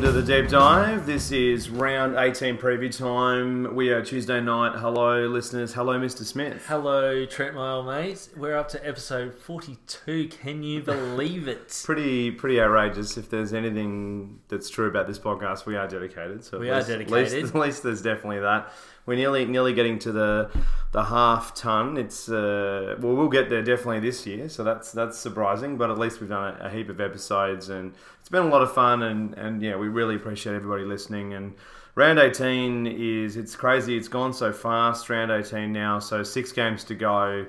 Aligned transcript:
welcome 0.00 0.14
to 0.14 0.22
the 0.22 0.40
deep 0.42 0.48
dive. 0.50 1.04
This 1.04 1.30
is 1.30 1.68
round 1.68 2.16
18 2.16 2.56
preview 2.56 2.96
time. 2.96 3.74
We 3.76 3.90
are 3.90 4.02
Tuesday 4.02 4.40
night. 4.40 4.78
Hello, 4.78 5.26
listeners. 5.26 5.74
Hello, 5.74 6.00
Mr. 6.00 6.24
Smith. 6.24 6.64
Hello, 6.66 7.26
Trent, 7.26 7.54
my 7.54 7.72
old 7.72 7.86
mate. 7.86 8.30
We're 8.34 8.56
up 8.56 8.68
to 8.70 8.86
episode 8.88 9.34
42. 9.34 10.28
Can 10.28 10.62
you 10.62 10.80
believe 10.84 11.48
it? 11.48 11.82
Pretty, 11.84 12.30
pretty 12.30 12.58
outrageous. 12.62 13.18
If 13.18 13.28
there's 13.28 13.52
anything 13.52 14.40
that's 14.48 14.70
true 14.70 14.88
about 14.88 15.06
this 15.06 15.18
podcast, 15.18 15.66
we 15.66 15.76
are 15.76 15.86
dedicated. 15.86 16.44
So 16.44 16.58
We 16.58 16.70
are 16.70 16.76
least- 16.76 16.88
dedicated. 16.88 17.12
At 17.12 17.34
least, 17.42 17.54
at 17.54 17.60
least 17.60 17.82
there's 17.82 18.00
definitely 18.00 18.40
that. 18.40 18.72
We're 19.10 19.16
nearly, 19.16 19.44
nearly 19.44 19.72
getting 19.72 19.98
to 20.00 20.12
the 20.12 20.50
the 20.92 21.02
half 21.02 21.52
ton. 21.56 21.96
It's 21.96 22.28
uh, 22.28 22.94
well, 23.00 23.16
we'll 23.16 23.28
get 23.28 23.50
there 23.50 23.60
definitely 23.60 23.98
this 23.98 24.24
year. 24.24 24.48
So 24.48 24.62
that's 24.62 24.92
that's 24.92 25.18
surprising. 25.18 25.76
But 25.76 25.90
at 25.90 25.98
least 25.98 26.20
we've 26.20 26.30
done 26.30 26.54
a, 26.60 26.66
a 26.66 26.70
heap 26.70 26.88
of 26.90 27.00
episodes, 27.00 27.70
and 27.70 27.92
it's 28.20 28.28
been 28.28 28.44
a 28.44 28.48
lot 28.48 28.62
of 28.62 28.72
fun. 28.72 29.02
And 29.02 29.34
and 29.34 29.60
yeah, 29.60 29.74
we 29.74 29.88
really 29.88 30.14
appreciate 30.14 30.54
everybody 30.54 30.84
listening. 30.84 31.34
And 31.34 31.54
round 31.96 32.20
18 32.20 32.86
is 32.86 33.36
it's 33.36 33.56
crazy. 33.56 33.96
It's 33.96 34.06
gone 34.06 34.32
so 34.32 34.52
fast. 34.52 35.10
Round 35.10 35.32
18 35.32 35.72
now. 35.72 35.98
So 35.98 36.22
six 36.22 36.52
games 36.52 36.84
to 36.84 36.94
go. 36.94 37.46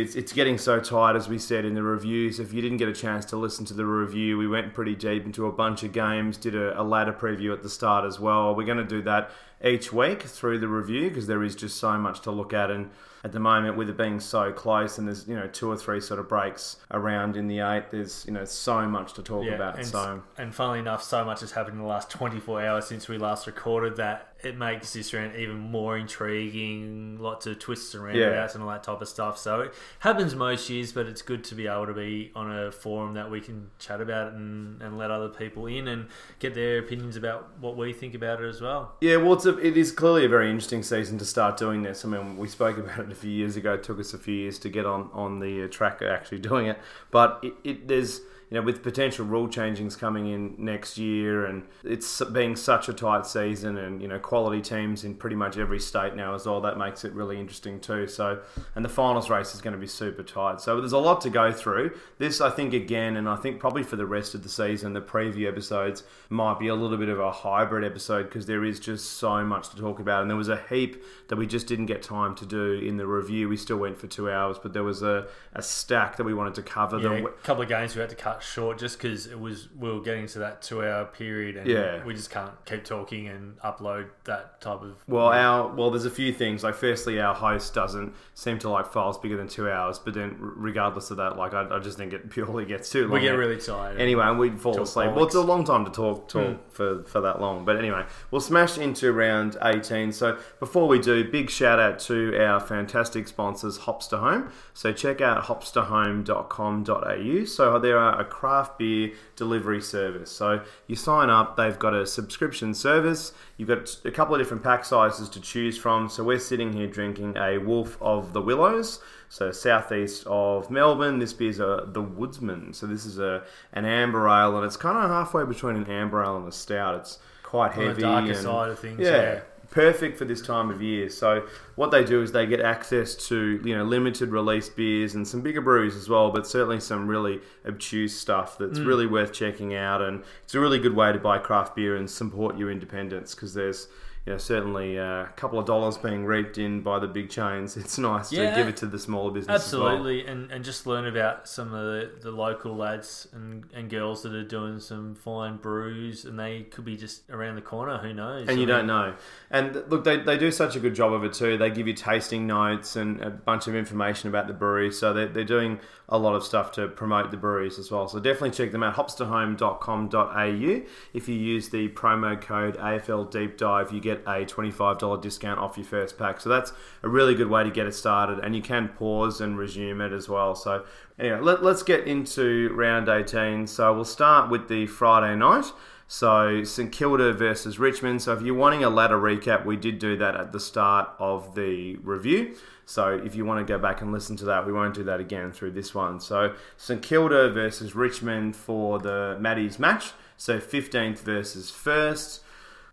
It's, 0.00 0.16
it's 0.16 0.32
getting 0.32 0.58
so 0.58 0.80
tight, 0.80 1.16
as 1.16 1.28
we 1.28 1.38
said 1.38 1.64
in 1.64 1.74
the 1.74 1.82
reviews. 1.82 2.40
If 2.40 2.52
you 2.52 2.62
didn't 2.62 2.78
get 2.78 2.88
a 2.88 2.94
chance 2.94 3.24
to 3.26 3.36
listen 3.36 3.64
to 3.66 3.74
the 3.74 3.84
review, 3.84 4.38
we 4.38 4.48
went 4.48 4.72
pretty 4.72 4.94
deep 4.94 5.26
into 5.26 5.46
a 5.46 5.52
bunch 5.52 5.82
of 5.82 5.92
games, 5.92 6.36
did 6.36 6.54
a, 6.54 6.80
a 6.80 6.82
ladder 6.82 7.12
preview 7.12 7.52
at 7.52 7.62
the 7.62 7.68
start 7.68 8.04
as 8.04 8.18
well. 8.18 8.54
We're 8.54 8.64
going 8.64 8.78
to 8.78 8.84
do 8.84 9.02
that 9.02 9.30
each 9.64 9.92
week 9.92 10.22
through 10.22 10.58
the 10.58 10.68
review 10.68 11.08
because 11.08 11.26
there 11.26 11.42
is 11.42 11.54
just 11.54 11.78
so 11.78 11.98
much 11.98 12.20
to 12.22 12.30
look 12.30 12.52
at. 12.52 12.70
And 12.70 12.90
at 13.24 13.32
the 13.32 13.38
moment, 13.40 13.76
with 13.76 13.88
it 13.88 13.96
being 13.96 14.18
so 14.20 14.52
close 14.52 14.98
and 14.98 15.06
there's, 15.06 15.28
you 15.28 15.34
know, 15.36 15.46
two 15.46 15.70
or 15.70 15.76
three 15.76 16.00
sort 16.00 16.18
of 16.18 16.28
breaks 16.28 16.76
around 16.90 17.36
in 17.36 17.46
the 17.46 17.60
eight, 17.60 17.90
there's, 17.90 18.24
you 18.26 18.32
know, 18.32 18.44
so 18.44 18.86
much 18.88 19.12
to 19.14 19.22
talk 19.22 19.46
about. 19.46 19.76
and, 19.78 19.86
So. 19.86 20.22
and 20.38 20.54
funnily 20.54 20.80
enough, 20.80 21.02
so 21.02 21.24
much 21.24 21.40
has 21.40 21.52
happened 21.52 21.76
in 21.76 21.82
the 21.82 21.88
last 21.88 22.10
24 22.10 22.62
hours 22.64 22.86
since 22.86 23.08
we 23.08 23.18
last 23.18 23.46
recorded 23.46 23.96
that 23.96 24.28
it 24.42 24.58
makes 24.58 24.92
this 24.92 25.14
round 25.14 25.36
even 25.36 25.56
more 25.56 25.96
intriguing. 25.96 27.16
Lots 27.20 27.46
of 27.46 27.58
twists 27.58 27.94
and 27.94 28.02
Yeah. 28.14 28.24
roundabouts 28.24 28.54
and 28.54 28.64
all 28.64 28.70
that 28.70 28.82
type 28.82 29.00
of 29.00 29.08
stuff. 29.08 29.38
So 29.38 29.60
it 29.60 29.74
happens 30.00 30.34
most 30.34 30.68
years, 30.68 30.92
but 30.92 31.06
it's 31.06 31.22
good 31.22 31.44
to 31.44 31.54
be 31.54 31.66
able 31.68 31.86
to 31.86 31.92
be 31.94 32.32
on 32.34 32.50
a 32.50 32.72
forum 32.72 33.14
that 33.14 33.30
we 33.30 33.40
can 33.40 33.70
chat 33.78 34.00
about 34.00 34.32
and, 34.32 34.82
and 34.82 34.98
let 34.98 35.10
other 35.12 35.28
people 35.28 35.66
in 35.66 35.86
and 35.88 36.08
get 36.40 36.54
their 36.54 36.78
opinions 36.80 37.16
about 37.16 37.50
what 37.60 37.76
we 37.76 37.92
think 37.92 38.14
about 38.14 38.40
it 38.42 38.48
as 38.48 38.60
well. 38.60 38.96
Yeah, 39.00 39.16
well, 39.16 39.34
it's 39.34 39.46
a, 39.46 39.56
it 39.58 39.76
is 39.76 39.92
clearly 39.92 40.24
a 40.24 40.28
very 40.28 40.50
interesting 40.50 40.82
season 40.82 41.18
to 41.18 41.24
start 41.24 41.56
doing 41.56 41.82
this. 41.82 42.04
I 42.04 42.08
mean, 42.08 42.36
we 42.36 42.48
spoke 42.48 42.78
about 42.78 42.98
it 42.98 43.11
a 43.12 43.14
few 43.14 43.30
years 43.30 43.56
ago. 43.56 43.74
It 43.74 43.82
took 43.82 44.00
us 44.00 44.12
a 44.14 44.18
few 44.18 44.34
years 44.34 44.58
to 44.60 44.68
get 44.68 44.86
on, 44.86 45.10
on 45.12 45.38
the 45.38 45.64
uh, 45.64 45.68
track 45.68 46.02
actually 46.02 46.38
doing 46.50 46.66
it. 46.66 46.78
But 47.10 47.38
it, 47.42 47.54
it 47.62 47.88
there's 47.88 48.22
you 48.52 48.58
know 48.58 48.64
with 48.66 48.82
potential 48.82 49.24
rule 49.24 49.48
changings 49.48 49.98
coming 49.98 50.26
in 50.26 50.54
next 50.58 50.98
year, 50.98 51.46
and 51.46 51.62
it's 51.84 52.22
being 52.34 52.54
such 52.54 52.86
a 52.86 52.92
tight 52.92 53.24
season, 53.24 53.78
and 53.78 54.02
you 54.02 54.06
know 54.06 54.18
quality 54.18 54.60
teams 54.60 55.04
in 55.04 55.14
pretty 55.14 55.36
much 55.36 55.56
every 55.56 55.80
state 55.80 56.14
now 56.14 56.34
as 56.34 56.44
well. 56.44 56.60
That 56.60 56.76
makes 56.76 57.02
it 57.02 57.14
really 57.14 57.40
interesting 57.40 57.80
too. 57.80 58.06
So, 58.06 58.42
and 58.74 58.84
the 58.84 58.90
finals 58.90 59.30
race 59.30 59.54
is 59.54 59.62
going 59.62 59.72
to 59.72 59.80
be 59.80 59.86
super 59.86 60.22
tight. 60.22 60.60
So 60.60 60.80
there's 60.80 60.92
a 60.92 60.98
lot 60.98 61.22
to 61.22 61.30
go 61.30 61.50
through. 61.50 61.98
This, 62.18 62.42
I 62.42 62.50
think, 62.50 62.74
again, 62.74 63.16
and 63.16 63.26
I 63.26 63.36
think 63.36 63.58
probably 63.58 63.84
for 63.84 63.96
the 63.96 64.04
rest 64.04 64.34
of 64.34 64.42
the 64.42 64.50
season, 64.50 64.92
the 64.92 65.00
preview 65.00 65.48
episodes 65.48 66.02
might 66.28 66.58
be 66.58 66.68
a 66.68 66.74
little 66.74 66.98
bit 66.98 67.08
of 67.08 67.18
a 67.18 67.32
hybrid 67.32 67.84
episode 67.84 68.24
because 68.24 68.44
there 68.44 68.66
is 68.66 68.78
just 68.78 69.12
so 69.12 69.42
much 69.46 69.70
to 69.70 69.78
talk 69.78 69.98
about. 69.98 70.20
And 70.20 70.30
there 70.30 70.36
was 70.36 70.50
a 70.50 70.60
heap 70.68 71.02
that 71.28 71.36
we 71.36 71.46
just 71.46 71.68
didn't 71.68 71.86
get 71.86 72.02
time 72.02 72.34
to 72.34 72.44
do 72.44 72.72
in 72.74 72.98
the 72.98 73.06
review. 73.06 73.48
We 73.48 73.56
still 73.56 73.78
went 73.78 73.96
for 73.96 74.08
two 74.08 74.30
hours, 74.30 74.58
but 74.62 74.74
there 74.74 74.84
was 74.84 75.02
a, 75.02 75.28
a 75.54 75.62
stack 75.62 76.18
that 76.18 76.24
we 76.24 76.34
wanted 76.34 76.54
to 76.56 76.62
cover. 76.62 76.98
Yeah, 76.98 77.14
a 77.14 77.28
couple 77.44 77.62
of 77.62 77.70
games 77.70 77.94
we 77.94 78.02
had 78.02 78.10
to 78.10 78.16
cut 78.16 78.41
short 78.42 78.78
just 78.78 79.00
because 79.00 79.26
it 79.26 79.38
was 79.38 79.68
we 79.78 79.92
were 79.92 80.00
getting 80.00 80.26
to 80.28 80.38
that 80.40 80.62
two 80.62 80.84
hour 80.84 81.04
period 81.04 81.56
and 81.56 81.66
Yeah. 81.66 82.04
we 82.04 82.14
just 82.14 82.30
can't 82.30 82.52
keep 82.64 82.84
talking 82.84 83.28
and 83.28 83.58
upload 83.60 84.08
that 84.24 84.60
type 84.60 84.82
of 84.82 84.96
Well, 85.06 85.28
our 85.28 85.68
well, 85.68 85.90
there's 85.90 86.04
a 86.04 86.10
few 86.10 86.32
things. 86.32 86.62
Like, 86.62 86.74
firstly, 86.74 87.20
our 87.20 87.34
host 87.34 87.74
doesn't 87.74 88.14
seem 88.34 88.58
to 88.60 88.68
like 88.68 88.92
files 88.92 89.18
bigger 89.18 89.36
than 89.36 89.48
two 89.48 89.70
hours. 89.70 89.98
But 89.98 90.14
then, 90.14 90.36
regardless 90.38 91.10
of 91.10 91.16
that, 91.18 91.36
like, 91.36 91.54
I, 91.54 91.76
I 91.76 91.78
just 91.78 91.98
think 91.98 92.12
it 92.12 92.30
purely 92.30 92.64
gets 92.64 92.90
too 92.90 93.02
long. 93.02 93.12
we 93.12 93.20
get 93.20 93.32
really 93.32 93.60
tired. 93.60 94.00
Anyway, 94.00 94.24
and 94.24 94.38
we'd 94.38 94.60
fall 94.60 94.80
asleep. 94.80 95.12
Well, 95.12 95.24
it's 95.24 95.34
a 95.34 95.40
long 95.40 95.64
time 95.64 95.84
to 95.84 95.90
talk 95.90 96.28
talk 96.28 96.56
hmm. 96.56 96.70
for, 96.70 97.02
for 97.04 97.20
that 97.20 97.40
long. 97.40 97.64
But 97.64 97.76
anyway, 97.76 98.04
we'll 98.30 98.40
smash 98.40 98.78
into 98.78 99.12
round 99.12 99.56
18. 99.62 100.12
So 100.12 100.38
before 100.60 100.88
we 100.88 100.98
do, 100.98 101.24
big 101.24 101.50
shout 101.50 101.78
out 101.78 101.98
to 102.00 102.36
our 102.38 102.60
fantastic 102.60 103.28
sponsors, 103.28 103.80
Hopster 103.80 104.18
Home. 104.18 104.50
So 104.74 104.92
check 104.92 105.20
out 105.20 105.44
hopsterhome.com.au. 105.44 107.44
So 107.44 107.78
there 107.78 107.98
are 107.98 108.20
a 108.20 108.24
craft 108.32 108.78
beer 108.78 109.12
delivery 109.36 109.80
service. 109.80 110.30
So 110.30 110.62
you 110.86 110.96
sign 110.96 111.28
up, 111.30 111.56
they've 111.56 111.78
got 111.78 111.94
a 111.94 112.06
subscription 112.06 112.72
service. 112.74 113.32
You've 113.56 113.68
got 113.68 113.96
a 114.04 114.10
couple 114.10 114.34
of 114.34 114.40
different 114.40 114.62
pack 114.62 114.84
sizes 114.84 115.28
to 115.28 115.40
choose 115.40 115.76
from. 115.78 116.08
So 116.08 116.24
we're 116.24 116.38
sitting 116.38 116.72
here 116.72 116.86
drinking 116.86 117.36
a 117.36 117.58
Wolf 117.58 117.98
of 118.00 118.32
the 118.32 118.40
Willows. 118.40 119.00
So 119.28 119.50
southeast 119.52 120.24
of 120.26 120.70
Melbourne, 120.70 121.18
this 121.18 121.32
beer's 121.32 121.60
a, 121.60 121.84
the 121.86 122.02
Woodsman. 122.02 122.72
So 122.74 122.86
this 122.86 123.06
is 123.06 123.18
a 123.18 123.44
an 123.72 123.84
amber 123.84 124.28
ale, 124.28 124.56
and 124.56 124.64
it's 124.66 124.76
kind 124.76 124.96
of 124.98 125.10
halfway 125.10 125.44
between 125.44 125.76
an 125.76 125.86
amber 125.86 126.22
ale 126.22 126.36
and 126.36 126.48
a 126.48 126.52
stout. 126.52 126.96
It's 127.00 127.18
quite 127.42 127.72
heavy. 127.72 127.88
On 127.88 127.94
the 127.94 128.00
darker 128.00 128.26
and- 128.32 128.36
side 128.36 128.70
of 128.70 128.78
things, 128.78 128.98
Yeah, 129.00 129.10
yeah. 129.10 129.40
Perfect 129.72 130.16
for 130.16 130.24
this 130.24 130.40
time 130.40 130.70
of 130.70 130.80
year. 130.80 131.08
So 131.08 131.46
what 131.74 131.90
they 131.90 132.04
do 132.04 132.22
is 132.22 132.30
they 132.30 132.46
get 132.46 132.60
access 132.60 133.14
to 133.28 133.60
you 133.64 133.76
know 133.76 133.82
limited 133.84 134.30
release 134.30 134.68
beers 134.68 135.14
and 135.16 135.26
some 135.26 135.40
bigger 135.40 135.60
breweries 135.60 135.96
as 135.96 136.08
well, 136.08 136.30
but 136.30 136.46
certainly 136.46 136.78
some 136.78 137.08
really 137.08 137.40
obtuse 137.66 138.16
stuff 138.16 138.56
that's 138.58 138.78
Mm. 138.78 138.86
really 138.86 139.06
worth 139.06 139.32
checking 139.32 139.74
out. 139.74 140.00
And 140.00 140.22
it's 140.44 140.54
a 140.54 140.60
really 140.60 140.78
good 140.78 140.94
way 140.94 141.12
to 141.12 141.18
buy 141.18 141.38
craft 141.38 141.74
beer 141.74 141.96
and 141.96 142.08
support 142.08 142.56
your 142.56 142.70
independence 142.70 143.34
because 143.34 143.54
there's 143.54 143.88
you 144.26 144.32
know 144.32 144.38
certainly 144.38 144.98
uh, 144.98 145.22
a 145.24 145.32
couple 145.36 145.58
of 145.58 145.66
dollars 145.66 145.98
being 145.98 146.24
reaped 146.24 146.56
in 146.58 146.80
by 146.82 146.98
the 146.98 147.08
big 147.08 147.28
chains. 147.28 147.76
It's 147.82 147.98
nice 147.98 148.32
Yeah, 148.32 148.50
to 148.50 148.56
give 148.56 148.68
it 148.68 148.76
to 148.78 148.86
the 148.86 148.98
smaller 148.98 149.32
business. 149.32 149.66
as 149.66 149.72
well. 149.76 149.88
Absolutely, 149.88 150.26
and, 150.26 150.50
and 150.52 150.64
just 150.64 150.86
learn 150.86 151.06
about 151.06 151.48
some 151.48 151.74
of 151.74 151.84
the, 151.84 152.10
the 152.22 152.30
local 152.30 152.76
lads 152.76 153.26
and, 153.32 153.64
and 153.74 153.90
girls 153.90 154.22
that 154.22 154.32
are 154.32 154.44
doing 154.44 154.78
some 154.78 155.14
fine 155.16 155.56
brews, 155.56 156.24
and 156.24 156.38
they 156.38 156.62
could 156.62 156.84
be 156.84 156.96
just 156.96 157.28
around 157.30 157.56
the 157.56 157.62
corner. 157.62 157.98
Who 157.98 158.12
knows? 158.12 158.48
and 158.48 158.58
you 158.58 158.64
I 158.64 158.68
don't 158.68 158.86
know. 158.86 159.14
And 159.50 159.74
look, 159.88 160.04
they, 160.04 160.18
they 160.18 160.38
do 160.38 160.50
such 160.52 160.76
a 160.76 160.80
good 160.80 160.94
job 160.94 161.12
of 161.12 161.24
it 161.24 161.32
too. 161.32 161.58
They 161.58 161.70
give 161.70 161.88
you 161.88 161.94
tasting 161.94 162.46
notes 162.46 162.94
and 162.96 163.20
a 163.20 163.30
bunch 163.30 163.66
of 163.66 163.74
information 163.74 164.28
about 164.28 164.46
the 164.46 164.52
brewery. 164.54 164.92
So 164.92 165.12
they're, 165.12 165.28
they're 165.28 165.44
doing 165.44 165.80
a 166.08 166.18
lot 166.18 166.34
of 166.34 166.44
stuff 166.44 166.72
to 166.72 166.88
promote 166.88 167.30
the 167.30 167.36
breweries 167.38 167.78
as 167.78 167.90
well. 167.90 168.06
So 168.06 168.20
definitely 168.20 168.50
check 168.50 168.70
them 168.70 168.82
out. 168.82 168.94
Hopsterhome.com.au. 168.96 170.82
If 171.14 171.28
you 171.28 171.34
use 171.34 171.70
the 171.70 171.88
promo 171.88 172.40
code 172.40 172.76
AFL 172.78 173.30
Deep 173.30 173.56
Dive, 173.56 173.92
you 173.92 174.00
get 174.00 174.11
a 174.20 174.44
$25 174.44 175.20
discount 175.20 175.58
off 175.58 175.76
your 175.76 175.86
first 175.86 176.18
pack. 176.18 176.40
So 176.40 176.48
that's 176.48 176.72
a 177.02 177.08
really 177.08 177.34
good 177.34 177.48
way 177.48 177.64
to 177.64 177.70
get 177.70 177.86
it 177.86 177.94
started. 177.94 178.38
And 178.38 178.54
you 178.54 178.62
can 178.62 178.88
pause 178.88 179.40
and 179.40 179.58
resume 179.58 180.00
it 180.00 180.12
as 180.12 180.28
well. 180.28 180.54
So 180.54 180.84
anyway, 181.18 181.40
let, 181.40 181.62
let's 181.62 181.82
get 181.82 182.06
into 182.06 182.72
round 182.74 183.08
18. 183.08 183.66
So 183.66 183.92
we'll 183.94 184.04
start 184.04 184.50
with 184.50 184.68
the 184.68 184.86
Friday 184.86 185.36
night. 185.36 185.66
So 186.12 186.62
St 186.62 186.92
Kilda 186.92 187.32
versus 187.32 187.78
Richmond. 187.78 188.20
So 188.20 188.34
if 188.34 188.42
you're 188.42 188.54
wanting 188.54 188.84
a 188.84 188.90
ladder 188.90 189.18
recap, 189.18 189.64
we 189.64 189.76
did 189.76 189.98
do 189.98 190.14
that 190.18 190.36
at 190.36 190.52
the 190.52 190.60
start 190.60 191.08
of 191.18 191.54
the 191.54 191.96
review. 191.96 192.54
So 192.84 193.18
if 193.24 193.34
you 193.34 193.46
want 193.46 193.66
to 193.66 193.72
go 193.72 193.78
back 193.78 194.02
and 194.02 194.12
listen 194.12 194.36
to 194.36 194.44
that, 194.44 194.66
we 194.66 194.74
won't 194.74 194.92
do 194.92 195.04
that 195.04 195.20
again 195.20 195.52
through 195.52 195.70
this 195.70 195.94
one. 195.94 196.20
So 196.20 196.54
St 196.76 197.02
Kilda 197.02 197.50
versus 197.52 197.94
Richmond 197.94 198.56
for 198.56 198.98
the 198.98 199.38
Maddies 199.40 199.78
match. 199.78 200.12
So 200.36 200.58
15th 200.58 201.20
versus 201.20 201.70
first. 201.70 202.42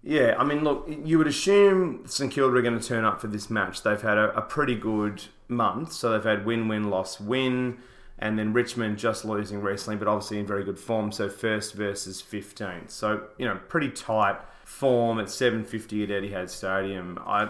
Yeah, 0.02 0.36
I 0.38 0.46
mean, 0.46 0.64
look, 0.64 0.88
you 0.88 1.18
would 1.18 1.28
assume 1.28 2.04
St 2.06 2.32
Kilda 2.32 2.56
are 2.56 2.62
going 2.62 2.80
to 2.80 2.86
turn 2.86 3.04
up 3.04 3.20
for 3.20 3.28
this 3.28 3.50
match. 3.50 3.84
They've 3.84 4.02
had 4.02 4.18
a, 4.18 4.36
a 4.38 4.42
pretty 4.42 4.76
good 4.76 5.24
month, 5.50 5.92
so 5.92 6.12
they've 6.12 6.24
had 6.24 6.46
win, 6.46 6.70
win, 6.70 6.90
loss, 6.90 7.20
win, 7.20 7.80
and 8.18 8.40
then 8.40 8.54
Richmond 8.54 8.98
just 8.98 9.26
losing 9.26 9.62
recently, 9.62 9.98
but 9.98 10.08
obviously 10.08 10.40
in 10.40 10.48
very 10.48 10.64
good 10.64 10.80
form. 10.80 11.12
So 11.12 11.30
first 11.30 11.74
versus 11.74 12.24
15th. 12.24 12.92
So 12.92 13.24
you 13.38 13.46
know, 13.46 13.60
pretty 13.68 13.90
tight 13.90 14.38
form 14.64 15.20
at 15.20 15.28
7:50 15.28 16.04
at 16.04 16.10
Etihad 16.10 16.50
Stadium. 16.50 17.20
I 17.26 17.50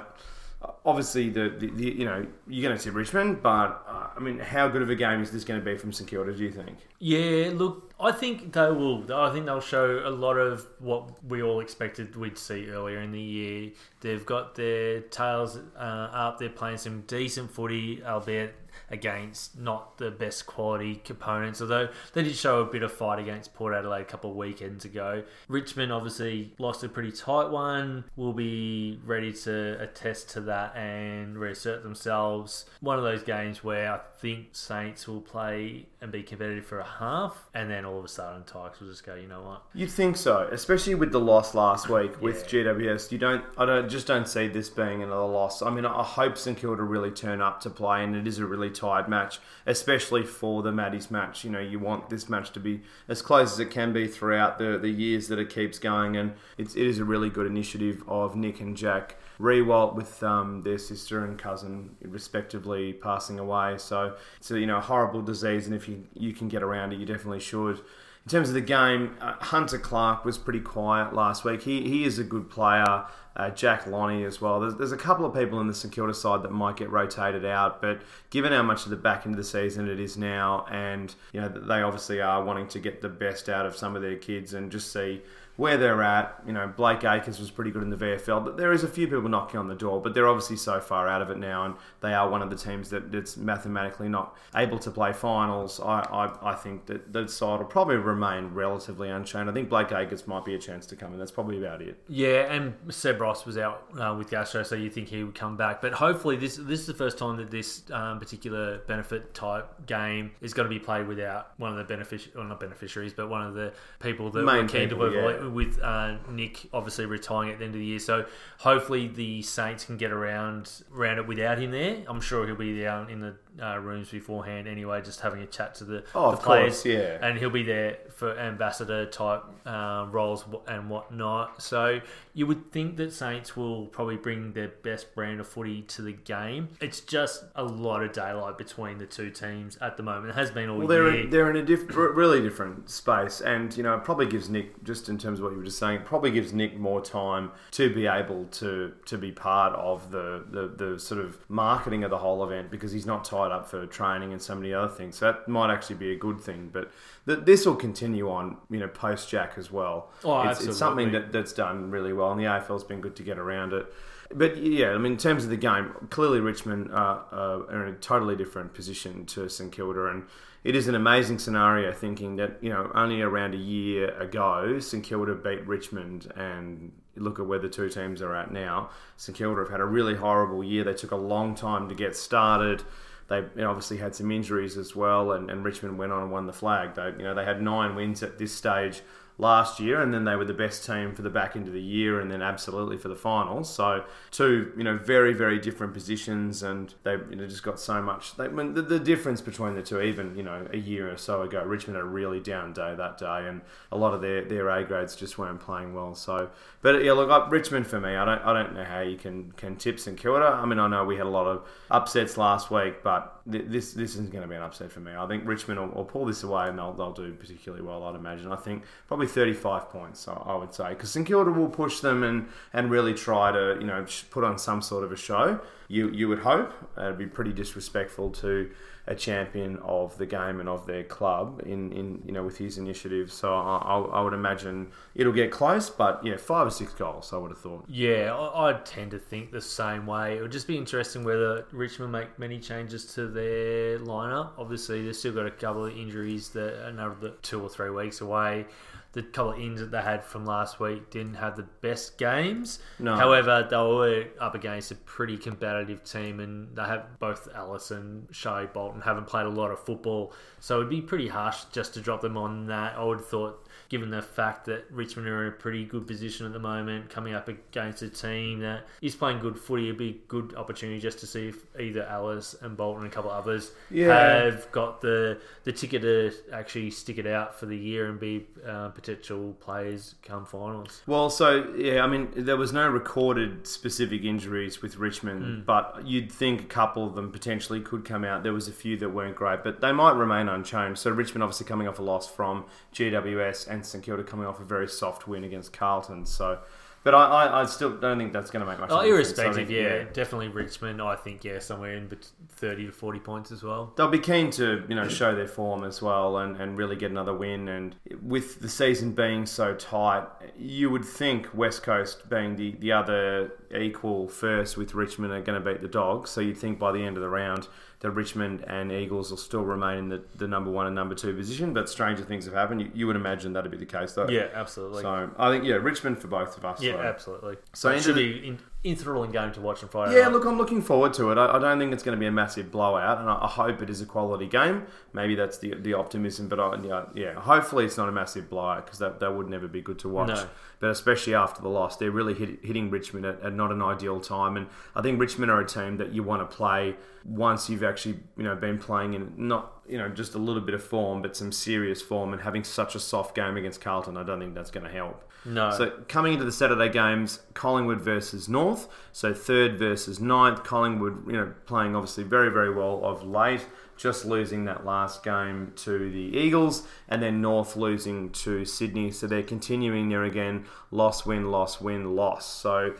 obviously 0.85 1.29
the, 1.29 1.49
the, 1.57 1.67
the 1.67 1.83
you 1.91 2.05
know 2.05 2.25
you're 2.47 2.63
going 2.63 2.75
to 2.75 2.81
see 2.81 2.89
Richmond, 2.89 3.41
but 3.41 3.83
uh, 3.87 4.07
I 4.15 4.19
mean, 4.19 4.39
how 4.39 4.67
good 4.67 4.81
of 4.81 4.89
a 4.89 4.95
game 4.95 5.21
is 5.21 5.31
this 5.31 5.43
going 5.43 5.59
to 5.59 5.65
be 5.65 5.77
from 5.77 5.93
St 5.93 6.09
Kilda? 6.09 6.33
Do 6.33 6.43
you 6.43 6.51
think? 6.51 6.77
Yeah, 6.99 7.51
look, 7.53 7.93
I 7.99 8.11
think 8.11 8.53
they 8.53 8.69
will. 8.69 9.11
I 9.13 9.31
think 9.31 9.45
they'll 9.45 9.61
show 9.61 10.01
a 10.05 10.09
lot 10.09 10.35
of 10.35 10.65
what 10.79 11.23
we 11.23 11.41
all 11.41 11.61
expected 11.61 12.15
we'd 12.15 12.37
see 12.37 12.69
earlier 12.69 12.99
in 12.99 13.11
the 13.11 13.21
year. 13.21 13.71
They've 14.01 14.25
got 14.25 14.55
their 14.55 15.01
tails 15.01 15.57
uh, 15.77 15.79
up. 15.79 16.39
They're 16.39 16.49
playing 16.49 16.77
some 16.77 17.01
decent 17.01 17.51
footy, 17.51 18.03
albeit 18.03 18.55
against 18.91 19.57
not 19.57 19.97
the 19.97 20.11
best 20.11 20.45
quality 20.45 20.95
components. 20.95 21.61
Although 21.61 21.89
they 22.13 22.23
did 22.23 22.35
show 22.35 22.61
a 22.61 22.65
bit 22.65 22.83
of 22.83 22.91
fight 22.91 23.19
against 23.19 23.53
Port 23.53 23.73
Adelaide 23.73 24.01
a 24.01 24.05
couple 24.05 24.31
of 24.31 24.35
weekends 24.35 24.85
ago. 24.85 25.23
Richmond 25.47 25.91
obviously 25.91 26.53
lost 26.59 26.83
a 26.83 26.89
pretty 26.89 27.11
tight 27.11 27.49
one. 27.49 28.05
Will 28.15 28.33
be 28.33 28.99
ready 29.05 29.33
to 29.33 29.81
attest 29.81 30.29
to 30.31 30.41
that 30.41 30.75
and 30.75 31.37
reassert 31.37 31.83
themselves. 31.83 32.65
One 32.81 32.97
of 32.97 33.03
those 33.03 33.23
games 33.23 33.63
where 33.63 33.93
I 33.93 33.99
think 34.21 34.47
Saints 34.51 35.07
will 35.07 35.21
play 35.21 35.85
and 36.01 36.11
be 36.11 36.23
competitive 36.23 36.65
for 36.65 36.79
a 36.79 36.85
half, 36.85 37.49
and 37.53 37.71
then 37.71 37.85
all 37.85 37.99
of 37.99 38.05
a 38.05 38.07
sudden 38.09 38.43
Tiges 38.43 38.79
will 38.81 38.87
just 38.89 39.05
go, 39.05 39.15
you 39.15 39.27
know 39.27 39.41
what? 39.41 39.63
You'd 39.73 39.91
think 39.91 40.17
so, 40.17 40.47
especially 40.51 40.95
with 40.95 41.11
the 41.11 41.19
loss 41.19 41.55
last 41.55 41.87
week 41.89 42.21
with 42.21 42.51
Yeah. 42.53 42.63
GWS. 42.63 43.11
You 43.11 43.17
don't, 43.17 43.45
I 43.57 43.65
don't, 43.65 43.87
just 43.89 44.07
don't 44.07 44.27
see 44.27 44.47
this 44.47 44.69
being 44.69 45.01
another 45.01 45.25
loss. 45.25 45.61
I 45.61 45.69
mean, 45.69 45.85
I 45.85 46.03
hope 46.03 46.37
St 46.37 46.57
Kilda 46.57 46.83
really 46.83 47.11
turn 47.11 47.41
up 47.41 47.61
to 47.61 47.69
play, 47.69 48.03
and 48.03 48.15
it 48.15 48.27
is 48.27 48.39
a 48.39 48.45
really 48.45 48.69
tight 48.69 49.07
match, 49.07 49.39
especially 49.65 50.23
for 50.25 50.61
the 50.63 50.71
Maddies 50.71 51.09
match. 51.09 51.43
You 51.43 51.51
know, 51.51 51.59
you 51.59 51.79
want 51.79 52.09
this 52.09 52.27
match 52.29 52.51
to 52.51 52.59
be 52.59 52.81
as 53.07 53.21
close 53.21 53.53
as 53.53 53.59
it 53.59 53.71
can 53.71 53.93
be 53.93 54.07
throughout 54.07 54.57
the, 54.59 54.77
the 54.77 54.89
years 54.89 55.29
that 55.29 55.39
it 55.39 55.49
keeps 55.49 55.79
going, 55.79 56.17
and 56.17 56.33
it's, 56.57 56.75
it 56.75 56.85
is 56.85 56.99
a 56.99 57.05
really 57.05 57.29
good 57.29 57.47
initiative 57.47 58.03
of 58.07 58.35
Nick 58.35 58.59
and 58.59 58.75
Jack. 58.75 59.15
Riewoldt 59.39 59.95
with 59.95 60.21
um, 60.21 60.63
their 60.63 60.77
sister 60.77 61.23
and 61.23 61.39
cousin, 61.39 61.95
respectively, 62.01 62.93
passing 62.93 63.39
away. 63.39 63.77
So 63.77 64.15
it's 64.37 64.51
a 64.51 64.59
you 64.59 64.65
know 64.65 64.79
horrible 64.79 65.21
disease, 65.21 65.65
and 65.65 65.75
if 65.75 65.87
you 65.87 66.05
you 66.13 66.33
can 66.33 66.47
get 66.47 66.61
around 66.61 66.93
it, 66.93 66.99
you 66.99 67.05
definitely 67.05 67.39
should. 67.39 67.81
In 68.25 68.31
terms 68.31 68.49
of 68.49 68.53
the 68.53 68.61
game, 68.61 69.15
uh, 69.21 69.33
Hunter 69.39 69.79
Clark 69.79 70.25
was 70.25 70.37
pretty 70.37 70.59
quiet 70.59 71.13
last 71.13 71.43
week. 71.45 71.63
He, 71.63 71.87
he 71.87 72.03
is 72.03 72.19
a 72.19 72.23
good 72.23 72.49
player. 72.49 73.05
Uh, 73.35 73.49
Jack 73.49 73.85
Lonie 73.85 74.25
as 74.25 74.41
well. 74.41 74.59
There's, 74.59 74.75
there's 74.75 74.91
a 74.91 74.97
couple 74.97 75.25
of 75.25 75.33
people 75.33 75.61
in 75.61 75.67
the 75.67 75.73
St 75.73 75.93
Kilda 75.93 76.13
side 76.13 76.43
that 76.43 76.51
might 76.51 76.75
get 76.75 76.89
rotated 76.89 77.45
out, 77.45 77.81
but 77.81 78.01
given 78.29 78.51
how 78.51 78.61
much 78.61 78.83
of 78.83 78.89
the 78.89 78.97
back 78.97 79.25
end 79.25 79.33
of 79.33 79.37
the 79.37 79.45
season 79.45 79.87
it 79.87 79.99
is 79.99 80.17
now, 80.17 80.65
and 80.69 81.15
you 81.31 81.39
know 81.39 81.47
they 81.47 81.81
obviously 81.81 82.21
are 82.21 82.43
wanting 82.43 82.67
to 82.67 82.79
get 82.79 83.01
the 83.01 83.07
best 83.07 83.47
out 83.47 83.65
of 83.65 83.77
some 83.77 83.95
of 83.95 84.01
their 84.01 84.17
kids 84.17 84.53
and 84.53 84.69
just 84.71 84.91
see 84.91 85.21
where 85.59 85.75
they're 85.75 86.01
at. 86.01 86.41
You 86.47 86.53
know, 86.53 86.67
Blake 86.67 87.03
Acres 87.03 87.37
was 87.37 87.51
pretty 87.51 87.69
good 87.69 87.83
in 87.83 87.89
the 87.89 87.97
VFL, 87.97 88.45
but 88.45 88.55
there 88.55 88.71
is 88.71 88.85
a 88.85 88.87
few 88.87 89.07
people 89.07 89.27
knocking 89.27 89.59
on 89.59 89.67
the 89.67 89.75
door. 89.75 90.01
But 90.01 90.13
they're 90.13 90.27
obviously 90.27 90.55
so 90.55 90.79
far 90.79 91.09
out 91.09 91.21
of 91.21 91.29
it 91.29 91.37
now, 91.37 91.65
and 91.65 91.75
they 91.99 92.13
are 92.13 92.29
one 92.29 92.41
of 92.41 92.49
the 92.49 92.55
teams 92.55 92.89
that, 92.91 93.11
that's 93.11 93.35
mathematically 93.35 94.07
not 94.07 94.37
able 94.55 94.79
to 94.79 94.89
play 94.89 95.11
finals. 95.11 95.81
I, 95.81 95.99
I, 95.99 96.51
I 96.51 96.55
think 96.55 96.85
that 96.85 97.11
that 97.11 97.29
side 97.29 97.59
will 97.59 97.65
probably 97.65 97.97
remain 97.97 98.53
relatively 98.53 99.09
unchanged. 99.09 99.49
I 99.49 99.53
think 99.53 99.67
Blake 99.67 99.91
Acres 99.91 100.25
might 100.27 100.45
be 100.45 100.55
a 100.55 100.59
chance 100.59 100.85
to 100.87 100.95
come 100.95 101.11
in. 101.11 101.19
That's 101.19 101.29
probably 101.29 101.57
about 101.57 101.81
it. 101.81 101.97
Yeah, 102.07 102.53
and 102.53 102.73
Seb 102.89 103.19
Ross 103.19 103.45
was 103.45 103.57
out 103.57 103.83
uh, 103.99 104.15
with 104.17 104.29
Gastro, 104.29 104.63
so 104.63 104.75
you 104.75 104.89
think 104.89 105.09
he 105.09 105.25
would 105.25 105.35
come 105.35 105.57
back. 105.57 105.81
But 105.81 105.91
hopefully, 105.91 106.37
this 106.37 106.55
this 106.55 106.79
is 106.79 106.87
the 106.87 106.93
first 106.93 107.17
time 107.17 107.35
that 107.35 107.51
this 107.51 107.83
um, 107.91 108.17
particular 108.19 108.77
benefit 108.87 109.33
type 109.33 109.85
game 109.85 110.31
is 110.39 110.53
going 110.53 110.67
to 110.67 110.73
be 110.73 110.79
played 110.79 111.05
without 111.05 111.51
one 111.57 111.77
of 111.77 111.85
the 111.85 111.93
benefic- 111.93 112.33
well, 112.33 112.45
not 112.45 112.61
beneficiaries, 112.61 113.11
but 113.13 113.29
one 113.29 113.45
of 113.45 113.55
the 113.55 113.73
people 113.99 114.31
that 114.31 114.43
Main 114.43 114.63
were 114.63 114.69
keen 114.69 114.87
people, 114.87 115.09
to 115.09 115.13
yeah. 115.13 115.19
avoid 115.19 115.48
with 115.53 115.79
uh, 115.81 116.17
Nick 116.29 116.67
obviously 116.73 117.05
retiring 117.05 117.51
at 117.51 117.59
the 117.59 117.65
end 117.65 117.75
of 117.75 117.79
the 117.79 117.85
year. 117.85 117.99
So 117.99 118.25
hopefully 118.59 119.07
the 119.07 119.41
Saints 119.41 119.85
can 119.85 119.97
get 119.97 120.11
around 120.11 120.83
around 120.95 121.19
it 121.19 121.27
without 121.27 121.59
him 121.59 121.71
there. 121.71 122.03
I'm 122.07 122.21
sure 122.21 122.45
he'll 122.45 122.55
be 122.55 122.81
down 122.81 123.09
in 123.09 123.19
the 123.19 123.35
uh, 123.61 123.77
rooms 123.79 124.09
beforehand 124.09 124.67
anyway, 124.67 125.01
just 125.01 125.21
having 125.21 125.41
a 125.41 125.45
chat 125.47 125.75
to 125.75 125.83
the, 125.83 126.03
Oh, 126.15 126.31
the 126.31 126.37
players. 126.37 126.81
course, 126.81 126.85
yeah. 126.85 127.17
And 127.21 127.37
he'll 127.37 127.49
be 127.49 127.63
there 127.63 127.97
for 128.15 128.37
ambassador 128.37 129.05
type 129.05 129.43
uh, 129.65 130.07
roles 130.11 130.43
and 130.67 130.89
whatnot. 130.89 131.61
So 131.61 132.01
you 132.33 132.47
would 132.47 132.71
think 132.71 132.97
that 132.97 133.13
Saints 133.13 133.55
will 133.55 133.85
probably 133.87 134.17
bring 134.17 134.53
their 134.53 134.67
best 134.69 135.13
brand 135.15 135.39
of 135.39 135.47
footy 135.47 135.81
to 135.83 136.01
the 136.01 136.11
game. 136.13 136.69
It's 136.81 137.01
just 137.01 137.43
a 137.55 137.63
lot 137.63 138.03
of 138.03 138.11
daylight 138.13 138.57
between 138.57 138.97
the 138.97 139.05
two 139.05 139.29
teams 139.29 139.77
at 139.81 139.97
the 139.97 140.03
moment. 140.03 140.29
It 140.31 140.35
has 140.35 140.51
been 140.51 140.69
all 140.69 140.77
Well, 140.79 140.87
they're 140.87 141.11
year. 141.11 141.23
in, 141.23 141.29
they're 141.29 141.49
in 141.49 141.55
a 141.57 141.63
diff- 141.63 141.95
really 141.95 142.41
different 142.41 142.89
space, 142.89 143.41
and 143.41 143.75
you 143.75 143.83
know, 143.83 143.93
it 143.95 144.03
probably 144.03 144.25
gives 144.25 144.49
Nick, 144.49 144.83
just 144.83 145.09
in 145.09 145.17
terms 145.17 145.39
of 145.39 145.43
what 145.45 145.51
you 145.51 145.57
were 145.57 145.63
just 145.65 145.79
saying, 145.79 145.97
it 146.01 146.05
probably 146.05 146.31
gives 146.31 146.53
Nick 146.53 146.77
more 146.77 147.01
time 147.01 147.51
to 147.71 147.93
be 147.93 148.07
able 148.07 148.45
to 148.45 148.93
to 149.05 149.17
be 149.17 149.31
part 149.31 149.73
of 149.75 150.11
the 150.11 150.43
the, 150.49 150.67
the 150.91 150.99
sort 150.99 151.21
of 151.21 151.37
marketing 151.49 152.03
of 152.03 152.09
the 152.09 152.17
whole 152.17 152.43
event 152.43 152.69
because 152.71 152.91
he's 152.91 153.05
not 153.05 153.23
tied 153.25 153.48
up 153.51 153.67
for 153.67 153.85
training 153.85 154.31
and 154.31 154.41
so 154.41 154.55
many 154.55 154.73
other 154.73 154.87
things. 154.87 155.17
So 155.17 155.31
that 155.31 155.47
might 155.47 155.71
actually 155.73 155.97
be 155.97 156.11
a 156.11 156.15
good 156.15 156.39
thing, 156.39 156.69
but 156.71 156.91
th- 157.25 157.39
this 157.43 157.65
will 157.65 157.75
continue 157.75 158.29
on, 158.29 158.57
you 158.69 158.79
know, 158.79 158.87
post 158.87 159.29
Jack 159.29 159.53
as 159.57 159.71
well. 159.71 160.09
Oh, 160.23 160.41
it's, 160.49 160.63
it's 160.63 160.77
something 160.77 161.11
that, 161.11 161.31
that's 161.31 161.53
done 161.53 161.91
really 161.91 162.13
well, 162.13 162.31
and 162.31 162.39
the 162.39 162.45
AFL's 162.45 162.83
been 162.83 163.01
good 163.01 163.15
to 163.17 163.23
get 163.23 163.37
around 163.37 163.73
it. 163.73 163.91
But 164.31 164.57
yeah, 164.57 164.91
I 164.91 164.97
mean, 164.97 165.13
in 165.13 165.17
terms 165.17 165.43
of 165.43 165.49
the 165.49 165.57
game, 165.57 165.91
clearly 166.09 166.39
Richmond 166.39 166.91
uh, 166.91 167.19
uh, 167.31 167.61
are 167.69 167.87
in 167.87 167.93
a 167.93 167.97
totally 167.97 168.35
different 168.35 168.73
position 168.73 169.25
to 169.27 169.49
St 169.49 169.71
Kilda, 169.71 170.05
and 170.07 170.23
it 170.63 170.75
is 170.75 170.87
an 170.87 170.93
amazing 170.93 171.39
scenario. 171.39 171.91
Thinking 171.91 172.35
that 172.35 172.57
you 172.61 172.69
know 172.69 172.91
only 172.93 173.21
around 173.21 173.55
a 173.55 173.57
year 173.57 174.15
ago, 174.19 174.79
St 174.79 175.03
Kilda 175.03 175.33
beat 175.33 175.65
Richmond, 175.65 176.31
and 176.35 176.91
look 177.15 177.39
at 177.39 177.47
where 177.47 177.57
the 177.57 177.69
two 177.69 177.89
teams 177.89 178.21
are 178.21 178.35
at 178.35 178.51
now. 178.51 178.91
St 179.17 179.35
Kilda 179.35 179.61
have 179.61 179.71
had 179.71 179.79
a 179.79 179.85
really 179.85 180.15
horrible 180.15 180.63
year. 180.63 180.83
They 180.83 180.93
took 180.93 181.11
a 181.11 181.17
long 181.17 181.55
time 181.55 181.89
to 181.89 181.95
get 181.95 182.15
started. 182.15 182.83
They 183.29 183.63
obviously 183.63 183.97
had 183.97 184.15
some 184.15 184.31
injuries 184.31 184.75
as 184.77 184.95
well, 184.95 185.31
and, 185.31 185.49
and 185.49 185.63
Richmond 185.63 185.97
went 185.97 186.11
on 186.11 186.23
and 186.23 186.31
won 186.31 186.47
the 186.47 186.53
flag. 186.53 186.95
They 186.95 187.11
you 187.17 187.23
know 187.23 187.35
they 187.35 187.45
had 187.45 187.61
nine 187.61 187.95
wins 187.95 188.23
at 188.23 188.37
this 188.37 188.51
stage 188.51 189.01
last 189.39 189.79
year, 189.79 190.01
and 190.01 190.13
then 190.13 190.25
they 190.25 190.35
were 190.35 190.45
the 190.45 190.53
best 190.53 190.85
team 190.85 191.15
for 191.15 191.21
the 191.21 191.29
back 191.29 191.55
end 191.55 191.65
of 191.65 191.73
the 191.73 191.81
year, 191.81 192.19
and 192.19 192.29
then 192.29 192.41
absolutely 192.41 192.97
for 192.97 193.07
the 193.07 193.15
finals. 193.15 193.73
So 193.73 194.03
two, 194.31 194.73
you 194.77 194.83
know, 194.83 194.97
very 194.97 195.33
very 195.33 195.57
different 195.57 195.93
positions, 195.93 196.61
and 196.61 196.93
they 197.03 197.13
you 197.29 197.35
know 197.37 197.47
just 197.47 197.63
got 197.63 197.79
so 197.79 198.01
much. 198.01 198.35
They, 198.35 198.45
I 198.45 198.49
mean, 198.49 198.73
the, 198.73 198.81
the 198.81 198.99
difference 198.99 199.41
between 199.41 199.75
the 199.75 199.81
two, 199.81 200.01
even 200.01 200.35
you 200.35 200.43
know, 200.43 200.67
a 200.71 200.77
year 200.77 201.11
or 201.11 201.17
so 201.17 201.41
ago, 201.41 201.63
Richmond 201.63 201.95
had 201.95 202.03
a 202.03 202.07
really 202.07 202.41
down 202.41 202.73
day 202.73 202.93
that 202.95 203.17
day, 203.17 203.47
and 203.47 203.61
a 203.91 203.97
lot 203.97 204.13
of 204.13 204.21
their 204.21 204.43
their 204.43 204.69
A 204.69 204.83
grades 204.83 205.15
just 205.15 205.37
weren't 205.37 205.61
playing 205.61 205.93
well. 205.93 206.13
So, 206.13 206.49
but 206.81 207.03
yeah, 207.03 207.13
look, 207.13 207.29
up 207.29 207.51
Richmond 207.51 207.87
for 207.87 207.99
me, 207.99 208.15
I 208.15 208.25
don't 208.25 208.41
I 208.41 208.53
don't 208.53 208.75
know 208.75 208.83
how 208.83 208.99
you 208.99 209.17
can 209.17 209.53
can 209.53 209.77
tip 209.77 209.99
St 209.99 210.17
Kilda. 210.17 210.59
I 210.61 210.65
mean, 210.65 210.79
I 210.79 210.87
know 210.87 211.05
we 211.05 211.15
had 211.15 211.25
a 211.25 211.29
lot 211.29 211.47
of 211.47 211.65
upsets 211.89 212.37
last 212.37 212.69
week, 212.69 213.03
but 213.03 213.38
th- 213.51 213.65
this 213.67 213.93
this 213.93 214.11
isn't 214.11 214.31
going 214.31 214.41
to 214.41 214.47
be 214.47 214.55
an 214.55 214.61
upset 214.61 214.91
for 214.91 214.99
me. 214.99 215.11
I 215.17 215.27
think 215.27 215.47
Richmond 215.47 215.79
will, 215.79 215.87
will 215.89 216.05
pull 216.05 216.25
this 216.25 216.43
away, 216.43 216.67
and 216.67 216.77
they'll 216.77 216.93
they'll 216.93 217.13
do 217.13 217.33
particularly 217.33 217.83
well. 217.83 218.03
I'd 218.03 218.15
imagine. 218.15 218.51
I 218.51 218.55
think 218.55 218.83
probably 219.07 219.27
35 219.27 219.89
points. 219.89 220.27
I, 220.27 220.33
I 220.33 220.55
would 220.55 220.73
say 220.73 220.89
because 220.89 221.11
St 221.11 221.25
Kilda 221.25 221.51
will 221.51 221.69
push 221.69 221.99
them 221.99 222.23
and 222.23 222.47
and 222.73 222.91
really 222.91 223.13
try 223.13 223.51
to 223.51 223.77
you 223.79 223.87
know 223.87 224.05
put 224.29 224.43
on 224.43 224.57
some 224.57 224.81
sort 224.81 225.03
of 225.03 225.11
a 225.11 225.17
show. 225.17 225.59
You 225.87 226.09
you 226.11 226.27
would 226.27 226.39
hope 226.39 226.73
it'd 226.97 227.17
be 227.17 227.27
pretty 227.27 227.53
disrespectful 227.53 228.31
to 228.31 228.69
a 229.09 229.15
champion 229.15 229.77
of 229.77 230.15
the 230.19 230.25
game 230.25 230.59
and 230.59 230.69
of 230.69 230.85
their 230.85 231.03
club 231.03 231.63
in, 231.65 231.91
in 231.91 232.21
you 232.25 232.31
know 232.31 232.43
with 232.43 232.59
his 232.59 232.77
initiative. 232.77 233.31
So 233.31 233.51
I, 233.53 233.97
I, 233.97 234.21
would 234.21 234.33
imagine 234.33 234.91
it'll 235.15 235.33
get 235.33 235.49
close, 235.51 235.89
but 235.89 236.23
yeah, 236.23 236.37
five 236.37 236.67
or 236.67 236.69
six 236.69 236.93
goals. 236.93 237.33
I 237.33 237.37
would 237.37 237.49
have 237.49 237.59
thought. 237.59 237.85
Yeah, 237.87 238.35
I, 238.35 238.69
I 238.69 238.73
tend 238.73 239.11
to 239.11 239.19
think 239.19 239.51
the 239.51 239.61
same 239.61 240.05
way. 240.05 240.37
It 240.37 240.41
would 240.41 240.51
just 240.51 240.67
be 240.67 240.77
interesting 240.77 241.23
whether 241.23 241.65
Richmond 241.71 242.11
make 242.11 242.37
many 242.37 242.59
changes 242.59 243.13
to 243.15 243.27
their 243.39 243.99
lineup. 243.99 244.51
Obviously, 244.57 245.03
they've 245.03 245.15
still 245.15 245.33
got 245.33 245.45
a 245.45 245.51
couple 245.51 245.85
of 245.85 245.97
injuries 245.97 246.49
that 246.49 246.73
are 246.73 246.87
another 246.87 247.33
two 247.41 247.61
or 247.61 247.69
three 247.69 247.89
weeks 247.89 248.21
away. 248.21 248.65
The 249.13 249.23
couple 249.23 249.53
of 249.53 249.59
ins 249.59 249.79
that 249.79 249.89
they 249.89 250.01
had 250.01 250.23
from 250.23 250.45
last 250.45 250.79
week 250.79 251.09
didn't 251.09 251.33
have 251.33 251.55
the 251.55 251.63
best 251.81 252.19
games. 252.19 252.79
No. 252.99 253.15
However, 253.15 253.67
they 253.67 253.75
were 253.75 254.25
up 254.39 254.53
against 254.53 254.91
a 254.91 254.95
pretty 254.95 255.35
competitive 255.35 256.03
team, 256.03 256.39
and 256.39 256.75
they 256.75 256.83
have 256.83 257.17
both 257.17 257.47
Ellis 257.55 257.89
and 257.89 258.27
Shai 258.31 258.67
Bolton 258.67 259.01
haven't 259.01 259.25
played 259.25 259.47
a 259.47 259.49
lot 259.49 259.71
of 259.71 259.79
football, 259.83 260.31
so 260.59 260.77
it'd 260.77 260.89
be 260.89 261.01
pretty 261.01 261.27
harsh 261.27 261.63
just 261.71 261.95
to 261.95 262.01
drop 262.01 262.21
them 262.21 262.37
on 262.37 262.67
that. 262.67 262.97
I 262.97 263.03
would 263.03 263.17
have 263.17 263.27
thought, 263.27 263.67
given 263.89 264.11
the 264.11 264.21
fact 264.21 264.65
that 264.65 264.85
Richmond 264.91 265.27
are 265.27 265.47
in 265.47 265.49
a 265.49 265.55
pretty 265.55 265.83
good 265.83 266.05
position 266.05 266.45
at 266.45 266.53
the 266.53 266.59
moment, 266.59 267.09
coming 267.09 267.33
up 267.33 267.47
against 267.47 268.01
a 268.03 268.09
team 268.09 268.59
that 268.59 268.85
is 269.01 269.15
playing 269.15 269.39
good 269.39 269.57
footy, 269.57 269.85
it'd 269.85 269.97
be 269.97 270.09
a 270.09 270.27
good 270.27 270.53
opportunity 270.55 270.99
just 270.99 271.19
to 271.19 271.27
see 271.27 271.47
if 271.49 271.65
either 271.79 272.03
Ellis 272.03 272.55
and 272.61 272.77
Bolton 272.77 273.03
and 273.03 273.11
a 273.11 273.15
couple 273.15 273.31
of 273.31 273.37
others 273.43 273.71
Yeah. 273.89 274.43
have 274.45 274.71
got 274.71 275.01
the 275.01 275.39
the 275.63 275.71
ticket 275.71 276.03
to 276.03 276.31
actually 276.53 276.91
stick 276.91 277.17
it 277.17 277.25
out 277.27 277.59
for 277.59 277.65
the 277.65 277.75
year 277.77 278.07
and 278.09 278.19
be 278.19 278.45
uh, 278.65 278.89
potential 278.89 279.53
players 279.59 280.15
come 280.23 280.45
finals. 280.45 281.01
Well, 281.07 281.29
so 281.31 281.73
yeah, 281.75 282.03
I 282.03 282.07
mean, 282.07 282.29
there 282.35 282.57
was 282.57 282.71
no 282.71 282.87
recorded 282.87 283.65
specific 283.67 284.23
injuries 284.23 284.81
with 284.81 284.97
Richmond, 284.97 285.65
but 285.65 286.03
you'd 286.05 286.31
think 286.31 286.61
a 286.61 286.65
couple 286.65 287.05
of 287.07 287.15
them 287.15 287.31
potentially 287.31 287.81
could 287.81 288.05
come 288.05 288.23
out. 288.23 288.43
There 288.43 288.53
was 288.53 288.67
a 288.67 288.71
few 288.71 288.97
that 288.97 289.09
weren't 289.09 289.35
great, 289.35 289.63
but 289.63 289.81
they 289.81 289.91
might 289.91 290.15
remain 290.15 290.47
unchanged. 290.47 290.99
So 290.99 291.09
Richmond 291.11 291.43
obviously 291.43 291.65
coming 291.65 291.87
off 291.87 291.97
a 291.99 292.03
loss 292.03 292.27
from 292.29 292.65
GWS, 292.93 293.67
and 293.67 293.78
St 293.83 294.03
Kilda 294.03 294.23
coming 294.23 294.45
off 294.45 294.59
a 294.59 294.63
very 294.63 294.87
soft 294.87 295.27
win 295.27 295.43
against 295.43 295.73
Carlton. 295.73 296.25
So, 296.25 296.59
but 297.03 297.15
I, 297.15 297.25
I, 297.25 297.61
I 297.61 297.65
still 297.65 297.97
don't 297.97 298.17
think 298.17 298.33
that's 298.33 298.51
going 298.51 298.65
to 298.65 298.69
make 298.69 298.79
much. 298.79 298.89
Oh, 298.89 298.99
of 298.99 298.99
a 298.99 299.03
oh, 299.03 299.17
difference. 299.17 299.39
I 299.39 299.43
irrespective, 299.43 299.67
think, 299.67 299.69
yeah, 299.69 300.03
definitely 300.13 300.49
Richmond. 300.49 301.01
I 301.01 301.15
think 301.15 301.43
yeah, 301.43 301.59
somewhere 301.59 301.93
in 301.95 302.09
thirty 302.49 302.85
to 302.85 302.91
forty 302.91 303.19
points 303.19 303.51
as 303.51 303.63
well. 303.63 303.93
They'll 303.95 304.09
be 304.09 304.19
keen 304.19 304.51
to, 304.51 304.83
you 304.89 304.95
know, 304.95 305.07
show 305.07 305.33
their 305.33 305.47
form 305.47 305.83
as 305.83 306.01
well 306.01 306.37
and, 306.39 306.57
and 306.57 306.77
really 306.77 306.95
get 306.95 307.11
another 307.11 307.33
win. 307.33 307.69
And 307.69 307.95
with 308.21 308.59
the 308.59 308.69
season 308.69 309.13
being 309.13 309.45
so 309.45 309.75
tight, 309.75 310.27
you 310.57 310.89
would 310.89 311.05
think 311.05 311.47
West 311.53 311.83
Coast 311.83 312.29
being 312.29 312.55
the, 312.55 312.75
the 312.79 312.91
other 312.91 313.51
equal 313.75 314.27
first 314.27 314.77
with 314.77 314.93
Richmond 314.93 315.33
are 315.33 315.41
going 315.41 315.61
to 315.61 315.69
beat 315.69 315.81
the 315.81 315.87
Dogs. 315.87 316.29
So 316.29 316.41
you'd 316.41 316.57
think 316.57 316.79
by 316.79 316.91
the 316.91 317.03
end 317.03 317.17
of 317.17 317.23
the 317.23 317.29
round 317.29 317.67
that 317.99 318.11
Richmond 318.11 318.63
and 318.67 318.91
Eagles 318.91 319.29
will 319.29 319.37
still 319.37 319.63
remain 319.63 319.97
in 319.97 320.09
the, 320.09 320.23
the 320.35 320.47
number 320.47 320.71
one 320.71 320.85
and 320.85 320.95
number 320.95 321.15
two 321.15 321.35
position. 321.35 321.73
But 321.73 321.89
stranger 321.89 322.23
things 322.23 322.45
have 322.45 322.53
happened. 322.53 322.81
You, 322.81 322.91
you 322.93 323.07
would 323.07 323.15
imagine 323.15 323.53
that'd 323.53 323.71
be 323.71 323.77
the 323.77 323.85
case, 323.85 324.13
though. 324.13 324.27
Yeah, 324.27 324.47
absolutely. 324.53 325.01
So 325.01 325.29
I 325.37 325.51
think, 325.51 325.65
yeah, 325.65 325.75
Richmond 325.75 326.19
for 326.19 326.27
both 326.27 326.57
of 326.57 326.65
us. 326.65 326.81
yeah, 326.81 326.93
so. 326.93 326.99
absolutely. 326.99 327.55
So 327.73 327.89
it 327.89 328.01
should 328.01 328.15
the- 328.15 328.39
be 328.41 328.47
in, 328.47 328.59
enthralling 328.83 329.31
game 329.31 329.51
to 329.51 329.59
watch 329.59 329.83
on 329.83 329.89
Friday. 329.89 330.15
Yeah, 330.15 330.23
night. 330.23 330.31
look, 330.31 330.45
I'm 330.45 330.57
looking 330.57 330.81
forward 330.81 331.13
to 331.15 331.31
it. 331.31 331.37
I, 331.37 331.57
I 331.57 331.59
don't 331.59 331.79
think 331.79 331.91
it's 331.91 332.03
going 332.03 332.15
to 332.15 332.19
be 332.19 332.27
a 332.27 332.31
massive 332.31 332.71
blowout, 332.71 333.19
and 333.19 333.29
I, 333.29 333.43
I 333.43 333.47
hope 333.47 333.81
it 333.81 333.89
is 333.89 333.99
a 333.99 334.05
quality 334.05 334.47
game. 334.47 334.85
Maybe 335.11 335.35
that's 335.35 335.57
the 335.57 335.75
the 335.75 335.93
optimism, 335.93 336.47
but 336.47 336.59
I, 336.59 336.81
yeah, 336.81 337.05
yeah, 337.13 337.33
hopefully 337.33 337.85
it's 337.85 337.97
not 337.97 338.07
a 338.07 338.11
massive 338.11 338.49
blowout 338.49 338.85
because 338.85 338.99
that, 338.99 339.19
that 339.19 339.35
would 339.35 339.49
never 339.49 339.67
be 339.67 339.81
good 339.81 339.99
to 339.99 340.09
watch. 340.09 340.29
No. 340.29 340.47
But 340.79 340.91
especially 340.91 341.35
after 341.35 341.61
the 341.61 341.69
loss, 341.69 341.97
they're 341.97 342.11
really 342.11 342.33
hit, 342.33 342.63
hitting 342.63 342.89
Richmond 342.89 343.25
at, 343.25 343.41
at 343.41 343.53
not 343.53 343.71
an 343.71 343.81
ideal 343.81 344.21
time, 344.21 344.55
and 344.55 344.67
I 344.95 345.01
think 345.01 345.19
Richmond 345.19 345.51
are 345.51 345.59
a 345.59 345.67
team 345.67 345.97
that 345.97 346.13
you 346.13 346.23
want 346.23 346.49
to 346.49 346.55
play 346.55 346.95
once 347.25 347.69
you've 347.69 347.83
actually 347.83 348.19
you 348.37 348.43
know 348.43 348.55
been 348.55 348.77
playing 348.77 349.13
in 349.13 349.33
not 349.37 349.81
you 349.87 349.97
know 349.97 350.09
just 350.09 350.35
a 350.35 350.37
little 350.37 350.61
bit 350.61 350.75
of 350.75 350.83
form, 350.83 351.21
but 351.21 351.35
some 351.35 351.51
serious 351.51 352.01
form, 352.01 352.33
and 352.33 352.41
having 352.41 352.63
such 352.63 352.95
a 352.95 352.99
soft 352.99 353.35
game 353.35 353.57
against 353.57 353.81
Carlton, 353.81 354.17
I 354.17 354.23
don't 354.23 354.39
think 354.39 354.55
that's 354.55 354.71
going 354.71 354.85
to 354.85 354.91
help. 354.91 355.23
No. 355.45 355.71
So 355.71 355.91
coming 356.07 356.33
into 356.33 356.45
the 356.45 356.51
Saturday 356.51 356.89
games, 356.89 357.39
Collingwood 357.53 358.01
versus 358.01 358.49
North. 358.49 358.87
So 359.11 359.33
third 359.33 359.77
versus 359.77 360.19
ninth. 360.19 360.63
Collingwood, 360.63 361.27
you 361.27 361.33
know, 361.33 361.53
playing 361.65 361.95
obviously 361.95 362.23
very 362.23 362.49
very 362.49 362.73
well 362.73 363.03
of 363.03 363.23
late. 363.23 363.65
Just 363.97 364.23
losing 364.23 364.63
that 364.63 364.85
last 364.85 365.23
game 365.23 365.73
to 365.77 366.09
the 366.09 366.37
Eagles, 366.37 366.87
and 367.09 367.21
then 367.21 367.41
North 367.41 367.75
losing 367.75 368.29
to 368.31 368.63
Sydney. 368.63 369.11
So 369.11 369.27
they're 369.27 369.43
continuing 369.43 370.07
there 370.07 370.23
again. 370.23 370.65
Loss, 370.89 371.25
win, 371.25 371.51
loss, 371.51 371.81
win, 371.81 372.15
loss. 372.15 372.45
So 372.45 372.95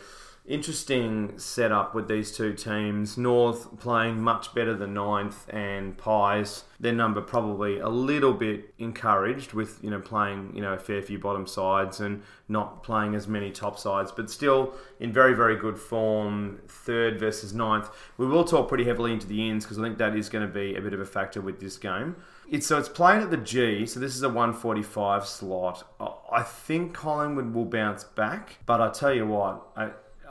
interesting 0.50 1.38
setup 1.38 1.94
with 1.96 2.08
these 2.08 2.36
two 2.36 2.54
teams. 2.54 3.18
North 3.18 3.80
playing 3.80 4.22
much 4.22 4.54
better 4.54 4.76
than 4.76 4.94
ninth, 4.96 5.48
and 5.50 5.98
Pies 5.98 6.66
their 6.82 6.94
number 6.94 7.22
probably 7.22 7.80
a 7.80 7.90
little 7.90 8.34
bit 8.34 8.74
encouraged 8.80 9.54
with 9.54 9.80
you 9.84 9.90
know 9.90 10.00
playing 10.00 10.52
you 10.56 10.62
know 10.62 10.74
a 10.74 10.80
fair 10.80 11.02
few 11.02 11.20
bottom 11.20 11.46
sides 11.46 12.00
and 12.00 12.24
not 12.48 12.84
playing 12.84 13.16
as 13.16 13.28
many 13.28 13.52
top 13.52 13.78
sides, 13.78 14.12
but 14.12 14.30
still 14.30 14.74
in 15.00 15.14
very 15.14 15.34
very 15.34 15.56
good 15.56 15.78
form. 15.78 16.60
Third 16.68 17.20
versus 17.20 17.54
ninth. 17.54 17.90
We 18.18 18.26
will 18.26 18.44
talk 18.44 18.68
pretty 18.68 18.86
heavily 18.86 19.14
into 19.14 19.28
the 19.28 19.50
ends 19.50 19.66
because 19.66 19.80
I 19.80 19.84
think 19.84 19.98
that 20.00 20.16
is 20.16 20.30
going 20.30 20.46
to 20.48 20.54
be 20.54 20.76
a 20.76 20.82
bit 20.82 20.94
of 20.94 21.00
a 21.00 21.06
factor 21.06 21.42
with 21.42 21.60
this 21.60 21.78
game. 21.78 22.16
It's, 22.50 22.66
so 22.66 22.80
it's 22.80 22.90
playing 22.90 23.22
at 23.22 23.30
the 23.30 23.38
G, 23.38 23.86
so 23.86 24.00
this 24.00 24.16
is 24.16 24.24
a 24.24 24.28
145 24.28 25.26
slot. 25.26 25.84
I- 26.00 26.14
I 26.32 26.44
think 26.44 26.94
Collingwood 26.94 27.54
will 27.54 27.66
bounce 27.66 28.04
back, 28.04 28.58
but 28.66 28.82
I 28.82 28.90
tell 28.90 29.14
you 29.14 29.26
what, 29.28 29.68
I, 29.76 29.90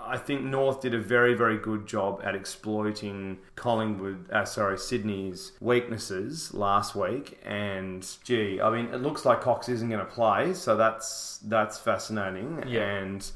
I 0.09 0.17
think 0.17 0.43
North 0.43 0.81
did 0.81 0.95
a 0.95 0.99
very, 0.99 1.35
very 1.35 1.59
good 1.59 1.87
job 1.87 2.21
at 2.25 2.35
exploiting 2.35 3.39
Collingwood, 3.57 4.31
uh, 4.31 4.45
sorry, 4.45 4.79
Sydney's 4.79 5.53
weaknesses 5.61 6.55
last 6.55 6.95
week. 6.95 7.39
And 7.45 8.07
gee, 8.25 8.61
I 8.61 8.71
mean, 8.71 8.93
it 8.93 9.03
looks 9.03 9.25
like 9.25 9.41
Cox 9.41 9.69
isn't 9.69 9.89
going 9.89 10.05
to 10.05 10.11
play, 10.11 10.55
so 10.55 10.77
that's 10.77 11.39
that's 11.45 11.79
fascinating. 11.79 12.65
Yeah. 12.67 12.83
And 12.83 13.31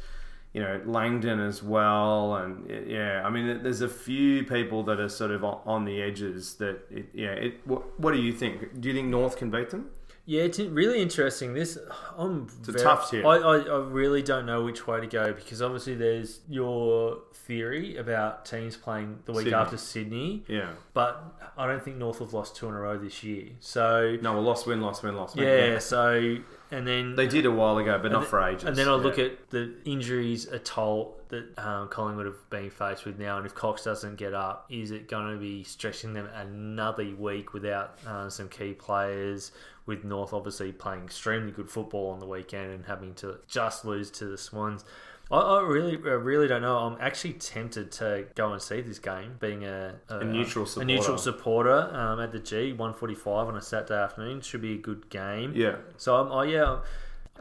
you 0.52 0.60
know 0.60 0.80
Langdon 0.84 1.40
as 1.40 1.62
well, 1.62 2.36
and 2.36 2.68
yeah, 2.86 3.22
I 3.24 3.30
mean, 3.30 3.62
there's 3.62 3.80
a 3.80 3.88
few 3.88 4.44
people 4.44 4.82
that 4.84 5.00
are 5.00 5.08
sort 5.08 5.30
of 5.30 5.44
on 5.44 5.84
the 5.84 6.02
edges. 6.02 6.54
That 6.54 6.86
it, 6.90 7.06
yeah, 7.14 7.30
it, 7.32 7.66
what, 7.66 7.98
what 7.98 8.12
do 8.12 8.20
you 8.20 8.32
think? 8.32 8.80
Do 8.80 8.88
you 8.88 8.94
think 8.94 9.08
North 9.08 9.36
can 9.36 9.50
beat 9.50 9.70
them? 9.70 9.90
Yeah, 10.24 10.42
it's 10.42 10.60
really 10.60 11.02
interesting. 11.02 11.52
This 11.52 11.76
I'm 12.16 12.46
a 12.68 12.70
very- 12.72 12.78
tough 12.84 13.10
tier. 13.10 13.26
I, 13.26 13.38
I, 13.38 13.56
I 13.58 13.78
really 13.84 14.22
don't 14.22 14.46
know 14.46 14.62
which 14.64 14.86
way 14.86 15.00
to 15.00 15.06
go 15.08 15.32
because 15.32 15.60
obviously 15.60 15.94
there's 15.96 16.40
your 16.48 17.18
theory 17.34 17.96
about 17.96 18.44
teams 18.46 18.76
playing 18.76 19.18
the 19.24 19.32
week 19.32 19.44
Sydney. 19.46 19.54
after 19.54 19.76
Sydney, 19.76 20.44
Yeah. 20.46 20.70
but 20.94 21.24
I 21.56 21.66
don't 21.66 21.82
think 21.82 21.96
North 21.96 22.20
have 22.20 22.32
lost 22.32 22.54
two 22.54 22.68
in 22.68 22.74
a 22.74 22.78
row 22.78 22.96
this 22.98 23.24
year. 23.24 23.48
So 23.58 24.16
No, 24.22 24.34
well, 24.34 24.42
lost, 24.42 24.64
win, 24.66 24.80
lost, 24.80 25.02
win, 25.02 25.16
lost. 25.16 25.34
win. 25.36 25.44
yeah, 25.44 25.78
so 25.80 26.36
and 26.70 26.86
then 26.86 27.16
They 27.16 27.26
did 27.26 27.44
a 27.44 27.50
while 27.50 27.76
ago, 27.78 27.98
but 28.00 28.12
not 28.12 28.20
and 28.20 28.28
for 28.28 28.40
ages. 28.42 28.64
And 28.64 28.76
then 28.76 28.88
I 28.88 28.94
look 28.94 29.18
Yeah. 29.18 29.24
at 29.24 29.50
the 29.50 29.74
injuries, 29.84 30.46
a 30.46 30.58
toll 30.60 31.18
that 31.28 31.58
um, 31.58 31.88
Collingwood 31.88 32.26
have 32.26 32.48
been 32.48 32.70
faced 32.70 33.04
with 33.04 33.18
now, 33.18 33.38
and 33.38 33.44
if 33.46 33.54
Cox 33.54 33.82
doesn't 33.84 34.16
get 34.16 34.34
up, 34.34 34.66
is 34.70 34.90
it 34.92 35.08
going 35.08 35.32
to 35.34 35.38
be 35.40 35.64
stretching 35.64 36.12
them 36.14 36.28
another 36.34 37.12
week 37.18 37.52
without 37.52 37.98
uh, 38.06 38.28
some 38.30 38.48
key 38.48 38.72
players? 38.72 39.50
With 39.84 40.04
North 40.04 40.32
obviously 40.32 40.72
playing 40.72 41.04
extremely 41.04 41.50
good 41.50 41.68
football 41.68 42.10
on 42.10 42.20
the 42.20 42.26
weekend 42.26 42.70
and 42.72 42.86
having 42.86 43.14
to 43.16 43.38
just 43.48 43.84
lose 43.84 44.10
to 44.12 44.26
the 44.26 44.38
Swans. 44.38 44.84
I, 45.30 45.38
I 45.38 45.60
really, 45.62 45.96
I 46.04 46.14
really 46.14 46.46
don't 46.46 46.62
know. 46.62 46.76
I'm 46.78 46.96
actually 47.00 47.32
tempted 47.34 47.90
to 47.92 48.26
go 48.34 48.52
and 48.52 48.60
see 48.60 48.80
this 48.80 48.98
game, 48.98 49.36
being 49.40 49.64
a, 49.64 49.94
A 50.08 50.24
neutral 50.24 50.68
a 50.78 50.84
neutral 50.84 51.18
supporter. 51.18 51.88
supporter 51.88 51.96
um, 51.96 52.20
at 52.20 52.32
the 52.32 52.38
G, 52.38 52.72
145 52.72 53.48
on 53.48 53.56
a 53.56 53.62
Saturday 53.62 54.00
afternoon. 54.00 54.40
Should 54.40 54.60
be 54.62 54.74
a 54.74 54.78
good 54.78 55.08
game. 55.10 55.52
Yeah. 55.54 55.76
So 55.96 56.16
I'm, 56.16 56.30
oh 56.30 56.42
yeah, 56.42 56.78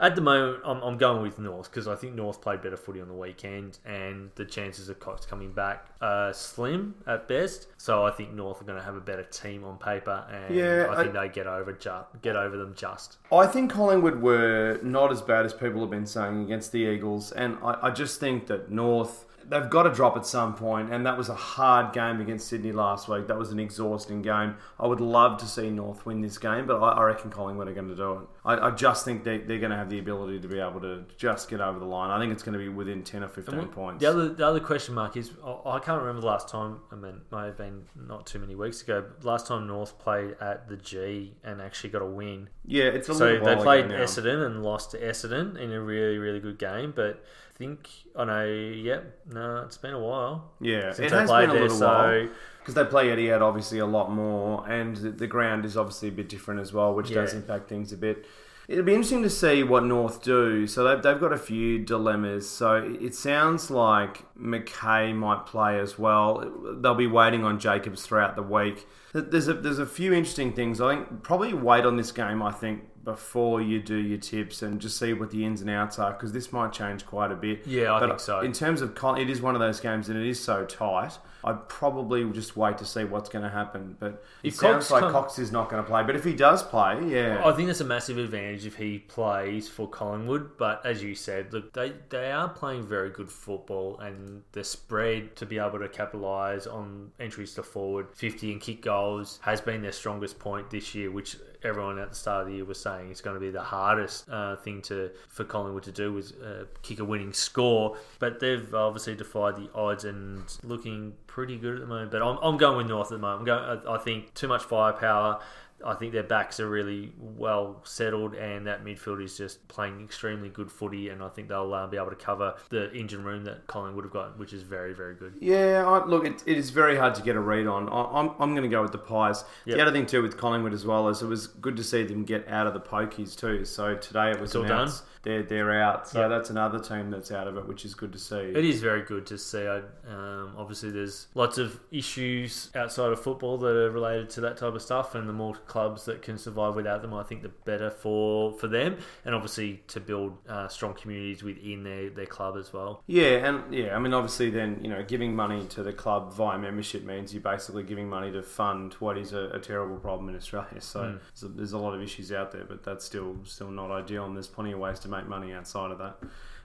at 0.02 0.14
the 0.16 0.20
moment 0.20 0.58
I'm, 0.64 0.82
I'm 0.82 0.98
going 0.98 1.22
with 1.22 1.38
North 1.38 1.70
because 1.70 1.88
I 1.88 1.94
think 1.94 2.14
North 2.14 2.42
played 2.42 2.60
better 2.60 2.76
footy 2.76 3.00
on 3.00 3.08
the 3.08 3.14
weekend, 3.14 3.78
and 3.86 4.30
the 4.34 4.44
chances 4.44 4.88
of 4.90 5.00
Cox 5.00 5.24
coming 5.24 5.52
back 5.52 5.86
are 6.02 6.32
slim 6.34 6.96
at 7.06 7.28
best. 7.28 7.68
So 7.78 8.04
I 8.04 8.10
think 8.10 8.32
North 8.34 8.60
are 8.60 8.64
going 8.64 8.78
to 8.78 8.84
have 8.84 8.96
a 8.96 9.00
better 9.00 9.22
team 9.22 9.64
on 9.64 9.78
paper, 9.78 10.26
and 10.30 10.54
Yeah, 10.54 10.86
I 10.90 10.92
I- 10.92 11.02
think 11.02 11.14
they 11.14 11.28
get 11.30 11.46
over 11.46 11.72
ju- 11.72 12.04
get 12.20 12.36
over 12.36 12.56
them 12.58 12.74
just. 12.76 13.16
I 13.32 13.46
think 13.46 13.70
Collingwood 13.72 14.20
were 14.20 14.78
not 14.82 15.10
as 15.12 15.22
bad 15.22 15.46
as 15.46 15.54
people 15.54 15.80
have 15.80 15.90
been 15.90 16.04
saying 16.06 16.42
against 16.42 16.72
the 16.72 16.80
Eagles, 16.80 17.32
and 17.32 17.56
I, 17.62 17.78
I 17.82 17.90
just 17.90 18.20
think 18.20 18.48
that 18.48 18.70
North 18.70 19.24
they've 19.48 19.68
got 19.70 19.84
to 19.84 19.90
drop 19.90 20.16
at 20.16 20.26
some 20.26 20.54
point, 20.54 20.92
and 20.92 21.04
that 21.06 21.16
was 21.16 21.28
a 21.28 21.34
hard 21.34 21.92
game 21.92 22.20
against 22.20 22.48
Sydney 22.48 22.72
last 22.72 23.08
week. 23.08 23.26
That 23.28 23.38
was 23.38 23.50
an 23.52 23.58
exhausting 23.60 24.22
game. 24.22 24.56
I 24.78 24.86
would 24.86 25.00
love 25.00 25.38
to 25.38 25.46
see 25.46 25.70
North 25.70 26.04
win 26.06 26.20
this 26.20 26.38
game, 26.38 26.66
but 26.66 26.82
I, 26.82 26.92
I 26.92 27.02
reckon 27.04 27.30
Collingwood 27.30 27.68
are 27.68 27.74
going 27.74 27.88
to 27.88 27.96
do 27.96 28.12
it. 28.12 28.18
I, 28.44 28.68
I 28.68 28.70
just 28.70 29.04
think 29.04 29.24
they, 29.24 29.38
they're 29.38 29.58
going 29.58 29.70
to 29.70 29.76
have 29.76 29.90
the 29.90 29.98
ability 29.98 30.40
to 30.40 30.48
be 30.48 30.58
able 30.58 30.80
to 30.80 31.04
just 31.16 31.48
get 31.48 31.60
over 31.60 31.78
the 31.78 31.84
line. 31.84 32.10
I 32.10 32.18
think 32.18 32.32
it's 32.32 32.42
going 32.42 32.54
to 32.54 32.58
be 32.58 32.68
within 32.68 33.02
ten 33.02 33.22
or 33.22 33.28
fifteen 33.28 33.66
points. 33.68 34.00
The 34.00 34.08
other 34.10 34.28
the 34.30 34.46
other 34.46 34.60
question 34.60 34.94
mark 34.94 35.16
is 35.16 35.30
I 35.44 35.72
I 35.72 35.78
can't 35.78 36.00
remember 36.00 36.20
the 36.20 36.26
last 36.26 36.48
time. 36.48 36.80
I 36.90 36.96
mean, 36.96 37.14
it 37.30 37.34
may 37.34 37.46
have 37.46 37.56
been 37.56 37.84
not 37.96 38.26
too 38.26 38.38
many 38.38 38.54
weeks 38.54 38.82
ago. 38.82 39.04
But 39.18 39.24
last 39.24 39.46
time 39.46 39.66
North 39.66 39.98
played 39.98 40.36
at 40.40 40.68
the 40.68 40.76
G 40.76 41.34
and 41.44 41.60
actually 41.62 41.90
got 41.90 42.02
a 42.02 42.06
win. 42.06 42.48
yeah, 42.64 42.84
it's 42.84 43.08
a 43.08 43.14
So 43.14 43.26
little 43.26 43.44
they 43.46 43.56
played. 43.56 43.86
Essendon 43.86 44.44
and 44.46 44.62
lost 44.62 44.90
to 44.92 44.98
Essendon 45.00 45.58
in 45.58 45.72
a 45.72 45.80
really, 45.80 46.18
really 46.18 46.40
good 46.40 46.58
game. 46.58 46.92
But 46.94 47.24
think 47.56 47.88
oh 48.16 48.22
I 48.22 48.24
know. 48.24 48.46
Yep, 48.46 49.18
no, 49.32 49.62
it's 49.66 49.76
been 49.78 49.94
a 49.94 50.00
while 50.00 50.52
Yeah, 50.60 50.92
since 50.92 51.12
it 51.12 51.16
has 51.16 51.28
played 51.28 51.42
been 51.48 51.50
a 51.50 51.52
there. 51.54 51.62
little 51.62 51.76
So 51.78 51.86
while. 51.86 52.28
because 52.60 52.74
they 52.74 52.84
play 52.84 53.08
Etihad 53.08 53.40
obviously 53.40 53.78
a 53.78 53.86
lot 53.86 54.10
more, 54.10 54.68
and 54.68 54.96
the, 54.96 55.10
the 55.10 55.26
ground 55.26 55.64
is 55.64 55.76
obviously 55.76 56.08
a 56.08 56.12
bit 56.12 56.28
different 56.28 56.60
as 56.60 56.72
well, 56.72 56.94
which 56.94 57.12
does 57.12 57.34
impact 57.34 57.68
things 57.68 57.92
a 57.92 57.96
bit. 57.96 58.26
It'll 58.68 58.84
be 58.84 58.94
interesting 58.94 59.24
to 59.24 59.30
see 59.30 59.64
what 59.64 59.84
North 59.84 60.22
do. 60.22 60.66
So 60.68 60.84
they've, 60.84 61.02
they've 61.02 61.20
got 61.20 61.32
a 61.32 61.36
few 61.36 61.80
dilemmas. 61.80 62.48
So 62.48 62.76
it 63.00 63.14
sounds 63.14 63.70
like 63.70 64.24
McKay 64.40 65.14
might 65.14 65.46
play 65.46 65.80
as 65.80 65.98
well. 65.98 66.48
They'll 66.80 66.94
be 66.94 67.08
waiting 67.08 67.44
on 67.44 67.58
Jacobs 67.58 68.06
throughout 68.06 68.36
the 68.36 68.42
week. 68.42 68.86
There's 69.12 69.48
a 69.48 69.54
there's 69.54 69.80
a 69.80 69.84
few 69.84 70.14
interesting 70.14 70.52
things. 70.54 70.80
I 70.80 70.94
think 70.94 71.22
probably 71.22 71.52
wait 71.52 71.84
on 71.84 71.96
this 71.96 72.12
game. 72.12 72.40
I 72.40 72.52
think 72.52 72.84
before 73.04 73.60
you 73.60 73.80
do 73.80 73.96
your 73.96 74.18
tips 74.18 74.62
and 74.62 74.80
just 74.80 74.96
see 74.98 75.12
what 75.12 75.30
the 75.30 75.44
ins 75.44 75.60
and 75.60 75.68
outs 75.70 75.98
are 75.98 76.12
because 76.12 76.32
this 76.32 76.52
might 76.52 76.72
change 76.72 77.04
quite 77.04 77.32
a 77.32 77.34
bit. 77.34 77.66
Yeah, 77.66 77.94
I 77.94 78.00
But 78.00 78.06
think 78.08 78.20
so. 78.20 78.40
In 78.40 78.52
terms 78.52 78.80
of, 78.80 78.94
con- 78.94 79.18
it 79.18 79.28
is 79.28 79.40
one 79.40 79.54
of 79.54 79.60
those 79.60 79.80
games 79.80 80.08
and 80.08 80.18
it 80.18 80.26
is 80.26 80.38
so 80.42 80.64
tight. 80.64 81.18
I'd 81.44 81.68
probably 81.68 82.24
just 82.32 82.56
wait 82.56 82.78
to 82.78 82.84
see 82.84 83.04
what's 83.04 83.28
going 83.28 83.42
to 83.44 83.50
happen. 83.50 83.96
But 83.98 84.24
it 84.42 84.48
If 84.48 84.54
sounds 84.54 84.88
Cox 84.88 84.90
like 84.90 85.00
come- 85.02 85.12
Cox 85.12 85.38
is 85.38 85.52
not 85.52 85.68
going 85.68 85.82
to 85.82 85.88
play. 85.88 86.02
But 86.04 86.16
if 86.16 86.24
he 86.24 86.32
does 86.34 86.62
play, 86.62 87.00
yeah, 87.06 87.42
I 87.44 87.52
think 87.52 87.68
that's 87.68 87.80
a 87.80 87.84
massive 87.84 88.18
advantage 88.18 88.66
if 88.66 88.76
he 88.76 88.98
plays 88.98 89.68
for 89.68 89.88
Collingwood. 89.88 90.56
But 90.56 90.84
as 90.84 91.02
you 91.02 91.14
said, 91.14 91.52
look, 91.52 91.72
they 91.72 91.92
they 92.10 92.30
are 92.30 92.48
playing 92.48 92.86
very 92.86 93.10
good 93.10 93.30
football, 93.30 93.98
and 93.98 94.42
the 94.52 94.64
spread 94.64 95.36
to 95.36 95.46
be 95.46 95.58
able 95.58 95.78
to 95.78 95.88
capitalise 95.88 96.66
on 96.66 97.12
entries 97.18 97.54
to 97.54 97.62
forward, 97.62 98.06
fifty 98.14 98.52
and 98.52 98.60
kick 98.60 98.82
goals 98.82 99.38
has 99.42 99.60
been 99.60 99.82
their 99.82 99.92
strongest 99.92 100.38
point 100.38 100.70
this 100.70 100.94
year, 100.94 101.10
which 101.10 101.36
everyone 101.64 101.96
at 101.96 102.08
the 102.10 102.14
start 102.16 102.42
of 102.42 102.48
the 102.48 102.54
year 102.56 102.64
was 102.64 102.80
saying 102.80 103.08
is 103.12 103.20
going 103.20 103.34
to 103.34 103.40
be 103.40 103.48
the 103.50 103.62
hardest 103.62 104.28
uh, 104.28 104.56
thing 104.56 104.82
to 104.82 105.08
for 105.28 105.44
Collingwood 105.44 105.84
to 105.84 105.92
do 105.92 106.12
was 106.12 106.32
uh, 106.32 106.64
kick 106.82 106.98
a 106.98 107.04
winning 107.04 107.32
score. 107.32 107.96
But 108.18 108.40
they've 108.40 108.74
obviously 108.74 109.14
defied 109.14 109.56
the 109.56 109.68
odds 109.74 110.04
and 110.04 110.42
looking 110.64 111.14
pretty 111.32 111.56
good 111.56 111.76
at 111.76 111.80
the 111.80 111.86
moment. 111.86 112.10
But 112.10 112.22
I'm, 112.22 112.38
I'm 112.42 112.56
going 112.58 112.76
with 112.76 112.88
North 112.88 113.06
at 113.06 113.12
the 113.12 113.18
moment. 113.18 113.40
I'm 113.40 113.46
going. 113.46 113.86
I 113.86 113.94
I 113.94 113.98
think 113.98 114.34
too 114.34 114.48
much 114.48 114.62
firepower. 114.64 115.40
I 115.84 115.94
think 115.94 116.12
their 116.12 116.22
backs 116.22 116.60
are 116.60 116.68
really 116.68 117.12
well 117.18 117.80
settled, 117.84 118.34
and 118.34 118.66
that 118.66 118.84
midfield 118.84 119.22
is 119.22 119.36
just 119.36 119.66
playing 119.68 120.02
extremely 120.02 120.48
good 120.48 120.70
footy. 120.70 121.08
And 121.08 121.22
I 121.22 121.28
think 121.28 121.48
they'll 121.48 121.72
uh, 121.72 121.86
be 121.86 121.96
able 121.96 122.10
to 122.10 122.16
cover 122.16 122.54
the 122.70 122.92
engine 122.92 123.24
room 123.24 123.44
that 123.44 123.66
Collingwood 123.66 124.04
have 124.04 124.12
got, 124.12 124.38
which 124.38 124.52
is 124.52 124.62
very, 124.62 124.94
very 124.94 125.14
good. 125.14 125.34
Yeah, 125.40 125.84
I, 125.86 126.04
look, 126.06 126.26
it, 126.26 126.42
it 126.46 126.56
is 126.56 126.70
very 126.70 126.96
hard 126.96 127.14
to 127.16 127.22
get 127.22 127.36
a 127.36 127.40
read 127.40 127.66
on. 127.66 127.88
I, 127.88 128.02
I'm, 128.20 128.30
I'm 128.38 128.50
going 128.54 128.62
to 128.62 128.68
go 128.68 128.82
with 128.82 128.92
the 128.92 128.98
Pies. 128.98 129.44
Yep. 129.66 129.76
The 129.76 129.82
other 129.82 129.92
thing 129.92 130.06
too 130.06 130.22
with 130.22 130.36
Collingwood 130.36 130.72
as 130.72 130.84
well 130.86 131.08
is 131.08 131.22
it 131.22 131.26
was 131.26 131.46
good 131.46 131.76
to 131.76 131.84
see 131.84 132.02
them 132.04 132.24
get 132.24 132.46
out 132.48 132.66
of 132.66 132.74
the 132.74 132.80
pokies 132.80 133.36
too. 133.38 133.64
So 133.64 133.96
today 133.96 134.30
it 134.30 134.40
was 134.40 134.50
It's 134.50 134.56
all 134.56 134.64
announced 134.64 135.04
they're 135.22 135.42
they're 135.42 135.80
out. 135.80 136.08
So 136.08 136.20
Yep. 136.20 136.30
that's 136.30 136.50
another 136.50 136.80
team 136.80 137.10
that's 137.10 137.30
out 137.30 137.46
of 137.46 137.56
it, 137.56 137.66
which 137.68 137.84
is 137.84 137.94
good 137.94 138.12
to 138.12 138.18
see. 138.18 138.36
It 138.36 138.64
is 138.64 138.80
very 138.80 139.02
good 139.02 139.24
to 139.26 139.38
see. 139.38 139.66
I, 139.66 139.78
Um, 140.08 140.54
obviously, 140.58 140.90
there's 140.90 141.28
lots 141.34 141.58
of 141.58 141.78
issues 141.92 142.70
outside 142.74 143.12
of 143.12 143.20
football 143.20 143.56
that 143.58 143.68
are 143.76 143.90
related 143.90 144.30
to 144.30 144.40
that 144.42 144.56
type 144.56 144.74
of 144.74 144.82
stuff, 144.82 145.14
and 145.14 145.28
the 145.28 145.32
more 145.32 145.54
clubs 145.72 146.04
that 146.08 146.18
can 146.26 146.36
survive 146.38 146.74
without 146.76 147.00
them, 147.02 147.12
I 147.14 147.22
think 147.28 147.42
the 147.42 147.52
better 147.70 147.90
for 147.90 148.52
for 148.60 148.68
them, 148.68 148.96
and 149.24 149.34
obviously 149.34 149.82
to 149.94 149.98
build 150.00 150.32
uh, 150.48 150.68
strong 150.68 150.92
communities 150.94 151.42
within 151.42 151.82
their, 151.88 152.10
their 152.10 152.26
club 152.36 152.54
as 152.62 152.72
well. 152.72 153.02
Yeah, 153.06 153.46
and 153.48 153.56
yeah, 153.74 153.96
I 153.96 153.98
mean, 153.98 154.14
obviously, 154.14 154.50
then 154.50 154.70
you 154.84 154.90
know, 154.90 155.02
giving 155.14 155.34
money 155.34 155.60
to 155.74 155.82
the 155.82 155.92
club 155.92 156.32
via 156.34 156.58
membership 156.58 157.02
means 157.04 157.32
you're 157.34 157.42
basically 157.54 157.84
giving 157.92 158.08
money 158.08 158.30
to 158.32 158.42
fund 158.42 158.94
what 159.04 159.16
is 159.18 159.32
a, 159.32 159.44
a 159.58 159.58
terrible 159.58 159.96
problem 159.96 160.28
in 160.28 160.36
Australia. 160.36 160.80
So, 160.80 161.00
Mm. 161.02 161.18
so 161.34 161.48
there's 161.48 161.72
a 161.72 161.78
lot 161.78 161.94
of 161.94 162.00
issues 162.02 162.30
out 162.32 162.52
there, 162.52 162.64
but 162.64 162.84
that's 162.84 163.04
still 163.04 163.36
still 163.44 163.70
not 163.70 163.90
ideal, 163.90 164.24
and 164.26 164.34
there's 164.36 164.52
plenty 164.58 164.72
of 164.72 164.78
ways 164.86 164.98
to 165.04 165.08
make 165.08 165.26
money 165.26 165.52
outside 165.58 165.90
of 165.90 165.98
that. 166.04 166.16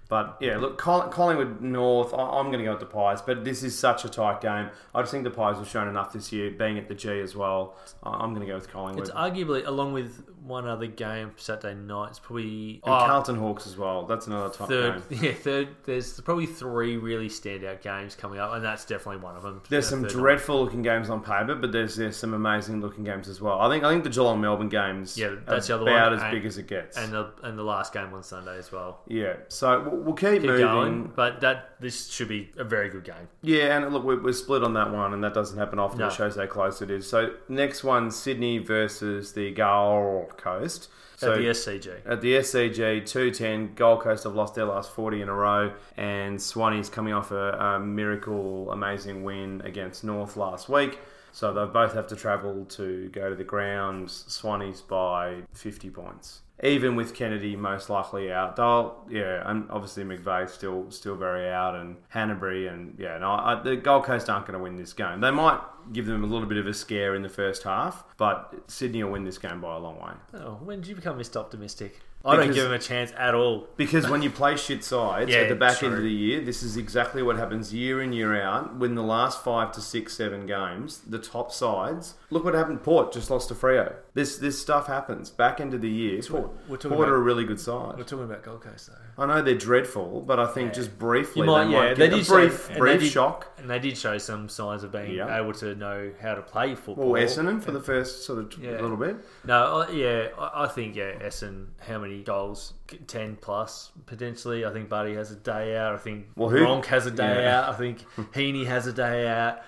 But 0.09 0.37
yeah, 0.39 0.57
look, 0.57 0.77
Collingwood 0.77 1.61
North, 1.61 2.13
I'm 2.13 2.45
going 2.45 2.59
to 2.59 2.63
go 2.63 2.71
with 2.71 2.79
the 2.79 2.85
Pies, 2.85 3.21
but 3.21 3.43
this 3.43 3.61
is 3.61 3.77
such 3.77 4.05
a 4.05 4.09
tight 4.09 4.39
game. 4.39 4.69
I 4.95 5.01
just 5.01 5.11
think 5.11 5.25
the 5.25 5.29
Pies 5.31 5.57
have 5.57 5.67
shown 5.67 5.87
enough 5.87 6.13
this 6.13 6.31
year, 6.31 6.49
being 6.49 6.77
at 6.77 6.87
the 6.87 6.95
G 6.95 7.19
as 7.19 7.35
well. 7.35 7.75
I'm 8.03 8.33
going 8.33 8.41
to 8.41 8.47
go 8.47 8.55
with 8.55 8.69
Collingwood. 8.71 9.07
It's 9.07 9.15
arguably, 9.15 9.67
along 9.67 9.91
with 9.91 10.23
one 10.47 10.67
other 10.67 10.87
game 10.87 11.31
Saturday 11.37 11.75
night, 11.75 12.09
it's 12.11 12.19
probably 12.19 12.81
and 12.83 12.93
oh, 12.93 13.05
Carlton 13.05 13.35
Hawks 13.37 13.67
as 13.67 13.77
well. 13.77 14.05
That's 14.05 14.27
another 14.27 14.53
tight 14.53 14.67
third. 14.67 15.09
game. 15.09 15.19
Yeah, 15.23 15.33
third. 15.33 15.67
There's 15.85 16.19
probably 16.21 16.45
three 16.45 16.97
really 16.97 17.27
standout 17.29 17.81
games 17.81 18.15
coming 18.15 18.39
up, 18.39 18.53
and 18.53 18.63
that's 18.63 18.85
definitely 18.85 19.21
one 19.23 19.35
of 19.35 19.43
them. 19.43 19.61
There's 19.69 19.87
some 19.87 20.03
dreadful 20.03 20.63
looking 20.63 20.81
games 20.81 21.09
on 21.09 21.21
paper, 21.21 21.55
but 21.55 21.71
there's, 21.71 21.95
there's 21.95 22.15
some 22.17 22.33
amazing 22.33 22.81
looking 22.81 23.03
games 23.03 23.27
as 23.27 23.41
well. 23.41 23.59
I 23.59 23.69
think 23.69 23.83
I 23.83 23.91
think 23.91 24.03
the 24.03 24.09
Geelong 24.09 24.39
Melbourne 24.41 24.69
games 24.69 25.17
Yeah, 25.17 25.35
that's 25.45 25.67
the 25.67 25.75
other 25.75 25.83
about 25.83 26.11
one, 26.11 26.19
as 26.19 26.23
and- 26.23 26.31
big 26.31 26.45
as 26.45 26.57
it 26.57 26.67
gets. 26.67 26.97
and 26.97 27.11
the 27.13 27.31
and 27.43 27.57
the 27.57 27.63
last 27.63 27.93
game 27.93 28.13
on 28.13 28.23
Sunday 28.23 28.57
as 28.57 28.71
well. 28.71 29.01
yeah, 29.07 29.33
so 29.49 29.81
we'll, 29.89 30.01
we'll 30.01 30.13
keep, 30.15 30.41
Keep 30.41 30.43
moving. 30.43 30.65
going, 30.65 31.11
but 31.15 31.41
that 31.41 31.71
this 31.79 32.07
should 32.09 32.27
be 32.27 32.49
a 32.57 32.63
very 32.63 32.89
good 32.89 33.03
game. 33.03 33.27
Yeah, 33.41 33.77
and 33.77 33.93
look, 33.93 34.03
we're, 34.03 34.21
we're 34.21 34.33
split 34.33 34.63
on 34.63 34.73
that 34.73 34.91
one, 34.91 35.13
and 35.13 35.23
that 35.23 35.33
doesn't 35.33 35.57
happen 35.57 35.77
often. 35.79 35.99
No. 35.99 36.07
It 36.07 36.13
shows 36.13 36.35
how 36.35 36.45
close 36.47 36.81
it 36.81 36.89
is. 36.89 37.07
So 37.09 37.33
next 37.49 37.83
one, 37.83 38.09
Sydney 38.11 38.57
versus 38.59 39.33
the 39.33 39.51
Gold 39.51 40.36
Coast. 40.37 40.89
So 41.17 41.33
at 41.33 41.37
the 41.39 41.45
SCG. 41.45 42.01
At 42.05 42.21
the 42.21 42.35
SCG, 42.35 43.05
210, 43.05 43.73
Gold 43.73 44.01
Coast 44.01 44.23
have 44.25 44.35
lost 44.35 44.53
their 44.53 44.65
last 44.65 44.91
40 44.91 45.21
in 45.23 45.29
a 45.29 45.33
row, 45.33 45.73
and 45.97 46.37
Swanee's 46.37 46.89
coming 46.89 47.13
off 47.13 47.31
a, 47.31 47.53
a 47.53 47.79
miracle, 47.79 48.71
amazing 48.71 49.23
win 49.23 49.61
against 49.65 50.03
North 50.03 50.37
last 50.37 50.69
week. 50.69 50.99
So 51.31 51.53
they 51.53 51.65
both 51.65 51.93
have 51.93 52.07
to 52.07 52.15
travel 52.15 52.65
to 52.65 53.09
go 53.09 53.29
to 53.29 53.35
the 53.35 53.43
grounds. 53.43 54.25
Swanee's 54.27 54.81
by 54.81 55.41
50 55.53 55.89
points. 55.89 56.41
Even 56.63 56.95
with 56.95 57.13
Kennedy 57.13 57.55
most 57.55 57.89
likely 57.89 58.31
out, 58.31 58.55
they'll 58.55 59.05
yeah, 59.09 59.43
and 59.49 59.69
obviously 59.69 60.03
McVeigh 60.03 60.49
still 60.49 60.89
still 60.89 61.15
very 61.15 61.49
out, 61.49 61.75
and 61.75 61.97
Hannebery 62.13 62.71
and 62.71 62.95
yeah, 62.97 63.17
no, 63.19 63.31
I, 63.31 63.61
the 63.63 63.75
Gold 63.75 64.05
Coast 64.05 64.29
aren't 64.29 64.47
going 64.47 64.57
to 64.57 64.63
win 64.63 64.75
this 64.75 64.93
game. 64.93 65.21
They 65.21 65.31
might 65.31 65.59
give 65.93 66.07
them 66.07 66.23
a 66.23 66.27
little 66.27 66.47
bit 66.47 66.57
of 66.57 66.65
a 66.65 66.73
scare 66.73 67.15
in 67.15 67.21
the 67.21 67.29
first 67.29 67.63
half, 67.63 68.03
but 68.17 68.55
Sydney 68.67 69.03
will 69.03 69.11
win 69.11 69.23
this 69.23 69.37
game 69.37 69.61
by 69.61 69.75
a 69.75 69.79
long 69.79 69.97
way. 69.99 70.41
Oh, 70.41 70.59
when 70.63 70.81
did 70.81 70.87
you 70.87 70.95
become 70.95 71.19
Mr. 71.19 71.37
Optimistic? 71.37 72.01
I 72.25 72.35
don't 72.35 72.51
give 72.53 72.65
him 72.65 72.73
a 72.73 72.79
chance 72.79 73.13
at 73.17 73.33
all. 73.35 73.67
Because 73.77 74.09
when 74.09 74.21
you 74.21 74.29
play 74.29 74.57
shit 74.57 74.83
sides 74.83 75.31
Yeah, 75.31 75.37
at 75.41 75.49
the 75.49 75.55
back 75.55 75.81
end 75.81 75.93
of 75.93 76.01
the 76.01 76.09
year, 76.11 76.41
this 76.41 76.61
is 76.61 76.75
exactly 76.75 77.23
what 77.23 77.37
happens 77.37 77.73
year 77.73 78.01
in, 78.01 78.11
year 78.11 78.41
out. 78.41 78.75
When 78.75 78.95
the 78.95 79.03
last 79.03 79.43
five 79.43 79.71
to 79.73 79.81
six, 79.81 80.13
seven 80.15 80.45
games, 80.45 81.01
the 81.07 81.19
top 81.19 81.53
sides, 81.53 82.15
look 82.29 82.43
what 82.43 82.53
happened. 82.53 82.83
Port 82.83 83.13
just 83.13 83.29
lost 83.29 83.47
to 83.49 83.55
Freo. 83.55 83.93
This 84.13 84.37
this 84.37 84.59
stuff 84.59 84.87
happens. 84.87 85.29
Back 85.29 85.61
end 85.61 85.73
of 85.73 85.81
the 85.81 85.89
year, 85.89 86.21
Port, 86.21 86.49
we're 86.67 86.75
talking 86.77 86.97
Port 86.97 87.07
are 87.07 87.13
about- 87.13 87.21
a 87.21 87.23
really 87.23 87.45
good 87.45 87.59
side. 87.61 87.93
We're 87.95 87.97
side. 87.99 88.07
talking 88.07 88.25
about 88.25 88.43
Gold 88.43 88.61
Coast 88.61 88.87
though. 88.89 89.23
I 89.23 89.25
know 89.25 89.41
they're 89.41 89.55
dreadful, 89.55 90.21
but 90.21 90.39
I 90.39 90.47
think 90.47 90.73
just 90.73 90.97
briefly 90.99 91.41
You 91.41 91.47
might, 91.47 91.65
they 91.65 91.71
yeah, 91.71 91.77
might 91.79 91.97
they 91.97 92.09
get 92.09 92.15
did 92.15 92.21
a 92.21 92.25
show- 92.25 92.33
brief, 92.33 92.67
and 92.67 92.75
they 92.75 92.79
brief 92.79 92.99
did- 93.01 93.11
shock. 93.11 93.47
And 93.57 93.69
they 93.69 93.79
did 93.79 93.97
show 93.97 94.17
some 94.17 94.49
signs 94.49 94.83
of 94.83 94.91
being 94.91 95.11
Yeah. 95.13 95.39
able 95.39 95.53
to 95.53 95.75
know 95.75 96.11
how 96.21 96.35
to 96.35 96.41
play 96.41 96.75
football. 96.75 97.11
Well, 97.11 97.21
Essendon 97.23 97.61
for 97.63 97.71
the 97.71 97.79
first 97.79 98.25
sort 98.25 98.39
of 98.39 98.53
Yeah. 98.61 98.81
little 98.81 98.97
bit. 98.97 99.15
No, 99.45 99.81
I- 99.87 99.91
yeah, 99.91 100.27
I 100.37 100.65
I 100.65 100.67
think 100.67 100.95
yeah, 100.95 101.13
Essen. 101.21 101.67
How 101.87 101.99
many 101.99 102.06
goals? 102.23 102.73
Ten 103.07 103.35
plus 103.41 103.91
potentially. 104.05 104.65
I 104.65 104.71
think 104.71 104.87
Buddy 104.87 105.13
has 105.15 105.31
a 105.31 105.35
day 105.35 105.75
out. 105.75 105.93
I 105.93 105.97
think 105.97 106.27
Well, 106.35 106.49
who- 106.49 106.81
has 106.87 107.05
a 107.05 107.11
day 107.11 107.43
Yeah. 107.43 107.59
out. 107.61 107.69
I 107.73 107.77
think 107.77 108.05
Heeney 108.33 108.63
has 108.65 108.87
a 108.87 108.93
day 108.93 109.27
out. 109.27 109.59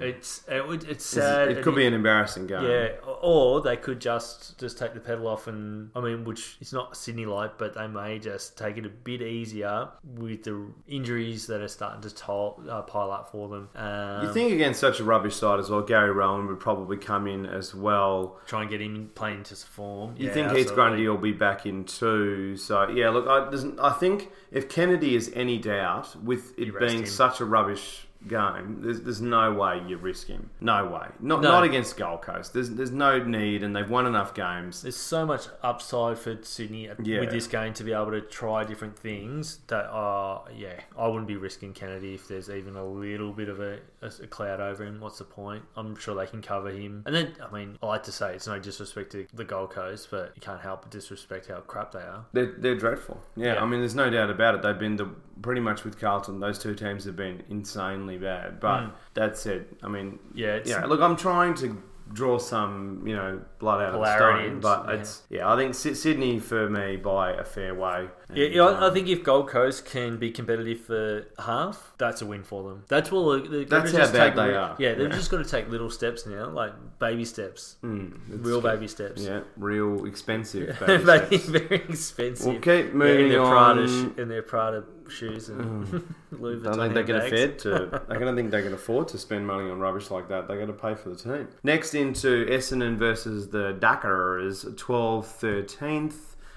It's 0.00 0.42
it, 0.48 0.66
would- 0.66 0.84
it's 0.84 1.04
sad. 1.04 1.48
it 1.50 1.62
could 1.62 1.74
be 1.74 1.86
an 1.86 1.94
embarrassing 1.94 2.46
game. 2.46 2.64
Yeah, 2.64 2.88
or 3.22 3.60
they 3.60 3.76
could 3.76 4.00
just 4.00 4.58
just 4.58 4.78
take 4.78 4.94
the 4.94 5.00
pedal 5.00 5.26
off, 5.28 5.46
and 5.46 5.90
I 5.94 6.00
mean, 6.00 6.24
which 6.24 6.56
it's 6.60 6.72
not 6.72 6.96
Sydney 6.96 7.26
like, 7.26 7.58
but 7.58 7.74
they 7.74 7.86
may 7.86 8.18
just 8.18 8.56
take 8.56 8.76
it 8.78 8.86
a 8.86 8.88
bit 8.88 9.20
easier 9.22 9.88
with 10.02 10.44
the 10.44 10.66
injuries 10.88 11.46
that 11.48 11.60
are 11.60 11.68
starting 11.68 12.00
to 12.02 12.14
tol- 12.14 12.62
uh, 12.68 12.82
pile 12.82 13.10
up 13.10 13.30
for 13.30 13.48
them. 13.48 13.68
Um, 13.76 14.26
You 14.26 14.32
think 14.32 14.52
against 14.52 14.80
such 14.80 15.00
a 15.00 15.04
rubbish 15.04 15.34
side 15.36 15.58
as 15.60 15.68
well, 15.70 15.82
Gary 15.82 16.10
Rohan 16.12 16.46
would 16.46 16.60
probably 16.60 16.96
come 16.96 17.26
in 17.26 17.46
as 17.46 17.74
well. 17.74 18.40
try 18.46 18.62
and 18.62 18.70
get 18.70 18.80
him 18.80 19.10
playing 19.14 19.38
into 19.38 19.54
form? 19.56 20.14
You 20.16 20.28
Yeah, 20.28 20.32
think 20.34 20.52
Heath. 20.52 20.74
Grundy 20.74 21.06
will 21.08 21.16
be 21.18 21.32
back 21.32 21.66
in 21.66 21.73
too? 21.82 22.56
So 22.56 22.88
yeah, 22.88 23.08
look, 23.10 23.26
I, 23.26 23.50
I 23.84 23.92
think 23.92 24.30
if 24.52 24.68
Kennedy 24.68 25.16
is 25.16 25.32
any 25.34 25.58
doubt 25.58 26.14
with 26.22 26.56
it 26.56 26.78
being 26.78 27.00
him. 27.00 27.06
such 27.06 27.40
a 27.40 27.44
rubbish 27.44 28.06
game, 28.28 28.78
there's, 28.80 29.00
there's 29.02 29.20
no 29.20 29.52
way 29.52 29.82
you 29.86 29.96
risk 29.96 30.28
him. 30.28 30.50
No 30.60 30.86
way. 30.86 31.08
Not 31.20 31.42
No. 31.42 31.50
not 31.52 31.64
against 31.64 31.96
Gold 31.96 32.22
Coast. 32.22 32.52
There's 32.54 32.70
there's 32.70 32.90
no 32.90 33.22
need, 33.22 33.62
and 33.62 33.74
they've 33.74 33.88
won 33.88 34.06
enough 34.06 34.34
games. 34.34 34.82
There's 34.82 34.96
so 34.96 35.24
much 35.26 35.46
upside 35.62 36.18
for 36.18 36.38
Sydney 36.42 36.88
Yeah. 37.02 37.20
with 37.20 37.30
this 37.30 37.46
game 37.46 37.72
to 37.74 37.84
be 37.84 37.92
able 37.92 38.10
to 38.12 38.20
try 38.20 38.64
different 38.64 38.98
things 38.98 39.58
that 39.68 39.86
are, 39.90 40.44
yeah, 40.56 40.80
I 40.98 41.06
wouldn't 41.08 41.28
be 41.28 41.36
risking 41.36 41.72
Kennedy 41.72 42.14
if 42.14 42.28
there's 42.28 42.48
even 42.50 42.76
a 42.76 42.84
little 42.84 43.32
bit 43.32 43.48
of 43.48 43.60
a, 43.60 43.78
a, 44.02 44.06
a 44.22 44.26
cloud 44.26 44.60
over 44.60 44.84
him. 44.84 45.00
What's 45.00 45.18
the 45.18 45.24
point? 45.24 45.62
I'm 45.76 45.96
sure 45.96 46.14
they 46.14 46.26
can 46.26 46.42
cover 46.42 46.70
him. 46.70 47.02
And 47.06 47.14
then, 47.14 47.32
I 47.46 47.52
mean, 47.54 47.78
I 47.82 47.86
like 47.86 48.02
to 48.04 48.12
say 48.12 48.34
it's 48.34 48.46
no 48.46 48.58
disrespect 48.58 49.12
to 49.12 49.26
the 49.34 49.44
Gold 49.44 49.70
Coast, 49.70 50.08
but 50.10 50.32
you 50.34 50.40
can't 50.40 50.60
help 50.60 50.82
but 50.82 50.90
disrespect 50.90 51.48
how 51.48 51.60
crap 51.60 51.92
they 51.92 52.00
are. 52.00 52.24
They're, 52.32 52.52
they're 52.58 52.76
dreadful. 52.76 53.20
Yeah, 53.36 53.54
Yeah. 53.54 53.62
I 53.62 53.66
mean, 53.66 53.80
there's 53.80 53.94
no 53.94 54.10
doubt 54.10 54.30
about 54.30 54.54
it. 54.54 54.62
They've 54.62 54.78
been 54.78 54.96
the 54.96 55.06
pretty 55.42 55.60
much 55.60 55.82
with 55.84 55.98
Carlton. 56.00 56.38
Those 56.40 56.58
two 56.58 56.74
teams 56.74 57.04
have 57.04 57.16
been 57.16 57.42
insanely 57.50 58.13
bad. 58.18 58.60
But 58.60 58.80
Mm. 58.80 58.90
that 59.14 59.36
said, 59.38 59.66
I 59.82 59.88
mean, 59.88 60.18
Yeah, 60.34 60.54
it's, 60.56 60.70
yeah. 60.70 60.84
Look, 60.86 61.00
I'm 61.00 61.16
trying 61.16 61.54
to 61.54 61.76
draw 62.12 62.36
some, 62.36 63.02
you 63.06 63.16
know, 63.16 63.40
blood 63.58 63.80
out 63.82 63.94
Polarity 63.94 64.48
of 64.48 64.60
the 64.60 64.68
stone, 64.68 64.84
but 64.84 64.92
yeah. 64.94 65.00
it's 65.00 65.22
yeah. 65.30 65.50
I 65.52 65.56
think 65.56 65.74
Sydney 65.74 66.38
for 66.38 66.68
me 66.68 66.96
by 66.96 67.32
a 67.32 67.44
fair 67.44 67.74
way. 67.74 68.08
Yeah, 68.34 68.44
And, 68.44 68.54
yeah, 68.54 68.62
I- 68.62 68.72
I 68.84 68.86
um, 68.88 68.94
think 68.94 69.08
if 69.08 69.24
Gold 69.24 69.48
Coast 69.48 69.86
can 69.86 70.18
be 70.18 70.30
competitive 70.30 70.80
for 70.80 71.24
half, 71.38 71.94
that's 71.96 72.20
a 72.20 72.26
win 72.26 72.42
for 72.42 72.62
them. 72.68 72.84
That's 72.88 73.10
what 73.10 73.50
they've 73.50 73.66
got 73.68 73.84
That's 73.86 73.96
how 73.96 74.12
bad 74.12 74.36
they 74.36 74.54
are. 74.54 74.76
Yeah, 74.78 74.94
they've 74.94 75.08
Yeah. 75.08 75.16
just 75.16 75.30
got 75.30 75.38
to 75.38 75.44
take 75.48 75.70
little 75.70 75.88
steps 75.90 76.26
now, 76.26 76.50
like 76.50 76.72
baby 76.98 77.24
steps, 77.24 77.76
mm, 77.82 78.12
real 78.28 78.60
baby 78.60 78.86
steps. 78.86 79.22
Yeah, 79.22 79.40
real 79.56 80.04
expensive. 80.04 80.78
baby 80.86 81.02
Very, 81.02 81.38
steps. 81.38 81.46
very 81.46 81.76
expensive. 81.88 82.46
We'll 82.46 82.60
keep 82.60 82.88
Yeah, 82.88 82.92
moving 82.92 83.24
in 83.26 83.28
their 83.30 83.40
on. 83.42 83.76
Prada, 83.76 84.22
in 84.22 84.28
their 84.28 84.42
Prada 84.42 84.84
shoes 85.10 85.48
and 85.48 85.86
mm. 85.86 86.04
Louis 86.32 86.60
I 86.66 86.76
don't 86.76 86.78
think 86.78 86.94
they 86.94 87.04
can 87.04 87.20
handbags. 87.20 87.64
afford 87.64 88.00
to. 88.00 88.02
I 88.14 88.18
don't 88.18 88.36
think 88.36 88.50
they 88.50 88.62
can 88.62 88.74
afford 88.74 89.08
to 89.08 89.18
spend 89.18 89.46
money 89.46 89.70
on 89.70 89.78
rubbish 89.78 90.10
like 90.10 90.28
that. 90.28 90.48
They 90.48 90.56
got 90.56 90.66
to 90.66 90.72
pay 90.72 90.94
for 90.94 91.10
the 91.10 91.16
team. 91.16 91.48
Next 91.62 91.94
into 91.94 92.46
Essendon 92.46 92.96
versus 92.96 93.48
the 93.48 93.72
Dockers, 93.72 94.66
12 94.76 95.26
13th. 95.26 96.14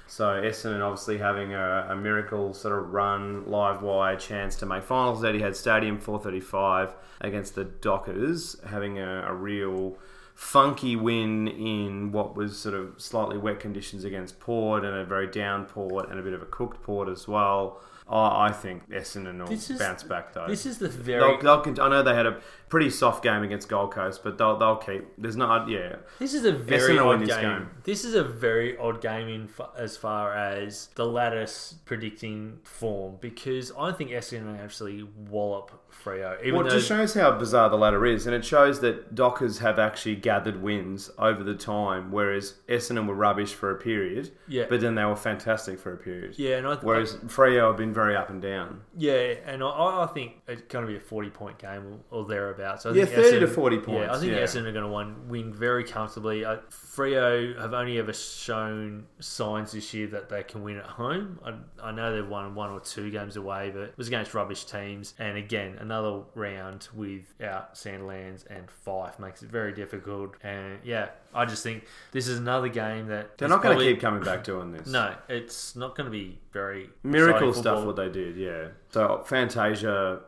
So 0.07 0.25
Essendon 0.41 0.81
obviously 0.81 1.17
having 1.17 1.53
a, 1.53 1.87
a 1.89 1.95
miracle 1.95 2.53
sort 2.53 2.77
of 2.79 2.93
run, 2.93 3.45
live 3.45 3.81
wire 3.81 4.15
chance 4.15 4.55
to 4.57 4.65
make 4.65 4.83
finals. 4.83 5.21
Etihad 5.21 5.55
Stadium 5.55 5.99
435 5.99 6.93
against 7.21 7.55
the 7.55 7.65
Dockers, 7.65 8.57
having 8.65 8.99
a, 8.99 9.25
a 9.27 9.33
real 9.33 9.97
funky 10.37 10.95
win 10.95 11.47
in 11.47 12.11
what 12.11 12.35
was 12.35 12.59
sort 12.59 12.75
of 12.75 12.93
slightly 13.01 13.39
wet 13.39 13.59
conditions 13.59 14.03
against 14.03 14.39
Port 14.39 14.85
and 14.85 14.95
a 14.95 15.03
very 15.03 15.25
down 15.25 15.65
Port 15.65 16.11
and 16.11 16.19
a 16.19 16.21
bit 16.21 16.33
of 16.33 16.43
a 16.43 16.45
cooked 16.45 16.81
Port 16.83 17.09
as 17.09 17.27
well. 17.27 17.81
I 18.09 18.47
I 18.47 18.51
think 18.51 18.89
Essendon 18.89 19.39
will 19.39 19.47
This 19.47 19.69
is- 19.69 19.79
bounce 19.79 20.03
back 20.03 20.33
though. 20.33 20.47
This 20.47 20.65
is 20.65 20.77
the 20.77 20.89
very. 20.89 21.19
They'll, 21.41 21.61
they'll, 21.63 21.81
I 21.85 21.89
know 21.89 22.03
they 22.03 22.13
had 22.15 22.25
a 22.25 22.39
pretty 22.69 22.89
soft 22.89 23.23
game 23.23 23.43
against 23.43 23.69
Gold 23.69 23.91
Coast, 23.93 24.23
but 24.23 24.37
they'll, 24.37 24.57
they'll 24.57 24.75
keep. 24.75 25.05
There's 25.17 25.37
not, 25.37 25.69
yeah. 25.69 25.97
This 26.19 26.33
is 26.33 26.43
a 26.45 26.51
very 26.51 26.99
odd 26.99 27.21
this 27.21 27.29
game. 27.29 27.41
game. 27.41 27.69
This 27.83 28.03
is 28.03 28.13
a 28.13 28.23
very 28.23 28.77
odd 28.77 29.01
game 29.01 29.27
in 29.29 29.47
fa- 29.47 29.69
as 29.77 29.95
far 29.95 30.35
as 30.35 30.89
the 30.95 31.05
lattice 31.05 31.75
predicting 31.85 32.59
form 32.63 33.15
because 33.21 33.71
I 33.77 33.91
think 33.93 34.11
Essendon 34.11 34.61
actually 34.61 35.03
wallop 35.29 35.71
Freo. 36.03 36.37
Even 36.41 36.55
Well, 36.55 36.65
it 36.67 36.69
though 36.69 36.75
just 36.75 36.87
shows 36.89 37.13
how 37.13 37.31
bizarre 37.37 37.69
the 37.69 37.77
ladder 37.77 38.05
is, 38.05 38.27
and 38.27 38.35
it 38.35 38.43
shows 38.43 38.81
that 38.81 39.15
Dockers 39.15 39.59
have 39.59 39.79
actually 39.79 40.15
gathered 40.17 40.61
wins 40.61 41.09
over 41.17 41.43
the 41.43 41.55
time, 41.55 42.11
whereas 42.11 42.55
Essendon 42.67 43.07
were 43.07 43.15
rubbish 43.15 43.53
for 43.53 43.71
a 43.71 43.75
period, 43.75 44.31
Yeah. 44.47 44.65
but 44.69 44.81
then 44.81 44.95
they 44.95 45.05
were 45.05 45.15
fantastic 45.15 45.79
for 45.79 45.93
a 45.93 45.97
period. 45.97 46.37
yeah, 46.37 46.57
and 46.57 46.67
I, 46.67 46.75
Whereas 46.75 47.15
Freo 47.27 47.67
have 47.69 47.77
been 47.77 47.93
very 47.93 48.15
up 48.15 48.29
and 48.29 48.41
down. 48.41 48.81
Yeah, 48.95 49.35
and 49.45 49.63
I, 49.63 49.67
I 50.03 50.09
think 50.13 50.33
it's 50.47 50.61
going 50.63 50.85
to 50.85 50.91
be 50.91 50.97
a 50.97 50.99
forty-point 51.01 51.57
game 51.59 52.01
or, 52.11 52.19
or 52.19 52.25
thereabouts. 52.25 52.56
I 52.63 52.91
Yeah, 52.91 53.05
think 53.05 53.15
30 53.15 53.39
to 53.41 53.47
40 53.47 53.77
points. 53.79 53.89
Yeah, 54.07 54.13
I 54.13 54.19
think 54.19 54.31
yeah. 54.31 54.39
Essendon 54.39 54.65
are 54.67 54.71
going 54.71 54.85
to 54.85 54.91
win, 54.91 55.27
win 55.27 55.53
very 55.53 55.83
comfortably. 55.83 56.45
Uh, 56.45 56.57
Freo 56.69 57.59
have 57.59 57.73
only 57.73 57.99
ever 57.99 58.13
shown 58.13 59.05
signs 59.19 59.71
this 59.71 59.93
year 59.93 60.07
that 60.07 60.29
they 60.29 60.43
can 60.43 60.63
win 60.63 60.77
at 60.77 60.85
home. 60.85 61.39
I, 61.45 61.89
I 61.89 61.91
know 61.91 62.15
they've 62.15 62.27
won 62.27 62.55
one 62.55 62.71
or 62.71 62.79
two 62.79 63.11
games 63.11 63.35
away, 63.35 63.69
but 63.71 63.83
it 63.83 63.97
was 63.97 64.07
against 64.07 64.33
rubbish 64.33 64.65
teams. 64.65 65.13
And 65.19 65.37
again, 65.37 65.77
another 65.79 66.21
round 66.33 66.87
without 66.95 67.75
Sandilands 67.75 68.45
and 68.49 68.67
Fyfe 68.85 69.19
makes 69.19 69.43
it 69.43 69.49
very 69.49 69.73
difficult. 69.73 70.35
And 70.43 70.79
yeah, 70.83 71.09
I 71.33 71.45
just 71.45 71.61
think 71.63 71.85
this 72.11 72.27
is 72.27 72.39
another 72.39 72.67
game 72.67 73.07
that 73.07 73.37
They're 73.37 73.47
not 73.49 73.61
going 73.61 73.77
to 73.77 73.83
keep 73.83 74.01
coming 74.01 74.23
back 74.23 74.43
doing 74.43 74.71
this. 74.71 74.87
No, 74.87 75.13
it's 75.29 75.75
not 75.75 75.95
going 75.95 76.05
to 76.05 76.11
be 76.11 76.39
very 76.51 76.89
Miracle 77.03 77.53
stuff 77.53 77.85
what 77.85 77.95
they 77.95 78.09
did, 78.09 78.35
yeah. 78.35 78.69
So 78.89 79.23
Fantasia, 79.25 80.21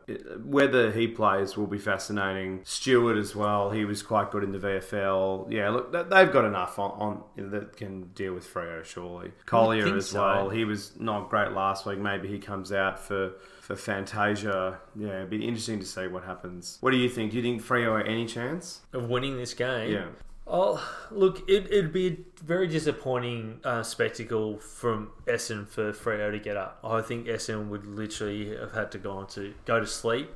whether 0.44 0.92
he 0.92 1.08
plays 1.08 1.56
will 1.56 1.68
be 1.68 1.78
fascinating. 1.78 2.62
Stewart 2.64 3.18
as 3.18 3.36
well, 3.36 3.72
he 3.72 3.86
was 3.86 4.04
quite 4.04 4.32
good 4.32 4.44
in 4.44 4.52
the 4.52 4.60
VFL. 4.60 5.52
Yeah, 5.52 5.70
look, 5.70 5.92
they've 5.92 6.32
got 6.32 6.46
enough 6.46 6.78
on, 6.78 6.92
on 7.38 7.50
that 7.52 7.78
can 7.78 8.10
deal 8.14 8.34
with 8.34 8.52
Freo 8.52 8.84
surely. 8.84 9.32
Collier 9.46 9.96
as 9.96 10.10
so. 10.10 10.22
well, 10.22 10.50
he 10.50 10.66
was 10.66 11.00
not 11.00 11.30
great 11.30 11.52
last 11.52 11.86
week. 11.86 12.00
Maybe 12.00 12.28
he 12.28 12.40
comes 12.40 12.72
out 12.72 13.00
for 13.00 13.34
for 13.62 13.76
Fantasia. 13.76 14.80
Yeah, 14.96 15.18
it'd 15.18 15.30
be 15.30 15.46
interesting 15.46 15.80
to 15.80 15.86
see 15.86 16.08
what 16.08 16.24
happens. 16.24 16.78
What 16.82 16.92
do 16.92 16.98
you 16.98 17.10
think? 17.10 17.32
Do 17.32 17.38
you 17.38 17.44
think 17.44 17.64
Freo 17.64 18.06
any 18.06 18.26
chance? 18.26 18.82
of 18.94 19.10
winning 19.10 19.38
this 19.38 19.54
game. 19.54 19.92
Yeah. 19.92 20.08
Oh, 20.52 20.84
look, 21.12 21.48
it, 21.48 21.68
it'd 21.72 21.94
be 21.94 22.08
a 22.08 22.44
very 22.44 22.68
disappointing 22.68 23.60
uh, 23.64 23.84
spectacle 23.84 24.58
from 24.58 25.12
Essen 25.28 25.68
for 25.68 25.94
Freo 25.94 26.32
to 26.32 26.40
get 26.40 26.58
up. 26.58 26.80
I 26.84 27.02
think 27.02 27.28
Essen 27.28 27.70
would 27.70 27.86
literally 27.86 28.58
have 28.58 28.74
had 28.74 28.92
to 28.94 28.98
go 28.98 29.12
on 29.12 29.28
to 29.28 29.54
go 29.66 29.80
to 29.80 29.86
sleep 29.86 30.32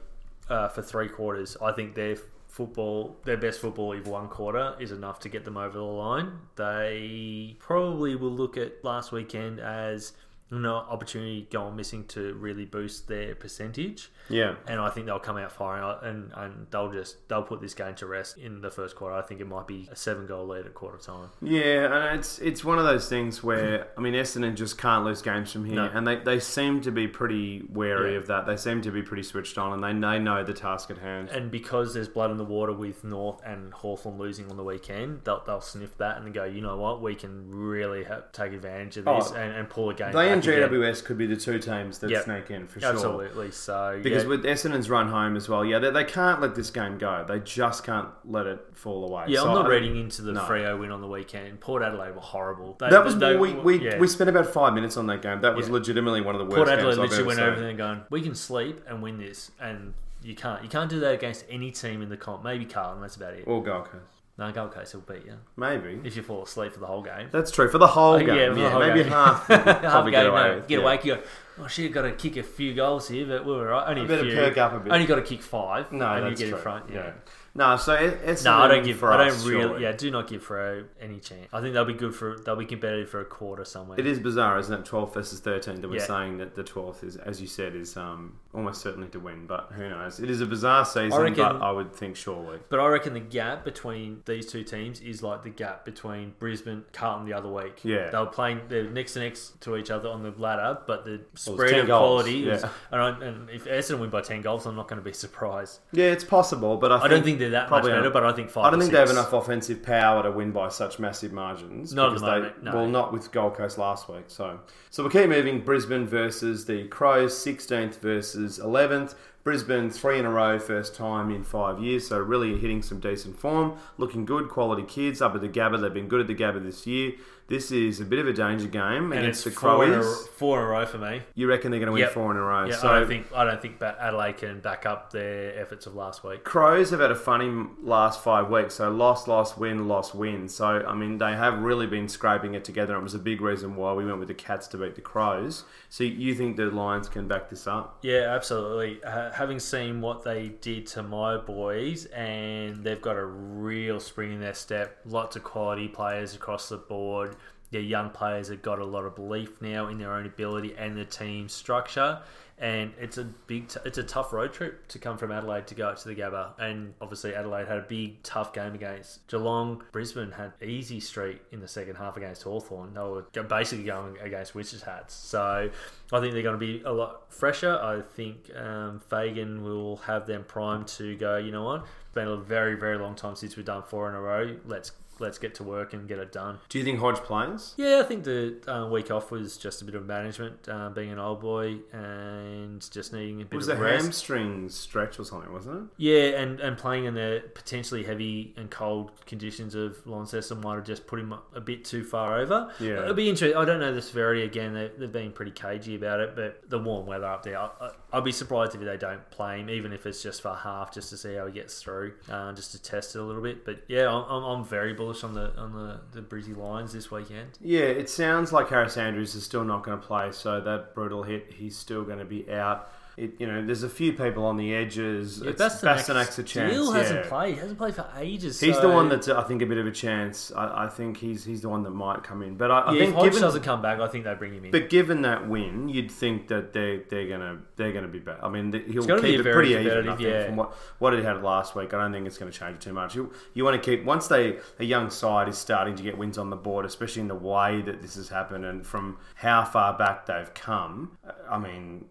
uh, 0.49 0.67
for 0.67 0.83
three 0.83 1.09
quarters. 1.09 1.57
I 1.59 1.71
think 1.71 1.95
their 1.95 2.17
football, 2.47 3.17
their 3.23 3.37
best 3.37 3.59
football, 3.59 3.93
if 3.93 4.05
one 4.05 4.27
quarter 4.27 4.75
is 4.79 4.91
enough 4.91 5.19
to 5.21 5.29
get 5.29 5.45
them 5.45 5.57
over 5.57 5.79
the 5.79 5.83
line. 5.83 6.33
They 6.55 7.55
probably 7.57 8.15
will 8.15 8.29
look 8.31 8.55
at 8.55 8.85
last 8.85 9.11
weekend 9.11 9.59
as 9.59 10.13
an 10.55 10.65
opportunity 10.65 11.47
going 11.51 11.75
missing 11.75 12.05
to 12.05 12.33
really 12.35 12.65
boost 12.65 13.07
their 13.07 13.35
percentage 13.35 14.09
Yeah. 14.29 14.55
and 14.67 14.79
I 14.79 14.89
think 14.89 15.05
they'll 15.05 15.19
come 15.19 15.37
out 15.37 15.51
firing 15.51 15.97
and, 16.03 16.31
and 16.35 16.67
they'll 16.71 16.91
just 16.91 17.27
they'll 17.27 17.43
put 17.43 17.61
this 17.61 17.73
game 17.73 17.95
to 17.95 18.05
rest 18.05 18.37
in 18.37 18.61
the 18.61 18.69
first 18.71 18.95
quarter. 18.95 19.15
I 19.15 19.21
think 19.21 19.41
it 19.41 19.47
might 19.47 19.67
be 19.67 19.87
a 19.91 19.95
seven 19.95 20.25
goal 20.27 20.47
lead 20.47 20.65
at 20.65 20.73
quarter 20.73 20.97
time. 20.97 21.29
Yeah, 21.41 21.85
and 22.09 22.19
it's 22.19 22.39
it's 22.39 22.63
one 22.63 22.77
of 22.79 22.85
those 22.85 23.07
things 23.09 23.43
where 23.43 23.87
I 23.97 24.01
mean 24.01 24.13
Essendon 24.13 24.55
just 24.55 24.77
can't 24.77 25.03
lose 25.05 25.21
games 25.21 25.51
from 25.51 25.65
here, 25.65 25.75
No. 25.75 25.89
and 25.93 26.05
they, 26.07 26.17
they 26.17 26.39
seem 26.39 26.81
to 26.81 26.91
be 26.91 27.07
pretty 27.07 27.63
wary 27.69 28.13
Yeah. 28.13 28.17
of 28.19 28.27
that. 28.27 28.45
They 28.45 28.57
seem 28.57 28.81
to 28.83 28.91
be 28.91 29.01
pretty 29.01 29.23
switched 29.23 29.57
on, 29.57 29.73
and 29.73 29.83
they 29.83 30.07
they 30.07 30.19
know 30.19 30.43
the 30.43 30.53
task 30.53 30.91
at 30.91 30.97
hand. 30.97 31.29
And 31.29 31.49
because 31.49 31.93
there's 31.93 32.07
blood 32.09 32.29
in 32.31 32.37
the 32.37 32.43
water 32.45 32.73
with 32.73 33.03
North 33.03 33.41
and 33.45 33.73
Hawthorn 33.73 34.17
losing 34.17 34.49
on 34.49 34.57
the 34.57 34.63
weekend, 34.63 35.21
they'll, 35.23 35.41
they'll 35.45 35.61
sniff 35.61 35.97
that 35.97 36.17
and 36.21 36.33
go, 36.33 36.43
you 36.43 36.61
know 36.61 36.77
what, 36.77 37.01
we 37.01 37.15
can 37.15 37.49
really 37.51 38.03
ha 38.03 38.21
take 38.31 38.53
advantage 38.53 38.97
of 38.97 39.07
oh, 39.07 39.19
this 39.19 39.31
Oh, 39.31 39.35
and, 39.35 39.53
and 39.55 39.69
pull 39.69 39.89
a 39.89 39.93
game. 39.93 40.11
They 40.11 40.31
and. 40.47 40.71
GWS 40.71 41.03
could 41.05 41.17
be 41.17 41.25
the 41.25 41.35
two 41.35 41.59
teams 41.59 41.99
that 41.99 42.09
Yep. 42.09 42.23
sneak 42.23 42.51
in 42.51 42.67
for 42.67 42.79
sure. 42.79 42.89
Absolutely. 42.89 43.51
So 43.51 43.99
Because 44.01 44.23
yeah, 44.23 44.29
with 44.29 44.43
Essendon's 44.43 44.89
run 44.89 45.09
home 45.09 45.35
as 45.35 45.47
well, 45.49 45.63
yeah, 45.65 45.79
they, 45.79 45.91
they 45.91 46.03
can't 46.03 46.41
let 46.41 46.55
this 46.55 46.69
game 46.71 46.97
go. 46.97 47.25
They 47.27 47.39
just 47.39 47.83
can't 47.83 48.09
let 48.25 48.45
it 48.47 48.59
fall 48.73 49.03
away. 49.09 49.25
yeah, 49.27 49.39
So 49.41 49.49
I'm 49.49 49.55
not 49.55 49.65
I- 49.65 49.69
reading 49.69 49.97
into 49.97 50.21
the 50.21 50.33
no. 50.33 50.41
Freo 50.41 50.79
win 50.79 50.91
on 50.91 51.01
the 51.01 51.07
weekend. 51.07 51.59
Port 51.59 51.81
Adelaide 51.83 52.15
were 52.15 52.21
horrible. 52.21 52.75
They, 52.79 52.89
That 52.89 53.03
was 53.03 53.17
they, 53.17 53.35
we 53.35 53.53
we, 53.53 53.79
yeah. 53.79 53.97
we 53.99 54.07
spent 54.07 54.29
about 54.29 54.47
five 54.47 54.73
minutes 54.73 54.97
on 54.97 55.07
that 55.07 55.21
game. 55.21 55.41
That 55.41 55.55
was 55.55 55.67
Yeah. 55.67 55.73
legitimately 55.73 56.21
one 56.21 56.35
of 56.35 56.39
the 56.39 56.45
worst 56.45 56.55
Port 56.57 56.67
games 56.67 56.79
Adelaide 56.79 56.97
literally 56.97 57.23
went 57.23 57.37
seen. 57.39 57.47
over 57.47 57.59
there 57.59 57.69
and 57.69 57.77
going, 57.77 58.01
we 58.09 58.21
can 58.21 58.35
sleep 58.35 58.81
and 58.87 59.01
win 59.01 59.17
this, 59.17 59.51
and 59.59 59.93
you 60.21 60.35
can't. 60.35 60.63
You 60.63 60.69
can't 60.69 60.89
do 60.89 60.99
that 61.01 61.13
against 61.15 61.43
any 61.49 61.69
team 61.71 62.01
in 62.01 62.09
the 62.09 62.15
comp. 62.17 62.43
Maybe 62.43 62.65
Carlton. 62.65 63.01
That's 63.01 63.15
about 63.17 63.33
it. 63.33 63.43
Or 63.45 63.61
Gold 63.61 63.85
Coast, 63.85 64.03
No, 64.35 64.51
Gold 64.51 64.71
Coast 64.71 64.95
will 64.95 65.01
beat 65.01 65.25
you 65.27 65.37
maybe. 65.55 66.01
if 66.03 66.15
you 66.15 66.23
fall 66.23 66.41
asleep 66.43 66.73
for 66.73 66.79
the 66.79 66.87
whole 66.87 67.03
game. 67.03 67.29
That's 67.31 67.51
true 67.51 67.69
for 67.69 67.77
the 67.77 67.85
whole 67.85 68.13
Oh, 68.15 68.19
game. 68.19 68.29
yeah, 68.35 68.49
for 68.49 68.55
the 68.55 68.69
whole 68.71 68.79
maybe 68.79 69.03
game. 69.03 69.11
half. 69.11 69.45
Half 69.47 70.05
game, 70.05 70.11
get 70.11 70.25
away 70.25 70.43
no, 70.43 70.55
with, 70.55 70.67
get 70.67 70.79
yeah. 70.79 70.83
awake. 70.83 71.05
You 71.05 71.15
go, 71.17 71.21
oh 71.61 71.67
shit, 71.67 71.91
got 71.91 72.01
to 72.01 72.13
kick 72.13 72.37
a 72.37 72.41
few 72.43 72.73
goals 72.73 73.07
here, 73.09 73.27
but 73.27 73.45
we 73.45 73.51
were 73.51 73.67
right. 73.67 73.87
Only 73.89 74.05
a 74.05 74.07
better 74.07 74.23
few. 74.23 74.33
perk 74.33 74.57
up 74.57 74.73
a 74.73 74.79
bit. 74.79 74.91
Only 74.91 75.05
got 75.05 75.15
to 75.17 75.21
kick 75.21 75.43
five. 75.43 75.91
No, 75.91 76.13
and 76.15 76.25
that's 76.25 76.41
you 76.41 76.47
get 76.47 76.49
true. 76.49 76.57
in 76.57 76.63
front. 76.63 76.89
Yeah. 76.91 77.11
No, 77.53 77.77
so 77.77 77.93
it's 77.93 78.43
No, 78.43 78.53
I 78.53 78.67
don't 78.67 78.83
give. 78.83 78.97
for 78.97 79.11
I 79.11 79.27
don't 79.27 79.37
really. 79.45 79.61
surely. 79.65 79.83
Yeah, 79.83 79.91
do 79.91 80.09
not 80.09 80.27
give 80.27 80.43
Freo 80.47 80.85
any 80.99 81.19
chance. 81.19 81.47
I 81.53 81.61
think 81.61 81.75
they'll 81.75 81.85
be 81.85 81.93
good 81.93 82.15
for. 82.15 82.35
They'll 82.39 82.55
be 82.55 82.65
competitive 82.65 83.11
for 83.11 83.21
a 83.21 83.25
quarter 83.25 83.63
somewhere. 83.65 83.99
It 83.99 84.07
is 84.07 84.17
bizarre, 84.17 84.57
isn't 84.57 84.73
it? 84.73 84.83
12 84.83 85.13
versus 85.13 85.39
13 85.41 85.81
that 85.81 85.87
we're 85.87 85.97
Yeah. 85.97 86.05
saying 86.07 86.37
that 86.39 86.55
the 86.55 86.63
12th 86.63 87.03
is, 87.03 87.17
as 87.17 87.39
you 87.39 87.45
said, 87.45 87.75
is 87.75 87.95
um, 87.95 88.39
almost 88.53 88.81
certainly 88.81 89.07
to 89.09 89.19
win, 89.19 89.47
but 89.47 89.71
who 89.75 89.89
knows? 89.89 90.19
It 90.19 90.29
is 90.29 90.41
a 90.41 90.45
bizarre 90.45 90.85
season, 90.85 91.19
reckon- 91.19 91.35
but 91.35 91.61
I 91.61 91.71
would 91.71 91.93
think 91.93 92.15
surely. 92.15 92.59
But 92.69 92.79
I 92.79 92.87
reckon 92.87 93.13
the 93.13 93.19
gap 93.19 93.63
between 93.65 94.21
these 94.25 94.45
two 94.45 94.63
teams 94.63 95.01
is 95.01 95.23
like 95.23 95.43
the 95.43 95.49
gap 95.49 95.85
between 95.85 96.33
Brisbane, 96.39 96.83
Carlton 96.93 97.25
the 97.25 97.33
other 97.33 97.49
week. 97.49 97.81
Yeah. 97.83 98.09
they 98.09 98.17
were 98.17 98.25
playing. 98.27 98.61
They're 98.67 98.89
next 98.89 99.13
to 99.13 99.19
next 99.19 99.59
to 99.61 99.75
each 99.75 99.89
other 99.89 100.09
on 100.09 100.23
the 100.23 100.31
ladder, 100.31 100.77
but 100.85 101.05
the 101.05 101.21
spread 101.35 101.73
of 101.79 101.87
goals, 101.87 102.23
quality. 102.23 102.49
is 102.49 102.61
yeah. 102.61 102.69
and, 102.91 103.01
I, 103.01 103.25
and 103.25 103.49
if 103.49 103.65
Essendon 103.65 103.99
win 103.99 104.09
by 104.09 104.21
ten 104.21 104.41
goals, 104.41 104.65
I'm 104.65 104.75
not 104.75 104.87
going 104.87 105.01
to 105.01 105.05
be 105.05 105.13
surprised. 105.13 105.79
Yeah, 105.91 106.11
it's 106.11 106.23
possible, 106.23 106.77
but 106.77 106.91
I, 106.91 107.03
I 107.03 107.07
don't 107.07 107.23
think 107.23 107.39
they're 107.39 107.49
that 107.51 107.69
much 107.69 107.83
better, 107.83 108.09
but 108.09 108.23
I 108.23 108.33
think 108.33 108.49
five. 108.49 108.65
I 108.65 108.69
don't 108.69 108.79
think 108.79 108.91
they 108.91 108.99
have 108.99 109.09
enough 109.09 109.33
offensive 109.33 109.81
power 109.81 110.23
to 110.23 110.31
win 110.31 110.51
by 110.51 110.69
such 110.69 110.99
massive 110.99 111.31
margins. 111.31 111.93
Not 111.93 112.13
at 112.13 112.19
the 112.19 112.25
moment, 112.25 112.63
they, 112.63 112.69
no. 112.69 112.77
Well, 112.77 112.87
not 112.87 113.11
with 113.11 113.31
Gold 113.31 113.55
Coast 113.55 113.77
last 113.77 114.09
week. 114.09 114.25
So, 114.27 114.59
so 114.89 115.03
we'll 115.03 115.11
keep 115.11 115.29
moving. 115.29 115.61
Brisbane 115.61 116.05
versus 116.05 116.65
the 116.65 116.87
Crows, 116.87 117.33
16th 117.33 117.99
versus 117.99 118.42
11th. 118.43 119.15
Brisbane 119.43 119.89
three 119.89 120.19
in 120.19 120.25
a 120.25 120.29
row, 120.29 120.57
first 120.57 120.95
time 120.95 121.29
in 121.29 121.43
five 121.43 121.79
years. 121.79 122.07
So 122.07 122.17
really 122.19 122.57
hitting 122.57 122.81
some 122.81 122.99
decent 123.01 123.37
form, 123.37 123.77
looking 123.97 124.23
good, 124.25 124.47
quality 124.47 124.83
kids 124.83 125.21
up 125.21 125.35
at 125.35 125.41
the 125.41 125.49
Gabba. 125.49 125.81
They've 125.81 125.93
been 125.93 126.07
good 126.07 126.21
at 126.21 126.27
the 126.27 126.35
Gabba 126.35 126.63
this 126.63 126.87
year. 126.87 127.13
This 127.47 127.71
is 127.71 127.99
a 127.99 128.05
bit 128.05 128.19
of 128.19 128.27
a 128.27 128.33
danger 128.33 128.67
game 128.67 129.11
And 129.11 129.21
against 129.21 129.45
it's 129.45 129.55
the 129.55 129.61
four 129.61 129.83
in, 129.85 129.91
a, 129.91 129.95
Crows. 130.01 130.27
four 130.37 130.59
in 130.59 130.65
a 130.65 130.67
row 130.69 130.85
for 130.85 130.97
me. 130.97 131.21
You 131.35 131.47
reckon 131.47 131.71
they're 131.71 131.79
going 131.79 131.87
to 131.87 131.91
win 131.93 132.01
Yep. 132.03 132.11
four 132.11 132.31
in 132.31 132.37
a 132.37 132.41
row? 132.41 132.65
Yeah, 132.65 132.75
so 132.77 132.87
I 132.87 132.99
don't 132.99 133.07
think 133.07 133.27
I 133.35 133.43
don't 133.43 133.61
think 133.61 133.79
Ba- 133.79 133.97
Adelaide 133.99 134.37
can 134.37 134.59
back 134.61 134.85
up 134.85 135.11
their 135.11 135.59
efforts 135.59 135.85
of 135.85 135.93
last 135.93 136.23
week. 136.23 136.43
Crows 136.45 136.89
have 136.91 137.01
had 137.01 137.11
a 137.11 137.15
funny 137.15 137.67
last 137.81 138.23
five 138.23 138.49
weeks. 138.49 138.75
So 138.75 138.89
loss, 138.89 139.27
loss, 139.27 139.57
win, 139.57 139.87
loss, 139.89 140.13
win. 140.13 140.47
So 140.47 140.65
I 140.87 140.95
mean, 140.95 141.17
they 141.17 141.33
have 141.33 141.59
really 141.59 141.85
been 141.85 142.07
scraping 142.07 142.53
it 142.55 142.63
together. 142.63 142.95
It 142.95 143.03
was 143.03 143.13
a 143.13 143.19
big 143.19 143.41
reason 143.41 143.75
why 143.75 143.93
we 143.93 144.05
went 144.05 144.19
with 144.19 144.29
the 144.29 144.33
Cats 144.33 144.67
to 144.69 144.77
beat 144.77 144.95
the 144.95 145.01
Crows. 145.01 145.65
So 145.89 146.03
you 146.05 146.33
think 146.33 146.55
the 146.57 146.67
Lions 146.67 147.07
can 147.09 147.27
back 147.27 147.49
this 147.49 147.67
up? 147.67 147.99
Yeah, 148.03 148.33
absolutely. 148.33 149.03
Uh, 149.03 149.31
having 149.31 149.59
seen 149.59 150.01
what 150.01 150.23
they 150.23 150.47
did 150.47 150.87
to 150.87 151.03
my 151.03 151.37
boys, 151.37 152.05
and 152.05 152.83
they've 152.83 153.01
got 153.01 153.15
a 153.17 153.25
real 153.25 153.99
spring 153.99 154.31
in 154.33 154.39
their 154.39 154.53
step. 154.55 154.97
Lots 155.05 155.35
of 155.35 155.43
quality 155.43 155.87
players 155.89 156.33
across 156.35 156.69
the 156.69 156.77
board. 156.77 157.35
Their 157.73 157.81
young 157.81 158.11
players 158.11 158.49
have 158.49 158.61
got 158.61 158.77
a 158.77 158.85
lot 158.85 159.03
of 159.03 159.15
belief 159.15 159.59
now 159.59 159.87
in 159.87 159.97
their 159.97 160.13
own 160.13 160.27
ability 160.27 160.75
and 160.77 160.95
the 160.95 161.05
team 161.05 161.49
structure. 161.49 162.19
And 162.59 162.93
it's 162.99 163.17
a 163.17 163.23
big, 163.23 163.67
t- 163.67 163.79
it's 163.83 163.97
a 163.97 164.03
tough 164.03 164.31
road 164.31 164.53
trip 164.53 164.87
to 164.89 164.99
come 164.99 165.17
from 165.17 165.31
Adelaide 165.31 165.65
to 165.67 165.75
go 165.75 165.87
up 165.87 165.97
to 165.97 166.07
the 166.07 166.13
Gabba. 166.13 166.51
And 166.59 166.93
obviously 167.01 167.33
Adelaide 167.33 167.67
had 167.67 167.79
a 167.79 167.81
big, 167.81 168.21
tough 168.21 168.53
game 168.53 168.75
against 168.75 169.27
Geelong. 169.27 169.81
Brisbane 169.91 170.31
had 170.31 170.53
easy 170.61 170.99
street 170.99 171.41
in 171.51 171.61
the 171.61 171.67
second 171.67 171.95
half 171.95 172.15
against 172.15 172.43
Hawthorn. 172.43 172.93
They 172.93 173.01
were 173.01 173.25
basically 173.43 173.85
going 173.85 174.19
against 174.19 174.53
Witches 174.53 174.83
hats. 174.83 175.15
So 175.15 175.71
I 176.11 176.19
think 176.19 176.33
they're 176.33 176.43
going 176.43 176.59
to 176.59 176.65
be 176.65 176.83
a 176.85 176.93
lot 176.93 177.33
fresher. 177.33 177.75
I 177.81 178.01
think 178.01 178.55
um, 178.55 179.01
Fagan 179.09 179.63
will 179.63 179.97
have 179.97 180.27
them 180.27 180.43
primed 180.43 180.87
to 180.89 181.15
go. 181.17 181.37
You 181.37 181.51
know 181.51 181.63
what? 181.63 181.81
It's 181.81 182.13
been 182.13 182.27
a 182.27 182.37
very, 182.37 182.75
very 182.75 182.99
long 182.99 183.15
time 183.15 183.35
since 183.35 183.57
we've 183.57 183.65
done 183.65 183.81
four 183.81 184.07
in 184.09 184.15
a 184.15 184.21
row. 184.21 184.57
Let's 184.63 184.91
let's 185.19 185.37
get 185.37 185.55
to 185.55 185.63
work 185.63 185.93
and 185.93 186.07
get 186.07 186.19
it 186.19 186.31
done. 186.31 186.59
Do 186.69 186.77
you 186.77 186.83
think 186.83 186.99
Hodge 186.99 187.17
plays? 187.17 187.73
Yeah, 187.77 187.99
I 187.99 188.03
think 188.03 188.23
the 188.23 188.57
uh, 188.67 188.87
week 188.87 189.11
off 189.11 189.31
was 189.31 189.57
just 189.57 189.81
a 189.81 189.85
bit 189.85 189.95
of 189.95 190.05
management, 190.05 190.67
uh, 190.67 190.89
being 190.89 191.11
an 191.11 191.19
old 191.19 191.41
boy 191.41 191.79
and 191.91 192.89
just 192.91 193.13
needing 193.13 193.41
a 193.41 193.45
bit 193.45 193.55
was 193.55 193.67
of 193.67 193.79
a 193.79 193.83
rest. 193.83 194.03
hamstring 194.03 194.69
stretch 194.69 195.19
or 195.19 195.25
something, 195.25 195.51
wasn't 195.51 195.77
it? 195.77 195.83
Yeah, 195.97 196.41
and, 196.41 196.59
and 196.59 196.77
playing 196.77 197.05
in 197.05 197.13
the 197.13 197.43
potentially 197.53 198.03
heavy 198.03 198.53
and 198.57 198.69
cold 198.69 199.11
conditions 199.25 199.75
of 199.75 200.05
Launceston 200.05 200.61
might 200.61 200.75
have 200.75 200.85
just 200.85 201.07
put 201.07 201.19
him 201.19 201.33
a 201.53 201.61
bit 201.61 201.85
too 201.85 202.03
far 202.03 202.39
over. 202.39 202.71
Yeah. 202.79 203.01
It'll 203.01 203.13
be 203.13 203.29
interesting. 203.29 203.57
I 203.57 203.65
don't 203.65 203.79
know 203.79 203.93
the 203.93 204.01
severity 204.01 204.43
again. 204.43 204.73
They, 204.73 204.91
they've 204.97 205.11
been 205.11 205.31
pretty 205.31 205.51
cagey 205.51 205.95
about 205.95 206.19
it, 206.19 206.35
but 206.35 206.69
the 206.69 206.79
warm 206.79 207.05
weather 207.05 207.25
up 207.25 207.43
there, 207.43 207.59
I, 207.59 207.91
I, 208.13 208.17
I'd 208.17 208.23
be 208.23 208.31
surprised 208.31 208.75
if 208.75 208.81
they 208.81 208.97
don't 208.97 209.29
play 209.31 209.59
him, 209.59 209.69
even 209.69 209.93
if 209.93 210.05
it's 210.05 210.21
just 210.21 210.41
for 210.41 210.53
half, 210.53 210.93
just 210.93 211.09
to 211.09 211.17
see 211.17 211.35
how 211.35 211.47
he 211.47 211.53
gets 211.53 211.81
through, 211.81 212.13
uh, 212.29 212.53
just 212.53 212.71
to 212.71 212.81
test 212.81 213.15
it 213.15 213.19
a 213.19 213.23
little 213.23 213.41
bit. 213.41 213.65
But 213.65 213.83
yeah, 213.87 214.07
I'm, 214.07 214.23
I'm, 214.29 214.43
I'm 214.43 214.65
very 214.65 214.93
bullish 214.93 215.23
on 215.23 215.33
the 215.33 215.55
on 215.57 215.73
the, 215.73 215.99
the 216.11 216.21
Brizzy 216.21 216.55
Lions 216.55 216.93
this 216.93 217.11
weekend. 217.11 217.57
Yeah, 217.61 217.81
it 217.81 218.09
sounds 218.09 218.51
like 218.51 218.69
Harris 218.69 218.97
Andrews 218.97 219.35
is 219.35 219.43
still 219.43 219.63
not 219.63 219.83
going 219.83 219.99
to 219.99 220.05
play, 220.05 220.31
so 220.31 220.61
that 220.61 220.95
brutal 220.95 221.23
hit, 221.23 221.51
he's 221.51 221.77
still 221.77 222.03
going 222.03 222.19
to 222.19 222.25
be 222.25 222.49
out. 222.51 222.91
It, 223.15 223.35
you 223.39 223.45
know, 223.45 223.63
there's 223.63 223.83
a 223.83 223.89
few 223.89 224.11
people 224.13 224.43
on 224.45 224.57
the 224.57 224.73
edges. 224.73 225.39
Yeah, 225.43 225.51
It's- 225.51 225.81
Bastinac's 225.83 226.39
a 226.39 226.43
chance. 226.43 226.73
Still 226.73 226.91
hasn't 226.93 227.23
yeah. 227.25 227.29
played. 227.29 227.57
Hasn't 227.59 227.77
played 227.77 227.93
for 227.93 228.07
ages. 228.17 228.59
He's 228.59 228.75
so- 228.75 228.81
the 228.81 228.89
one 228.89 229.07
that's, 229.09 229.27
I 229.29 229.43
think, 229.43 229.61
a 229.61 229.67
bit 229.67 229.77
of 229.77 229.85
a 229.85 229.91
chance. 229.91 230.51
I, 230.55 230.85
I 230.85 230.87
think 230.89 231.17
he's 231.17 231.45
he's 231.45 231.61
the 231.61 231.69
one 231.69 231.83
that 231.83 231.91
might 231.91 232.23
come 232.23 232.41
in. 232.41 232.55
But 232.55 232.71
I, 232.71 232.79
I 232.79 232.93
Yeah, 232.93 232.99
think 232.99 233.09
if 233.11 233.15
Hodge 233.15 233.39
doesn't 233.39 233.61
come 233.63 233.81
back, 233.83 233.99
I 233.99 234.07
think 234.07 234.23
they 234.25 234.33
bring 234.33 234.53
him 234.55 234.65
in. 234.65 234.71
but 234.71 234.89
given 234.89 235.21
that 235.23 235.47
win, 235.47 235.89
you'd 235.89 236.09
think 236.11 236.47
that 236.47 236.73
they 236.73 237.01
they're 237.07 237.27
gonna 237.27 237.59
they're 237.75 237.91
gonna 237.91 238.07
be 238.07 238.19
better. 238.19 238.43
I 238.43 238.49
mean, 238.49 238.71
he'll 238.91 239.05
keep 239.05 239.21
be 239.21 239.35
it 239.35 239.43
very 239.43 239.53
pretty 239.53 239.71
even. 239.75 240.09
I 240.09 240.15
think, 240.15 240.27
yeah. 240.27 240.45
from 240.47 240.55
what 240.55 240.73
what 240.97 241.13
he 241.13 241.21
had 241.21 241.43
last 241.43 241.75
week. 241.75 241.93
I 241.93 241.99
don't 242.01 242.11
think 242.11 242.25
it's 242.25 242.37
going 242.39 242.51
to 242.51 242.57
change 242.57 242.79
too 242.79 242.93
much. 242.93 243.13
You 243.15 243.31
you 243.53 243.63
want 243.63 243.81
to 243.81 243.91
keep 243.91 244.03
once 244.05 244.27
they 244.27 244.57
a 244.79 244.85
young 244.85 245.09
side 245.11 245.47
is 245.49 245.57
starting 245.57 245.95
to 245.95 246.01
get 246.03 246.17
wins 246.17 246.37
on 246.39 246.49
the 246.49 246.55
board, 246.55 246.83
especially 246.85 247.21
in 247.21 247.27
the 247.27 247.35
way 247.35 247.81
that 247.83 248.01
this 248.01 248.15
has 248.15 248.29
happened 248.29 248.65
and 248.65 248.85
from 248.87 249.17
how 249.35 249.63
far 249.65 249.95
back 249.97 250.25
they've 250.25 250.51
come. 250.55 251.17
I 251.49 251.59
mean, 251.59 252.05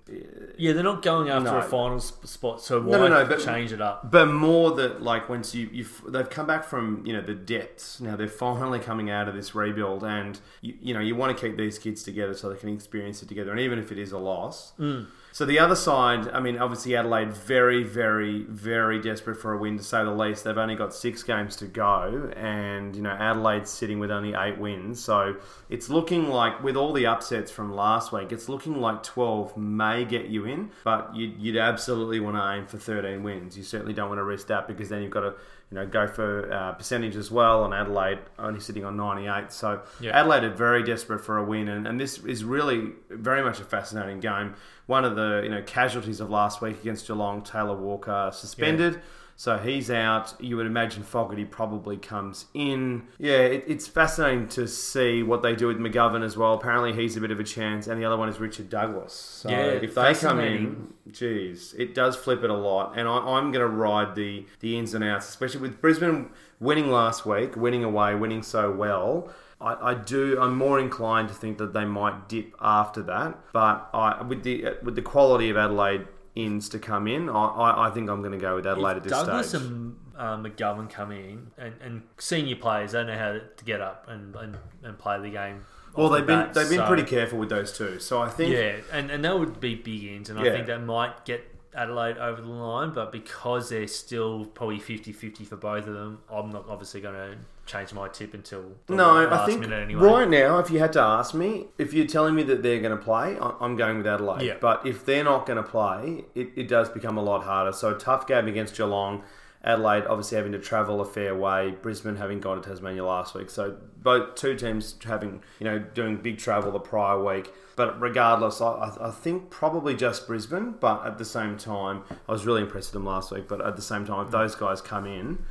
yeah, 0.57 0.73
they're 0.75 0.85
not 0.85 0.92
going 1.01 1.31
after 1.31 1.51
No. 1.53 1.59
a 1.59 1.63
final 1.63 2.01
sp- 2.03 2.27
spot, 2.27 2.61
so 2.61 2.81
why 2.83 2.99
no, 2.99 3.09
no, 3.09 3.25
but- 3.25 3.41
change 3.41 3.73
it 3.73 3.81
up? 3.81 4.11
But 4.11 4.27
more 4.27 4.73
that 4.73 5.03
like 5.03 5.29
once 5.29 5.55
you 5.55 5.69
you 5.73 5.87
they've 6.09 6.29
come 6.29 6.47
back 6.47 6.65
from 6.65 7.03
you 7.07 7.13
know 7.13 7.23
the 7.23 7.35
depths. 7.35 8.01
Now 8.01 8.17
they're 8.17 8.29
finally 8.29 8.79
coming 8.81 9.09
out 9.09 9.29
of 9.29 9.35
this 9.35 9.55
rebuild, 9.55 10.05
and 10.05 10.39
you, 10.61 10.75
you 10.81 10.93
know 10.95 11.01
you 11.01 11.15
want 11.17 11.37
to 11.37 11.47
keep 11.49 11.57
these 11.57 11.79
kids 11.79 12.03
together 12.03 12.35
so 12.35 12.51
they 12.51 12.57
can 12.57 12.69
experience 12.69 13.23
it 13.23 13.29
together. 13.29 13.51
And 13.53 13.61
even 13.61 13.79
if 13.79 13.91
it 13.91 13.99
is 13.99 14.13
a 14.13 14.19
loss, 14.19 14.73
hmm. 14.77 15.03
So 15.33 15.47
the 15.47 15.59
other 15.59 15.75
side, 15.75 16.29
I 16.29 16.41
mean, 16.41 16.59
obviously 16.59 16.95
Adelaide 16.95 17.33
very, 17.33 17.83
very, 17.83 18.43
very 18.43 19.01
desperate 19.01 19.37
for 19.37 19.55
a 19.55 19.59
win 19.59 19.79
to 19.79 19.83
say 19.83 20.05
the 20.05 20.11
least. 20.11 20.45
They've 20.45 20.59
only 20.59 20.77
got 20.77 20.95
six 20.95 21.23
games 21.23 21.57
to 21.57 21.67
go, 21.67 22.31
and 22.37 22.95
you 22.95 23.01
know 23.01 23.11
Adelaide's 23.11 23.71
sitting 23.71 23.99
with 23.99 24.11
only 24.11 24.35
eight 24.35 24.59
wins. 24.59 25.03
So 25.03 25.37
it's 25.71 25.89
looking 25.89 26.29
like 26.29 26.63
with 26.63 26.77
all 26.77 26.93
the 26.93 27.07
upsets 27.07 27.51
from 27.51 27.75
last 27.75 28.13
week, 28.13 28.31
it's 28.31 28.49
looking 28.51 28.79
like 28.81 29.03
twelve 29.03 29.57
may 29.57 30.05
get 30.05 30.27
you 30.27 30.45
in, 30.45 30.71
but 30.85 31.17
you'd, 31.17 31.39
you'd 31.39 31.57
absolutely 31.57 32.21
want 32.21 32.37
to 32.37 32.53
aim 32.53 32.67
for 32.67 32.77
thirteen 32.77 33.23
wins. 33.23 33.57
You 33.57 33.63
certainly 33.63 33.95
don't 33.95 34.11
want 34.11 34.19
to 34.19 34.25
risk 34.25 34.49
that 34.49 34.69
because 34.69 34.91
then 34.91 35.03
you've 35.03 35.11
got 35.11 35.21
to 35.21 35.35
you 35.73 35.79
know 35.79 35.87
go 35.87 36.07
for 36.07 36.53
uh, 36.53 36.73
percentage 36.73 37.17
as 37.17 37.31
well. 37.31 37.65
And 37.65 37.73
Adelaide 37.73 38.19
only 38.39 38.61
sitting 38.61 38.85
on 38.85 38.95
ninety 38.95 39.27
eight, 39.27 39.51
so 39.51 39.81
Yeah. 40.01 40.11
Adelaide 40.21 40.45
are 40.45 40.51
very 40.55 40.83
desperate 40.83 41.21
for 41.25 41.39
a 41.39 41.45
win, 41.45 41.67
and, 41.69 41.87
and 41.87 41.99
this 41.99 42.19
is 42.19 42.45
really 42.45 42.93
very 43.09 43.43
much 43.43 43.59
a 43.59 43.65
fascinating 43.65 44.21
game. 44.21 44.55
One 44.85 45.07
of 45.07 45.17
the 45.17 45.41
you 45.43 45.49
know 45.49 45.63
casualties 45.63 46.21
of 46.21 46.29
last 46.29 46.61
week 46.61 46.81
against 46.83 47.07
Geelong, 47.07 47.43
Taylor 47.43 47.75
Walker 47.77 48.31
suspended. 48.35 49.01
So 49.43 49.59
he's 49.59 49.91
out. 49.91 50.35
You 50.39 50.57
would 50.59 50.67
imagine 50.67 51.03
Fogarty 51.03 51.45
probably 51.45 51.97
comes 51.97 52.47
in. 52.55 53.09
Yeah, 53.19 53.39
it, 53.39 53.65
it's 53.67 53.89
fascinating 53.89 54.47
to 54.51 54.69
see 54.69 55.25
what 55.25 55.43
they 55.43 55.57
do 55.57 55.67
with 55.67 55.79
McGovern 55.79 56.23
as 56.23 56.37
well. 56.37 56.55
Apparently, 56.55 56.93
he's 56.93 57.17
a 57.17 57.21
bit 57.21 57.33
of 57.33 57.41
a 57.41 57.43
chance, 57.43 57.89
and 57.89 58.01
the 58.01 58.05
other 58.05 58.17
one 58.17 58.29
is 58.29 58.39
Richard 58.39 58.71
Douglas. 58.71 59.13
So 59.13 59.51
Yeah, 59.51 59.65
if 59.65 59.97
they 59.97 60.15
come 60.15 60.39
in, 60.39 60.95
geez, 61.11 61.75
it 61.77 61.93
does 61.93 62.15
flip 62.15 62.45
it 62.45 62.51
a 62.51 62.55
lot. 62.55 62.97
And 62.97 63.09
I, 63.09 63.17
I'm 63.17 63.51
going 63.51 63.63
to 63.63 63.67
ride 63.67 64.15
the 64.15 64.47
the 64.61 64.79
ins 64.79 64.95
and 64.95 65.03
outs, 65.03 65.29
especially 65.29 65.63
with 65.63 65.81
Brisbane 65.81 66.31
winning 66.61 66.93
last 66.93 67.27
week, 67.27 67.57
winning 67.57 67.83
away, 67.83 68.15
winning 68.15 68.45
so 68.45 68.71
well. 68.71 69.29
I, 69.61 69.91
I 69.91 69.95
do. 69.95 70.41
I'm 70.41 70.57
more 70.57 70.79
inclined 70.79 71.31
to 71.31 71.35
think 71.35 71.59
that 71.59 71.73
they 71.73 71.85
might 71.85 72.29
dip 72.29 72.55
after 72.61 73.03
that. 73.03 73.41
But 73.53 73.91
I, 73.93 74.23
with 74.23 74.45
the 74.45 74.77
with 74.85 74.95
the 74.95 75.03
quality 75.03 75.51
of 75.51 75.57
Adelaide 75.57 76.07
ins 76.35 76.69
to 76.71 76.79
come 76.79 77.07
in, 77.07 77.29
I, 77.29 77.33
I, 77.47 77.89
I 77.89 77.91
think 77.91 78.09
I'm 78.09 78.21
going 78.21 78.33
to 78.33 78.39
go 78.39 78.57
with 78.57 78.67
Adelaide 78.67 78.93
at 78.93 78.97
If 78.99 79.03
this 79.05 79.13
Douglas 79.13 79.49
stage. 79.51 79.61
and 79.63 79.97
uh, 80.17 80.37
McGovern 80.39 80.89
come 80.91 81.13
in, 81.13 81.51
and, 81.59 81.75
and 81.83 82.03
senior 82.19 82.57
players, 82.57 82.93
they 82.93 83.05
know 83.05 83.17
how 83.19 83.33
to 83.57 83.65
get 83.65 83.81
up 83.81 84.07
and, 84.09 84.35
and, 84.37 84.57
and 84.83 84.99
play 84.99 85.21
the 85.21 85.31
game. 85.31 85.65
well, 85.95 86.09
they've 86.09 86.27
been 86.27 86.39
bat, 86.41 86.55
they've 86.55 86.69
been 86.69 86.79
so- 86.79 86.87
pretty 86.87 87.05
careful 87.05 87.39
with 87.39 87.49
those 87.51 87.77
two. 87.77 87.99
So 87.99 88.23
I 88.23 88.29
think 88.29 88.53
Yeah, 88.53 88.77
and, 88.93 89.11
and 89.11 89.25
that 89.25 89.39
would 89.39 89.61
be 89.61 89.75
big 89.75 90.05
ins, 90.05 90.31
and 90.31 90.39
I 90.39 90.45
think 90.45 90.67
that 90.67 90.83
might 90.83 91.25
get 91.25 91.45
Adelaide 91.75 92.19
over 92.19 92.41
the 92.41 92.49
line, 92.49 92.91
but 92.93 93.13
because 93.13 93.71
they're 93.71 93.87
still 93.87 94.45
probably 94.45 94.79
50-50 94.79 95.47
for 95.47 95.57
both 95.57 95.87
of 95.87 95.95
them, 95.95 96.19
I'm 96.31 96.51
not 96.51 96.67
obviously 96.69 97.01
going 97.01 97.15
to 97.15 97.39
change 97.73 97.93
my 97.93 98.09
tip 98.09 98.35
until 98.35 98.63
the 98.87 98.95
No, 98.95 99.13
last 99.25 99.43
I 99.43 99.47
think 99.47 99.61
minute 99.61 99.83
anyway. 99.83 100.03
right 100.03 100.29
now, 100.29 100.59
if 100.59 100.71
you 100.71 100.79
had 100.79 100.93
to 100.95 101.01
ask 101.01 101.35
me, 101.35 101.67
if 101.79 101.93
you're 101.95 102.07
telling 102.07 102.35
me 102.35 102.43
that 102.45 102.63
they're 102.63 102.81
going 102.81 102.97
to 102.97 103.03
play, 103.03 103.37
I'm 103.61 103.77
going 103.77 103.99
with 103.99 104.07
Adelaide. 104.07 104.43
Yeah. 104.47 104.57
But 104.61 104.87
if 104.87 105.05
they're 105.05 105.25
not 105.25 105.47
going 105.47 105.57
to 105.63 105.69
play, 105.69 106.25
it, 106.35 106.49
it 106.57 106.69
does 106.69 106.89
become 106.89 107.17
a 107.19 107.23
lot 107.23 107.45
harder. 107.45 107.73
So 107.73 107.95
tough 107.95 108.27
game 108.27 108.47
against 108.49 108.77
Geelong. 108.77 109.23
Adelaide 109.65 110.05
obviously 110.09 110.37
having 110.37 110.51
to 110.53 110.59
travel 110.59 111.01
a 111.01 111.05
fair 111.05 111.37
way. 111.37 111.71
Brisbane 111.83 112.17
having 112.17 112.41
gone 112.41 112.61
to 112.61 112.69
Tasmania 112.69 113.05
last 113.05 113.33
week. 113.35 113.49
So 113.49 113.77
both 113.97 114.35
two 114.35 114.57
teams 114.57 114.97
having 115.05 115.41
you 115.61 115.65
know 115.65 115.79
doing 115.79 116.17
big 116.17 116.39
travel 116.39 116.73
the 116.73 116.81
prior 116.81 117.23
week. 117.23 117.53
But 117.77 118.01
regardless, 118.01 118.61
I, 118.61 118.67
I 118.73 119.09
I 119.09 119.11
think 119.13 119.51
probably 119.51 119.95
just 119.95 120.27
Brisbane. 120.27 120.73
But 120.81 121.07
at 121.07 121.17
the 121.19 121.25
same 121.25 121.57
time, 121.57 122.03
I 122.29 122.33
was 122.33 122.45
really 122.45 122.63
impressed 122.63 122.89
with 122.89 122.95
them 122.95 123.07
last 123.07 123.31
week. 123.31 123.47
But 123.47 123.61
at 123.65 123.77
the 123.77 123.83
same 123.83 124.05
time, 124.05 124.27
if 124.27 124.33
those 124.33 124.57
guys 124.57 124.81
come 124.81 125.07
in, 125.07 125.45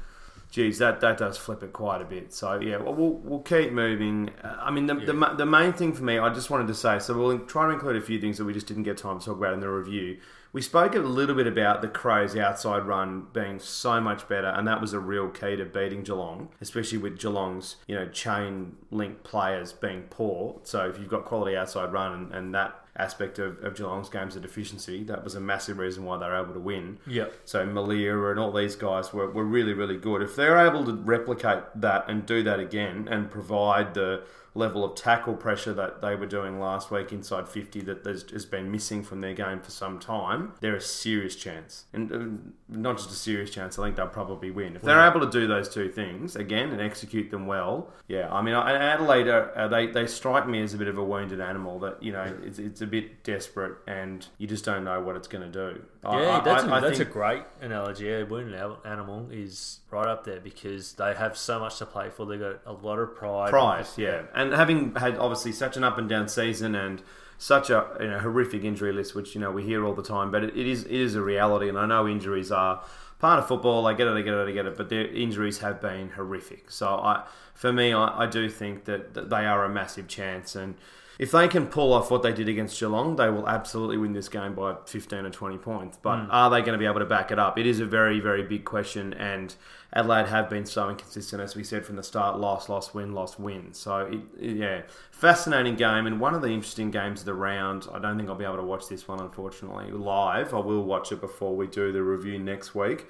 geez, 0.52 0.78
that, 0.80 1.00
that 1.00 1.18
does 1.18 1.38
flip 1.38 1.64
it 1.64 1.74
quite 1.74 2.02
a 2.02 2.06
bit. 2.06 2.34
So 2.34 2.60
yeah, 2.60 2.78
we'll, 2.78 2.94
we'll, 2.94 3.40
keep 3.40 3.72
moving. 3.72 4.30
Uh, 4.44 4.58
I 4.60 4.70
mean, 4.70 4.86
the, 4.86 4.96
the, 4.96 5.34
the 5.38 5.46
main 5.46 5.74
thing 5.74 5.94
for 5.94 6.04
me, 6.04 6.20
I 6.20 6.32
just 6.32 6.50
wanted 6.50 6.68
to 6.68 6.76
say. 6.76 7.00
So 7.00 7.18
we'll 7.18 7.40
try 7.40 7.66
to 7.66 7.72
include 7.72 7.96
a 7.96 8.02
few 8.02 8.20
things 8.20 8.38
that 8.38 8.46
we 8.46 8.54
just 8.54 8.68
didn't 8.68 8.84
get 8.84 8.98
time 8.98 9.20
to 9.20 9.26
talk 9.26 9.38
about 9.38 9.54
in 9.54 9.62
the 9.62 9.70
review. 9.70 10.20
We 10.54 10.62
spoke 10.62 10.96
a 10.96 11.00
little 11.00 11.34
bit 11.34 11.48
about 11.48 11.82
the 11.82 11.88
Crows' 11.88 12.36
outside 12.36 12.84
run 12.84 13.28
being 13.32 13.58
so 13.58 14.02
much 14.02 14.28
better, 14.28 14.48
and 14.48 14.68
that 14.68 14.82
was 14.82 14.92
a 14.92 15.00
real 15.00 15.30
key 15.30 15.56
to 15.56 15.64
beating 15.64 16.04
Geelong, 16.04 16.50
especially 16.60 16.98
with 16.98 17.18
Geelong's 17.18 17.78
you 17.88 17.96
know 17.96 18.10
chain 18.10 18.76
link 18.92 19.24
players 19.24 19.72
being 19.72 20.04
poor. 20.10 20.60
So 20.64 20.90
if 20.90 21.00
you've 21.00 21.08
got 21.08 21.24
quality 21.24 21.56
outside 21.56 21.94
run 21.94 22.12
and, 22.12 22.34
and 22.34 22.56
that 22.56 22.81
aspect 22.98 23.40
of, 23.40 23.64
of 23.64 23.76
Geelong's 23.76 24.10
game's 24.10 24.36
a 24.36 24.40
deficiency, 24.40 25.04
that 25.06 25.24
was 25.24 25.36
a 25.36 25.40
massive 25.40 25.78
reason 25.78 26.04
why 26.04 26.18
they 26.18 26.26
were 26.26 26.42
able 26.42 26.54
to 26.54 26.60
win. 26.60 27.00
Yep. 27.08 27.34
So 27.46 27.66
Milera 27.66 28.32
and 28.32 28.40
all 28.40 28.52
these 28.52 28.76
guys 28.76 29.14
were, 29.14 29.30
were 29.30 29.46
really, 29.46 29.74
really 29.74 29.98
good. 29.98 30.22
If 30.22 30.36
they're 30.36 30.58
able 30.58 30.86
to 30.86 30.94
replicate 30.94 31.64
that 31.76 32.06
and 32.10 32.26
do 32.26 32.44
that 32.44 32.60
again 32.60 33.08
and 33.10 33.32
provide 33.32 33.94
the 33.94 34.24
level 34.54 34.84
of 34.84 34.96
tackle 34.96 35.34
pressure 35.34 35.74
that 35.74 36.02
they 36.02 36.16
were 36.16 36.26
doing 36.26 36.60
last 36.60 36.92
week 36.92 37.14
inside 37.14 37.48
50 37.48 37.82
that 37.82 38.04
there's, 38.04 38.30
has 38.32 38.46
been 38.46 38.70
missing 38.70 39.02
from 39.02 39.22
their 39.22 39.34
game 39.34 39.62
for 39.62 39.72
some 39.72 39.98
time, 39.98 40.54
they're 40.60 40.76
a 40.76 40.82
serious 40.82 41.36
chance. 41.36 41.86
And 41.94 42.54
not 42.72 42.98
just 42.98 43.10
a 43.12 43.14
serious 43.14 43.50
chance, 43.50 43.78
I 43.78 43.84
think 43.84 43.98
they'll 43.98 44.08
probably 44.08 44.50
win. 44.50 44.76
If 44.78 44.82
they're 44.82 45.06
able 45.08 45.20
to 45.20 45.30
do 45.30 45.46
those 45.46 45.68
two 45.70 45.90
things 45.90 46.36
again 46.38 46.70
and 46.70 46.82
execute 46.82 47.30
them 47.30 47.46
well, 47.46 47.92
yeah, 48.08 48.34
I 48.34 48.42
mean, 48.42 48.56
Adelaide, 48.56 49.28
are, 49.28 49.58
uh, 49.58 49.68
they, 49.68 49.88
they 49.88 50.08
strike 50.08 50.48
me 50.48 50.62
as 50.64 50.74
a 50.74 50.78
bit 50.78 50.88
of 50.88 50.98
a 50.98 51.04
wounded 51.04 51.42
animal 51.42 51.80
that, 51.80 52.02
you 52.02 52.12
know, 52.14 52.34
it's, 52.44 52.60
it's 52.60 52.82
a 52.82 52.88
bit 52.88 53.24
desperate 53.24 53.78
and 53.88 54.26
you 54.38 54.48
just 54.48 54.64
don't 54.66 54.84
know 54.86 55.02
what 55.02 55.16
it's 55.18 55.28
going 55.28 55.52
to 55.52 55.74
do. 55.74 55.82
Yeah, 56.04 56.10
I- 56.12 56.40
that's, 56.42 56.64
I- 56.64 56.70
I 56.70 56.78
a, 56.78 56.82
that's 56.82 56.98
think- 56.98 57.10
a 57.10 57.12
great 57.14 57.44
analogy. 57.62 58.06
Yeah, 58.06 58.24
wounded 58.24 58.60
animal 58.86 59.28
is 59.32 59.80
right 59.92 60.08
up 60.08 60.24
there 60.24 60.40
because 60.40 60.94
they 60.94 61.14
have 61.14 61.38
so 61.38 61.60
much 61.60 61.78
to 61.80 61.86
play 61.86 62.10
for. 62.10 62.26
They've 62.26 62.40
got 62.40 62.62
a 62.66 62.74
lot 62.74 63.00
of 63.00 63.16
pride. 63.16 63.50
Pride, 63.50 63.86
yeah. 63.98 64.24
And 64.34 64.54
having 64.54 64.96
had 64.96 65.18
obviously 65.18 65.52
such 65.52 65.76
an 65.78 65.84
up 65.84 65.98
and 65.98 66.08
down 66.08 66.28
season 66.30 66.74
and 66.76 67.02
such 67.42 67.72
a 67.72 67.88
you 68.00 68.08
know, 68.08 68.20
horrific 68.20 68.64
injury 68.64 68.94
list, 68.94 69.16
which 69.16 69.34
you 69.34 69.42
know 69.42 69.52
we 69.52 69.64
hear 69.64 69.84
all 69.84 69.96
the 69.96 70.04
time, 70.04 70.30
but 70.30 70.44
it, 70.44 70.56
it 70.56 70.68
is 70.68 70.84
it 70.84 70.92
is 70.92 71.16
a 71.16 71.22
reality. 71.24 71.70
And 71.70 71.78
I 71.78 71.88
know 71.88 72.08
injuries 72.08 72.52
are 72.52 72.84
part 73.18 73.40
of 73.40 73.48
football. 73.48 73.88
I 73.88 73.94
get 73.94 74.08
it, 74.08 74.12
I 74.12 74.22
get 74.22 74.36
it, 74.36 74.48
I 74.48 74.52
get 74.52 74.68
it. 74.68 74.78
But 74.78 74.90
their 74.90 75.08
injuries 75.08 75.58
have 75.58 75.82
been 75.82 76.10
horrific. 76.10 76.70
So 76.70 76.88
I, 76.88 77.26
for 77.56 77.74
me, 77.74 77.94
I, 77.94 78.24
I 78.24 78.26
do 78.28 78.48
think 78.48 78.86
that, 78.86 79.16
that 79.16 79.32
they 79.32 79.46
are 79.46 79.66
a 79.66 79.70
massive 79.70 80.08
chance 80.08 80.56
and. 80.56 80.76
If 81.22 81.30
they 81.30 81.48
can 81.48 81.68
pull 81.68 81.94
off 81.94 82.10
what 82.10 82.24
they 82.24 82.34
did 82.34 82.50
against 82.50 82.80
Geelong, 82.80 83.16
they 83.16 83.30
will 83.30 83.48
absolutely 83.48 83.96
win 83.96 84.12
this 84.12 84.28
game 84.28 84.56
by 84.56 84.78
15 84.88 85.28
or 85.28 85.30
20 85.30 85.60
points. 85.60 86.00
But 86.02 86.24
hmm. 86.24 86.32
are 86.32 86.50
they 86.50 86.62
going 86.62 86.72
to 86.72 86.80
be 86.80 86.88
able 86.88 86.98
to 86.98 87.06
back 87.06 87.30
it 87.30 87.38
up? 87.38 87.60
It 87.60 87.68
is 87.68 87.80
a 87.80 87.86
very, 87.86 88.20
very 88.20 88.42
big 88.42 88.66
question. 88.66 89.14
And 89.14 89.54
Adelaide 89.94 90.30
have 90.30 90.50
been 90.50 90.66
so 90.66 90.90
inconsistent, 90.90 91.40
as 91.40 91.56
we 91.56 91.64
said 91.64 91.86
from 91.86 91.96
the 91.96 92.02
start 92.02 92.40
loss, 92.40 92.70
loss, 92.70 92.96
win, 92.96 93.14
loss, 93.14 93.38
win. 93.38 93.72
So, 93.74 93.98
it, 94.00 94.20
it- 94.44 94.58
yeah, 94.58 94.82
fascinating 95.12 95.76
game. 95.76 96.08
And 96.08 96.20
one 96.20 96.34
of 96.34 96.42
the 96.42 96.48
interesting 96.48 96.90
games 96.90 97.20
of 97.20 97.28
the 97.28 97.36
round. 97.36 97.88
I 97.94 98.00
don't 98.00 98.18
think 98.18 98.28
I'll 98.28 98.34
be 98.34 98.44
able 98.44 98.58
to 98.58 98.64
watch 98.64 98.90
this 98.90 99.08
one, 99.08 99.20
unfortunately, 99.20 99.92
live. 99.92 100.56
I 100.56 100.60
will 100.60 100.84
watch 100.84 101.12
it 101.12 101.22
before 101.22 101.56
we 101.56 101.68
do 101.68 101.92
the 101.92 102.02
review 102.02 102.40
next 102.40 102.74
week. 102.74 103.06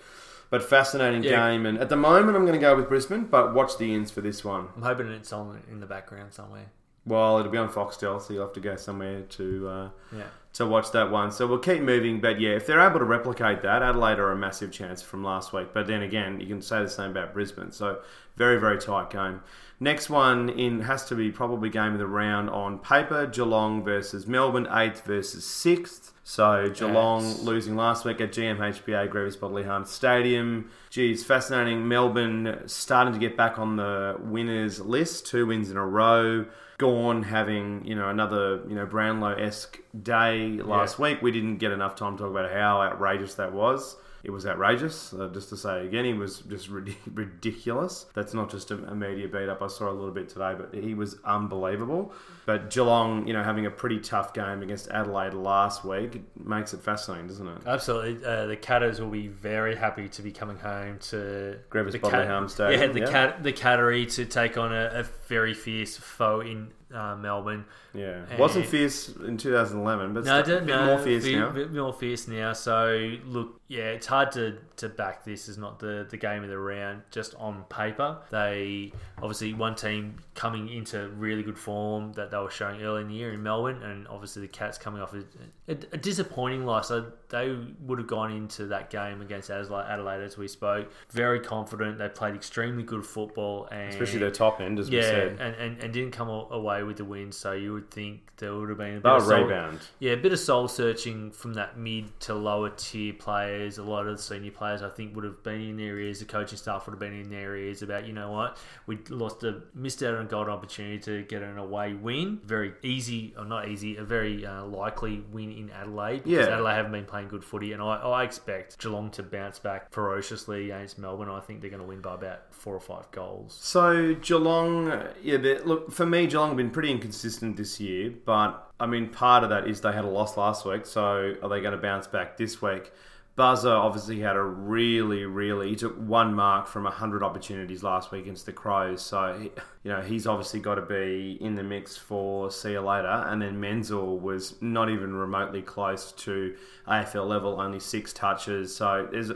But 0.49 0.61
fascinating 0.61 1.23
Yeah. 1.23 1.49
game. 1.49 1.65
And 1.65 1.77
at 1.77 1.87
the 1.87 1.95
moment, 1.95 2.35
I'm 2.35 2.45
going 2.45 2.59
to 2.59 2.61
go 2.61 2.75
with 2.75 2.89
Brisbane, 2.89 3.23
but 3.23 3.53
watch 3.53 3.77
the 3.77 3.95
ins 3.95 4.11
for 4.11 4.19
this 4.19 4.43
one. 4.43 4.67
I'm 4.75 4.81
hoping 4.81 5.07
it's 5.07 5.31
on 5.31 5.63
in 5.71 5.79
the 5.79 5.85
background 5.85 6.33
somewhere. 6.33 6.71
Well, 7.05 7.39
it'll 7.39 7.51
be 7.51 7.57
on 7.57 7.69
Foxtel, 7.69 8.21
so 8.21 8.33
you'll 8.33 8.45
have 8.45 8.53
to 8.53 8.59
go 8.59 8.75
somewhere 8.75 9.21
to 9.21 9.67
uh, 9.67 9.89
Yeah. 10.15 10.23
to 10.53 10.67
watch 10.67 10.91
that 10.91 11.09
one. 11.09 11.31
So 11.31 11.47
we'll 11.47 11.57
keep 11.59 11.81
moving, 11.81 12.21
but 12.21 12.39
yeah, 12.39 12.51
if 12.51 12.67
they're 12.67 12.79
able 12.79 12.99
to 12.99 13.05
replicate 13.05 13.61
that, 13.63 13.81
Adelaide 13.81 14.19
are 14.19 14.31
a 14.31 14.35
massive 14.35 14.71
chance 14.71 15.01
from 15.01 15.23
last 15.23 15.51
week. 15.53 15.69
But 15.73 15.87
then 15.87 16.03
again, 16.03 16.39
you 16.39 16.45
can 16.47 16.61
say 16.61 16.83
the 16.83 16.89
same 16.89 17.11
about 17.11 17.33
Brisbane. 17.33 17.71
So 17.71 18.01
very 18.35 18.59
very 18.59 18.77
tight 18.77 19.09
game. 19.09 19.41
Next 19.79 20.11
one 20.11 20.49
in 20.49 20.81
has 20.81 21.05
to 21.05 21.15
be 21.15 21.31
probably 21.31 21.69
game 21.69 21.93
of 21.93 21.99
the 21.99 22.05
round 22.05 22.49
on 22.51 22.77
paper: 22.79 23.25
Geelong 23.25 23.83
versus 23.83 24.27
Melbourne, 24.27 24.67
eighth 24.71 25.05
versus 25.05 25.43
sixth. 25.43 26.13
So 26.23 26.69
Geelong 26.69 27.23
Yes. 27.23 27.41
losing 27.41 27.75
last 27.75 28.05
week 28.05 28.21
at 28.21 28.31
GMHBA 28.31 29.09
Grievous 29.09 29.35
Bodily 29.35 29.63
Harm 29.63 29.85
Stadium. 29.85 30.69
Geez, 30.91 31.23
fascinating. 31.23 31.87
Melbourne 31.87 32.61
starting 32.67 33.11
to 33.13 33.19
get 33.19 33.35
back 33.35 33.57
on 33.57 33.75
the 33.77 34.17
winners 34.19 34.79
list, 34.79 35.25
two 35.25 35.47
wins 35.47 35.71
in 35.71 35.77
a 35.77 35.85
row. 35.85 36.45
Gawn 36.77 37.23
having 37.23 37.83
you 37.85 37.95
know 37.95 38.09
another 38.09 38.61
you 38.67 38.75
know 38.75 38.85
Brownlow 38.85 39.33
esque 39.33 39.79
day 40.01 40.59
last 40.63 40.99
week. 40.99 41.21
We 41.23 41.31
didn't 41.31 41.57
get 41.57 41.71
enough 41.71 41.95
time 41.95 42.17
to 42.17 42.23
talk 42.23 42.31
about 42.31 42.51
how 42.51 42.81
outrageous 42.81 43.33
that 43.35 43.51
was. 43.51 43.97
It 44.23 44.31
was 44.31 44.45
outrageous. 44.45 45.13
Uh, 45.13 45.29
just 45.33 45.49
to 45.49 45.57
say 45.57 45.85
again, 45.85 46.05
he 46.05 46.13
was 46.13 46.39
just 46.39 46.67
rid- 46.69 46.95
ridiculous. 47.13 48.05
That's 48.13 48.33
not 48.33 48.49
just 48.51 48.71
a, 48.71 48.75
a 48.85 48.95
media 48.95 49.27
beat 49.27 49.49
up. 49.49 49.61
I 49.61 49.67
saw 49.67 49.89
a 49.89 49.93
little 49.93 50.11
bit 50.11 50.29
today, 50.29 50.53
but 50.57 50.73
he 50.73 50.93
was 50.93 51.17
unbelievable. 51.25 52.13
But 52.45 52.69
Geelong, 52.69 53.27
you 53.27 53.33
know, 53.33 53.43
having 53.43 53.65
a 53.65 53.71
pretty 53.71 53.99
tough 53.99 54.33
game 54.33 54.61
against 54.61 54.89
Adelaide 54.89 55.33
last 55.33 55.83
week 55.85 56.15
it 56.15 56.21
makes 56.43 56.73
it 56.73 56.81
fascinating, 56.81 57.27
doesn't 57.27 57.47
it? 57.47 57.57
Absolutely, 57.65 58.25
uh, 58.25 58.45
the 58.47 58.55
Catters 58.57 58.99
will 58.99 59.09
be 59.09 59.27
very 59.27 59.75
happy 59.75 60.07
to 60.09 60.21
be 60.21 60.31
coming 60.31 60.57
home 60.57 60.97
to 60.99 61.57
Grievous 61.69 61.93
the 61.93 61.99
Bodily 61.99 62.27
Harm 62.27 62.49
Stadium, 62.49 62.81
Yeah, 62.81 62.87
the 62.93 62.99
yeah. 63.01 63.11
cat, 63.11 63.43
the 63.43 63.53
Cattery 63.53 64.11
to 64.15 64.25
take 64.25 64.57
on 64.57 64.73
a, 64.73 64.89
a 64.93 65.03
very 65.27 65.53
fierce 65.53 65.97
foe 65.97 66.41
in 66.41 66.71
uh, 66.93 67.15
Melbourne. 67.15 67.65
Yeah, 67.93 68.25
And- 68.29 68.39
wasn't 68.39 68.65
fierce 68.65 69.09
in 69.09 69.37
2011, 69.37 70.13
but 70.13 70.23
No, 70.25 70.39
I 70.39 70.43
still 70.43 70.57
a 70.57 70.59
bit 70.61 70.67
know. 70.67 70.85
more 70.85 70.99
fierce 70.99 71.25
now. 71.25 71.49
bit 71.49 71.71
more 71.73 71.93
fierce 71.93 72.27
now. 72.27 72.53
So 72.53 73.15
look, 73.25 73.59
yeah, 73.67 73.89
it's 73.91 74.07
hard 74.07 74.31
to, 74.33 74.57
to 74.77 74.89
back 74.89 75.23
this 75.25 75.47
as 75.49 75.57
not 75.57 75.79
the, 75.79 76.05
the 76.09 76.17
game 76.17 76.43
of 76.43 76.49
the 76.49 76.57
round 76.57 77.01
just 77.11 77.35
on 77.35 77.63
paper. 77.69 78.17
They 78.31 78.91
obviously 79.17 79.53
one 79.53 79.75
team 79.75 80.15
coming 80.35 80.69
into 80.69 81.09
really 81.09 81.43
good 81.43 81.57
form 81.57 82.13
that 82.13 82.31
they 82.31 82.37
were 82.37 82.49
showing 82.51 82.81
early 82.81 83.01
in 83.01 83.07
the 83.07 83.13
year 83.15 83.33
in 83.33 83.43
Melbourne, 83.43 83.81
and 83.83 84.07
obviously 84.07 84.41
the 84.41 84.47
Cats 84.47 84.77
coming 84.77 85.01
off 85.01 85.13
a, 85.13 85.23
a, 85.71 85.95
a 85.95 85.97
disappointing 85.97 86.65
loss. 86.65 86.89
So 86.89 87.11
they 87.29 87.57
would 87.81 87.97
have 87.97 88.07
gone 88.07 88.31
into 88.31 88.65
that 88.67 88.89
game 88.89 89.21
against 89.21 89.49
Adelaide, 89.49 89.85
Adelaide 89.87 90.21
as 90.23 90.37
we 90.37 90.47
spoke, 90.47 90.91
very 91.11 91.39
confident. 91.39 91.97
They 91.97 92.09
played 92.09 92.35
extremely 92.35 92.83
good 92.83 93.05
football, 93.05 93.67
and 93.71 93.89
Especially 93.89 94.19
their 94.19 94.31
top 94.31 94.59
end, 94.59 94.79
as 94.79 94.89
we 94.89 95.01
said. 95.01 95.37
and, 95.39 95.55
and, 95.55 95.81
and 95.81 95.93
didn't 95.93 96.11
come 96.11 96.29
away 96.29 96.83
with 96.83 96.97
the 96.97 97.05
win. 97.05 97.31
So 97.31 97.53
you 97.53 97.73
would 97.73 97.89
think 97.89 98.21
there 98.37 98.53
would 98.55 98.69
have 98.69 98.77
been 98.77 98.97
a 98.97 99.01
bit 99.01 99.11
of 99.11 99.23
soul- 99.23 99.43
rebound. 99.43 99.79
yeah, 99.99 100.11
a 100.11 100.17
bit 100.17 100.33
of 100.33 100.39
soul 100.39 100.67
searching 100.67 101.31
from 101.31 101.53
that 101.53 101.77
mid 101.77 102.19
to 102.21 102.33
lower 102.33 102.69
tier 102.71 103.13
players. 103.13 103.77
A 103.77 103.83
lot 103.83 104.07
of 104.07 104.17
the 104.17 104.21
senior 104.23 104.51
players, 104.51 104.81
I 104.81 104.89
think, 104.89 105.15
would 105.15 105.23
have 105.23 105.41
been 105.43 105.61
in 105.61 105.77
their 105.77 105.97
ears. 105.99 106.19
The 106.19 106.25
coaching 106.25 106.57
staff 106.57 106.85
would 106.85 106.91
have 106.93 106.99
been 106.99 107.13
in 107.13 107.29
their 107.29 107.55
ears 107.55 107.81
about, 107.81 108.05
you 108.05 108.13
know 108.13 108.31
what, 108.31 108.57
we 108.87 108.97
lost 109.09 109.43
a 109.43 109.61
missed 109.73 110.03
out 110.03 110.15
on 110.15 110.25
a 110.25 110.27
golden 110.27 110.51
opportunity 110.53 110.99
to 110.99 111.23
get 111.23 111.41
an 111.43 111.57
away 111.57 111.93
win. 111.93 112.39
Very 112.43 112.73
easy, 112.83 113.33
or 113.37 113.45
not 113.45 113.69
easy, 113.69 113.95
a 113.97 114.03
very 114.03 114.45
uh, 114.45 114.65
likely 114.65 115.23
win 115.31 115.51
in 115.61 115.69
Adelaide 115.71 116.23
because 116.23 116.47
Yeah. 116.47 116.53
Adelaide 116.53 116.75
haven't 116.75 116.91
been 116.91 117.05
playing 117.05 117.27
good 117.27 117.43
footy, 117.43 117.73
and 117.73 117.81
I, 117.81 117.95
I 117.97 118.23
expect 118.23 118.77
Geelong 118.79 119.11
to 119.11 119.23
bounce 119.23 119.59
back 119.59 119.91
ferociously 119.91 120.65
against 120.71 120.97
Melbourne. 120.99 121.29
I 121.29 121.39
think 121.39 121.61
they're 121.61 121.69
going 121.69 121.81
to 121.81 121.87
win 121.87 122.01
by 122.01 122.15
about 122.15 122.53
four 122.53 122.75
or 122.75 122.79
five 122.79 123.09
goals. 123.11 123.57
So 123.61 124.15
Geelong, 124.15 125.03
yeah, 125.21 125.37
look 125.63 125.91
for 125.91 126.05
me, 126.05 126.27
Geelong 126.27 126.49
have 126.49 126.57
been 126.57 126.71
pretty 126.71 126.91
inconsistent 126.91 127.57
this 127.57 127.79
year, 127.79 128.13
but 128.25 128.71
I 128.79 128.85
mean, 128.87 129.09
part 129.09 129.43
of 129.43 129.49
that 129.51 129.67
is 129.67 129.81
they 129.81 129.91
had 129.91 130.05
a 130.05 130.09
loss 130.09 130.37
last 130.37 130.65
week. 130.65 130.85
So 130.85 131.35
are 131.41 131.49
they 131.49 131.61
going 131.61 131.73
to 131.73 131.77
bounce 131.81 132.07
back 132.07 132.37
this 132.37 132.61
week? 132.61 132.91
Buzza 133.37 133.71
obviously 133.71 134.19
had 134.19 134.35
a 134.35 134.43
really, 134.43 135.23
really. 135.25 135.69
He 135.69 135.75
took 135.75 135.95
one 135.95 136.33
mark 136.33 136.67
from 136.67 136.85
hundred 136.85 137.23
opportunities 137.23 137.81
last 137.81 138.11
week 138.11 138.23
against 138.23 138.45
the 138.45 138.51
Crows. 138.51 139.01
So 139.01 139.37
he, 139.39 139.51
you 139.83 139.91
know 139.91 140.01
he's 140.01 140.27
obviously 140.27 140.59
got 140.59 140.75
to 140.75 140.81
be 140.81 141.37
in 141.39 141.55
the 141.55 141.63
mix 141.63 141.95
for 141.95 142.51
see 142.51 142.71
you 142.71 142.81
later. 142.81 143.07
And 143.07 143.41
then 143.41 143.59
Menzel 143.59 144.19
was 144.19 144.61
not 144.61 144.89
even 144.89 145.15
remotely 145.15 145.61
close 145.61 146.11
to 146.13 146.55
AFL 146.87 147.27
level, 147.27 147.61
only 147.61 147.79
six 147.79 148.11
touches. 148.11 148.75
So 148.75 149.07
there's 149.09 149.31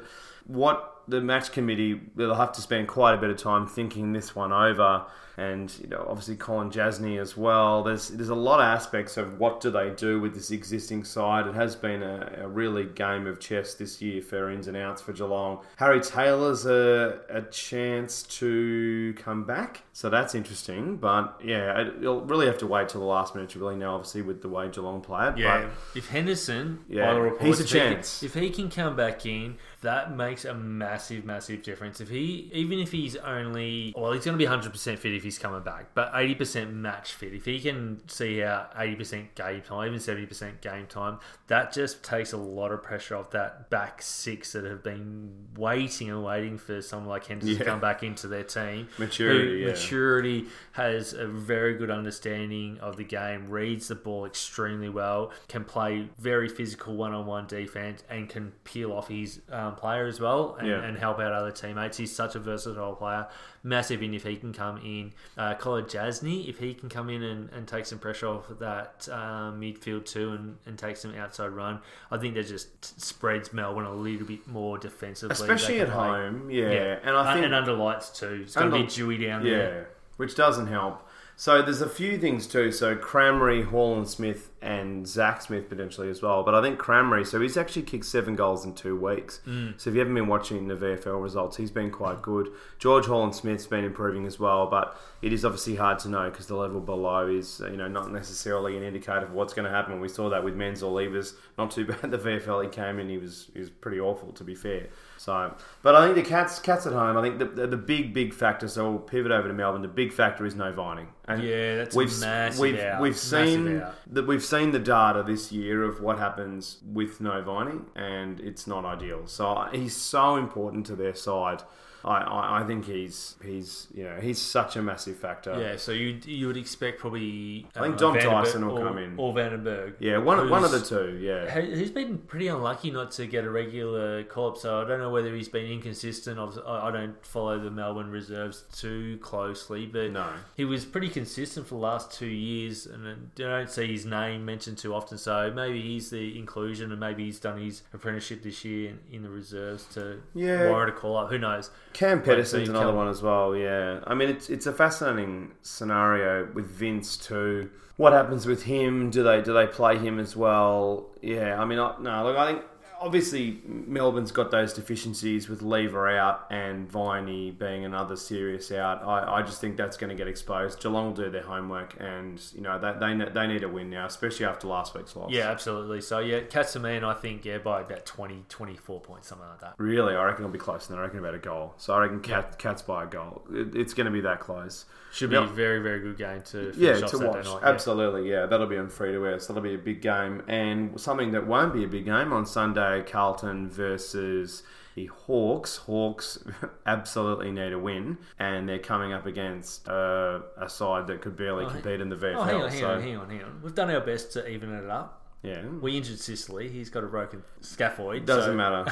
what 0.46 0.95
the 1.08 1.22
match 1.22 1.52
committee 1.52 2.02
they'll 2.16 2.34
have 2.36 2.52
to 2.54 2.62
spend 2.62 2.88
quite 2.88 3.14
a 3.14 3.18
bit 3.18 3.30
of 3.30 3.38
time 3.38 3.68
thinking 3.68 4.14
this 4.14 4.36
one 4.36 4.52
over 4.52 5.06
and 5.38 5.78
you 5.82 5.88
know 5.88 6.06
obviously 6.08 6.38
Kolodjashnij 6.38 7.20
as 7.20 7.36
well. 7.36 7.84
There's 7.84 8.08
there's 8.08 8.30
a 8.30 8.36
lot 8.36 8.62
of 8.62 8.68
aspects 8.68 9.18
of 9.18 9.38
what 9.38 9.60
do 9.60 9.70
they 9.70 9.90
do 9.90 10.22
with 10.22 10.34
this 10.34 10.50
existing 10.50 11.04
side. 11.04 11.46
It 11.46 11.56
has 11.56 11.76
been 11.76 12.02
a, 12.04 12.32
a 12.44 12.48
really 12.48 12.86
game 12.86 13.28
of 13.28 13.42
chess 13.42 13.74
this 13.74 14.02
year 14.02 14.22
for 14.22 14.50
ins 14.50 14.68
and 14.70 14.78
outs 14.78 15.02
for 15.02 15.12
Geelong. 15.12 15.60
Harry 15.76 16.00
Taylor's 16.00 16.66
a, 16.66 17.20
a 17.30 17.42
chance 17.42 18.24
to 18.24 19.14
come 19.18 19.44
back 19.44 19.82
so 19.92 20.10
that's 20.10 20.36
interesting 20.36 20.98
but 20.98 21.40
yeah 21.44 21.82
it- 21.82 21.94
you'll 22.02 22.22
really 22.22 22.46
have 22.46 22.58
to 22.58 22.68
wait 22.68 22.88
till 22.90 23.02
the 23.02 23.08
last 23.08 23.34
minute 23.36 23.50
to 23.50 23.60
really 23.60 23.76
know 23.76 23.96
obviously 23.96 24.22
with 24.22 24.42
the 24.42 24.50
way 24.50 24.70
Geelong 24.70 25.02
play 25.02 25.28
it 25.30 25.38
Yeah, 25.38 25.62
but 25.68 25.98
if 25.98 26.08
Henderson, 26.10 26.80
Yeah, 26.88 27.12
reports, 27.18 27.44
he's 27.46 27.60
a 27.60 27.64
if 27.64 27.70
he 27.72 27.80
can- 27.80 27.94
chance. 27.96 28.24
if 28.24 28.34
he 28.34 28.50
can 28.50 28.70
come 28.70 28.96
back 28.96 29.26
in, 29.26 29.58
that 29.82 30.16
makes 30.16 30.46
a 30.46 30.54
massive, 30.54 30.95
massive 30.96 31.26
massive 31.26 31.62
difference. 31.62 32.00
If 32.00 32.10
he, 32.10 32.50
even 32.54 32.80
if 32.80 32.92
he's 32.92 33.18
only, 33.18 33.94
well, 33.98 34.14
he's 34.14 34.24
going 34.24 34.38
to 34.38 34.44
be 34.44 34.50
100% 34.50 34.98
fit 34.98 35.14
if 35.14 35.24
he's 35.24 35.38
coming 35.38 35.62
back, 35.62 35.88
but 35.94 36.14
80% 36.14 36.74
match 36.74 37.14
fit. 37.14 37.34
If 37.34 37.46
he 37.46 37.60
can 37.60 38.02
see 38.08 38.42
out 38.42 38.74
80% 38.76 39.36
game 39.36 39.62
time, 39.62 39.88
even 39.88 40.00
70% 40.00 40.62
game 40.62 40.88
time, 40.88 41.20
that 41.48 41.74
just 41.74 42.04
takes 42.04 42.32
a 42.32 42.38
lot 42.38 42.72
of 42.72 42.82
pressure 42.82 43.18
off 43.18 43.32
that 43.32 43.70
back 43.70 44.02
six 44.02 44.54
that 44.54 44.64
have 44.64 44.84
been 44.84 45.32
waiting 45.58 46.10
and 46.10 46.24
waiting 46.24 46.58
for 46.58 46.82
someone 46.82 47.10
like 47.10 47.26
Henderson 47.26 47.58
to 47.58 47.66
come 47.66 47.82
back 47.82 48.02
into 48.02 48.28
their 48.28 48.44
team. 48.44 48.88
Maturity, 48.98 49.60
yeah. 49.60 49.68
maturity, 49.68 50.46
has 50.74 51.14
a 51.14 51.28
very 51.28 51.76
good 51.76 51.92
understanding 51.92 52.80
of 52.80 52.96
the 52.96 53.04
game, 53.04 53.50
reads 53.50 53.90
the 53.90 53.96
ball 53.96 54.26
extremely 54.26 54.90
well, 54.90 55.32
can 55.50 55.66
play 55.66 56.08
very 56.18 56.48
physical 56.48 56.96
one 56.96 57.14
on 57.14 57.26
one 57.26 57.48
defense, 57.48 58.04
and 58.10 58.30
can 58.30 58.54
peel 58.64 58.94
off 58.94 59.10
his 59.10 59.42
um, 59.52 59.76
player 59.76 60.06
as 60.06 60.20
well 60.20 60.56
and, 60.60 60.68
Yeah. 60.68 60.85
And 60.86 60.98
help 60.98 61.20
out 61.20 61.32
other 61.34 61.52
teammates. 61.52 61.98
He's 61.98 62.16
such 62.16 62.36
a 62.36 62.40
versatile 62.40 62.94
player. 62.96 63.28
Massive 63.64 64.04
in 64.04 64.14
if 64.14 64.24
he 64.24 64.36
can 64.36 64.54
come 64.54 64.78
in. 64.78 65.14
Uh, 65.38 65.56
Kolodjashnij, 65.56 66.48
if 66.48 66.60
he 66.60 66.74
can 66.74 66.90
come 66.90 67.10
in 67.10 67.24
and, 67.24 67.50
and 67.52 67.68
take 67.68 67.86
some 67.86 67.98
pressure 68.00 68.28
off 68.28 68.46
that 68.60 69.08
um, 69.12 69.60
midfield 69.60 70.06
too 70.06 70.32
and, 70.34 70.58
and 70.68 70.78
take 70.78 70.98
some 70.98 71.16
outside 71.16 71.48
run, 71.48 71.80
I 72.12 72.18
think 72.18 72.36
that 72.36 72.48
just 72.48 73.02
spreads 73.02 73.52
Melbourne 73.54 73.86
a 73.86 73.94
little 73.94 74.28
bit 74.28 74.48
more 74.48 74.78
defensively. 74.78 75.34
especially 75.34 75.80
at 75.82 75.88
play- 75.90 75.96
home 76.08 76.50
yeah, 76.52 77.00
and 77.04 77.16
I 77.16 77.32
Uh, 77.32 77.34
think 77.34 77.46
and 77.46 77.56
under 77.56 77.74
lights 77.74 78.10
too. 78.18 78.42
It's 78.44 78.56
going 78.56 78.70
to 78.72 78.78
be 78.78 78.86
dewy 78.88 79.18
down 79.18 79.46
Yeah, 79.46 79.58
there. 79.58 79.78
Yeah, 79.82 79.84
which 80.18 80.36
doesn't 80.36 80.68
help. 80.68 81.02
So 81.38 81.62
there's 81.62 81.82
a 81.82 81.90
few 81.90 82.18
things 82.18 82.48
too. 82.48 82.72
So 82.72 82.96
Crameri, 82.96 83.66
Hall 83.66 83.98
and 83.98 84.08
Smith, 84.08 84.52
and 84.62 85.06
Zach 85.08 85.42
Smith 85.42 85.70
potentially 85.70 86.10
as 86.10 86.22
well. 86.22 86.44
But 86.44 86.56
I 86.56 86.62
think 86.62 86.80
Crameri, 86.80 87.28
so 87.28 87.40
he's 87.42 87.58
actually 87.58 87.84
kicked 87.84 88.06
seven 88.06 88.36
goals 88.36 88.66
in 88.66 88.74
two 88.74 88.98
weeks. 88.98 89.42
Mm. 89.46 89.80
So 89.80 89.90
if 89.90 89.96
you 89.96 90.00
haven't 90.00 90.16
been 90.16 90.28
watching 90.28 90.68
the 90.68 90.76
VFL 90.76 91.22
results, 91.22 91.58
he's 91.58 91.72
been 91.72 91.92
quite 91.92 92.22
good. 92.22 92.50
George 92.80 93.06
Horlin-Smith's 93.06 93.68
been 93.68 93.84
improving 93.84 94.26
as 94.26 94.40
well, 94.40 94.68
but 94.68 95.00
it 95.22 95.34
is 95.34 95.46
obviously 95.46 95.76
hard 95.76 96.00
to 96.00 96.10
know 96.10 96.30
because 96.30 96.48
the 96.48 96.56
level 96.56 96.80
below 96.80 97.28
is 97.28 97.62
you 97.70 97.78
know 97.78 97.88
not 97.88 98.12
necessarily 98.12 98.78
an 98.78 98.84
indicator 98.84 99.26
of 99.26 99.34
what's 99.34 99.54
going 99.54 99.66
to 99.66 99.72
happen. 99.72 100.00
We 100.00 100.10
saw 100.10 100.30
that 100.30 100.44
with 100.44 100.56
Menzel. 100.56 100.98
He 100.98 101.08
was 101.08 101.36
not 101.58 101.70
too 101.70 101.86
bad. 102.02 102.12
The 102.12 102.18
VFL 102.18 102.64
he 102.64 102.70
came 102.70 102.98
in, 102.98 103.10
he 103.10 103.18
was 103.18 103.52
he 103.54 103.60
was 103.60 103.70
pretty 103.70 104.00
awful 104.00 104.32
to 104.32 104.44
be 104.44 104.56
fair. 104.56 104.88
So, 105.26 105.56
but 105.82 105.96
I 105.96 106.06
think 106.06 106.24
the 106.24 106.30
cats 106.30 106.60
cats 106.60 106.86
at 106.86 106.94
home. 106.94 107.18
I 107.18 107.22
think 107.24 107.40
the, 107.40 107.46
the, 107.46 107.66
the 107.66 107.78
big 107.78 108.14
big 108.14 108.32
factor. 108.32 108.68
So 108.68 108.92
we'll 108.92 109.00
pivot 109.00 109.32
over 109.32 109.48
to 109.48 109.56
Melbourne. 109.56 109.82
The 109.82 109.88
big 109.88 110.14
factor 110.14 110.46
is 110.46 110.54
no 110.54 110.72
Viney. 110.72 111.08
And 111.28 111.42
Yeah, 111.42 111.78
that's 111.78 111.96
we've 111.96 112.20
massive 112.20 112.60
we've 112.60 112.80
out. 112.80 113.02
we've 113.02 113.18
seen 113.18 113.84
that 114.12 114.28
we've 114.28 114.44
seen 114.44 114.70
the 114.70 114.78
data 114.78 115.24
this 115.24 115.52
year 115.52 115.82
of 115.82 116.00
what 116.00 116.20
happens 116.20 116.78
with 116.86 117.22
no 117.22 117.42
Viney, 117.42 117.80
and 117.96 118.40
it's 118.40 118.68
not 118.68 118.86
ideal. 118.86 119.26
So 119.26 119.48
uh, 119.48 119.72
he's 119.72 119.96
so 119.96 120.36
important 120.36 120.86
to 120.88 120.96
their 120.96 121.16
side. 121.16 121.64
I, 122.06 122.20
I, 122.20 122.62
I 122.62 122.68
think 122.68 122.86
he's 122.86 123.36
he's 123.44 123.88
you 123.94 124.04
know 124.04 124.18
he's 124.22 124.40
such 124.40 124.76
a 124.76 124.82
massive 124.82 125.18
factor. 125.18 125.60
Yeah, 125.60 125.76
so 125.78 125.92
you 125.92 126.20
you 126.26 126.48
would 126.48 126.56
expect 126.58 127.00
probably. 127.00 127.66
I 127.76 127.82
think 127.82 127.96
uh, 127.96 127.98
Dom 127.98 128.16
Vandenberg 128.16 128.22
Tyson 128.46 128.68
will 128.68 128.78
or, 128.80 128.88
come 128.88 128.98
in. 129.00 129.16
or 129.18 129.34
Vandenberg. 129.34 129.96
Yeah, 130.00 130.20
one 130.20 130.50
one 130.50 130.64
of 130.64 130.72
the 130.72 130.82
two. 130.82 131.18
Yeah, 131.20 131.60
He's 131.62 131.90
been 131.92 132.20
pretty 132.20 132.48
unlucky 132.48 132.92
not 132.92 133.12
to 133.14 133.26
get 133.26 133.44
a 133.44 133.50
regular 133.50 134.24
call 134.24 134.50
up, 134.52 134.58
so 134.58 134.82
I 134.82 134.88
don't 134.88 135.00
know 135.00 135.10
whether 135.10 135.34
he's 135.36 135.50
been 135.50 135.66
inconsistent. 135.66 136.38
I 136.40 136.88
I 136.88 136.92
don't 136.92 137.26
follow 137.26 137.58
the 137.60 137.72
Melbourne 137.72 138.12
reserves 138.12 138.66
too 138.74 139.18
closely, 139.22 139.88
but 139.88 140.12
No. 140.12 140.28
he 140.56 140.64
was 140.66 140.86
pretty 140.86 141.10
consistent 141.10 141.66
for 141.68 141.76
the 141.76 141.82
last 141.82 142.12
two 142.12 142.28
years, 142.28 142.86
and 142.86 143.08
I 143.08 143.14
don't 143.36 143.70
see 143.70 143.88
his 143.92 144.06
name 144.06 144.46
mentioned 144.46 144.78
too 144.78 144.94
often. 144.94 145.18
So 145.18 145.52
maybe 145.56 145.82
he's 145.82 146.12
the 146.12 146.38
inclusion, 146.38 146.92
and 146.92 147.00
maybe 147.00 147.26
he's 147.26 147.40
done 147.40 147.60
his 147.60 147.82
apprenticeship 147.94 148.44
this 148.44 148.64
year 148.64 148.92
in, 148.92 149.00
in 149.12 149.24
the 149.24 149.30
reserves 149.30 149.86
to 149.96 150.22
Yeah. 150.36 150.70
warrant 150.70 150.90
a 150.96 151.00
call 151.00 151.18
up. 151.18 151.30
Who 151.32 151.38
knows? 151.40 151.72
Cam 151.96 152.22
Pedersen's 152.22 152.68
another 152.68 152.94
one 152.94 153.08
as 153.08 153.22
well. 153.22 153.56
Yeah, 153.56 154.02
I 154.06 154.16
mean 154.16 154.28
it's 154.28 154.50
it's 154.50 154.66
a 154.66 154.74
fascinating 154.74 155.54
scenario 155.62 156.52
with 156.54 156.66
Vince 156.66 157.16
too. 157.16 157.70
What 157.96 158.12
happens 158.12 158.46
with 158.46 158.64
him? 158.64 159.10
Do 159.10 159.24
they 159.24 159.42
do 159.42 159.54
they 159.54 159.66
play 159.66 159.98
him 159.98 160.20
as 160.20 160.36
well? 160.36 161.10
Yeah, 161.22 161.58
I 161.58 161.64
mean 161.64 161.80
I, 161.80 161.96
no. 162.02 162.26
Look, 162.26 162.36
I 162.36 162.52
think 162.52 162.64
obviously 163.02 163.62
Melbourne's 163.66 164.32
got 164.32 164.52
those 164.52 164.74
deficiencies 164.74 165.48
with 165.50 165.62
Lever 165.62 166.10
out 166.10 166.46
and 166.50 166.90
Viney 166.90 167.52
being 167.52 167.86
another 167.86 168.16
serious 168.16 168.72
out. 168.72 169.04
I, 169.04 169.38
I 169.38 169.42
just 169.42 169.62
think 169.62 169.78
that's 169.78 169.98
going 169.98 170.10
to 170.10 170.16
get 170.16 170.28
exposed. 170.28 170.82
Geelong 170.82 171.08
will 171.08 171.14
do 171.14 171.30
their 171.30 171.44
homework, 171.44 171.96
and 172.00 172.42
you 172.54 172.62
know 172.62 172.80
they, 172.80 172.94
they 173.16 173.30
they 173.32 173.48
need 173.48 173.64
a 173.64 173.70
win 173.70 173.90
now, 173.90 174.06
especially 174.06 174.46
after 174.46 174.68
last 174.68 174.94
week's 174.96 175.16
loss. 175.16 175.32
Yeah, 175.32 175.52
absolutely. 175.52 176.02
So 176.02 176.20
yeah, 176.20 176.42
man, 176.80 177.04
I 177.04 177.14
think 177.14 177.46
yeah 177.46 177.58
by 177.58 177.82
about 177.82 178.06
20, 178.06 178.46
24 178.50 179.02
points, 179.02 179.28
something 179.28 179.48
like 179.48 179.62
that. 179.62 179.76
Really, 179.78 180.16
I 180.16 180.24
reckon 180.24 180.44
it'll 180.46 180.54
be 180.54 180.60
closer 180.60 180.90
than 180.90 181.00
I 181.00 181.04
reckon 181.04 181.20
about 181.20 181.36
a 181.36 181.40
goal. 181.40 181.74
So 181.78 181.94
I 181.94 182.00
reckon 182.00 182.20
cat, 182.22 182.58
Cats 182.58 182.82
by 182.82 183.04
a 183.04 183.08
goal. 183.08 183.44
It, 183.52 183.76
it's 183.76 183.94
going 183.94 184.06
to 184.06 184.12
be 184.12 184.22
that 184.22 184.40
close. 184.40 184.86
Should 185.12 185.30
be 185.30 185.38
a 185.38 185.44
very 185.46 185.80
very 185.82 186.02
good 186.02 186.18
game 186.18 186.42
to 186.42 186.74
finish 186.74 186.78
Yeah, 186.78 187.06
off 187.06 187.12
to 187.12 187.18
watch. 187.20 187.46
night. 187.46 187.60
yeah. 187.62 187.70
Absolutely, 187.70 188.30
yeah. 188.30 188.46
That'll 188.48 188.68
be 188.68 188.78
on 188.78 188.90
free 188.90 189.14
to 189.14 189.26
air, 189.26 189.40
so 189.40 189.54
that'll 189.54 189.64
be 189.68 189.76
a 189.76 189.78
big 189.78 190.02
game. 190.02 190.44
And 190.50 191.00
something 191.00 191.32
that 191.32 191.48
won't 191.48 191.74
be 191.74 191.86
a 191.86 191.88
big 191.88 192.04
game 192.04 192.34
on 192.34 192.46
Sunday, 192.46 192.85
Carlton 193.08 193.70
versus 193.70 194.64
the 194.96 195.08
Hawks. 195.08 195.78
Hawks 195.78 196.40
absolutely 196.86 197.52
need 197.52 197.74
a 197.74 197.80
win, 197.80 198.18
and 198.40 198.68
they're 198.68 198.80
coming 198.80 199.14
up 199.14 199.26
against 199.26 199.88
uh, 199.88 200.40
a 200.58 200.70
side 200.70 201.08
that 201.08 201.22
could 201.22 201.36
barely 201.36 201.66
Oh, 201.66 201.70
compete 201.70 202.02
in 202.02 202.10
the 202.10 202.16
VFL. 202.16 202.36
Oh, 202.38 202.44
hang 202.44 202.62
on, 202.62 202.70
hang 202.70 202.80
so, 202.80 202.90
on, 202.90 203.02
hang 203.02 203.18
on, 203.18 203.30
hang 203.30 203.44
on. 203.44 203.62
We've 203.62 203.76
done 203.76 203.92
our 203.92 204.02
best 204.02 204.34
to 204.34 204.48
even 204.48 204.74
it 204.74 204.90
up. 204.90 205.25
Yeah, 205.46 205.62
We 205.82 205.96
injured 205.98 206.20
Sicily. 206.20 206.68
He's 206.70 206.90
got 206.90 207.04
a 207.04 207.08
broken 207.08 207.44
scaphoid. 207.62 208.26
doesn't 208.26 208.52
so- 208.52 208.56
matter. 208.56 208.86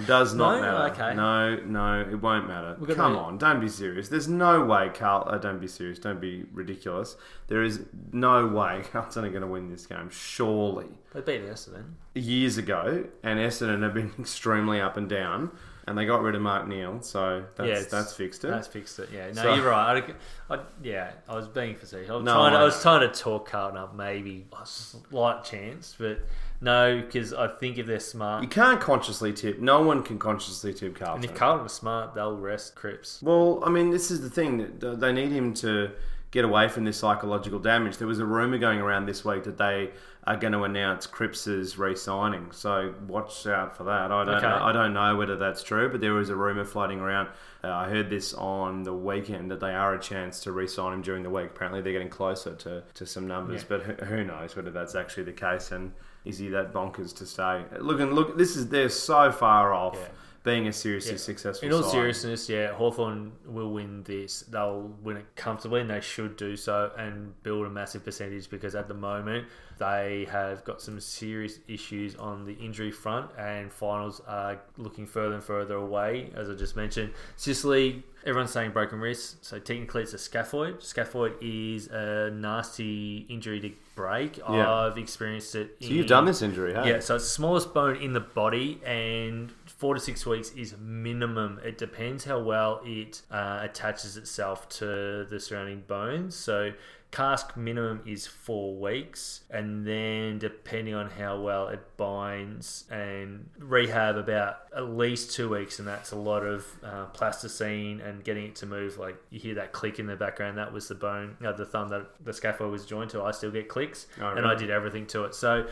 Does 0.06 0.34
not 0.34 0.56
No? 0.56 0.62
matter. 0.62 0.92
Okay. 0.92 1.14
No, 1.14 1.56
no, 1.64 2.00
it 2.10 2.20
won't 2.20 2.46
matter. 2.46 2.76
Come 2.94 3.16
on, 3.16 3.38
don't 3.38 3.60
be 3.60 3.68
serious. 3.68 4.08
There's 4.08 4.28
no 4.28 4.64
way, 4.64 4.90
Carl. 4.94 5.24
Uh, 5.28 5.38
don't 5.38 5.60
be 5.60 5.66
serious. 5.68 5.98
Don't 5.98 6.20
be 6.20 6.44
ridiculous. 6.52 7.16
There 7.48 7.62
is 7.62 7.80
no 8.12 8.46
way 8.48 8.82
Carlton 8.92 9.24
are 9.24 9.30
going 9.30 9.42
to 9.42 9.48
win 9.48 9.70
this 9.70 9.86
game. 9.86 10.10
Surely. 10.10 10.86
They 11.14 11.20
beat 11.20 11.42
Essendon. 11.48 11.94
years 12.14 12.58
ago, 12.58 13.04
and 13.22 13.38
Essendon 13.38 13.82
have 13.82 13.94
been 13.94 14.12
extremely 14.18 14.80
up 14.80 14.96
and 14.96 15.08
down, 15.08 15.50
and 15.86 15.96
they 15.98 16.04
got 16.06 16.22
rid 16.22 16.34
of 16.34 16.42
Mark 16.42 16.66
Neeld, 16.68 17.04
so 17.04 17.44
that's 17.56 17.68
Yeah, 17.68 17.82
that's 17.90 18.12
fixed 18.14 18.44
it. 18.44 18.48
That's 18.48 18.68
fixed 18.68 18.98
it. 18.98 19.08
Yeah, 19.12 19.28
no, 19.28 19.42
So- 19.42 19.54
you're 19.54 19.68
right. 19.70 20.02
I, 20.48 20.54
I, 20.54 20.60
yeah, 20.82 21.10
I 21.28 21.34
was 21.34 21.48
being 21.48 21.74
facetious. 21.74 22.10
I 22.10 22.14
was, 22.14 22.24
No, 22.24 22.34
trying 22.34 22.54
I 22.54 22.60
I 22.60 22.64
was 22.64 22.80
trying 22.82 23.00
to 23.00 23.08
talk 23.20 23.48
Carlton 23.48 23.78
up, 23.78 23.94
maybe 23.94 24.46
a 24.60 24.66
slight 24.66 25.44
chance, 25.44 25.96
but 25.98 26.20
no, 26.60 27.00
because 27.00 27.32
I 27.34 27.48
think 27.48 27.78
if 27.78 27.86
they're 27.86 27.98
smart, 28.00 28.42
You 28.42 28.48
can't 28.48 28.80
consciously 28.80 29.32
tip. 29.32 29.58
No 29.60 29.82
one 29.82 30.02
can 30.02 30.18
consciously 30.18 30.72
tip 30.72 30.96
Carlton. 30.96 31.22
and 31.22 31.24
if 31.24 31.34
Carlton 31.36 31.66
are 31.66 31.68
smart, 31.68 32.14
they'll 32.14 32.36
rest 32.36 32.74
Cripps. 32.76 33.20
well, 33.22 33.62
I 33.64 33.70
mean, 33.70 33.90
this 33.90 34.10
is 34.10 34.20
the 34.20 34.30
thing. 34.30 34.78
that 34.78 35.00
They 35.00 35.12
need 35.12 35.32
him 35.32 35.54
to 35.54 35.90
get 36.30 36.44
away 36.44 36.66
from 36.68 36.84
this 36.84 36.96
psychological 36.96 37.58
damage. 37.58 37.98
There 37.98 38.06
was 38.08 38.18
a 38.18 38.24
rumor 38.24 38.56
going 38.58 38.80
around 38.80 39.04
this 39.06 39.22
week 39.24 39.44
that 39.44 39.58
they 39.58 39.90
are 40.24 40.36
going 40.36 40.52
to 40.52 40.62
announce 40.62 41.06
Cripps's 41.06 41.76
re-signing. 41.78 42.52
So 42.52 42.94
watch 43.08 43.44
out 43.46 43.76
for 43.76 43.84
that. 43.84 44.12
I 44.12 44.24
don't 44.24 44.28
Okay. 44.36 44.46
know. 44.48 44.62
I 44.62 44.70
don't 44.72 44.92
know 44.92 45.16
whether 45.16 45.36
that's 45.36 45.62
true, 45.64 45.88
but 45.88 46.00
there 46.00 46.12
was 46.14 46.28
a 46.30 46.36
rumor 46.36 46.64
floating 46.64 47.00
around. 47.00 47.28
Uh, 47.64 47.68
I 47.70 47.88
heard 47.88 48.08
this 48.08 48.32
on 48.34 48.84
the 48.84 48.92
weekend 48.94 49.50
that 49.50 49.58
they 49.60 49.74
are 49.74 49.94
a 49.94 50.00
chance 50.00 50.38
to 50.40 50.52
re-sign 50.52 50.92
him 50.92 51.02
during 51.02 51.24
the 51.24 51.30
week. 51.30 51.46
Apparently, 51.54 51.80
they're 51.80 51.92
getting 51.92 52.08
closer 52.08 52.54
to, 52.54 52.82
to 52.94 53.04
some 53.06 53.26
numbers, 53.26 53.62
Yeah. 53.62 53.66
but 53.68 53.82
who, 53.82 53.92
who 54.04 54.24
knows 54.24 54.54
whether 54.54 54.70
that's 54.70 54.94
actually 54.94 55.24
the 55.24 55.32
case 55.32 55.72
and 55.72 55.92
is 56.24 56.38
he 56.38 56.48
that 56.50 56.72
bonkers 56.72 57.12
to 57.16 57.26
stay? 57.26 57.64
Look 57.80 57.98
and 57.98 58.12
look. 58.14 58.38
This 58.38 58.54
is 58.56 58.68
they're 58.68 58.88
so 58.90 59.32
far 59.32 59.74
off. 59.74 59.96
Yeah. 60.00 60.08
Being 60.44 60.66
a 60.66 60.72
seriously 60.72 61.12
Yeah. 61.12 61.18
successful 61.18 61.68
In 61.68 61.72
all 61.72 61.82
side. 61.84 61.92
seriousness, 61.92 62.48
yeah, 62.48 62.72
Hawthorn 62.72 63.30
will 63.46 63.70
win 63.70 64.02
this. 64.02 64.40
They'll 64.40 64.90
win 65.00 65.18
it 65.18 65.26
comfortably, 65.36 65.82
and 65.82 65.88
they 65.90 66.00
should 66.00 66.36
do 66.36 66.56
so 66.56 66.90
and 66.98 67.40
build 67.44 67.64
a 67.64 67.70
massive 67.70 68.04
percentage 68.04 68.50
because 68.50 68.74
at 68.74 68.88
the 68.88 68.94
moment 68.94 69.46
they 69.82 70.28
have 70.30 70.64
got 70.64 70.80
some 70.80 71.00
serious 71.00 71.58
issues 71.66 72.14
on 72.14 72.44
the 72.44 72.54
injury 72.54 72.92
front, 72.92 73.30
and 73.36 73.72
finals 73.72 74.20
are 74.28 74.60
looking 74.76 75.06
further 75.06 75.34
and 75.34 75.42
further 75.42 75.74
away. 75.74 76.30
As 76.36 76.48
I 76.48 76.54
just 76.54 76.76
mentioned, 76.76 77.12
Sicily, 77.36 78.04
everyone's 78.24 78.52
saying 78.52 78.70
broken 78.70 79.00
wrist, 79.00 79.44
so 79.44 79.58
technically 79.58 80.02
it's 80.02 80.14
a 80.14 80.18
scaphoid. 80.18 80.78
Scaphoid 80.78 81.34
is 81.40 81.88
a 81.88 82.30
nasty 82.30 83.26
injury 83.28 83.58
to 83.60 83.72
break. 83.96 84.38
Yeah. 84.38 84.72
I've 84.72 84.98
experienced 84.98 85.56
it. 85.56 85.76
So 85.80 85.88
you've 85.88 86.06
done 86.06 86.26
this 86.26 86.42
injury, 86.42 86.74
huh? 86.74 86.84
Yeah, 86.86 87.00
so 87.00 87.16
it's 87.16 87.24
the 87.24 87.30
smallest 87.30 87.74
bone 87.74 87.96
in 87.96 88.12
the 88.12 88.20
body, 88.20 88.80
and 88.86 89.50
four 89.66 89.94
to 89.94 90.00
six 90.00 90.24
weeks 90.24 90.50
is 90.52 90.76
minimum. 90.80 91.60
It 91.64 91.76
depends 91.76 92.24
how 92.24 92.38
well 92.38 92.80
it 92.84 93.22
uh, 93.32 93.58
attaches 93.62 94.16
itself 94.16 94.68
to 94.78 95.26
the 95.28 95.40
surrounding 95.40 95.80
bones. 95.88 96.36
So 96.36 96.72
cask 97.12 97.56
minimum 97.56 98.00
is 98.06 98.26
four 98.26 98.74
weeks, 98.74 99.42
and 99.50 99.86
then 99.86 100.38
depending 100.38 100.94
on 100.94 101.10
how 101.10 101.40
well 101.40 101.68
it 101.68 101.80
binds, 101.98 102.84
and 102.90 103.48
rehab 103.58 104.16
about 104.16 104.56
at 104.74 104.88
least 104.88 105.32
two 105.36 105.48
weeks, 105.50 105.78
and 105.78 105.86
that's 105.86 106.10
a 106.10 106.16
lot 106.16 106.42
of 106.42 106.66
uh, 106.82 107.04
plasticine 107.06 108.00
and 108.00 108.24
getting 108.24 108.46
it 108.46 108.56
to 108.56 108.66
move. 108.66 108.98
Like 108.98 109.16
you 109.30 109.38
hear 109.38 109.54
that 109.56 109.72
click 109.72 109.98
in 109.98 110.06
the 110.06 110.16
background, 110.16 110.58
that 110.58 110.72
was 110.72 110.88
the 110.88 110.94
bone, 110.94 111.36
uh, 111.44 111.52
the 111.52 111.66
thumb 111.66 111.88
that 111.90 112.06
the 112.24 112.32
scaphoid 112.32 112.70
was 112.70 112.86
joined 112.86 113.10
to. 113.10 113.22
I 113.22 113.30
still 113.30 113.50
get 113.50 113.68
clicks, 113.68 114.06
Oh, 114.20 114.30
and 114.30 114.46
I 114.46 114.54
did 114.54 114.70
everything 114.70 115.06
to 115.08 115.24
it. 115.24 115.34
So 115.34 115.66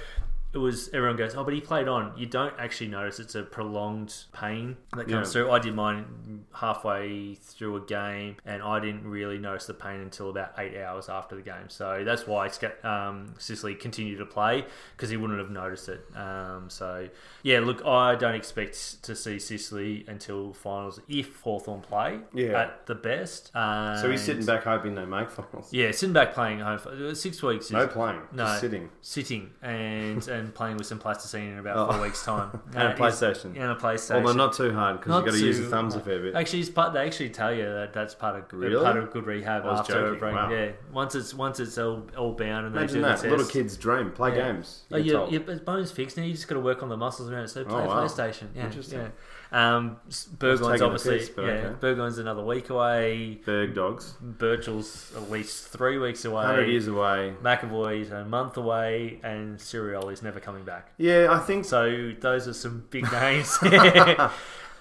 it 0.52 0.58
was 0.58 0.88
everyone 0.92 1.16
goes, 1.16 1.34
oh, 1.36 1.44
but 1.44 1.54
he 1.54 1.60
played 1.60 1.86
on. 1.88 2.12
You 2.16 2.26
don't 2.26 2.54
actually 2.58 2.88
notice 2.88 3.20
it's 3.20 3.34
a 3.34 3.42
prolonged 3.42 4.14
pain 4.32 4.76
that 4.96 5.08
comes 5.08 5.28
Yeah. 5.28 5.42
through. 5.42 5.50
I 5.52 5.58
did 5.60 5.74
mine 5.74 6.44
halfway 6.54 7.34
through 7.36 7.76
a 7.76 7.80
game, 7.80 8.36
and 8.44 8.62
I 8.62 8.80
didn't 8.80 9.06
really 9.08 9.38
notice 9.38 9.66
the 9.66 9.74
pain 9.74 10.00
until 10.00 10.30
about 10.30 10.52
eight 10.58 10.76
hours 10.80 11.08
after 11.08 11.36
the 11.36 11.42
game. 11.42 11.68
So 11.68 12.02
that's 12.04 12.26
why 12.26 12.50
um, 12.84 13.34
Sicily 13.38 13.74
continued 13.74 14.18
to 14.18 14.26
play 14.26 14.64
because 14.96 15.10
he 15.10 15.16
wouldn't 15.16 15.38
have 15.38 15.50
noticed 15.50 15.88
it. 15.88 16.04
Um, 16.16 16.68
so 16.68 17.08
yeah, 17.42 17.60
look, 17.60 17.84
I 17.84 18.14
don't 18.14 18.34
expect 18.34 19.02
to 19.04 19.14
see 19.14 19.38
Sicily 19.38 20.04
until 20.08 20.52
finals 20.52 21.00
if 21.08 21.40
Hawthorn 21.42 21.80
play 21.82 22.20
Yeah. 22.34 22.60
at 22.62 22.86
the 22.86 22.94
best. 22.94 23.50
So 23.52 24.08
he's 24.10 24.22
sitting 24.22 24.44
back 24.44 24.64
hoping 24.64 24.94
they 24.94 25.04
make 25.04 25.30
finals. 25.30 25.72
Yeah, 25.72 25.90
sitting 25.92 26.12
back 26.12 26.34
playing 26.34 26.60
home 26.60 26.78
for 26.78 27.14
six 27.14 27.42
weeks. 27.42 27.66
Is, 27.66 27.72
No 27.72 27.86
playing, 27.86 28.20
No. 28.32 28.44
just 28.44 28.60
sitting. 28.60 28.90
sitting 29.00 29.50
and 29.62 30.26
and 30.28 30.39
playing 30.48 30.76
with 30.76 30.86
some 30.86 30.98
plasticine 30.98 31.42
in 31.52 31.58
about 31.58 31.76
Oh. 31.76 31.92
four 31.92 32.02
weeks' 32.02 32.24
time. 32.24 32.60
And 32.74 32.82
a 32.82 32.86
Uh, 32.86 32.92
is- 32.92 32.98
PlayStation. 32.98 33.44
And 33.56 33.70
a 33.70 33.74
PlayStation. 33.76 34.16
Although 34.16 34.32
not 34.32 34.52
too 34.54 34.72
hard 34.72 35.00
because 35.00 35.14
you've 35.16 35.24
got 35.26 35.32
to 35.34 35.46
use 35.46 35.58
the 35.60 35.66
thumbs 35.66 35.94
a 35.94 36.00
fair 36.00 36.20
bit. 36.20 36.34
Actually, 36.34 36.60
it's 36.60 36.70
part, 36.70 36.92
they 36.92 37.06
actually 37.06 37.30
tell 37.30 37.52
you 37.52 37.64
that 37.64 37.92
that's 37.92 38.14
part 38.14 38.36
of 38.36 38.44
Really? 38.52 38.82
part 38.82 38.96
of 38.96 39.10
good 39.12 39.26
rehab 39.26 39.64
after 39.66 39.92
joking, 39.92 40.16
a 40.16 40.18
break. 40.18 40.34
wow. 40.34 40.50
Yeah, 40.50 40.70
once 40.92 41.14
it's 41.14 41.34
once 41.34 41.60
it's 41.60 41.76
all, 41.78 42.06
all 42.16 42.32
bound 42.32 42.66
and 42.66 42.74
they 42.74 42.80
Imagine 42.80 42.96
do 42.96 43.02
that. 43.02 43.22
Little 43.22 43.46
kids 43.46 43.76
dream. 43.76 44.10
Play 44.12 44.36
Yeah. 44.36 44.52
games. 44.52 44.82
Oh, 44.92 44.96
You're 44.96 45.06
your, 45.06 45.18
told. 45.20 45.32
your 45.32 45.58
bone's 45.60 45.90
fixed 45.92 46.16
now. 46.16 46.22
You 46.24 46.32
just 46.32 46.48
got 46.48 46.54
to 46.54 46.60
work 46.60 46.82
on 46.82 46.88
the 46.88 46.96
muscles 46.96 47.30
around 47.30 47.44
it. 47.44 47.48
So 47.48 47.64
play 47.64 47.82
Oh, 47.82 47.86
wow. 47.86 48.04
PlayStation. 48.04 48.48
Yeah, 48.54 48.64
Interesting. 48.66 49.00
yeah. 49.00 49.08
Um, 49.52 49.96
Burgoyne's 50.38 50.80
obviously 50.80 51.18
piss, 51.18 51.28
but 51.28 51.42
yeah. 51.42 51.50
okay. 51.52 51.76
Burgoyne's 51.80 52.18
another 52.18 52.44
week 52.44 52.70
away. 52.70 53.40
Berg 53.44 53.74
dogs. 53.74 54.14
Birchall's 54.22 55.12
at 55.16 55.30
least 55.30 55.68
three 55.68 55.98
weeks 55.98 56.24
away. 56.24 56.44
100 56.44 56.68
years 56.68 56.86
away. 56.86 57.34
McEvoy's 57.42 58.10
a 58.12 58.24
month 58.24 58.56
away, 58.56 59.18
and 59.24 59.60
Cyril 59.60 60.02
Rioli's 60.02 60.22
never 60.22 60.38
coming 60.38 60.64
back. 60.64 60.92
Yeah, 60.98 61.28
I 61.30 61.40
think 61.40 61.64
so. 61.64 62.12
Those 62.20 62.46
are 62.46 62.54
some 62.54 62.86
big 62.90 63.10
names. 63.12 63.48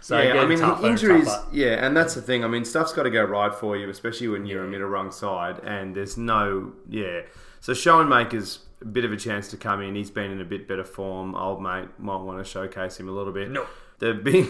so 0.02 0.22
yeah, 0.22 0.40
I 0.40 0.46
mean, 0.46 0.60
tougher 0.60 0.86
injuries. 0.86 1.26
tougher. 1.26 1.48
Yeah, 1.52 1.86
and 1.86 1.98
that's 1.98 2.14
the 2.14 2.22
thing. 2.22 2.44
I 2.44 2.48
mean, 2.48 2.64
stuff's 2.64 2.94
got 2.94 3.04
to 3.04 3.12
go 3.12 3.24
right 3.24 3.54
for 3.54 3.76
you, 3.76 3.90
especially 3.90 4.28
when 4.28 4.46
you're 4.46 4.64
a 4.64 4.68
middle 4.68 4.88
rung 4.88 5.12
side, 5.12 5.60
and 5.64 5.96
there's 5.96 6.16
no. 6.16 6.74
Yeah. 6.88 7.22
So 7.60 7.74
Schoenmaker's 7.74 8.60
a 8.82 8.86
bit 8.86 9.04
of 9.04 9.12
a 9.12 9.18
chance 9.18 9.50
to 9.50 9.58
come 9.58 9.82
in. 9.82 9.96
He's 9.96 10.12
been 10.12 10.32
in 10.32 10.40
a 10.40 10.46
bit 10.46 10.68
better 10.68 10.84
form. 10.84 11.36
Old 11.36 11.62
mate 11.62 11.88
might 11.98 12.22
want 12.22 12.38
to 12.38 12.50
showcase 12.50 13.00
him 13.00 13.10
a 13.10 13.12
little 13.12 13.34
bit. 13.34 13.50
No. 13.50 13.66
The 14.00 14.14
big, 14.24 14.50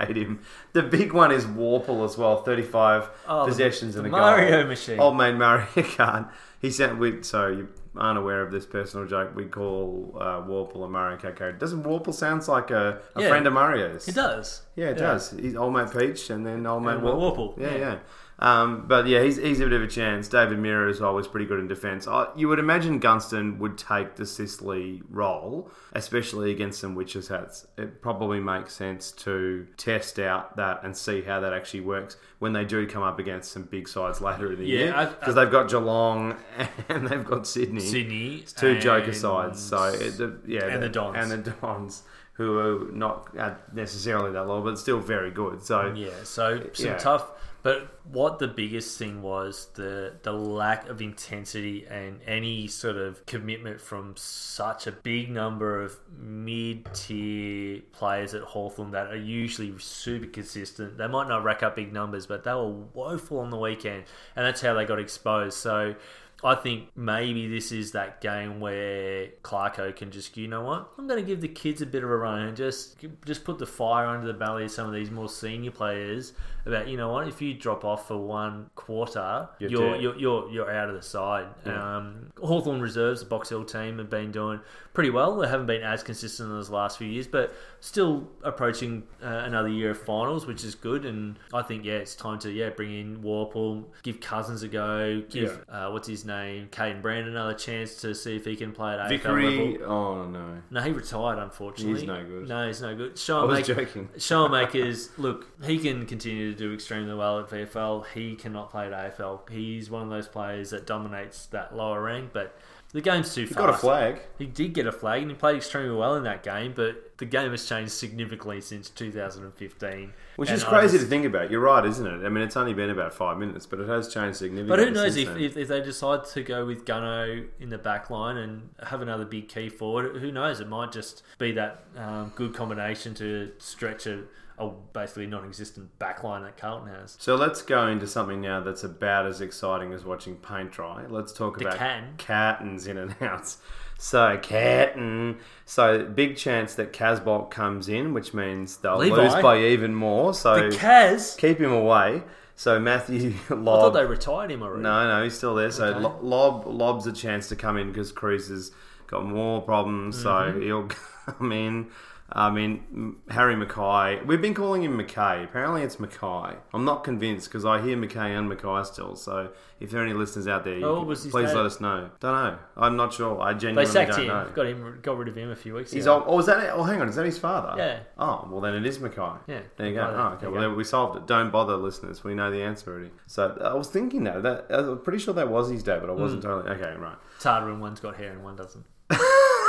hate 0.00 0.16
him. 0.16 0.40
The 0.72 0.82
big 0.82 1.12
one 1.12 1.30
is 1.30 1.44
Worpel 1.44 2.04
as 2.04 2.16
well. 2.16 2.42
Thirty-five 2.42 3.08
Oh, 3.28 3.46
possessions 3.46 3.94
the 3.94 4.00
and 4.00 4.08
a 4.08 4.10
Mario 4.10 4.60
goal. 4.62 4.68
machine. 4.68 4.98
Old 4.98 5.16
man 5.16 5.38
Mario 5.38 5.66
Kart. 5.76 6.30
He 6.60 6.70
sent 6.70 6.98
with. 6.98 7.24
So 7.24 7.48
you 7.48 7.68
aren't 7.96 8.18
aware 8.18 8.42
of 8.42 8.50
this 8.50 8.66
personal 8.66 9.06
joke. 9.06 9.34
We 9.36 9.44
call 9.44 10.16
uh, 10.18 10.40
Worpel 10.42 10.84
a 10.84 10.88
Mario 10.88 11.16
Kart 11.18 11.36
character. 11.36 11.52
Doesn't 11.58 11.84
Worpel 11.84 12.14
sounds 12.14 12.48
like 12.48 12.70
a, 12.70 13.00
a 13.14 13.22
Yeah. 13.22 13.28
friend 13.28 13.46
of 13.46 13.52
Mario's? 13.52 14.08
It 14.08 14.14
does. 14.14 14.62
Yeah, 14.74 14.86
it 14.90 14.98
does. 14.98 15.30
He's 15.32 15.54
old 15.56 15.72
mate 15.74 15.90
Peach 15.92 16.30
and 16.30 16.46
then 16.46 16.66
old 16.66 16.82
mate 16.82 16.94
And 16.94 17.02
Worpel. 17.02 17.36
Worpel, 17.36 17.58
Yeah, 17.60 17.70
yeah. 17.72 17.78
yeah. 17.78 17.98
Um, 18.38 18.84
but 18.86 19.06
yeah, 19.06 19.22
he's, 19.22 19.36
he's 19.38 19.60
a 19.60 19.64
bit 19.64 19.72
of 19.72 19.82
a 19.82 19.86
chance. 19.86 20.28
David 20.28 20.58
Mirra 20.58 20.90
as 20.90 21.00
well 21.00 21.14
was 21.14 21.26
pretty 21.26 21.46
good 21.46 21.58
in 21.58 21.68
defence. 21.68 22.06
You 22.36 22.48
would 22.48 22.58
imagine 22.58 22.98
Gunston 23.00 23.58
would 23.58 23.78
take 23.78 24.16
the 24.16 24.26
Sicily 24.26 25.02
role, 25.08 25.70
especially 25.94 26.50
against 26.50 26.78
some 26.80 26.94
witches 26.94 27.28
hats. 27.28 27.66
It 27.78 28.02
probably 28.02 28.38
makes 28.40 28.74
sense 28.74 29.10
to 29.12 29.66
test 29.78 30.18
out 30.18 30.56
that 30.56 30.80
and 30.84 30.94
see 30.94 31.22
how 31.22 31.40
that 31.40 31.54
actually 31.54 31.80
works 31.80 32.18
when 32.38 32.52
they 32.52 32.66
do 32.66 32.86
come 32.86 33.02
up 33.02 33.18
against 33.18 33.52
some 33.52 33.62
big 33.62 33.88
sides 33.88 34.20
later 34.20 34.52
in 34.52 34.58
the 34.58 34.66
Yeah, 34.66 34.78
year. 34.78 35.16
Because 35.18 35.34
they've 35.34 35.50
got 35.50 35.70
Geelong 35.70 36.36
and 36.90 37.06
they've 37.08 37.24
got 37.24 37.46
Sydney. 37.46 37.80
Sydney. 37.80 38.36
It's 38.36 38.52
two 38.52 38.78
joker 38.78 39.14
sides. 39.14 39.62
So 39.62 39.82
it, 39.84 40.18
the, 40.18 40.38
yeah, 40.46 40.66
and 40.66 40.82
the 40.82 40.90
Dons. 40.90 41.16
and 41.16 41.30
the 41.44 41.50
Dons, 41.52 42.02
who 42.34 42.58
are 42.58 42.92
not 42.92 43.34
necessarily 43.74 44.30
that 44.32 44.46
low, 44.46 44.60
but 44.60 44.78
still 44.78 45.00
very 45.00 45.30
good. 45.30 45.62
So 45.62 45.94
Yeah, 45.96 46.10
so 46.24 46.60
some 46.74 46.86
Yeah. 46.86 46.98
tough. 46.98 47.30
But 47.62 48.00
what 48.04 48.38
the 48.38 48.46
biggest 48.46 48.96
thing 48.96 49.22
was 49.22 49.68
the 49.74 50.14
the 50.22 50.32
lack 50.32 50.88
of 50.88 51.02
intensity 51.02 51.84
and 51.86 52.20
any 52.24 52.68
sort 52.68 52.96
of 52.96 53.26
commitment 53.26 53.80
from 53.80 54.14
such 54.16 54.86
a 54.86 54.92
big 54.92 55.30
number 55.30 55.82
of 55.82 55.98
mid 56.16 56.86
tier 56.94 57.82
players 57.92 58.34
at 58.34 58.42
Hawthorn 58.42 58.92
that 58.92 59.08
are 59.08 59.16
usually 59.16 59.74
super 59.78 60.26
consistent. 60.26 60.96
They 60.96 61.08
might 61.08 61.28
not 61.28 61.42
rack 61.42 61.64
up 61.64 61.76
big 61.76 61.92
numbers, 61.92 62.26
but 62.26 62.44
they 62.44 62.52
were 62.52 62.70
woeful 62.70 63.40
on 63.40 63.50
the 63.50 63.58
weekend, 63.58 64.04
and 64.36 64.46
that's 64.46 64.60
how 64.60 64.74
they 64.74 64.84
got 64.84 65.00
exposed. 65.00 65.58
So. 65.58 65.96
I 66.44 66.54
think 66.54 66.90
maybe 66.94 67.48
this 67.48 67.72
is 67.72 67.92
that 67.92 68.20
game 68.20 68.60
where 68.60 69.28
Clarko 69.42 69.96
can 69.96 70.10
just, 70.10 70.36
you 70.36 70.46
know 70.48 70.62
what? 70.62 70.90
I'm 70.98 71.06
going 71.06 71.18
to 71.18 71.26
give 71.26 71.40
the 71.40 71.48
kids 71.48 71.80
a 71.80 71.86
bit 71.86 72.04
of 72.04 72.10
a 72.10 72.16
run 72.16 72.42
and 72.42 72.56
just 72.56 72.98
just 73.24 73.42
put 73.42 73.58
the 73.58 73.66
fire 73.66 74.06
under 74.06 74.26
the 74.26 74.34
belly 74.34 74.64
of 74.64 74.70
some 74.70 74.86
of 74.86 74.92
these 74.92 75.10
more 75.10 75.30
senior 75.30 75.70
players. 75.70 76.34
About 76.66 76.88
you 76.88 76.96
know 76.96 77.10
what? 77.10 77.26
If 77.26 77.40
you 77.40 77.54
drop 77.54 77.84
off 77.84 78.08
for 78.08 78.18
one 78.18 78.68
quarter, 78.74 79.48
You're 79.58 79.70
you're 79.70 79.96
you're, 79.96 80.16
you're 80.16 80.50
you're 80.50 80.70
out 80.70 80.90
of 80.90 80.94
the 80.94 81.02
side. 81.02 81.46
Um, 81.64 82.32
Hawthorn 82.38 82.80
reserves, 82.80 83.20
the 83.20 83.26
Box 83.26 83.48
Hill 83.48 83.64
team, 83.64 83.98
have 83.98 84.10
been 84.10 84.30
doing 84.30 84.60
pretty 84.92 85.10
well. 85.10 85.36
They 85.36 85.48
haven't 85.48 85.66
been 85.66 85.82
as 85.82 86.02
consistent 86.02 86.50
in 86.50 86.56
those 86.56 86.68
last 86.68 86.98
few 86.98 87.06
years, 87.06 87.26
but 87.26 87.54
still 87.80 88.28
approaching 88.42 89.04
uh, 89.22 89.26
another 89.44 89.68
year 89.68 89.90
of 89.90 89.98
finals, 90.00 90.46
which 90.46 90.64
is 90.64 90.74
good. 90.74 91.04
And 91.04 91.38
I 91.52 91.62
think 91.62 91.84
yeah, 91.84 91.94
it's 91.94 92.14
time 92.14 92.38
to 92.40 92.50
yeah 92.50 92.70
bring 92.70 92.92
in 92.92 93.22
Worpel, 93.22 93.84
give 94.02 94.20
Cousins 94.20 94.62
a 94.62 94.68
go, 94.68 95.22
give 95.30 95.64
uh, 95.68 95.90
what's 95.90 96.08
his 96.08 96.24
name, 96.24 96.68
Kaiden 96.70 97.02
Brand 97.02 97.28
another 97.28 97.54
chance 97.54 98.00
to 98.02 98.14
see 98.14 98.36
if 98.36 98.44
he 98.44 98.56
can 98.56 98.72
play 98.72 98.94
at 98.98 99.10
AFL 99.10 99.78
level. 99.80 99.92
oh 99.92 100.24
no, 100.26 100.62
No, 100.70 100.80
he 100.80 100.90
retired 100.92 101.38
unfortunately. 101.38 102.00
He's 102.00 102.06
no 102.08 102.24
good. 102.24 102.48
No, 102.48 102.66
he's 102.66 102.82
no 102.82 102.94
good. 102.96 103.12
I 103.12 103.18
Sean 103.18 103.48
was 103.48 103.58
Make- 103.68 103.76
joking. 103.76 104.08
Schoenmakers, 104.16 105.10
look, 105.18 105.46
he 105.64 105.78
can 105.78 106.06
continue 106.06 106.52
to 106.52 106.58
do 106.58 106.72
extremely 106.72 107.14
well 107.14 107.40
at 107.40 107.48
VFL. 107.50 108.06
He 108.14 108.34
cannot 108.36 108.70
play 108.70 108.86
at 108.92 108.92
AFL. 109.16 109.48
He's 109.50 109.90
one 109.90 110.02
of 110.02 110.10
those 110.10 110.28
players 110.28 110.70
that 110.70 110.86
dominates 110.86 111.46
that 111.46 111.74
lower 111.76 112.02
rank, 112.02 112.30
but 112.32 112.58
the 112.96 113.02
game's 113.02 113.34
too 113.34 113.42
He 113.42 113.46
fast. 113.48 113.58
got 113.58 113.68
a 113.68 113.74
flag. 113.76 114.20
He 114.38 114.46
did 114.46 114.72
get 114.72 114.86
a 114.86 114.92
flag 114.92 115.20
and 115.20 115.30
he 115.30 115.36
played 115.36 115.56
extremely 115.56 115.94
well 115.94 116.14
in 116.16 116.24
that 116.24 116.42
game, 116.42 116.72
but 116.74 117.18
the 117.18 117.26
game 117.26 117.50
has 117.50 117.68
changed 117.68 117.92
significantly 117.92 118.62
since 118.62 118.88
2015. 118.88 120.12
Which 120.36 120.50
is 120.50 120.64
crazy 120.64 120.96
just- 120.96 121.04
to 121.04 121.10
think 121.10 121.26
about. 121.26 121.50
You're 121.50 121.60
right, 121.60 121.84
isn't 121.84 122.06
it? 122.06 122.24
I 122.24 122.30
mean, 122.30 122.42
it's 122.42 122.56
only 122.56 122.72
been 122.72 122.88
about 122.90 123.12
five 123.12 123.36
minutes, 123.38 123.66
but 123.66 123.80
it 123.80 123.88
has 123.88 124.08
changed 124.12 124.38
significantly. 124.38 124.68
But 124.68 124.78
who 124.78 124.90
knows 124.90 125.16
if, 125.16 125.36
if, 125.36 125.56
if 125.58 125.68
they 125.68 125.80
decide 125.82 126.24
to 126.26 126.42
go 126.42 126.64
with 126.64 126.84
Gunno 126.86 127.46
in 127.60 127.68
the 127.68 127.78
back 127.78 128.08
line 128.08 128.38
and 128.38 128.70
have 128.82 129.02
another 129.02 129.24
big 129.26 129.48
key 129.48 129.68
forward, 129.68 130.16
who 130.16 130.32
knows? 130.32 130.60
It 130.60 130.68
might 130.68 130.90
just 130.92 131.22
be 131.38 131.52
that 131.52 131.84
um, 131.96 132.32
good 132.34 132.54
combination 132.54 133.14
to 133.16 133.52
stretch 133.58 134.06
a, 134.06 134.22
a 134.58 134.68
basically 134.92 135.26
non 135.26 135.44
existent 135.44 135.98
back 135.98 136.22
line 136.24 136.42
that 136.42 136.56
Carlton 136.56 136.88
has. 136.94 137.16
So 137.20 137.34
let's 137.36 137.62
go 137.62 137.86
into 137.88 138.06
something 138.06 138.40
now 138.40 138.60
that's 138.60 138.84
about 138.84 139.26
as 139.26 139.40
exciting 139.40 139.92
as 139.92 140.04
watching 140.04 140.36
paint 140.36 140.72
dry. 140.72 141.04
Let's 141.08 141.32
talk 141.32 141.58
The 141.58 141.66
about 141.66 141.78
can. 141.78 142.14
Cattons 142.18 142.86
in 142.86 142.96
and 142.98 143.14
outs. 143.20 143.58
So 143.98 144.38
Catton, 144.42 145.38
so 145.64 146.04
big 146.04 146.36
chance 146.36 146.74
that 146.74 146.92
Casboult 146.92 147.50
comes 147.50 147.88
in, 147.88 148.12
which 148.12 148.34
means 148.34 148.76
they'll 148.76 148.98
Levi. 148.98 149.16
lose 149.16 149.42
by 149.42 149.58
even 149.58 149.94
more. 149.94 150.34
So 150.34 150.68
The 150.70 150.76
Kaz! 150.76 151.36
keep 151.38 151.58
him 151.58 151.72
away. 151.72 152.22
So 152.56 152.78
Matthew 152.80 153.30
I 153.44 153.54
thought 153.54 153.90
they 153.90 154.04
retired 154.04 154.50
him 154.50 154.62
already. 154.62 154.82
No, 154.82 155.06
no, 155.08 155.24
he's 155.24 155.34
still 155.36 155.54
there. 155.54 155.70
So 155.70 155.86
Okay. 155.94 156.00
Lobb 156.22 156.66
Lobb's 156.66 157.06
a 157.06 157.12
chance 157.12 157.48
to 157.50 157.56
come 157.56 157.76
in 157.78 157.88
because 157.88 158.12
Cruz 158.12 158.48
has 158.48 158.70
got 159.06 159.24
more 159.26 159.60
problems. 159.62 160.22
Mm-hmm. 160.24 160.56
So 160.56 160.60
he'll 160.60 160.88
come 161.38 161.52
in. 161.52 161.88
I 162.32 162.50
mean, 162.50 163.16
Harry 163.30 163.54
Mackay. 163.54 164.22
We've 164.24 164.42
been 164.42 164.52
calling 164.54 164.82
him 164.82 164.96
Mackay. 164.96 165.44
Apparently, 165.44 165.82
it's 165.82 166.00
Mackay. 166.00 166.56
I'm 166.74 166.84
not 166.84 167.04
convinced 167.04 167.48
because 167.48 167.64
I 167.64 167.80
hear 167.80 167.96
Mackay 167.96 168.34
and 168.34 168.48
Mackay 168.48 168.82
still. 168.84 169.14
So 169.14 169.50
if 169.78 169.90
there 169.92 170.00
are 170.00 170.04
any 170.04 170.12
listeners 170.12 170.48
out 170.48 170.64
there, 170.64 170.74
Oh, 170.78 170.80
can- 170.80 170.96
what 170.96 171.06
was 171.06 171.22
his 171.22 171.30
please 171.30 171.46
name? 171.48 171.56
let 171.56 171.66
us 171.66 171.80
know. 171.80 172.10
Don't 172.18 172.32
know. 172.34 172.58
I'm 172.76 172.96
not 172.96 173.12
sure. 173.14 173.40
I 173.40 173.52
They 173.52 173.60
genuinely 173.60 173.92
sacked 173.92 174.10
don't 174.12 174.20
him. 174.22 174.26
know. 174.26 174.48
Got 174.54 174.66
him. 174.66 174.98
Got 175.02 175.18
rid 175.18 175.28
of 175.28 175.36
him 175.36 175.50
a 175.52 175.56
few 175.56 175.74
weeks 175.74 175.92
He's 175.92 176.06
ago. 176.06 176.14
old, 176.16 176.24
oh, 176.26 176.38
is 176.40 176.46
that? 176.46 176.70
Oh, 176.72 176.82
hang 176.82 177.00
on. 177.00 177.08
Is 177.08 177.14
that 177.14 177.26
his 177.26 177.38
father? 177.38 177.74
Yeah. 177.80 178.00
Oh, 178.18 178.48
well 178.50 178.60
then 178.60 178.74
it 178.74 178.84
is 178.84 178.98
Mackay. 178.98 179.22
Yeah. 179.46 179.60
There 179.76 179.86
you 179.86 179.94
go. 179.94 180.02
Oh, 180.16 180.34
okay. 180.34 180.48
Well, 180.48 180.68
go. 180.70 180.74
we 180.74 180.82
solved 180.82 181.16
it. 181.16 181.26
Don't 181.28 181.50
bother, 181.52 181.76
listeners. 181.76 182.24
We 182.24 182.34
know 182.34 182.50
the 182.50 182.62
answer 182.62 182.90
already. 182.92 183.10
So 183.28 183.56
I 183.62 183.74
was 183.74 183.88
thinking 183.88 184.24
that. 184.24 184.42
that 184.42 184.66
I'm 184.70 184.98
pretty 185.00 185.20
sure 185.20 185.32
that 185.34 185.48
was 185.48 185.70
his 185.70 185.84
dad, 185.84 186.00
but 186.00 186.10
I 186.10 186.12
wasn't 186.14 186.42
Hmm. 186.42 186.48
totally. 186.50 186.74
Okay, 186.76 186.96
right. 186.98 187.16
It's 187.36 187.44
harder 187.44 187.66
when 187.66 187.78
one's 187.78 188.00
got 188.00 188.16
hair 188.16 188.32
and 188.32 188.42
one 188.42 188.56
doesn't. 188.56 188.84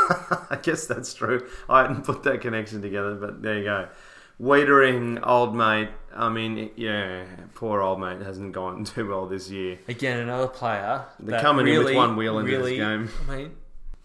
I 0.50 0.60
guess 0.62 0.86
that's 0.88 1.14
true. 1.14 1.48
I 1.70 1.82
hadn't 1.84 2.04
put 2.04 2.24
that 2.24 2.42
connection 2.42 2.82
together, 2.82 3.16
but 3.16 3.42
there 3.42 3.58
you 3.58 3.64
go. 3.64 3.88
Weitering, 4.40 5.20
old 5.26 5.56
mate. 5.56 5.90
I 6.16 6.30
mean, 6.30 6.70
yeah, 6.76 7.26
poor 7.56 7.82
old 7.82 8.00
mate 8.00 8.22
hasn't 8.22 8.54
gone 8.54 8.84
too 8.86 9.10
well 9.10 9.28
this 9.28 9.50
year. 9.50 9.80
Again, 9.88 10.20
another 10.20 10.48
player. 10.48 11.06
They're 11.20 11.42
coming 11.42 11.68
in 11.68 11.84
with 11.84 11.96
one 11.96 12.16
wheel 12.16 12.40
into 12.40 12.58
this 12.58 12.78
game. 12.78 13.10
I 13.28 13.36
mean, 13.36 13.56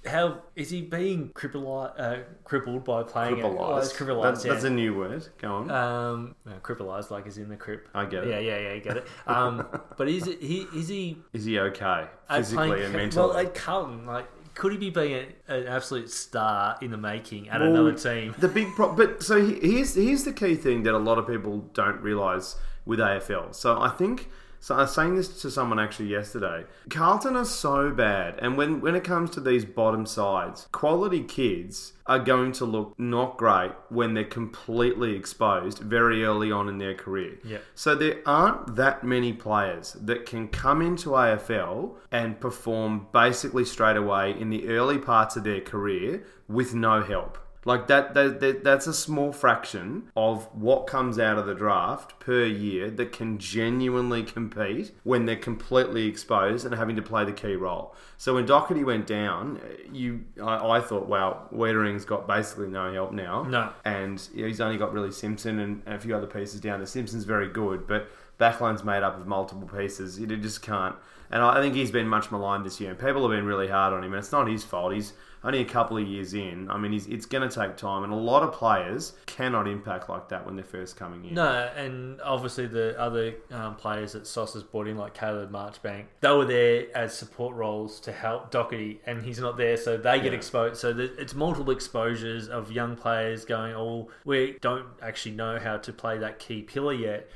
how 0.07 0.43
is 0.57 0.71
he 0.71 0.83
being 0.83 1.31
crippled, 1.35 1.93
uh, 1.97 2.17
crippled 2.45 2.85
by 2.85 3.03
playing 3.05 3.39
it? 3.39 3.45
Oh, 3.45 3.81
crippled, 3.95 4.25
That's, 4.25 4.45
yeah. 4.45 4.53
that's 4.53 4.65
a 4.65 4.71
new 4.71 4.97
word. 4.97 5.29
Go 5.39 5.53
on. 5.55 5.71
Um, 5.71 6.35
no, 6.45 6.53
crippleized, 6.63 7.11
like 7.11 7.27
is 7.27 7.39
in 7.39 7.49
the 7.49 7.57
crip. 7.57 7.89
I 7.95 8.07
get 8.07 8.25
it. 8.25 8.31
Yeah, 8.31 8.39
yeah, 8.39 8.59
yeah, 8.59 8.75
I 8.75 8.79
get 8.79 8.97
it. 8.97 9.07
Um, 9.27 9.67
but 9.97 10.09
is 10.09 10.27
it, 10.27 10.43
he 10.43 10.67
is 10.75 10.89
he 10.89 11.19
Is 11.33 11.45
he 11.45 11.59
okay 11.59 12.07
physically 12.29 12.69
playing- 12.69 12.85
and 12.85 12.93
mentally? 12.95 13.29
Well, 13.29 13.37
at 13.37 13.55
Carlton, 13.55 14.07
like, 14.07 14.27
could 14.55 14.73
he 14.73 14.79
be 14.79 14.91
being 14.91 15.13
a, 15.49 15.55
an 15.55 15.67
absolute 15.67 16.11
star 16.11 16.77
in 16.81 16.91
the 16.91 16.97
making 16.97 17.49
at 17.49 17.61
Well, 17.61 17.71
another 17.71 17.93
team? 17.93 18.35
The 18.39 18.49
big 18.49 18.75
problem, 18.75 18.97
but 18.97 19.23
so 19.23 19.45
here's 19.45 19.95
here's 19.95 20.25
the 20.25 20.33
key 20.33 20.55
thing 20.55 20.83
that 20.85 20.95
a 20.95 20.99
lot 20.99 21.19
of 21.19 21.27
people 21.27 21.59
don't 21.73 22.01
realize 22.01 22.57
with 22.85 22.99
AFL. 22.99 23.55
So 23.55 23.81
I 23.81 23.89
think 23.89 24.29
so. 24.63 24.75
I 24.75 24.83
was 24.83 24.95
saying 24.95 25.17
this 25.17 25.43
to 25.43 25.51
someone 25.51 25.79
actually 25.79 26.09
yesterday. 26.09 26.65
Carlton 26.89 27.37
are 27.37 27.45
so 27.45 27.91
bad, 27.91 28.39
and 28.41 28.57
when 28.57 28.81
when 28.81 28.95
it 28.95 29.05
comes 29.05 29.31
to 29.31 29.41
these 29.41 29.65
bottom 29.65 30.07
sides, 30.07 30.69
quality 30.73 31.23
kids 31.23 31.93
are 32.07 32.19
going 32.19 32.53
to 32.53 32.65
look 32.65 32.95
not 32.99 33.37
great 33.37 33.73
when 33.89 34.15
they're 34.15 34.25
completely 34.25 35.15
exposed 35.15 35.79
very 35.79 36.25
early 36.25 36.51
on 36.51 36.69
in 36.69 36.79
their 36.79 36.95
career. 36.95 37.39
Yeah. 37.45 37.59
So 37.75 37.95
there 37.95 38.21
aren't 38.27 38.77
that 38.77 39.05
many 39.05 39.33
players 39.33 39.93
that 39.95 40.27
can 40.27 40.49
come 40.49 40.83
into 40.83 41.11
AFL 41.11 41.97
and 42.11 42.41
perform 42.41 43.07
basically 43.13 43.65
straight 43.65 43.97
away 43.97 44.35
in 44.39 44.51
the 44.51 44.69
early 44.69 44.99
parts 44.99 45.37
of 45.37 45.45
their 45.45 45.61
career 45.61 46.25
with 46.49 46.75
no 46.75 47.03
help. 47.03 47.39
Like 47.65 47.87
that, 47.87 48.15
that, 48.15 48.41
that 48.41 48.65
that's 48.65 48.87
a 48.89 48.93
small 48.93 49.33
fraction 49.33 50.11
of 50.17 50.45
what 50.53 50.87
comes 50.89 51.19
out 51.19 51.39
of 51.39 51.47
the 51.47 51.55
draft 51.55 52.19
per 52.19 52.45
year 52.45 52.91
that 52.91 53.13
can 53.13 53.39
genuinely 53.39 54.25
compete 54.25 54.93
when 55.05 55.27
they're 55.27 55.37
completely 55.37 56.07
exposed 56.09 56.67
and 56.67 56.75
having 56.75 56.97
to 56.97 57.03
play 57.03 57.25
the 57.25 57.33
key 57.33 57.55
role. 57.55 57.95
So 58.19 58.35
when 58.35 58.47
Docherty 58.47 58.85
went 58.85 59.07
down, 59.07 59.61
you 59.93 60.25
I, 60.43 60.79
I 60.79 60.81
thought, 60.81 61.07
wow, 61.07 61.49
Weitering's 61.55 62.05
got 62.05 62.27
basically 62.27 62.69
no 62.69 62.93
help 62.93 63.13
now 63.13 63.45
No. 63.45 63.73
and 63.85 64.21
you 64.35 64.43
know, 64.43 64.49
he's 64.49 64.61
only 64.61 64.77
got 64.79 64.93
really 64.93 65.13
Simpson 65.13 65.59
and 65.61 65.83
a 65.87 65.99
few 65.99 66.17
other 66.17 66.27
pieces 66.27 66.61
down. 66.61 66.81
The 66.81 66.87
Simpson's 66.87 67.25
very 67.25 67.49
good, 67.49 67.87
but 67.87 68.09
backline's 68.41 68.83
made 68.83 69.05
up 69.05 69.19
of 69.21 69.27
multiple 69.29 69.69
pieces. 69.69 70.19
You 70.19 70.27
just 70.27 70.63
can't. 70.63 70.97
And 71.31 71.43
I 71.43 71.61
think 71.63 71.75
he's 71.75 71.91
been 71.91 72.09
much 72.09 72.31
maligned 72.31 72.67
this 72.67 72.79
year, 72.81 72.91
and 72.91 72.99
people 72.99 73.23
have 73.23 73.31
been 73.31 73.47
really 73.47 73.69
hard 73.69 73.95
on 73.95 74.05
him. 74.05 74.13
And 74.13 74.19
it's 74.19 74.33
not 74.33 74.49
his 74.49 74.65
fault. 74.65 74.93
He's 74.93 75.15
only 75.45 75.61
a 75.61 75.65
couple 75.65 75.97
of 75.99 76.07
years 76.07 76.35
in. 76.35 76.71
I 76.71 76.79
mean, 76.79 76.93
it's 76.95 77.27
going 77.27 77.49
to 77.49 77.55
take 77.55 77.77
time, 77.77 78.05
and 78.05 78.13
a 78.13 78.17
lot 78.17 78.43
of 78.43 78.53
players 78.53 79.13
cannot 79.27 79.67
impact 79.67 80.09
like 80.09 80.29
that 80.29 80.45
when 80.47 80.57
they're 80.57 80.65
first 80.65 80.97
coming 80.97 81.25
in. 81.25 81.35
No, 81.35 81.71
and 81.77 82.21
obviously 82.23 82.67
the 82.67 82.99
other 83.01 83.35
um, 83.51 83.75
players 83.77 84.13
that 84.13 84.27
Sauce 84.27 84.55
has 84.55 84.63
brought 84.63 84.89
in, 84.89 84.97
like 84.97 85.15
Caleb 85.15 85.51
Marchbank, 85.51 86.05
they 86.21 86.31
were 86.31 86.45
there 86.45 86.87
as 86.97 87.15
support 87.17 87.57
roles 87.57 88.01
to 88.01 88.13
help 88.13 88.51
Docherty, 88.53 88.99
and 89.07 89.23
he's 89.23 89.39
not 89.41 89.57
there, 89.57 89.77
so 89.77 89.97
they 89.97 90.19
get 90.21 90.27
Yeah. 90.33 90.39
exposed. 90.39 90.77
So 90.81 90.91
it's 90.97 91.35
multiple 91.35 91.73
exposures 91.73 92.49
of 92.49 92.71
young 92.73 92.97
players 92.97 93.45
going, 93.45 93.75
"Oh, 93.75 94.11
we 94.25 94.59
don't 94.61 94.87
actually 95.03 95.35
know 95.35 95.59
how 95.59 95.77
to 95.79 95.93
play 95.93 96.19
that 96.19 96.39
key 96.39 96.63
pillar 96.63 96.93
yet." 96.93 97.29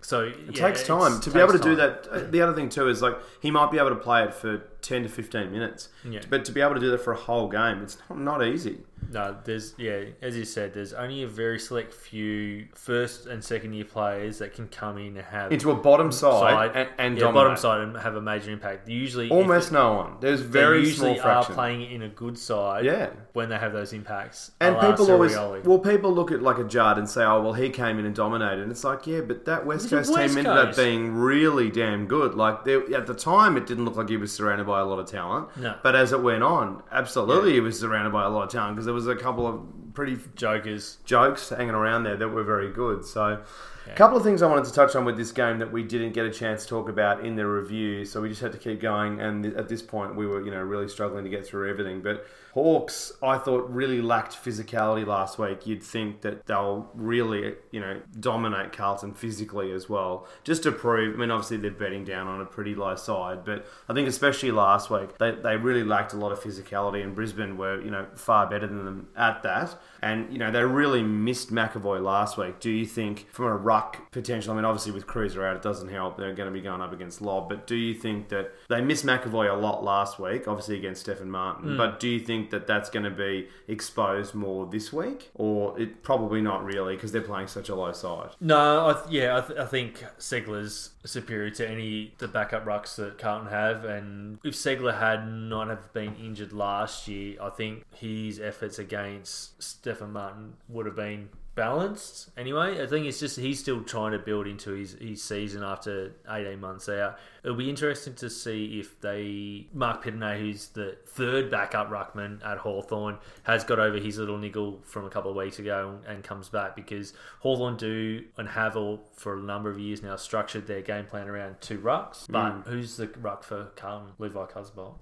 So 0.00 0.28
Hmm. 0.30 0.48
It 0.50 0.54
takes 0.54 0.86
time 0.86 1.20
to 1.20 1.30
be 1.30 1.40
able 1.40 1.52
to 1.52 1.58
do 1.58 1.76
that. 1.76 2.06
uh, 2.10 2.20
The 2.30 2.42
other 2.42 2.52
thing 2.52 2.68
too 2.68 2.88
is 2.88 3.00
like 3.02 3.16
he 3.40 3.50
might 3.50 3.70
be 3.70 3.78
able 3.78 3.90
to 3.90 3.96
play 3.96 4.24
it 4.24 4.34
for 4.34 4.58
ten 4.84 5.02
to 5.02 5.08
fifteen 5.08 5.50
minutes, 5.50 5.88
Yeah. 6.04 6.20
but 6.28 6.44
to 6.44 6.52
be 6.52 6.60
able 6.60 6.74
to 6.74 6.80
do 6.80 6.90
that 6.90 7.00
for 7.00 7.12
a 7.12 7.16
whole 7.16 7.48
game, 7.48 7.82
it's 7.82 7.96
not, 8.08 8.18
not 8.20 8.44
easy. 8.46 8.78
No, 9.10 9.36
there's 9.44 9.74
yeah, 9.78 10.04
as 10.22 10.36
you 10.36 10.44
said, 10.44 10.74
there's 10.74 10.92
only 10.92 11.22
a 11.22 11.26
very 11.26 11.58
select 11.58 11.92
few 11.92 12.66
first 12.74 13.26
and 13.26 13.42
second 13.42 13.72
year 13.72 13.84
players 13.84 14.38
that 14.38 14.54
can 14.54 14.68
come 14.68 14.98
in 14.98 15.16
and 15.16 15.26
have 15.26 15.52
Into 15.52 15.70
a 15.70 15.74
bottom 15.74 16.12
side, 16.12 16.70
and, 16.74 16.88
and 16.98 17.18
yeah, 17.18 17.32
bottom 17.32 17.56
side 17.56 17.80
and 17.80 17.96
have 17.96 18.16
a 18.16 18.20
major 18.20 18.50
impact. 18.50 18.88
Usually, 18.88 19.30
Almost 19.30 19.72
no 19.72 19.94
one. 19.94 20.16
There's 20.20 20.40
very 20.40 20.82
they 20.82 20.88
usually 20.88 21.18
small 21.18 21.30
are 21.30 21.44
playing 21.44 21.90
in 21.90 22.02
a 22.02 22.08
good 22.08 22.38
side. 22.38 22.84
Yeah. 22.84 23.10
when 23.32 23.48
they 23.48 23.58
have 23.58 23.72
those 23.72 23.92
impacts. 23.92 24.52
And 24.60 24.78
people 24.78 25.10
always, 25.10 25.34
well, 25.36 25.78
people 25.78 26.12
look 26.12 26.30
at 26.30 26.42
like 26.42 26.58
a 26.58 26.64
Judd 26.64 26.98
and 26.98 27.08
say, 27.08 27.24
"Oh, 27.24 27.42
well, 27.42 27.52
he 27.52 27.70
came 27.70 27.98
in 27.98 28.06
and 28.06 28.14
dominated." 28.14 28.62
And 28.62 28.70
it's 28.70 28.84
like, 28.84 29.06
yeah, 29.06 29.20
but 29.20 29.44
that 29.46 29.66
West 29.66 29.90
Coast 29.90 30.12
West 30.12 30.34
team 30.34 30.46
ended 30.46 30.52
up 30.52 30.76
being 30.76 31.14
really 31.14 31.70
damn 31.70 32.06
good. 32.06 32.34
Like 32.34 32.64
they, 32.64 32.76
at 32.94 33.06
the 33.06 33.14
time, 33.14 33.56
it 33.56 33.66
didn't 33.66 33.84
look 33.84 33.96
like 33.96 34.08
he 34.08 34.16
was 34.16 34.32
surrounded 34.32 34.66
by 34.66 34.80
a 34.80 34.84
lot 34.84 34.98
of 34.98 35.06
talent. 35.06 35.56
No. 35.56 35.76
But 35.82 35.94
as 35.94 36.12
it 36.12 36.22
went 36.22 36.42
on, 36.42 36.82
absolutely, 36.92 37.52
he 37.52 37.60
was 37.60 37.78
surrounded 37.78 38.12
by 38.12 38.24
a 38.24 38.28
lot 38.28 38.44
of 38.44 38.50
talent 38.50 38.76
because 38.76 38.86
there 38.94 39.00
was 39.00 39.08
a 39.08 39.16
couple 39.16 39.44
of 39.44 39.60
pretty 39.94 40.18
Jokers. 40.34 40.98
jokes 41.04 41.48
hanging 41.48 41.74
around 41.74 42.04
there 42.04 42.16
that 42.16 42.28
were 42.28 42.44
very 42.44 42.70
good. 42.70 43.04
So, 43.04 43.42
a 43.86 43.94
couple 43.94 44.16
of 44.16 44.22
things 44.22 44.42
I 44.42 44.46
wanted 44.46 44.64
to 44.64 44.72
touch 44.72 44.96
on 44.96 45.04
with 45.04 45.16
this 45.16 45.30
game 45.30 45.58
that 45.58 45.70
we 45.70 45.82
didn't 45.82 46.12
get 46.12 46.24
a 46.24 46.30
chance 46.30 46.62
to 46.62 46.68
talk 46.68 46.88
about 46.88 47.24
in 47.24 47.36
the 47.36 47.46
review. 47.46 48.04
So 48.04 48.20
we 48.22 48.30
just 48.30 48.40
had 48.40 48.52
to 48.52 48.58
keep 48.58 48.80
going, 48.80 49.20
and 49.20 49.44
th- 49.44 49.54
at 49.56 49.68
this 49.68 49.82
point, 49.82 50.16
we 50.16 50.26
were 50.26 50.42
you 50.42 50.50
know 50.50 50.62
really 50.62 50.88
struggling 50.88 51.24
to 51.24 51.30
get 51.30 51.46
through 51.46 51.70
everything. 51.70 52.00
But 52.00 52.26
Hawks, 52.52 53.12
I 53.22 53.36
thought, 53.36 53.68
really 53.68 54.00
lacked 54.00 54.42
physicality 54.42 55.06
last 55.06 55.38
week. 55.38 55.66
You'd 55.66 55.82
think 55.82 56.22
that 56.22 56.46
they'll 56.46 56.88
really 56.94 57.56
you 57.72 57.80
know 57.80 58.00
dominate 58.18 58.72
Carlton 58.72 59.12
physically 59.12 59.70
as 59.72 59.88
well, 59.88 60.26
just 60.44 60.62
to 60.62 60.72
prove. 60.72 61.14
I 61.14 61.18
mean, 61.18 61.30
obviously 61.30 61.58
they're 61.58 61.70
betting 61.70 62.04
down 62.04 62.26
on 62.26 62.40
a 62.40 62.46
pretty 62.46 62.74
low 62.74 62.96
side, 62.96 63.44
but 63.44 63.66
I 63.88 63.92
think 63.92 64.08
especially 64.08 64.50
last 64.50 64.88
week 64.88 65.18
they 65.18 65.32
they 65.32 65.56
really 65.56 65.84
lacked 65.84 66.14
a 66.14 66.16
lot 66.16 66.32
of 66.32 66.40
physicality, 66.40 67.02
and 67.02 67.14
Brisbane 67.14 67.58
were 67.58 67.80
you 67.82 67.90
know 67.90 68.06
far 68.14 68.48
better 68.48 68.66
than 68.66 68.84
them 68.84 69.08
at 69.14 69.42
that. 69.42 69.76
And 70.02 70.30
you 70.30 70.38
know 70.38 70.50
they 70.50 70.62
really 70.62 71.02
missed 71.02 71.52
McEvoy 71.52 72.02
last 72.02 72.36
week. 72.36 72.60
Do 72.60 72.70
you 72.70 72.84
think 72.84 73.26
from 73.30 73.46
a 73.46 73.56
ruck 73.56 74.10
potential? 74.10 74.52
I 74.52 74.56
mean, 74.56 74.64
obviously 74.64 74.92
with 74.92 75.06
Kreuzer 75.06 75.48
out, 75.48 75.56
it 75.56 75.62
doesn't 75.62 75.88
help. 75.88 76.18
They're 76.18 76.34
going 76.34 76.48
to 76.48 76.52
be 76.52 76.60
going 76.60 76.82
up 76.82 76.92
against 76.92 77.22
Lobb, 77.22 77.48
but 77.48 77.66
do 77.66 77.74
you 77.74 77.94
think 77.94 78.28
that 78.28 78.52
they 78.68 78.82
missed 78.82 79.06
McEvoy 79.06 79.50
a 79.50 79.56
lot 79.56 79.82
last 79.82 80.18
week? 80.18 80.46
Obviously 80.46 80.76
against 80.76 81.02
Stefan 81.02 81.30
Martin, 81.30 81.70
mm. 81.70 81.76
but 81.78 82.00
do 82.00 82.08
you 82.08 82.20
think 82.20 82.50
that 82.50 82.66
that's 82.66 82.90
going 82.90 83.04
to 83.04 83.10
be 83.10 83.48
exposed 83.66 84.34
more 84.34 84.66
this 84.66 84.92
week, 84.92 85.30
or 85.34 85.78
it 85.80 86.02
probably 86.02 86.42
not 86.42 86.64
really 86.64 86.96
because 86.96 87.12
they're 87.12 87.22
playing 87.22 87.46
such 87.46 87.70
a 87.70 87.74
low 87.74 87.92
side? 87.92 88.30
No, 88.40 88.88
I 88.88 88.92
th- 88.92 89.06
yeah, 89.08 89.38
I, 89.38 89.40
th- 89.40 89.58
I 89.58 89.66
think 89.66 90.04
Ceglar's 90.18 90.90
superior 91.04 91.50
to 91.50 91.68
any 91.68 92.14
the 92.18 92.28
backup 92.28 92.64
rucks 92.64 92.96
that 92.96 93.18
Carlton 93.18 93.48
have, 93.48 93.84
and 93.84 94.38
if 94.44 94.54
Segler 94.54 94.98
had 94.98 95.26
not 95.26 95.68
have 95.68 95.92
been 95.92 96.14
injured 96.16 96.52
last 96.52 97.08
year, 97.08 97.36
I 97.40 97.50
think 97.50 97.84
his 97.94 98.40
efforts 98.40 98.78
against 98.78 99.73
Stefan 99.74 100.12
Martin 100.12 100.54
would 100.68 100.86
have 100.86 100.96
been 100.96 101.28
balanced 101.54 102.30
anyway. 102.36 102.82
I 102.82 102.86
think 102.86 103.06
it's 103.06 103.20
just 103.20 103.38
he's 103.38 103.60
still 103.60 103.82
trying 103.82 104.12
to 104.12 104.18
build 104.18 104.46
into 104.46 104.72
his, 104.72 104.92
his 105.00 105.22
season 105.22 105.62
after 105.62 106.12
18 106.28 106.60
months 106.60 106.88
out. 106.88 107.18
It'll 107.42 107.56
be 107.56 107.68
interesting 107.68 108.14
to 108.14 108.30
see 108.30 108.80
if 108.80 109.00
they 109.00 109.66
Marc 109.72 110.04
Pittonet, 110.04 110.38
who's 110.38 110.68
the 110.68 110.96
third 111.06 111.50
backup 111.50 111.90
ruckman 111.90 112.44
at 112.44 112.58
Hawthorn, 112.58 113.18
has 113.44 113.64
got 113.64 113.78
over 113.78 113.98
his 113.98 114.18
little 114.18 114.38
niggle 114.38 114.80
from 114.84 115.04
a 115.04 115.10
couple 115.10 115.30
of 115.30 115.36
weeks 115.36 115.58
ago 115.58 115.98
and 116.06 116.22
comes 116.22 116.48
back 116.48 116.76
because 116.76 117.12
Hawthorn 117.40 117.76
do 117.76 118.24
and 118.36 118.48
have 118.48 118.76
all 118.76 119.08
for 119.14 119.34
a 119.34 119.42
number 119.42 119.70
of 119.70 119.78
years 119.78 120.02
now 120.02 120.16
structured 120.16 120.66
their 120.66 120.82
game 120.82 121.06
plan 121.06 121.28
around 121.28 121.60
two 121.60 121.78
rucks. 121.78 122.26
But 122.28 122.50
mm. 122.50 122.66
who's 122.66 122.96
the 122.96 123.08
ruck 123.20 123.44
for 123.44 123.66
Carlton? 123.76 124.12
Levi 124.18 124.46
Casboult. 124.46 124.96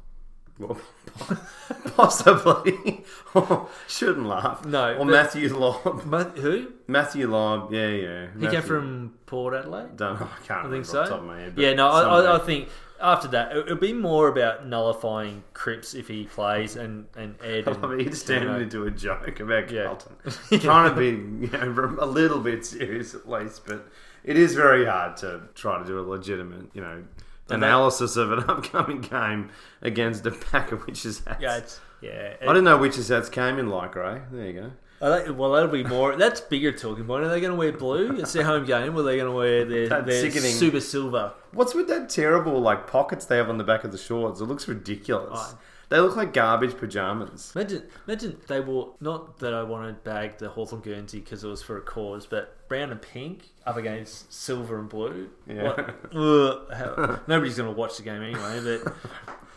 Well, 0.59 0.79
possibly. 1.97 3.05
Oh, 3.35 3.71
shouldn't 3.89 4.27
laugh. 4.27 4.63
No, 4.67 4.93
Or 4.93 4.99
but- 4.99 5.07
Matthew 5.07 5.57
Lobb. 5.57 6.05
Ma- 6.05 6.25
who? 6.25 6.71
Matthew 6.87 7.27
Lobb. 7.31 7.73
Yeah, 7.73 7.89
yeah. 7.89 8.27
He 8.39 8.47
came 8.47 8.61
from 8.61 9.15
Port 9.25 9.55
Adelaide. 9.55 9.97
Don't 9.97 10.21
know. 10.21 10.27
I 10.27 10.47
can't 10.47 10.51
I 10.51 10.63
remember 10.65 10.75
think 10.77 10.85
off 10.85 10.91
so. 10.91 11.03
the 11.05 11.09
top 11.09 11.21
of 11.21 11.25
my 11.27 11.41
head. 11.41 11.55
but 11.55 11.63
Yeah, 11.65 11.73
no, 11.73 11.89
I, 11.89 12.03
I, 12.03 12.37
I 12.37 12.39
think 12.41 12.69
after 13.01 13.29
that 13.29 13.53
it- 13.57 13.61
it'll 13.61 13.77
be 13.79 13.95
more 13.95 14.29
about 14.29 14.67
nullifying 14.67 15.43
Cripps 15.55 15.95
if 15.95 16.09
he 16.09 16.25
plays 16.25 16.77
and 16.77 17.07
and 17.17 17.37
Ed. 17.43 17.67
And, 17.69 17.83
I 17.83 17.89
mean, 17.89 18.07
he's 18.07 18.23
turning 18.23 18.49
you 18.49 18.55
know, 18.55 18.61
into 18.61 18.85
a 18.85 18.91
joke 18.91 19.41
about 19.41 19.71
Yeah. 19.71 19.85
Carlton. 19.85 20.61
Trying 20.61 20.91
to 20.95 20.97
be, 21.01 21.47
you 21.47 21.51
know, 21.53 21.97
a 22.01 22.07
little 22.07 22.41
bit 22.41 22.67
serious 22.67 23.15
at 23.15 23.27
least, 23.27 23.63
but 23.67 23.89
it 24.25 24.37
is 24.37 24.55
very 24.55 24.85
hard 24.85 25.17
to 25.19 25.45
try 25.55 25.79
to 25.79 25.87
do 25.87 25.99
a 25.99 26.05
legitimate, 26.05 26.67
you 26.75 26.83
know, 26.83 27.03
analysis 27.53 28.17
of 28.17 28.33
an 28.33 28.41
upcoming 28.49 29.01
game 29.01 29.51
against 29.81 30.27
a 30.27 30.31
pack 30.31 30.73
of 30.73 30.87
witches 30.87 31.23
hats. 31.27 31.41
yeah, 31.41 31.57
it's, 31.59 31.81
yeah. 32.01 32.35
I 32.43 32.47
didn't 32.47 32.65
know 32.65 32.77
witches 32.79 33.09
hats 33.09 33.29
came 33.29 33.59
in 33.59 33.69
like 33.69 33.95
Ray. 33.95 34.21
There 34.31 34.47
you 34.47 34.53
go. 34.53 34.71
I 35.01 35.19
think- 35.25 35.37
well, 35.39 35.51
that'll 35.53 35.69
be 35.69 35.83
more. 35.83 36.15
That's 36.15 36.41
bigger 36.41 36.71
talking 36.71 37.05
point. 37.05 37.25
Are 37.25 37.29
they 37.29 37.41
going 37.41 37.53
to 37.53 37.57
wear 37.59 37.73
blue? 37.73 38.17
It's 38.21 38.33
their 38.33 38.45
home 38.45 38.65
game. 38.65 38.95
Or 38.97 39.01
are 39.01 39.03
they 39.03 39.17
going 39.17 39.29
to 39.31 39.37
wear 39.37 39.65
their, 39.89 39.89
their 40.03 40.21
sickening. 40.21 40.53
super 40.53 40.81
silver? 40.81 41.33
What's 41.53 41.75
with 41.75 41.89
that 41.89 42.09
terrible 42.09 42.61
like 42.61 42.87
pockets 42.87 43.25
they 43.27 43.37
have 43.37 43.49
on 43.49 43.59
the 43.59 43.65
back 43.65 43.83
of 43.83 43.91
the 43.91 43.99
shorts? 43.99 44.41
It 44.41 44.45
looks 44.45 44.69
ridiculous. 44.69 45.41
Oh. 45.41 45.59
They 45.93 46.01
look 46.01 46.17
like 46.17 46.33
garbage 46.33 46.77
pajamas. 46.79 47.53
Imagine, 47.55 47.83
imagine 48.09 48.39
they 48.49 48.61
wore 48.61 48.95
not 49.01 49.39
that 49.41 49.53
I 49.53 49.63
want 49.63 49.87
to 49.89 50.11
bag 50.11 50.39
the 50.39 50.49
Hawthorn 50.49 50.81
Guernsey 50.81 51.21
because 51.21 51.45
it 51.45 51.49
was 51.49 51.63
for 51.63 51.77
a 51.77 51.83
cause, 51.83 52.25
but 52.25 52.67
brown 52.67 52.91
and 52.91 53.03
pink 53.03 53.51
up 53.67 53.77
against 53.77 54.33
silver 54.33 54.79
and 54.79 54.89
blue. 54.89 55.29
Yeah. 55.47 55.65
What- 55.65 55.79
ugh, 56.17 56.73
how- 56.73 57.21
nobody's 57.27 57.59
going 57.59 57.69
to 57.69 57.79
watch 57.79 57.99
the 57.99 58.05
game 58.05 58.23
anyway, 58.23 58.61
but 58.85 58.95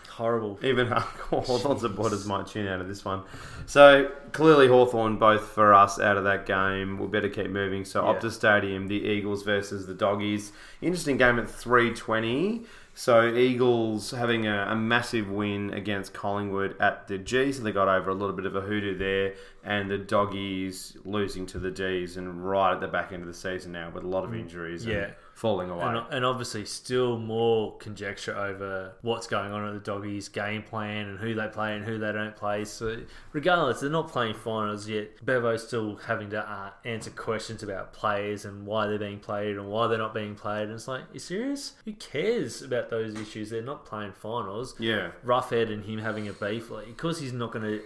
horrible. 0.10 0.60
Even 0.62 0.88
Hawthorn 0.88 1.80
supporters 1.80 2.26
might 2.26 2.48
tune 2.48 2.68
out 2.68 2.82
of 2.82 2.88
this 2.90 3.06
one. 3.06 3.24
So 3.66 4.12
clearly 4.32 4.68
Hawthorn 4.68 5.18
both 5.18 5.48
for 5.50 5.74
us 5.74 6.00
out 6.00 6.18
of 6.18 6.24
that 6.26 6.46
game. 6.46 6.98
We 7.00 7.08
better 7.08 7.30
keep 7.30 7.50
moving. 7.50 7.86
So 7.86 8.04
Yeah. 8.06 8.20
Optus 8.20 8.32
Stadium, 8.34 8.88
the 8.88 8.96
Eagles 9.06 9.44
versus 9.44 9.88
the 9.88 9.94
Doggies. 9.94 10.52
Interesting 10.82 11.18
game 11.18 11.40
at 11.40 11.50
three 11.50 11.94
twenty. 11.94 12.64
So 12.98 13.28
Eagles 13.36 14.12
having 14.12 14.48
a, 14.48 14.68
a 14.70 14.76
massive 14.76 15.30
win 15.30 15.74
against 15.74 16.14
Collingwood 16.14 16.78
at 16.80 17.10
the 17.10 17.18
G, 17.18 17.52
so 17.52 17.62
they 17.62 17.74
got 17.74 17.90
over 17.90 18.10
a 18.10 18.14
little 18.14 18.36
bit 18.36 18.46
of 18.46 18.56
a 18.56 18.62
hoodoo 18.62 18.98
there, 18.98 19.36
and 19.66 19.92
the 19.92 19.98
Doggies 19.98 20.96
losing 21.04 21.46
to 21.48 21.60
the 21.60 21.72
Gs 21.72 22.16
and 22.16 22.48
right 22.48 22.74
at 22.74 22.80
the 22.80 22.88
back 22.88 23.12
end 23.12 23.22
of 23.22 23.28
the 23.28 23.34
season 23.34 23.74
now 23.74 23.92
with 23.94 24.06
a 24.06 24.08
lot 24.08 24.24
of 24.24 24.30
mm. 24.30 24.40
injuries 24.40 24.86
Yeah. 24.86 24.96
and 24.96 25.14
falling 25.36 25.70
away. 25.70 25.84
And, 25.84 25.98
and 26.12 26.26
obviously, 26.26 26.66
still 26.66 27.20
more 27.20 27.78
conjecture 27.78 28.36
over 28.36 28.94
what's 29.02 29.28
going 29.28 29.52
on 29.52 29.68
at 29.68 29.74
the 29.74 29.82
doggies' 29.82 30.30
game 30.30 30.64
plan 30.64 31.10
and 31.10 31.20
who 31.20 31.36
they 31.36 31.48
play 31.48 31.76
and 31.76 31.84
who 31.84 32.00
they 32.00 32.14
don't 32.14 32.36
play. 32.38 32.64
So, 32.64 33.02
regardless, 33.34 33.82
they're 33.82 33.90
not 33.90 34.08
playing 34.08 34.36
finals 34.36 34.88
yet. 34.88 35.24
Bevo's 35.24 35.68
still 35.68 35.98
having 35.98 36.30
to 36.30 36.40
uh, 36.40 36.72
answer 36.86 37.12
questions 37.12 37.62
about 37.62 37.92
players 37.92 38.46
and 38.46 38.66
why 38.66 38.88
they're 38.88 38.98
being 38.98 39.20
played 39.20 39.58
and 39.58 39.68
why 39.68 39.88
they're 39.88 39.98
not 39.98 40.14
being 40.14 40.36
played. 40.36 40.64
And 40.64 40.74
it's 40.74 40.88
like, 40.88 41.04
you 41.12 41.20
serious? 41.20 41.74
Who 41.84 41.92
cares 41.94 42.62
about 42.62 42.90
those 42.90 43.16
issues? 43.16 43.50
They're 43.50 43.62
not 43.62 43.86
playing 43.86 44.14
finals. 44.14 44.76
yeah. 44.80 45.12
Roughead 45.26 45.72
and 45.72 45.84
him 45.84 46.00
having 46.00 46.30
a 46.30 46.34
beef, 46.34 46.72
like, 46.72 46.88
because 46.88 47.20
he's 47.20 47.34
not 47.34 47.52
going 47.52 47.66
to 47.66 47.82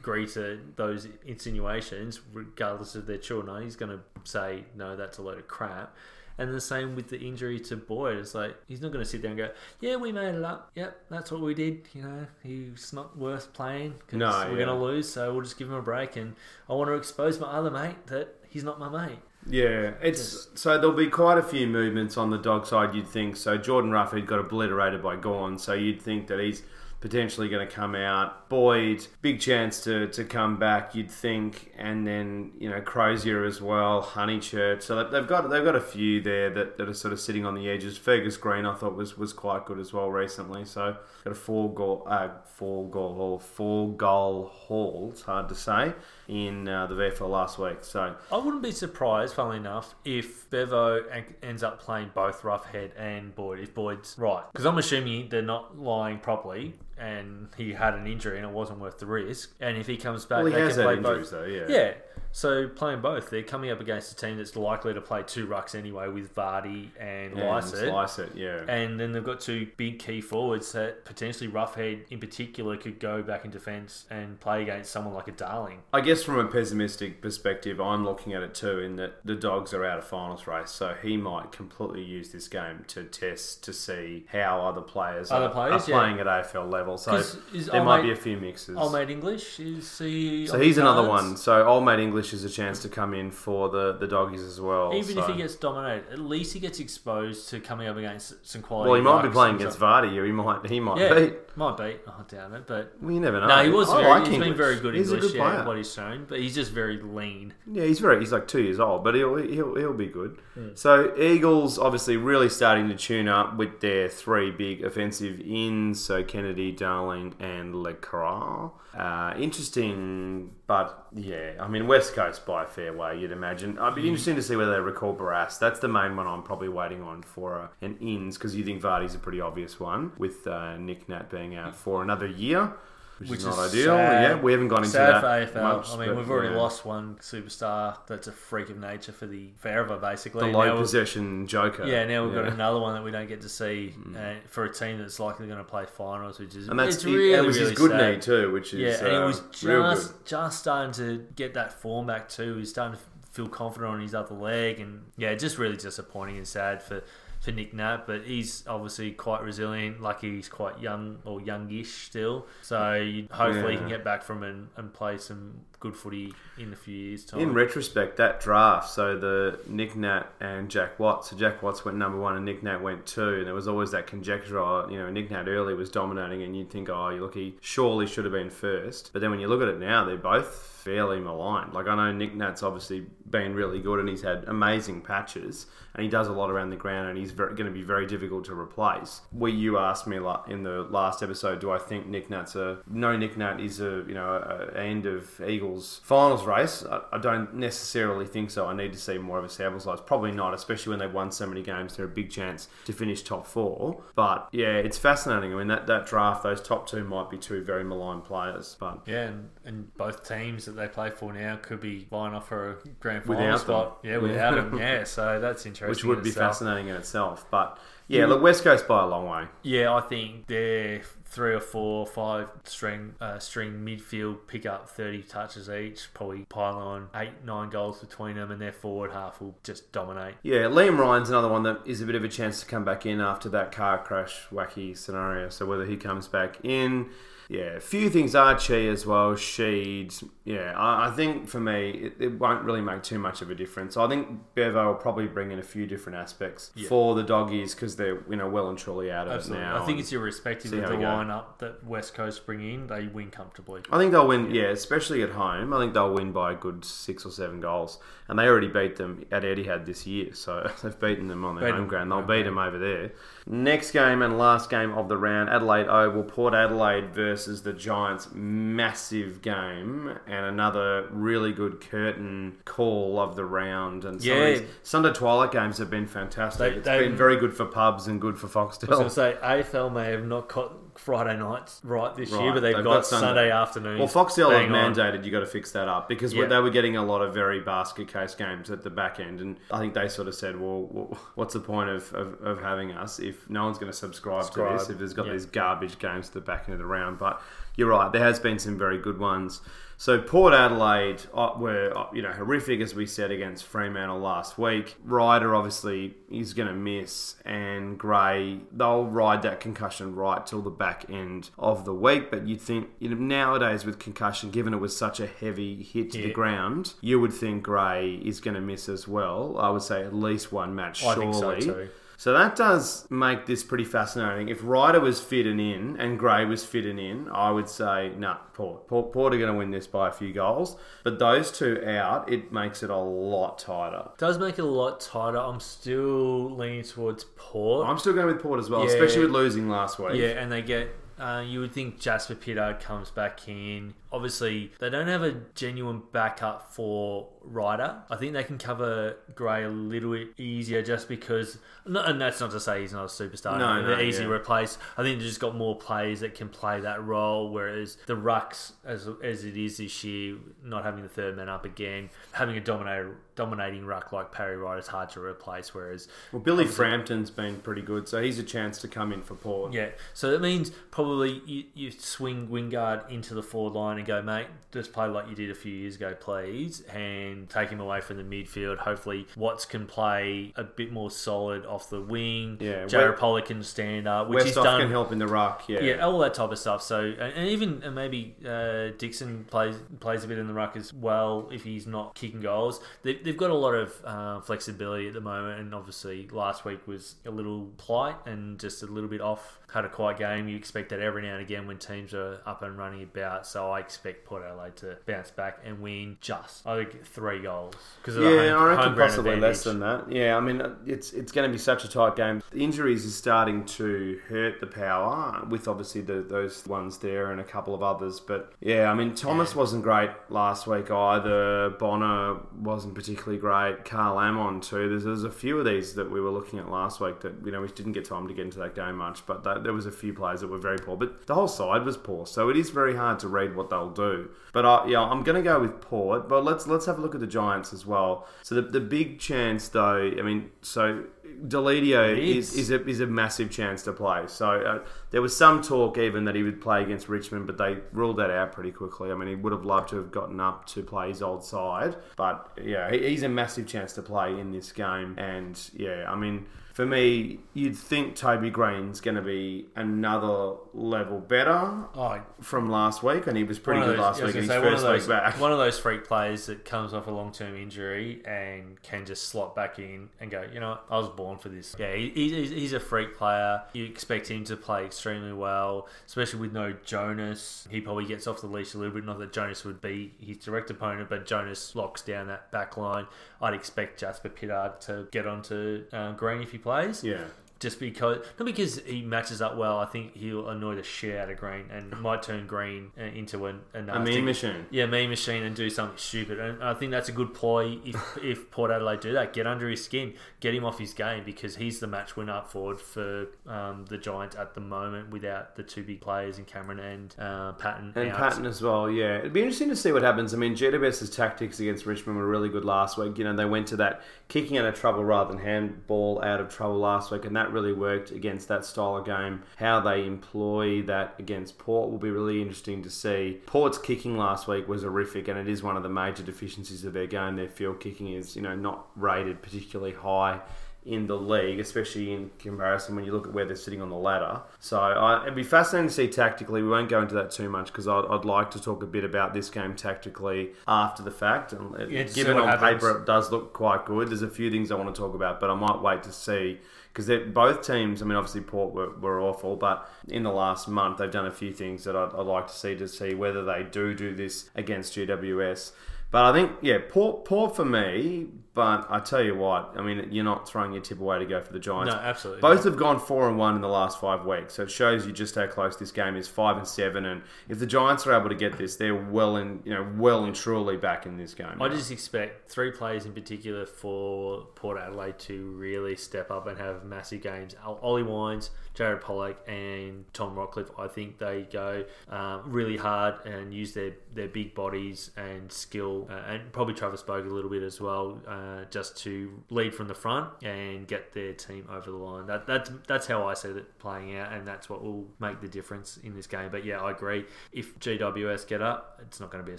agree 0.00 0.26
to 0.28 0.58
those 0.76 1.06
insinuations, 1.26 2.22
regardless 2.32 2.94
of 2.94 3.06
their 3.06 3.18
not, 3.18 3.62
he's 3.62 3.76
going 3.76 3.90
to 3.90 4.00
say, 4.24 4.64
no, 4.74 4.96
that's 4.96 5.18
a 5.18 5.22
load 5.22 5.38
of 5.38 5.48
crap. 5.48 5.94
And 6.36 6.52
the 6.52 6.60
same 6.60 6.96
with 6.96 7.08
the 7.08 7.20
injury 7.20 7.60
to 7.60 7.76
Boyd. 7.76 8.18
It's 8.18 8.34
like, 8.34 8.56
he's 8.66 8.80
not 8.80 8.90
going 8.90 9.04
to 9.04 9.08
sit 9.08 9.22
there 9.22 9.30
and 9.30 9.38
go, 9.38 9.50
yeah, 9.80 9.94
we 9.96 10.10
made 10.10 10.34
it 10.34 10.42
up. 10.42 10.70
Yep, 10.74 10.96
that's 11.08 11.30
what 11.30 11.40
we 11.40 11.54
did. 11.54 11.86
You 11.94 12.02
know, 12.02 12.26
he's 12.42 12.92
not 12.92 13.16
worth 13.16 13.52
playing 13.52 13.94
because 14.00 14.18
No, 14.18 14.30
we're 14.50 14.58
yeah. 14.58 14.64
going 14.66 14.78
to 14.78 14.84
lose, 14.84 15.08
so 15.08 15.32
we'll 15.32 15.42
just 15.42 15.56
give 15.56 15.68
him 15.68 15.74
a 15.74 15.82
break. 15.82 16.16
And 16.16 16.34
I 16.68 16.72
want 16.72 16.88
to 16.88 16.94
expose 16.94 17.38
my 17.38 17.46
other 17.46 17.70
mate 17.70 18.08
that 18.08 18.34
he's 18.48 18.64
not 18.64 18.80
my 18.80 18.88
mate. 18.88 19.18
Yeah, 19.46 19.92
it's 20.00 20.48
so 20.54 20.78
there'll 20.78 20.96
be 20.96 21.08
quite 21.08 21.36
a 21.38 21.42
few 21.42 21.66
movements 21.66 22.16
on 22.16 22.30
the 22.30 22.38
dog 22.38 22.66
side. 22.66 22.94
You'd 22.94 23.06
think 23.06 23.36
so. 23.36 23.58
Jordan 23.58 23.90
Roughead 23.90 24.26
got 24.26 24.38
obliterated 24.38 25.02
by 25.02 25.16
Gawn, 25.16 25.58
so 25.58 25.74
you'd 25.74 26.00
think 26.00 26.28
that 26.28 26.40
he's 26.40 26.62
potentially 27.04 27.50
going 27.50 27.68
to 27.68 27.70
come 27.70 27.94
out. 27.94 28.48
Boyd, 28.48 29.06
big 29.20 29.38
chance 29.38 29.84
to, 29.84 30.08
to 30.08 30.24
come 30.24 30.56
back. 30.58 30.94
You'd 30.94 31.10
think, 31.10 31.70
and 31.76 32.06
then 32.06 32.52
you 32.58 32.70
know 32.70 32.80
Crozier 32.80 33.44
as 33.44 33.60
well, 33.60 34.02
Honeychurch. 34.02 34.82
So 34.82 35.04
they- 35.04 35.10
they've 35.10 35.28
got 35.28 35.50
they've 35.50 35.62
got 35.62 35.76
a 35.76 35.82
few 35.82 36.22
there 36.22 36.48
that, 36.48 36.78
that 36.78 36.88
are 36.88 36.94
sort 36.94 37.12
of 37.12 37.20
sitting 37.20 37.44
on 37.44 37.54
the 37.54 37.68
edges. 37.68 37.98
Fergus 37.98 38.38
Green, 38.38 38.64
I 38.64 38.74
thought 38.74 38.96
was 38.96 39.18
was 39.18 39.34
quite 39.34 39.66
good 39.66 39.78
as 39.78 39.92
well 39.92 40.10
recently. 40.10 40.64
So 40.64 40.96
got 41.24 41.30
a 41.30 41.34
four 41.34 41.74
goal, 41.74 42.06
uh, 42.08 42.28
four 42.46 42.88
goal 42.88 43.14
haul, 43.14 43.38
four 43.38 43.92
goal 43.92 44.46
haul. 44.46 45.10
It's 45.12 45.22
hard 45.22 45.50
to 45.50 45.54
say 45.54 45.92
in 46.28 46.68
uh, 46.68 46.86
the 46.86 46.94
VFL 46.94 47.28
last 47.28 47.58
week. 47.58 47.78
So 47.82 48.14
I 48.32 48.36
wouldn't 48.36 48.62
be 48.62 48.72
surprised, 48.72 49.34
funnily 49.34 49.58
enough, 49.58 49.94
if 50.04 50.48
Bevo 50.50 51.04
en- 51.08 51.34
ends 51.42 51.62
up 51.62 51.80
playing 51.80 52.10
both 52.14 52.42
Roughead 52.42 52.90
and 52.96 53.34
Boyd, 53.34 53.60
if 53.60 53.74
Boyd's 53.74 54.16
right. 54.18 54.44
Because 54.52 54.66
I'm 54.66 54.78
assuming 54.78 55.28
they're 55.28 55.42
not 55.42 55.78
lying 55.78 56.18
properly 56.18 56.74
and 56.98 57.48
he 57.56 57.72
had 57.72 57.94
an 57.94 58.06
injury 58.06 58.36
and 58.38 58.46
it 58.46 58.52
wasn't 58.52 58.78
worth 58.80 58.98
the 58.98 59.06
risk. 59.06 59.52
And 59.60 59.76
if 59.76 59.86
he 59.86 59.96
comes 59.96 60.24
back, 60.24 60.38
well, 60.38 60.46
he 60.46 60.52
they 60.52 60.60
has 60.60 60.76
can 60.76 60.80
had 60.80 60.84
play 60.86 60.96
injuries 61.12 61.30
both. 61.30 61.40
though. 61.40 61.46
Yeah. 61.46 61.64
Yeah. 61.68 61.94
So 62.36 62.66
playing 62.66 63.00
both, 63.00 63.30
they're 63.30 63.44
coming 63.44 63.70
up 63.70 63.80
against 63.80 64.10
a 64.10 64.16
team 64.16 64.38
that's 64.38 64.56
likely 64.56 64.92
to 64.92 65.00
play 65.00 65.22
two 65.24 65.46
rucks 65.46 65.76
anyway 65.76 66.08
with 66.08 66.34
Vardy 66.34 66.88
and 66.98 67.32
And 67.34 67.40
Lycett. 67.48 67.88
slice 67.90 68.18
yeah. 68.34 68.64
And 68.68 68.98
then 68.98 69.12
they've 69.12 69.22
got 69.22 69.38
two 69.40 69.68
big 69.76 70.00
key 70.00 70.20
forwards 70.20 70.72
that 70.72 71.04
potentially 71.04 71.48
Roughead 71.48 72.00
in 72.10 72.18
particular 72.18 72.76
could 72.76 72.98
go 72.98 73.22
back 73.22 73.44
in 73.44 73.52
defence 73.52 74.04
and 74.10 74.40
play 74.40 74.62
against 74.62 74.90
someone 74.90 75.14
like 75.14 75.28
a 75.28 75.30
Darling. 75.30 75.82
I 75.92 76.00
guess 76.00 76.24
from 76.24 76.40
a 76.40 76.46
pessimistic 76.48 77.22
perspective, 77.22 77.80
I'm 77.80 78.04
looking 78.04 78.32
at 78.32 78.42
it 78.42 78.52
too 78.52 78.80
in 78.80 78.96
that 78.96 79.24
the 79.24 79.36
dogs 79.36 79.72
are 79.72 79.84
out 79.84 79.98
of 79.98 80.04
finals 80.04 80.48
race, 80.48 80.72
so 80.72 80.92
he 81.00 81.16
might 81.16 81.52
completely 81.52 82.02
use 82.02 82.32
this 82.32 82.48
game 82.48 82.84
to 82.88 83.04
test 83.04 83.62
to 83.62 83.72
see 83.72 84.26
how 84.32 84.60
other 84.66 84.80
players, 84.80 85.30
Other 85.30 85.46
are, 85.46 85.50
players, 85.50 85.86
are 85.86 85.90
yeah. 85.92 85.98
playing 86.00 86.18
at 86.18 86.26
AFL 86.26 86.68
level. 86.68 86.98
So 86.98 87.14
is 87.14 87.66
there 87.66 87.84
might 87.84 87.98
mate- 88.02 88.08
be 88.08 88.12
a 88.12 88.16
few 88.16 88.38
mixes. 88.38 88.76
Old 88.76 88.92
mate 88.92 89.08
English 89.08 89.60
is 89.60 89.96
he? 90.00 90.48
so 90.48 90.58
he's 90.58 90.78
another 90.78 91.08
one. 91.08 91.36
So 91.36 91.64
old 91.64 91.84
mate 91.84 92.00
English 92.00 92.23
English 92.24 92.32
is 92.32 92.44
a 92.44 92.54
chance 92.54 92.78
to 92.80 92.88
come 92.88 93.12
in 93.12 93.30
for 93.30 93.68
the, 93.68 93.92
the 93.92 94.06
doggies 94.06 94.40
as 94.42 94.58
well. 94.58 94.94
Even 94.94 95.14
so- 95.14 95.20
if 95.20 95.26
he 95.28 95.36
gets 95.36 95.56
dominated, 95.56 96.10
at 96.10 96.18
least 96.18 96.54
he 96.54 96.60
gets 96.60 96.80
exposed 96.80 97.50
to 97.50 97.60
coming 97.60 97.86
up 97.86 97.96
against 97.98 98.46
some 98.46 98.62
quality. 98.62 98.90
well, 98.90 98.98
he 98.98 99.04
might 99.04 99.22
be 99.22 99.28
playing 99.28 99.56
against. 99.56 99.78
Vardy. 99.78 100.24
He 100.24 100.32
might 100.32 100.66
he 100.66 100.80
might 100.80 100.98
Yeah, 100.98 101.14
beat. 101.14 101.34
Might 101.56 101.76
be. 101.76 101.96
Oh, 102.06 102.24
damn 102.28 102.52
it! 102.54 102.66
But 102.66 102.94
Well, 103.00 103.12
you 103.12 103.20
never 103.20 103.40
know. 103.40 103.46
no, 103.46 103.62
he 103.64 103.70
was. 103.70 103.88
I 103.90 103.98
Very, 104.02 104.08
like 104.10 104.26
he's 104.28 104.38
been 104.38 104.54
very 104.56 104.80
good 104.80 104.94
He's 104.94 105.12
English. 105.12 105.24
a 105.24 105.28
good 105.28 105.36
yeah, 105.36 105.50
player. 105.54 105.66
what 105.66 105.76
he's 105.76 105.92
shown, 105.92 106.26
but 106.28 106.40
he's 106.40 106.54
just 106.54 106.72
very 106.72 107.00
lean. 107.00 107.54
Yeah, 107.70 107.84
he's 107.84 108.00
very. 108.00 108.18
He's 108.20 108.32
like 108.32 108.48
two 108.48 108.62
years 108.62 108.80
old, 108.80 109.04
but 109.04 109.14
he'll 109.14 109.36
he'll, 109.36 109.74
he'll 109.76 109.92
be 109.92 110.06
good. 110.06 110.38
Hmm. 110.54 110.68
So 110.74 111.16
Eagles 111.18 111.78
obviously 111.78 112.16
really 112.16 112.48
starting 112.48 112.88
to 112.88 112.96
tune 112.96 113.28
up 113.28 113.56
with 113.56 113.80
their 113.80 114.08
three 114.08 114.50
big 114.50 114.82
offensive 114.84 115.40
ins. 115.40 116.02
So 116.04 116.22
Kennedy, 116.24 116.72
Darling, 116.72 117.34
and 117.38 117.74
LeCras. 117.74 118.72
Uh, 118.96 119.34
interesting, 119.38 120.52
but 120.68 121.08
yeah, 121.14 121.52
I 121.60 121.66
mean 121.66 121.88
West 121.88 122.14
Coast 122.14 122.46
by 122.46 122.62
a 122.62 122.66
fair 122.66 122.92
way, 122.92 123.18
you'd 123.18 123.32
imagine. 123.32 123.76
I'd 123.78 123.94
be 123.96 124.02
Hmm. 124.02 124.08
interesting 124.08 124.36
to 124.36 124.42
see 124.42 124.54
whether 124.54 124.72
they 124.72 124.80
recall 124.80 125.12
Barras. 125.12 125.58
That's 125.58 125.80
the 125.80 125.88
main 125.88 126.14
one 126.16 126.28
I'm 126.28 126.42
probably 126.44 126.68
waiting 126.68 127.02
on 127.02 127.22
for 127.22 127.60
uh, 127.60 127.66
an 127.80 127.96
ins 128.00 128.38
because 128.38 128.54
you 128.54 128.64
think 128.64 128.80
Vardy's 128.80 129.14
a 129.16 129.18
pretty 129.18 129.40
obvious 129.40 129.80
one 129.80 130.12
with 130.16 130.46
uh, 130.46 130.76
Nick 130.76 131.08
Nat 131.08 131.28
being 131.28 131.43
out 131.52 131.74
for 131.76 132.02
another 132.02 132.26
year. 132.28 132.72
Which, 133.18 133.30
Which 133.30 133.38
is 133.40 133.46
not 133.46 133.66
is 133.66 133.72
ideal. 133.74 133.96
sad. 133.96 134.22
Yeah, 134.22 134.42
we 134.42 134.50
haven't 134.50 134.66
gone 134.68 134.78
into 134.80 134.90
Sad 134.90 135.22
that 135.22 135.52
for 135.52 135.58
AFL. 135.60 135.62
much, 135.76 135.88
I 135.90 135.96
mean, 135.98 136.08
but, 136.08 136.16
we've 136.16 136.28
already 136.30 136.52
yeah. 136.52 136.60
lost 136.60 136.84
one 136.84 137.14
superstar 137.20 137.96
that's 138.08 138.26
a 138.26 138.32
freak 138.32 138.70
of 138.70 138.76
nature 138.78 139.12
for 139.12 139.26
the 139.26 139.50
forever, 139.58 139.96
basically. 139.98 140.40
the 140.46 140.50
Now 140.50 140.58
low 140.58 140.64
we've- 140.72 140.78
possession 140.82 141.46
joker. 141.46 141.86
Yeah, 141.86 142.06
now 142.06 142.24
we've 142.24 142.34
got 142.34 142.40
Yeah. 142.44 142.50
Hmm. 142.50 142.54
another 142.56 142.80
one 142.80 142.94
that 142.94 143.04
we 143.04 143.12
don't 143.12 143.28
get 143.28 143.40
to 143.42 143.48
see 143.48 143.94
uh, 144.16 144.34
for 144.48 144.64
a 144.64 144.72
team 144.72 144.98
that's 144.98 145.20
likely 145.20 145.46
going 145.46 145.58
to 145.60 145.64
play 145.64 145.84
finals, 145.86 146.40
which 146.40 146.56
is 146.56 146.66
And 146.68 146.76
that's 146.76 146.96
it's 146.96 147.04
it, 147.04 147.10
really 147.12 147.34
it 147.34 147.44
was 147.44 147.56
really 147.56 147.70
his 147.70 147.78
good 147.78 147.92
sad. 147.92 148.14
knee 148.14 148.20
too, 148.20 148.50
which 148.52 148.74
is 148.74 148.80
Yeah, 148.80 148.98
and 149.06 149.12
he 149.12 149.14
uh, 149.22 149.26
was 149.26 149.40
just 149.52 150.26
just 150.26 150.58
starting 150.58 150.92
to 150.94 151.24
get 151.36 151.54
that 151.54 151.72
form 151.72 152.06
back 152.08 152.28
too. 152.28 152.56
He's 152.56 152.70
starting 152.70 152.98
to 152.98 153.04
feel 153.30 153.48
confident 153.48 153.92
on 153.92 154.00
his 154.00 154.14
other 154.16 154.34
leg, 154.34 154.80
and 154.80 155.02
yeah, 155.16 155.34
just 155.34 155.56
really 155.56 155.76
disappointing 155.76 156.36
and 156.36 156.48
sad 156.48 156.82
for. 156.82 157.04
For 157.44 157.52
Nick 157.52 157.74
Nat, 157.74 158.06
but 158.06 158.22
he's 158.22 158.64
obviously 158.66 159.12
quite 159.12 159.42
resilient. 159.42 160.00
Lucky 160.00 160.34
he's 160.34 160.48
quite 160.48 160.80
young 160.80 161.18
or 161.26 161.42
youngish 161.42 161.92
still, 162.06 162.46
so 162.62 162.94
you, 162.94 163.28
hopefully 163.30 163.72
he 163.72 163.78
can 163.78 163.88
get 163.88 164.02
back 164.02 164.22
from 164.22 164.42
and, 164.42 164.68
and 164.78 164.94
play 164.94 165.18
some 165.18 165.60
good 165.84 165.94
footy 165.94 166.32
in 166.56 166.72
a 166.72 166.76
few 166.76 166.96
years' 166.96 167.26
time. 167.26 167.40
In 167.40 167.52
retrospect, 167.52 168.16
that 168.16 168.40
draft, 168.40 168.88
so 168.88 169.18
the 169.18 169.58
Nick 169.68 169.94
Nat 169.94 170.24
and 170.40 170.70
Jack 170.70 170.98
Watts, 170.98 171.28
so 171.28 171.36
Jack 171.36 171.62
Watts 171.62 171.84
went 171.84 171.98
number 171.98 172.18
one 172.18 172.36
and 172.36 172.44
Nick 172.44 172.62
Nat 172.62 172.82
went 172.82 173.04
two, 173.04 173.34
and 173.34 173.46
there 173.46 173.54
was 173.54 173.68
always 173.68 173.90
that 173.90 174.06
conjecture, 174.06 174.58
oh, 174.58 174.88
you 174.88 174.98
know, 174.98 175.10
Nick 175.10 175.30
Nat 175.30 175.46
early 175.46 175.74
was 175.74 175.90
dominating, 175.90 176.42
and 176.42 176.56
you'd 176.56 176.70
think, 176.70 176.88
oh, 176.88 177.10
look, 177.10 177.34
he 177.34 177.56
surely 177.60 178.06
should 178.06 178.24
have 178.24 178.32
been 178.32 178.48
first. 178.48 179.10
But 179.12 179.20
then 179.20 179.30
when 179.30 179.40
you 179.40 179.46
look 179.46 179.60
at 179.60 179.68
it 179.68 179.78
now, 179.78 180.04
they're 180.04 180.16
both 180.16 180.74
fairly 180.84 181.18
maligned. 181.18 181.72
Like, 181.72 181.86
I 181.86 181.96
know 181.96 182.12
Nick 182.12 182.34
Nat's 182.34 182.62
obviously 182.62 183.06
been 183.28 183.54
really 183.54 183.80
good, 183.80 184.00
and 184.00 184.08
he's 184.08 184.22
had 184.22 184.44
amazing 184.46 185.02
patches, 185.02 185.66
and 185.94 186.02
he 186.02 186.08
does 186.08 186.28
a 186.28 186.32
lot 186.32 186.50
around 186.50 186.70
the 186.70 186.76
ground, 186.76 187.08
and 187.08 187.18
he's 187.18 187.30
very, 187.30 187.54
going 187.54 187.66
to 187.66 187.72
be 187.72 187.82
very 187.82 188.06
difficult 188.06 188.44
to 188.46 188.58
replace. 188.58 189.20
We, 189.32 189.52
you 189.52 189.78
asked 189.78 190.06
me 190.06 190.16
in 190.48 190.62
the 190.62 190.86
last 190.90 191.22
episode, 191.22 191.60
do 191.60 191.70
I 191.70 191.78
think 191.78 192.06
Nick 192.06 192.30
Nat's 192.30 192.54
a 192.54 192.78
no? 192.88 193.16
Nick 193.16 193.36
Nat 193.36 193.60
is 193.60 193.80
a 193.80 194.04
you 194.06 194.14
know 194.14 194.70
a, 194.74 194.78
end 194.78 195.06
of 195.06 195.40
Eagles 195.74 196.00
finals 196.04 196.44
race. 196.46 196.84
I, 196.88 197.00
I 197.12 197.18
don't 197.18 197.54
necessarily 197.54 198.26
think 198.26 198.50
so. 198.50 198.66
I 198.66 198.74
need 198.74 198.92
to 198.92 198.98
see 198.98 199.18
more 199.18 199.38
of 199.38 199.44
a 199.44 199.48
sample 199.48 199.80
size. 199.80 200.00
Probably 200.00 200.30
not, 200.32 200.54
especially 200.54 200.90
when 200.90 200.98
they've 201.00 201.12
won 201.12 201.30
so 201.32 201.46
many 201.46 201.62
games. 201.62 201.96
They're 201.96 202.06
a 202.06 202.08
big 202.08 202.30
chance 202.30 202.68
to 202.84 202.92
finish 202.92 203.22
top 203.22 203.46
four. 203.46 204.02
But 204.14 204.48
yeah, 204.52 204.76
it's 204.76 204.98
fascinating. 204.98 205.52
I 205.52 205.56
mean 205.56 205.68
that 205.68 205.86
that 205.86 206.06
draft, 206.06 206.42
those 206.42 206.60
top 206.60 206.88
two 206.88 207.04
might 207.04 207.30
be 207.30 207.38
two 207.38 207.62
very 207.62 207.84
maligned 207.84 208.24
players, 208.24 208.76
but. 208.78 209.02
Yeah, 209.06 209.24
and, 209.28 209.50
and 209.64 209.94
both 209.96 210.26
teams 210.26 210.64
that 210.66 210.72
they 210.72 210.88
play 210.88 211.10
for 211.10 211.32
now 211.32 211.56
could 211.56 211.80
be 211.80 212.06
vying 212.10 212.34
off 212.34 212.48
for 212.48 212.70
a 212.72 212.88
grand 213.00 213.24
final 213.24 213.40
Without 213.40 213.58
them. 213.58 213.66
spot. 213.66 213.98
Yeah, 214.02 214.18
without 214.18 214.54
them. 214.54 214.78
Yeah, 214.78 215.04
so 215.04 215.40
that's 215.40 215.66
interesting. 215.66 215.88
Which 215.88 216.04
would 216.04 216.22
be 216.22 216.30
itself. 216.30 216.52
fascinating 216.58 216.88
in 216.88 216.96
itself. 216.96 217.46
But 217.50 217.78
yeah, 218.08 218.26
look, 218.26 218.42
West 218.42 218.64
Coast 218.64 218.86
by 218.86 219.02
a 219.02 219.06
long 219.06 219.28
way. 219.28 219.46
Yeah, 219.62 219.94
I 219.94 220.00
think 220.02 220.46
they're 220.46 221.02
three 221.24 221.54
or 221.54 221.60
four, 221.60 222.06
five 222.06 222.48
string 222.64 223.14
uh, 223.20 223.38
string 223.38 223.84
midfield 223.84 224.46
pick 224.46 224.66
up 224.66 224.88
thirty 224.88 225.22
touches 225.22 225.68
each, 225.68 226.12
probably 226.14 226.44
pile 226.48 226.76
on 226.76 227.08
eight, 227.14 227.44
nine 227.44 227.70
goals 227.70 228.00
between 228.00 228.36
them, 228.36 228.50
and 228.50 228.60
their 228.60 228.72
forward 228.72 229.12
half 229.12 229.40
will 229.40 229.56
just 229.62 229.90
dominate. 229.92 230.34
Yeah, 230.42 230.64
Liam 230.64 230.98
Ryan's 230.98 231.30
another 231.30 231.48
one 231.48 231.62
that 231.64 231.80
is 231.86 232.00
a 232.00 232.06
bit 232.06 232.14
of 232.14 232.24
a 232.24 232.28
chance 232.28 232.60
to 232.60 232.66
come 232.66 232.84
back 232.84 233.06
in 233.06 233.20
after 233.20 233.48
that 233.50 233.72
car 233.72 233.98
crash 233.98 234.46
wacky 234.52 234.96
scenario. 234.96 235.48
So 235.48 235.66
whether 235.66 235.86
he 235.86 235.96
comes 235.96 236.28
back 236.28 236.58
in, 236.62 237.10
yeah, 237.48 237.76
a 237.76 237.80
few 237.80 238.08
things. 238.10 238.34
are 238.34 238.44
Archie 238.54 238.88
as 238.88 239.04
well, 239.06 239.32
Sheed. 239.34 240.22
Yeah, 240.44 240.72
I, 240.76 241.08
I 241.08 241.10
think 241.10 241.48
for 241.48 241.60
me 241.60 241.90
it, 241.90 242.12
it 242.20 242.38
won't 242.38 242.64
really 242.64 242.80
make 242.80 243.02
too 243.02 243.18
much 243.18 243.42
of 243.42 243.50
a 243.50 243.54
difference. 243.54 243.96
I 243.96 244.08
think 244.08 244.28
Bevo 244.54 244.86
will 244.88 244.94
probably 244.94 245.26
bring 245.26 245.50
in 245.50 245.58
a 245.58 245.62
few 245.62 245.86
different 245.86 246.18
aspects 246.18 246.70
Yeah. 246.74 246.88
for 246.88 247.14
the 247.14 247.22
doggies 247.22 247.74
because 247.74 247.96
they're 247.96 248.22
you 248.28 248.36
know 248.36 248.48
well 248.48 248.68
and 248.68 248.78
truly 248.78 249.10
out 249.10 249.26
of 249.26 249.34
Absolutely, 249.34 249.64
it 249.64 249.68
now. 249.68 249.82
I 249.82 249.86
think 249.86 249.98
it's 250.00 250.12
irrespective 250.12 250.72
of 250.72 250.80
the 250.80 250.96
lineup 250.96 251.58
that 251.58 251.84
West 251.84 252.14
Coast 252.14 252.44
bring 252.46 252.60
in, 252.60 252.86
they 252.86 253.06
win 253.06 253.30
comfortably. 253.30 253.82
I 253.90 253.98
think 253.98 254.12
they'll 254.12 254.28
win, 254.28 254.50
yeah, 254.54 254.64
especially 254.70 255.22
at 255.22 255.30
home. 255.30 255.72
I 255.72 255.78
think 255.78 255.94
they'll 255.94 256.12
win 256.14 256.32
by 256.32 256.52
a 256.52 256.56
good 256.56 256.84
six 256.84 257.24
or 257.24 257.30
seven 257.30 257.60
goals. 257.60 257.98
And 258.26 258.38
they 258.38 258.46
already 258.46 258.68
beat 258.68 258.96
them 258.96 259.26
at 259.30 259.42
Etihad 259.42 259.84
this 259.84 260.06
year, 260.06 260.32
so 260.32 260.70
they've 260.82 260.98
beaten 260.98 261.28
them 261.28 261.44
on 261.44 261.56
their 261.56 261.66
Beat 261.66 261.74
home 261.74 261.86
ground. 261.86 262.10
They'll 262.10 262.22
beat 262.22 262.44
them 262.44 262.56
over 262.58 262.78
there. 262.78 263.12
Next 263.46 263.90
game 263.90 264.22
and 264.22 264.38
last 264.38 264.70
game 264.70 264.92
of 264.92 265.08
the 265.10 265.16
round, 265.18 265.50
Adelaide 265.50 265.88
Oval, 265.88 266.22
Port 266.22 266.54
Adelaide 266.54 267.10
versus 267.14 267.62
the 267.64 267.74
Giants. 267.74 268.28
Massive 268.32 269.42
game 269.42 270.18
and 270.26 270.46
another 270.46 271.06
really 271.10 271.52
good 271.52 271.80
curtain 271.82 272.56
call 272.64 273.20
of 273.20 273.36
the 273.36 273.44
round. 273.44 274.04
And 274.06 274.22
some 274.22 274.30
Yeah. 274.30 274.36
of 274.36 274.58
these 274.60 274.68
Sunday 274.82 275.12
twilight 275.12 275.52
games 275.52 275.76
have 275.78 275.90
been 275.90 276.06
fantastic. 276.06 276.58
They- 276.72 276.78
It's 276.78 276.88
been 276.88 277.16
very 277.16 277.36
good 277.36 277.54
for 277.54 277.66
pubs 277.66 278.06
and 278.06 278.20
good 278.20 278.38
for 278.38 278.46
Foxtel. 278.46 278.88
I 278.88 278.90
was 278.90 278.98
going 278.98 279.04
to 279.04 279.10
say 279.10 279.36
AFL 279.42 279.90
may 279.90 280.10
have 280.12 280.24
not 280.24 280.48
got 280.48 280.72
Friday 280.98 281.36
nights 281.38 281.80
right 281.84 282.14
this 282.14 282.30
year, 282.30 282.52
but 282.52 282.60
they've, 282.60 282.74
they've 282.74 282.84
got, 282.84 282.94
got 282.94 283.06
Sunday. 283.06 283.26
Sunday, 283.26 283.50
afternoons. 283.50 283.98
Well, 283.98 284.08
Foxtel 284.26 284.52
have 284.52 284.70
on. 284.70 284.94
mandated 284.94 285.24
you 285.24 285.30
got 285.30 285.40
to 285.40 285.46
fix 285.46 285.72
that 285.72 285.88
up 285.88 286.08
because 286.08 286.32
Yeah. 286.32 286.46
they 286.46 286.58
were 286.60 286.70
getting 286.70 286.96
a 286.96 287.04
lot 287.04 287.20
of 287.22 287.34
very 287.34 287.60
basket 287.60 288.08
case 288.08 288.34
games 288.34 288.70
at 288.70 288.82
the 288.82 288.90
back 288.90 289.18
end, 289.20 289.40
and 289.40 289.56
I 289.70 289.78
think 289.78 289.94
they 289.94 290.08
sort 290.08 290.28
of 290.28 290.34
said, 290.34 290.58
"Well, 290.60 291.18
what's 291.34 291.54
the 291.54 291.60
point 291.60 291.90
of, 291.90 292.12
of, 292.14 292.40
of 292.42 292.60
having 292.62 292.92
us 292.92 293.18
if 293.18 293.48
no 293.50 293.64
one's 293.64 293.78
going 293.78 293.90
to 293.92 293.96
subscribe, 293.96 294.50
to 294.52 294.60
this? 294.72 294.88
If 294.90 294.98
there's 294.98 295.14
got 295.14 295.26
Yeah. 295.26 295.32
these 295.32 295.46
garbage 295.46 295.98
games 295.98 296.28
at 296.28 296.34
the 296.34 296.40
back 296.40 296.64
end 296.66 296.74
of 296.74 296.78
the 296.78 296.86
round?" 296.86 297.18
But 297.18 297.40
you're 297.76 297.88
right, 297.88 298.12
there 298.12 298.22
has 298.22 298.38
been 298.38 298.58
some 298.58 298.78
very 298.78 298.98
good 298.98 299.18
ones. 299.18 299.60
So 299.96 300.20
Port 300.20 300.54
Adelaide 300.54 301.22
uh, 301.32 301.52
were 301.56 301.92
uh, 301.96 302.06
you 302.12 302.22
know 302.22 302.32
horrific 302.32 302.80
as 302.80 302.94
we 302.94 303.06
said 303.06 303.30
against 303.30 303.64
Fremantle 303.64 304.18
last 304.18 304.58
week. 304.58 304.96
Ryder 305.04 305.54
obviously 305.54 306.14
is 306.30 306.52
going 306.54 306.68
to 306.68 306.74
miss, 306.74 307.36
and 307.44 307.98
Gray 307.98 308.60
they'll 308.72 309.06
ride 309.06 309.42
that 309.42 309.60
concussion 309.60 310.14
right 310.14 310.44
till 310.46 310.62
the 310.62 310.70
back 310.70 311.06
end 311.08 311.50
of 311.58 311.84
the 311.84 311.94
week. 311.94 312.30
But 312.30 312.46
you'd 312.46 312.60
think 312.60 312.90
you 312.98 313.08
know 313.08 313.16
nowadays 313.16 313.84
with 313.84 313.98
concussion, 313.98 314.50
given 314.50 314.74
it 314.74 314.78
was 314.78 314.96
such 314.96 315.20
a 315.20 315.26
heavy 315.26 315.82
hit 315.82 316.10
to 316.12 316.18
the 316.22 316.32
ground, 316.32 316.94
you 317.00 317.20
would 317.20 317.32
think 317.32 317.62
Gray 317.62 318.14
is 318.14 318.40
going 318.40 318.54
to 318.54 318.60
miss 318.60 318.88
as 318.88 319.06
well. 319.06 319.56
I 319.58 319.70
would 319.70 319.82
say 319.82 320.02
at 320.02 320.14
least 320.14 320.52
one 320.52 320.74
match. 320.74 321.04
I 321.04 321.14
surely. 321.14 321.88
So 322.16 322.32
that 322.32 322.56
does 322.56 323.06
make 323.10 323.46
this 323.46 323.62
pretty 323.62 323.84
fascinating. 323.84 324.48
If 324.48 324.60
Ryder 324.62 325.00
was 325.00 325.20
fitting 325.20 325.58
in 325.60 325.96
and 326.00 326.18
Gray 326.18 326.44
was 326.44 326.64
fitting 326.64 326.98
in, 326.98 327.28
I 327.30 327.50
would 327.50 327.68
say, 327.68 328.12
nah, 328.16 328.36
Port. 328.52 328.86
Port, 328.88 329.12
Port 329.12 329.34
are 329.34 329.38
going 329.38 329.52
to 329.52 329.58
win 329.58 329.70
this 329.70 329.86
by 329.86 330.08
a 330.08 330.12
few 330.12 330.32
goals. 330.32 330.76
But 331.02 331.18
those 331.18 331.50
two 331.50 331.82
out, 331.86 332.32
it 332.32 332.52
makes 332.52 332.82
it 332.82 332.90
a 332.90 332.96
lot 332.96 333.58
tighter. 333.58 334.10
Does 334.18 334.38
make 334.38 334.58
it 334.58 334.62
a 334.62 334.66
lot 334.66 335.00
tighter. 335.00 335.38
I'm 335.38 335.60
still 335.60 336.54
leaning 336.54 336.84
towards 336.84 337.24
Port. 337.36 337.86
I'm 337.88 337.98
still 337.98 338.12
going 338.12 338.26
with 338.28 338.40
Port 338.40 338.60
as 338.60 338.70
well, 338.70 338.80
Yeah. 338.80 338.90
especially 338.92 339.22
with 339.22 339.30
losing 339.30 339.68
last 339.68 339.98
week. 339.98 340.14
Yeah, 340.14 340.28
and 340.40 340.50
they 340.50 340.62
get. 340.62 340.88
Uh, 341.18 341.44
you 341.46 341.60
would 341.60 341.72
think 341.72 342.00
Jasper 342.00 342.34
Pittard 342.34 342.80
comes 342.80 343.08
back 343.10 343.46
in. 343.48 343.94
Obviously, 344.14 344.70
they 344.78 344.90
don't 344.90 345.08
have 345.08 345.22
a 345.22 345.32
genuine 345.56 346.02
backup 346.12 346.72
for 346.72 347.26
Ryder. 347.42 348.02
I 348.08 348.16
think 348.16 348.32
they 348.32 348.44
can 348.44 348.58
cover 348.58 349.16
Gray 349.34 349.64
a 349.64 349.68
little 349.68 350.12
bit 350.12 350.38
easier 350.38 350.82
just 350.82 351.08
because. 351.08 351.58
And 351.84 352.20
that's 352.20 352.38
not 352.38 352.52
to 352.52 352.60
say 352.60 352.82
he's 352.82 352.92
not 352.92 353.04
a 353.04 353.08
superstar. 353.08 353.58
No, 353.58 353.84
they're 353.84 354.00
easy 354.00 354.22
yeah. 354.22 354.28
to 354.28 354.32
replace. 354.32 354.78
I 354.96 355.02
think 355.02 355.18
they've 355.18 355.26
just 355.26 355.40
got 355.40 355.56
more 355.56 355.76
players 355.76 356.20
that 356.20 356.36
can 356.36 356.48
play 356.48 356.80
that 356.80 357.04
role. 357.04 357.50
Whereas 357.50 357.98
the 358.06 358.16
rucks, 358.16 358.72
as 358.84 359.08
as 359.22 359.44
it 359.44 359.56
is 359.56 359.78
this 359.78 360.04
year, 360.04 360.36
not 360.62 360.84
having 360.84 361.02
the 361.02 361.08
third 361.08 361.36
man 361.36 361.48
up 361.48 361.64
again, 361.64 362.08
having 362.32 362.56
a 362.56 362.60
dominator 362.60 363.16
dominating 363.34 363.84
ruck 363.84 364.12
like 364.12 364.30
Perry 364.30 364.56
Wright 364.56 364.78
is 364.78 364.86
hard 364.86 365.10
to 365.10 365.20
replace. 365.20 365.74
Whereas 365.74 366.08
Well, 366.32 366.40
Billy 366.40 366.66
Frampton's 366.66 367.30
been 367.30 367.56
pretty 367.56 367.82
good, 367.82 368.08
so 368.08 368.22
he's 368.22 368.38
a 368.38 368.42
chance 368.42 368.80
to 368.82 368.88
come 368.88 369.12
in 369.12 369.22
for 369.22 369.34
Port. 369.34 369.72
yeah, 369.72 369.90
so 370.12 370.30
that 370.30 370.40
means 370.40 370.70
probably 370.90 371.42
you, 371.44 371.64
you 371.74 371.90
swing 371.90 372.48
Wingard 372.48 373.10
into 373.10 373.34
the 373.34 373.42
forward 373.42 373.74
line 373.74 373.98
and 374.04 374.06
go, 374.06 374.22
mate, 374.22 374.46
just 374.72 374.92
play 374.92 375.06
like 375.06 375.28
you 375.28 375.34
did 375.34 375.50
a 375.50 375.54
few 375.54 375.72
years 375.72 375.96
ago, 375.96 376.14
please, 376.18 376.80
and 376.82 377.48
take 377.48 377.70
him 377.70 377.80
away 377.80 378.00
from 378.00 378.16
the 378.16 378.22
midfield. 378.22 378.78
Hopefully, 378.78 379.26
Watts 379.36 379.64
can 379.64 379.86
play 379.86 380.52
a 380.56 380.64
bit 380.64 380.92
more 380.92 381.10
solid 381.10 381.64
off 381.64 381.88
the 381.90 382.00
wing. 382.00 382.58
Yeah, 382.60 382.86
Jared 382.86 383.18
Polec 383.18 383.46
can 383.46 383.62
stand 383.62 384.06
up, 384.06 384.28
which 384.28 384.44
he's 384.44 384.56
Westhoff 384.56 384.64
done. 384.64 384.80
can 384.82 384.90
help 384.90 385.12
in 385.12 385.18
the 385.18 385.26
ruck. 385.26 385.64
Yeah. 385.68 385.80
Yeah, 385.80 386.06
all 386.06 386.18
that 386.18 386.34
type 386.34 386.50
of 386.50 386.58
stuff. 386.58 386.82
So, 386.82 387.00
and, 387.00 387.32
and 387.34 387.48
even 387.48 387.82
uh, 387.84 387.90
maybe 387.90 388.34
uh, 388.46 388.88
Dixon 388.98 389.44
plays 389.44 389.76
plays 390.00 390.24
a 390.24 390.28
bit 390.28 390.38
in 390.38 390.48
the 390.48 390.54
ruck 390.54 390.76
as 390.76 390.92
well 390.92 391.48
if 391.52 391.62
he's 391.64 391.86
not 391.86 392.14
kicking 392.14 392.40
goals. 392.40 392.80
They, 393.02 393.16
they've 393.16 393.36
got 393.36 393.50
a 393.50 393.54
lot 393.54 393.74
of 393.74 393.94
uh, 394.04 394.40
flexibility 394.40 395.08
at 395.08 395.14
the 395.14 395.20
moment, 395.20 395.60
and 395.60 395.74
obviously 395.74 396.28
last 396.28 396.64
week 396.64 396.86
was 396.86 397.16
a 397.24 397.30
little 397.30 397.70
plight 397.76 398.16
and 398.26 398.58
just 398.58 398.82
a 398.82 398.86
little 398.86 399.08
bit 399.08 399.20
off. 399.20 399.60
Had 399.72 399.84
a 399.84 399.88
quiet 399.88 400.18
game. 400.18 400.48
You 400.48 400.56
expect 400.56 400.90
that 400.90 401.00
every 401.00 401.22
now 401.22 401.34
and 401.34 401.42
again 401.42 401.66
when 401.66 401.78
teams 401.78 402.14
are 402.14 402.40
up 402.46 402.62
and 402.62 402.78
running 402.78 403.02
about. 403.02 403.44
So 403.46 403.72
I 403.72 403.80
expect 403.94 404.24
Port 404.24 404.42
Adelaide 404.42 404.76
to 404.76 404.96
bounce 405.06 405.30
back 405.30 405.58
and 405.64 405.80
win 405.80 406.16
just 406.20 406.66
I 406.66 406.84
think 406.84 407.04
three 407.06 407.40
goals 407.42 407.74
because 408.02 408.16
Yeah, 408.16 408.56
I 408.56 408.64
reckon 408.64 408.94
possibly 408.94 409.36
less 409.36 409.62
than 409.64 409.80
that. 409.80 410.10
Yeah, 410.10 410.36
I 410.36 410.40
mean, 410.40 410.60
it's 410.86 411.12
it's 411.12 411.30
going 411.32 411.48
to 411.48 411.52
be 411.52 411.58
such 411.58 411.84
a 411.84 411.88
tight 411.88 412.16
game. 412.16 412.42
The 412.50 412.64
injuries 412.64 413.04
is 413.04 413.14
starting 413.16 413.64
to 413.66 414.20
hurt 414.28 414.60
the 414.60 414.66
power 414.66 415.44
with 415.48 415.68
obviously 415.68 416.00
the, 416.00 416.22
those 416.22 416.66
ones 416.66 416.98
there 416.98 417.30
and 417.30 417.40
a 417.40 417.44
couple 417.44 417.74
of 417.74 417.82
others. 417.82 418.20
But 418.20 418.52
yeah, 418.60 418.90
I 418.90 418.94
mean, 418.94 419.14
Thomas 419.14 419.52
Yeah. 419.52 419.58
wasn't 419.58 419.82
great 419.84 420.10
last 420.28 420.66
week 420.66 420.90
either. 420.90 421.70
Bonner 421.70 422.38
wasn't 422.58 422.94
particularly 422.94 423.38
great. 423.38 423.84
Karl 423.84 424.18
Amon 424.18 424.60
too. 424.60 424.88
There's, 424.88 425.04
there's 425.04 425.24
a 425.24 425.30
few 425.30 425.58
of 425.58 425.64
these 425.64 425.94
that 425.94 426.10
we 426.10 426.20
were 426.20 426.30
looking 426.30 426.58
at 426.58 426.68
last 426.70 427.00
week 427.00 427.20
that 427.20 427.34
you 427.44 427.52
know 427.52 427.60
we 427.60 427.68
didn't 427.68 427.92
get 427.92 428.04
time 428.04 428.26
to 428.28 428.34
get 428.34 428.44
into 428.44 428.58
that 428.58 428.74
game 428.74 428.96
much, 428.96 429.24
but 429.26 429.44
that, 429.44 429.62
there 429.62 429.72
was 429.72 429.86
a 429.86 429.92
few 429.92 430.12
players 430.12 430.40
that 430.40 430.48
were 430.48 430.58
very 430.58 430.78
poor. 430.78 430.96
But 430.96 431.26
the 431.26 431.34
whole 431.34 431.48
side 431.48 431.84
was 431.84 431.96
poor, 431.96 432.26
so 432.26 432.48
it 432.48 432.56
is 432.56 432.70
very 432.70 432.96
hard 432.96 433.18
to 433.20 433.28
read 433.28 433.54
what 433.54 433.70
they'll 433.74 433.90
do. 433.90 434.30
But 434.52 434.64
I, 434.64 434.86
yeah, 434.86 435.00
I'm 435.00 435.22
going 435.22 435.36
to 435.36 435.42
go 435.42 435.60
with 435.60 435.80
Port. 435.80 436.28
But 436.28 436.44
let's 436.44 436.66
let's 436.66 436.86
have 436.86 436.98
a 436.98 437.00
look 437.00 437.14
at 437.14 437.20
the 437.20 437.26
Giants 437.26 437.72
as 437.72 437.84
well. 437.84 438.26
So 438.42 438.54
the, 438.54 438.62
the 438.62 438.80
big 438.80 439.18
chance, 439.18 439.68
though, 439.68 440.12
I 440.18 440.22
mean, 440.22 440.50
so 440.62 441.04
Deledio 441.42 442.12
It 442.16 442.18
is, 442.22 442.52
is. 442.52 442.58
is 442.58 442.70
a 442.70 442.86
is 442.86 443.00
a 443.00 443.06
massive 443.06 443.50
chance 443.50 443.82
to 443.82 443.92
play. 443.92 444.24
So 444.28 444.48
uh, 444.50 444.78
there 445.10 445.20
was 445.22 445.36
some 445.36 445.62
talk 445.62 445.98
even 445.98 446.24
that 446.26 446.34
he 446.34 446.42
would 446.42 446.60
play 446.60 446.82
against 446.82 447.08
Richmond, 447.08 447.46
but 447.46 447.58
they 447.58 447.78
ruled 447.92 448.18
that 448.18 448.30
out 448.30 448.52
pretty 448.52 448.70
quickly. 448.70 449.10
I 449.10 449.14
mean, 449.14 449.28
he 449.28 449.34
would 449.34 449.52
have 449.52 449.64
loved 449.64 449.88
to 449.90 449.96
have 449.96 450.12
gotten 450.12 450.40
up 450.40 450.66
to 450.66 450.82
play 450.82 451.08
his 451.08 451.22
old 451.22 451.44
side, 451.44 451.96
but 452.16 452.50
yeah, 452.62 452.90
he, 452.90 453.08
he's 453.08 453.22
a 453.22 453.28
massive 453.28 453.66
chance 453.66 453.92
to 453.94 454.02
play 454.02 454.38
in 454.38 454.52
this 454.52 454.72
game. 454.72 455.18
And 455.18 455.58
yeah, 455.74 456.10
I 456.10 456.16
mean. 456.16 456.46
For 456.74 456.84
me, 456.84 457.38
you'd 457.52 457.76
think 457.76 458.16
Toby 458.16 458.50
Greene's 458.50 459.00
going 459.00 459.14
to 459.14 459.22
be 459.22 459.66
another 459.76 460.54
level 460.72 461.20
better 461.20 461.52
Oh, 461.94 462.20
from 462.40 462.68
last 462.68 463.00
week, 463.00 463.28
and 463.28 463.36
he 463.36 463.44
was 463.44 463.60
pretty 463.60 463.80
good 463.82 463.90
those- 463.90 463.98
last 464.00 464.20
week 464.20 464.34
in 464.34 464.40
his 464.42 464.48
say, 464.48 464.60
first 464.60 464.84
of 464.84 464.90
week 464.90 465.00
those, 465.02 465.06
back. 465.08 465.38
One 465.38 465.52
of 465.52 465.58
those 465.58 465.78
freak 465.84 466.04
players 466.04 466.46
that 466.46 466.64
comes 466.64 466.92
off 466.92 467.06
a 467.06 467.12
long 467.12 467.30
term 467.30 467.54
injury 467.54 468.22
and 468.26 468.82
can 468.82 469.06
just 469.06 469.28
slot 469.28 469.54
back 469.54 469.78
in 469.78 470.08
and 470.18 470.32
go, 470.32 470.44
you 470.52 470.58
know, 470.58 470.70
what, 470.70 470.84
I 470.90 470.98
was 470.98 471.10
born 471.10 471.38
for 471.38 471.48
this. 471.48 471.76
Yeah, 471.78 471.94
he, 471.94 472.08
he's, 472.10 472.50
he's 472.50 472.72
a 472.72 472.80
freak 472.80 473.16
player. 473.16 473.62
You 473.72 473.84
expect 473.84 474.28
him 474.28 474.42
to 474.46 474.56
play 474.56 474.84
extremely 474.84 475.32
well, 475.32 475.86
especially 476.08 476.40
with 476.40 476.52
no 476.52 476.74
Jonas. 476.84 477.68
He 477.70 477.80
probably 477.82 478.06
gets 478.06 478.26
off 478.26 478.40
the 478.40 478.48
leash 478.48 478.74
a 478.74 478.78
little 478.78 478.94
bit. 478.94 479.04
Not 479.04 479.20
that 479.20 479.32
Jonas 479.32 479.64
would 479.64 479.80
be 479.80 480.12
his 480.18 480.38
direct 480.38 480.70
opponent, 480.70 481.08
but 481.08 481.24
Jonas 481.24 481.76
locks 481.76 482.02
down 482.02 482.26
that 482.26 482.50
back 482.50 482.76
line. 482.76 483.06
I'd 483.44 483.54
expect 483.54 484.00
Jasper 484.00 484.30
Pittard 484.30 484.80
to 484.86 485.06
get 485.10 485.26
onto 485.26 485.84
uh, 485.92 486.12
Green 486.12 486.40
if 486.42 486.52
he 486.52 486.58
plays 486.58 487.04
yeah. 487.04 487.24
Just 487.64 487.80
because 487.80 488.18
not 488.38 488.44
because 488.44 488.78
he 488.80 489.00
matches 489.00 489.40
up 489.40 489.56
well. 489.56 489.78
I 489.78 489.86
think 489.86 490.14
he'll 490.14 490.50
annoy 490.50 490.74
the 490.74 490.82
shit 490.82 491.18
out 491.18 491.30
of 491.30 491.38
Green 491.38 491.64
and 491.72 491.98
might 492.00 492.22
turn 492.22 492.46
Green 492.46 492.92
uh, 493.00 493.04
into 493.04 493.46
an, 493.46 493.60
a, 493.72 493.80
nasty- 493.80 494.16
meme 494.16 494.24
machine. 494.26 494.66
Yeah, 494.70 494.84
meme 494.84 495.08
machine 495.08 495.42
and 495.42 495.56
do 495.56 495.70
something 495.70 495.96
stupid. 495.96 496.38
And 496.38 496.62
I 496.62 496.74
think 496.74 496.92
that's 496.92 497.08
a 497.08 497.12
good 497.12 497.32
ploy 497.32 497.78
if, 497.82 498.18
if 498.22 498.50
Port 498.50 498.70
Adelaide 498.70 499.00
do 499.00 499.12
that. 499.14 499.32
Get 499.32 499.46
under 499.46 499.66
his 499.68 499.82
skin, 499.82 500.12
get 500.40 500.54
him 500.54 500.64
off 500.64 500.78
his 500.78 500.92
game 500.92 501.24
because 501.24 501.56
he's 501.56 501.80
the 501.80 501.86
match 501.86 502.16
winner 502.16 502.34
up 502.34 502.50
forward 502.50 502.80
for 502.80 503.28
um, 503.46 503.86
the 503.88 503.96
Giants 503.96 504.36
at 504.36 504.52
the 504.52 504.60
moment 504.60 505.08
without 505.08 505.56
the 505.56 505.62
two 505.62 505.82
big 505.82 506.02
players 506.02 506.38
in 506.38 506.44
Cameron 506.44 506.80
and 506.80 507.14
uh, 507.18 507.52
Patton. 507.52 507.94
And 507.96 508.10
out. 508.10 508.18
Patton 508.18 508.44
as 508.44 508.60
well, 508.60 508.90
yeah. 508.90 509.18
It'd 509.18 509.32
be 509.32 509.40
interesting 509.40 509.70
to 509.70 509.76
see 509.76 509.90
what 509.90 510.02
happens. 510.02 510.34
I 510.34 510.36
mean, 510.36 510.54
GWS's 510.54 511.08
tactics 511.08 511.60
against 511.60 511.86
Richmond 511.86 512.18
were 512.18 512.28
really 512.28 512.50
good 512.50 512.66
last 512.66 512.98
week. 512.98 513.16
You 513.16 513.24
know, 513.24 513.34
they 513.34 513.46
went 513.46 513.68
to 513.68 513.76
that 513.76 514.02
kicking 514.28 514.58
out 514.58 514.66
of 514.66 514.78
trouble 514.78 515.02
rather 515.02 515.32
than 515.32 515.42
handball 515.42 516.22
out 516.22 516.40
of 516.40 516.54
trouble 516.54 516.78
last 516.78 517.10
week, 517.10 517.24
and 517.24 517.34
that 517.36 517.53
really 517.54 517.72
worked 517.72 518.10
against 518.10 518.48
that 518.48 518.64
style 518.64 518.96
of 518.96 519.06
game. 519.06 519.42
How 519.56 519.80
they 519.80 520.04
employ 520.06 520.82
that 520.82 521.14
against 521.18 521.56
Port 521.58 521.90
will 521.90 521.98
be 521.98 522.10
really 522.10 522.42
interesting 522.42 522.82
to 522.82 522.90
see. 522.90 523.40
Port's 523.46 523.78
kicking 523.78 524.18
last 524.18 524.46
week 524.46 524.68
was 524.68 524.82
horrific, 524.82 525.28
and 525.28 525.38
it 525.38 525.48
is 525.48 525.62
one 525.62 525.76
of 525.76 525.82
the 525.82 525.88
major 525.88 526.22
deficiencies 526.22 526.84
of 526.84 526.92
their 526.92 527.06
game. 527.06 527.36
Their 527.36 527.48
field 527.48 527.80
kicking 527.80 528.08
is, 528.12 528.36
you 528.36 528.42
know, 528.42 528.54
not 528.54 528.88
rated 528.96 529.40
particularly 529.42 529.92
high 529.94 530.40
in 530.86 531.06
the 531.06 531.16
league, 531.16 531.58
especially 531.60 532.12
in 532.12 532.30
comparison 532.38 532.94
when 532.94 533.04
you 533.06 533.12
look 533.12 533.26
at 533.26 533.32
where 533.32 533.46
they're 533.46 533.56
sitting 533.56 533.80
on 533.80 533.88
the 533.88 533.96
ladder. 533.96 534.42
So 534.60 534.78
I, 534.78 535.22
it'd 535.22 535.34
be 535.34 535.42
fascinating 535.42 535.88
to 535.88 535.94
see 535.94 536.08
tactically. 536.08 536.62
We 536.62 536.68
won't 536.68 536.90
go 536.90 537.00
into 537.00 537.14
that 537.14 537.30
too 537.30 537.48
much 537.48 537.68
because 537.68 537.88
I'd, 537.88 538.04
I'd 538.10 538.26
like 538.26 538.50
to 538.50 538.60
talk 538.60 538.82
a 538.82 538.86
bit 538.86 539.02
about 539.02 539.32
this 539.32 539.48
game 539.48 539.74
tactically 539.76 540.50
after 540.68 541.02
the 541.02 541.10
fact. 541.10 541.54
And 541.54 541.90
Yeah, 541.90 542.02
given 542.02 542.36
on 542.36 542.48
happens. 542.48 542.82
paper 542.82 542.98
it 542.98 543.06
does 543.06 543.32
look 543.32 543.54
quite 543.54 543.86
good, 543.86 544.10
there's 544.10 544.22
a 544.22 544.28
few 544.28 544.50
things 544.50 544.70
I 544.70 544.74
want 544.74 544.94
to 544.94 545.00
talk 545.00 545.14
about, 545.14 545.40
but 545.40 545.48
I 545.50 545.54
might 545.54 545.80
wait 545.80 546.02
to 546.02 546.12
see 546.12 546.58
because 546.94 547.10
both 547.32 547.66
teams. 547.66 548.00
I 548.00 548.04
mean, 548.04 548.16
obviously 548.16 548.40
Port 548.40 548.72
were, 548.72 548.96
were 548.98 549.20
awful, 549.20 549.56
but 549.56 549.90
in 550.08 550.22
the 550.22 550.30
last 550.30 550.68
month 550.68 550.98
they've 550.98 551.10
done 551.10 551.26
a 551.26 551.32
few 551.32 551.52
things 551.52 551.82
that 551.84 551.96
I'd, 551.96 552.14
I'd 552.16 552.26
like 552.26 552.46
to 552.46 552.52
see 552.52 552.76
to 552.76 552.86
see 552.86 553.14
whether 553.14 553.44
they 553.44 553.64
do 553.64 553.94
do 553.94 554.14
this 554.14 554.48
against 554.54 554.94
GWS. 554.94 555.72
But 556.14 556.26
I 556.26 556.32
think, 556.32 556.52
yeah, 556.60 556.78
Port, 556.88 557.24
Port 557.24 557.56
for 557.56 557.64
me. 557.64 558.28
But 558.54 558.86
I 558.88 559.00
tell 559.00 559.20
you 559.20 559.34
what, 559.34 559.74
I 559.76 559.82
mean, 559.82 560.12
you're 560.12 560.22
not 560.22 560.48
throwing 560.48 560.72
your 560.72 560.80
tip 560.80 561.00
away 561.00 561.18
to 561.18 561.26
go 561.26 561.42
for 561.42 561.52
the 561.52 561.58
Giants. 561.58 561.92
No, 561.92 562.00
absolutely. 562.00 562.40
Both 562.40 562.62
have 562.62 562.76
gone 562.76 563.00
four 563.00 563.28
and 563.28 563.36
one 563.36 563.56
in 563.56 563.60
the 563.60 563.68
last 563.68 564.00
five 564.00 564.24
weeks, 564.24 564.54
so 564.54 564.62
it 564.62 564.70
shows 564.70 565.04
you 565.04 565.12
just 565.12 565.34
how 565.34 565.48
close 565.48 565.76
this 565.76 565.90
game 565.90 566.14
is. 566.14 566.28
Five 566.28 566.56
and 566.58 566.66
seven, 566.68 567.04
and 567.04 567.22
if 567.48 567.58
the 567.58 567.66
Giants 567.66 568.06
are 568.06 568.14
able 568.16 568.28
to 568.28 568.36
get 568.36 568.56
this, 568.56 568.76
they're 568.76 568.94
well 568.94 569.38
and 569.38 569.60
you 569.64 569.74
know 569.74 569.84
well 569.96 570.24
and 570.24 570.36
truly 570.36 570.76
back 570.76 571.04
in 571.04 571.16
this 571.16 571.34
game. 571.34 571.60
I 571.60 571.68
just 571.68 571.90
expect 571.90 572.48
three 572.48 572.70
players 572.70 573.06
in 573.06 573.12
particular 573.12 573.66
for 573.66 574.46
Port 574.54 574.78
Adelaide 574.80 575.18
to 575.18 575.50
really 575.56 575.96
step 575.96 576.30
up 576.30 576.46
and 576.46 576.56
have 576.56 576.84
massive 576.84 577.22
games. 577.22 577.56
Ollie 577.64 578.04
Wines, 578.04 578.50
Jared 578.74 579.02
Polec, 579.02 579.36
and 579.48 580.04
Tom 580.12 580.34
Rockliff. 580.36 580.68
I 580.78 580.88
think 580.88 581.18
they 581.18 581.42
go 581.50 581.84
um, 582.08 582.42
really 582.46 582.76
hard 582.76 583.24
and 583.26 583.54
use 583.54 583.72
their, 583.72 583.92
their 584.12 584.28
big 584.28 584.54
bodies 584.54 585.10
and 585.16 585.50
skill, 585.50 586.08
uh, 586.10 586.32
and 586.32 586.52
probably 586.52 586.74
Travis 586.74 587.02
Boak 587.02 587.28
a 587.28 587.32
little 587.32 587.50
bit 587.50 587.62
as 587.62 587.80
well, 587.80 588.20
uh, 588.26 588.64
just 588.70 588.96
to 588.98 589.42
lead 589.50 589.74
from 589.74 589.88
the 589.88 589.94
front 589.94 590.30
and 590.42 590.86
get 590.86 591.12
their 591.12 591.32
team 591.32 591.66
over 591.70 591.90
the 591.90 591.96
line. 591.96 592.26
That, 592.26 592.46
that's 592.46 592.70
that's 592.86 593.06
how 593.06 593.26
I 593.26 593.34
see 593.34 593.48
it 593.48 593.78
playing 593.78 594.16
out, 594.16 594.32
and 594.32 594.46
that's 594.46 594.68
what 594.68 594.82
will 594.82 595.06
make 595.18 595.40
the 595.40 595.48
difference 595.48 595.98
in 596.02 596.14
this 596.14 596.26
game. 596.26 596.50
But 596.50 596.64
yeah, 596.64 596.80
I 596.80 596.90
agree. 596.90 597.24
If 597.52 597.78
GWS 597.78 598.46
get 598.46 598.62
up, 598.62 599.00
it's 599.02 599.20
not 599.20 599.30
going 599.30 599.44
to 599.44 599.48
be 599.48 599.54
a 599.54 599.58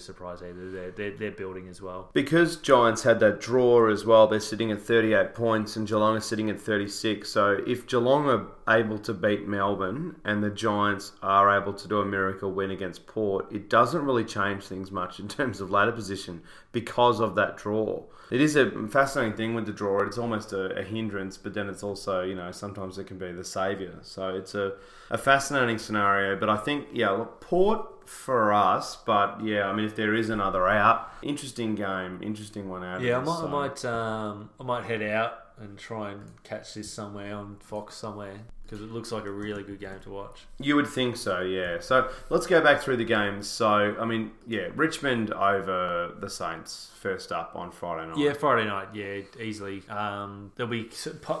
surprise 0.00 0.42
either. 0.42 0.70
They're, 0.70 0.90
they're, 0.90 1.16
they're 1.16 1.30
building 1.30 1.68
as 1.68 1.80
well. 1.80 2.10
because 2.12 2.56
Giants 2.56 3.02
had 3.02 3.20
that 3.20 3.40
draw 3.40 3.88
as 3.90 4.04
well, 4.04 4.26
they're 4.26 4.40
sitting 4.40 4.70
at 4.70 4.80
38 4.80 5.34
points 5.34 5.76
and 5.76 5.86
Geelong 5.86 6.16
is 6.16 6.24
sitting 6.24 6.50
at 6.50 6.60
36. 6.60 7.28
So 7.28 7.58
if 7.66 7.86
Geelong 7.86 8.28
are 8.28 8.46
able 8.74 8.98
to 8.98 9.05
beat 9.14 9.46
Melbourne 9.46 10.16
and 10.24 10.42
the 10.42 10.50
Giants 10.50 11.12
are 11.22 11.60
able 11.60 11.72
to 11.72 11.88
do 11.88 12.00
a 12.00 12.04
miracle 12.04 12.52
win 12.52 12.70
against 12.70 13.06
Port, 13.06 13.50
it 13.52 13.68
doesn't 13.68 14.04
really 14.04 14.24
change 14.24 14.64
things 14.64 14.90
much 14.90 15.20
in 15.20 15.28
terms 15.28 15.60
of 15.60 15.70
ladder 15.70 15.92
position 15.92 16.42
because 16.72 17.20
of 17.20 17.34
that 17.36 17.56
draw. 17.56 18.02
It 18.30 18.40
is 18.40 18.56
a 18.56 18.70
fascinating 18.88 19.36
thing 19.36 19.54
with 19.54 19.66
the 19.66 19.72
draw. 19.72 20.00
It's 20.02 20.18
almost 20.18 20.52
a, 20.52 20.76
a 20.78 20.82
hindrance, 20.82 21.38
but 21.38 21.54
then 21.54 21.68
it's 21.68 21.82
also, 21.82 22.22
you 22.22 22.34
know, 22.34 22.50
sometimes 22.50 22.98
it 22.98 23.06
can 23.06 23.18
be 23.18 23.30
the 23.30 23.44
saviour. 23.44 23.94
So 24.02 24.34
it's 24.34 24.54
a, 24.54 24.72
a 25.10 25.18
fascinating 25.18 25.78
scenario. 25.78 26.36
But 26.36 26.48
I 26.48 26.56
think, 26.56 26.88
yeah, 26.92 27.10
look, 27.10 27.40
Port 27.40 28.08
for 28.08 28.52
us, 28.52 28.96
but 28.96 29.44
yeah, 29.44 29.66
I 29.66 29.72
mean, 29.72 29.86
if 29.86 29.94
there 29.94 30.14
is 30.14 30.28
another 30.28 30.66
out, 30.66 31.12
interesting 31.22 31.74
game, 31.76 32.20
interesting 32.22 32.68
one 32.68 32.82
out. 32.82 32.96
of 32.96 33.02
Yeah, 33.02 33.18
I 33.18 33.22
might, 33.22 33.42
I 33.42 33.48
might, 33.48 33.84
um, 33.84 34.50
I 34.58 34.64
might 34.64 34.84
head 34.84 35.02
out 35.02 35.34
and 35.58 35.78
try 35.78 36.10
and 36.10 36.22
catch 36.42 36.74
this 36.74 36.90
somewhere 36.90 37.34
on 37.34 37.56
Fox 37.60 37.94
somewhere 37.94 38.40
because 38.66 38.82
it 38.82 38.90
looks 38.90 39.12
like 39.12 39.24
a 39.24 39.30
really 39.30 39.62
good 39.62 39.80
game 39.80 40.00
to 40.02 40.10
watch. 40.10 40.40
You 40.58 40.76
would 40.76 40.88
think 40.88 41.16
so, 41.16 41.40
yeah. 41.40 41.78
So 41.80 42.10
let's 42.30 42.46
go 42.46 42.60
back 42.60 42.80
through 42.80 42.96
the 42.96 43.04
games. 43.04 43.48
So, 43.48 43.96
I 43.98 44.04
mean, 44.04 44.32
yeah, 44.46 44.68
Richmond 44.74 45.32
over 45.32 46.14
the 46.18 46.28
Saints 46.28 46.90
first 47.00 47.30
up 47.30 47.52
on 47.54 47.70
Friday 47.70 48.08
night. 48.08 48.18
Yeah, 48.18 48.32
Friday 48.32 48.66
night, 48.68 48.88
yeah, 48.92 49.20
easily. 49.40 49.82
Um, 49.88 50.50
there'll 50.56 50.70
be 50.70 50.90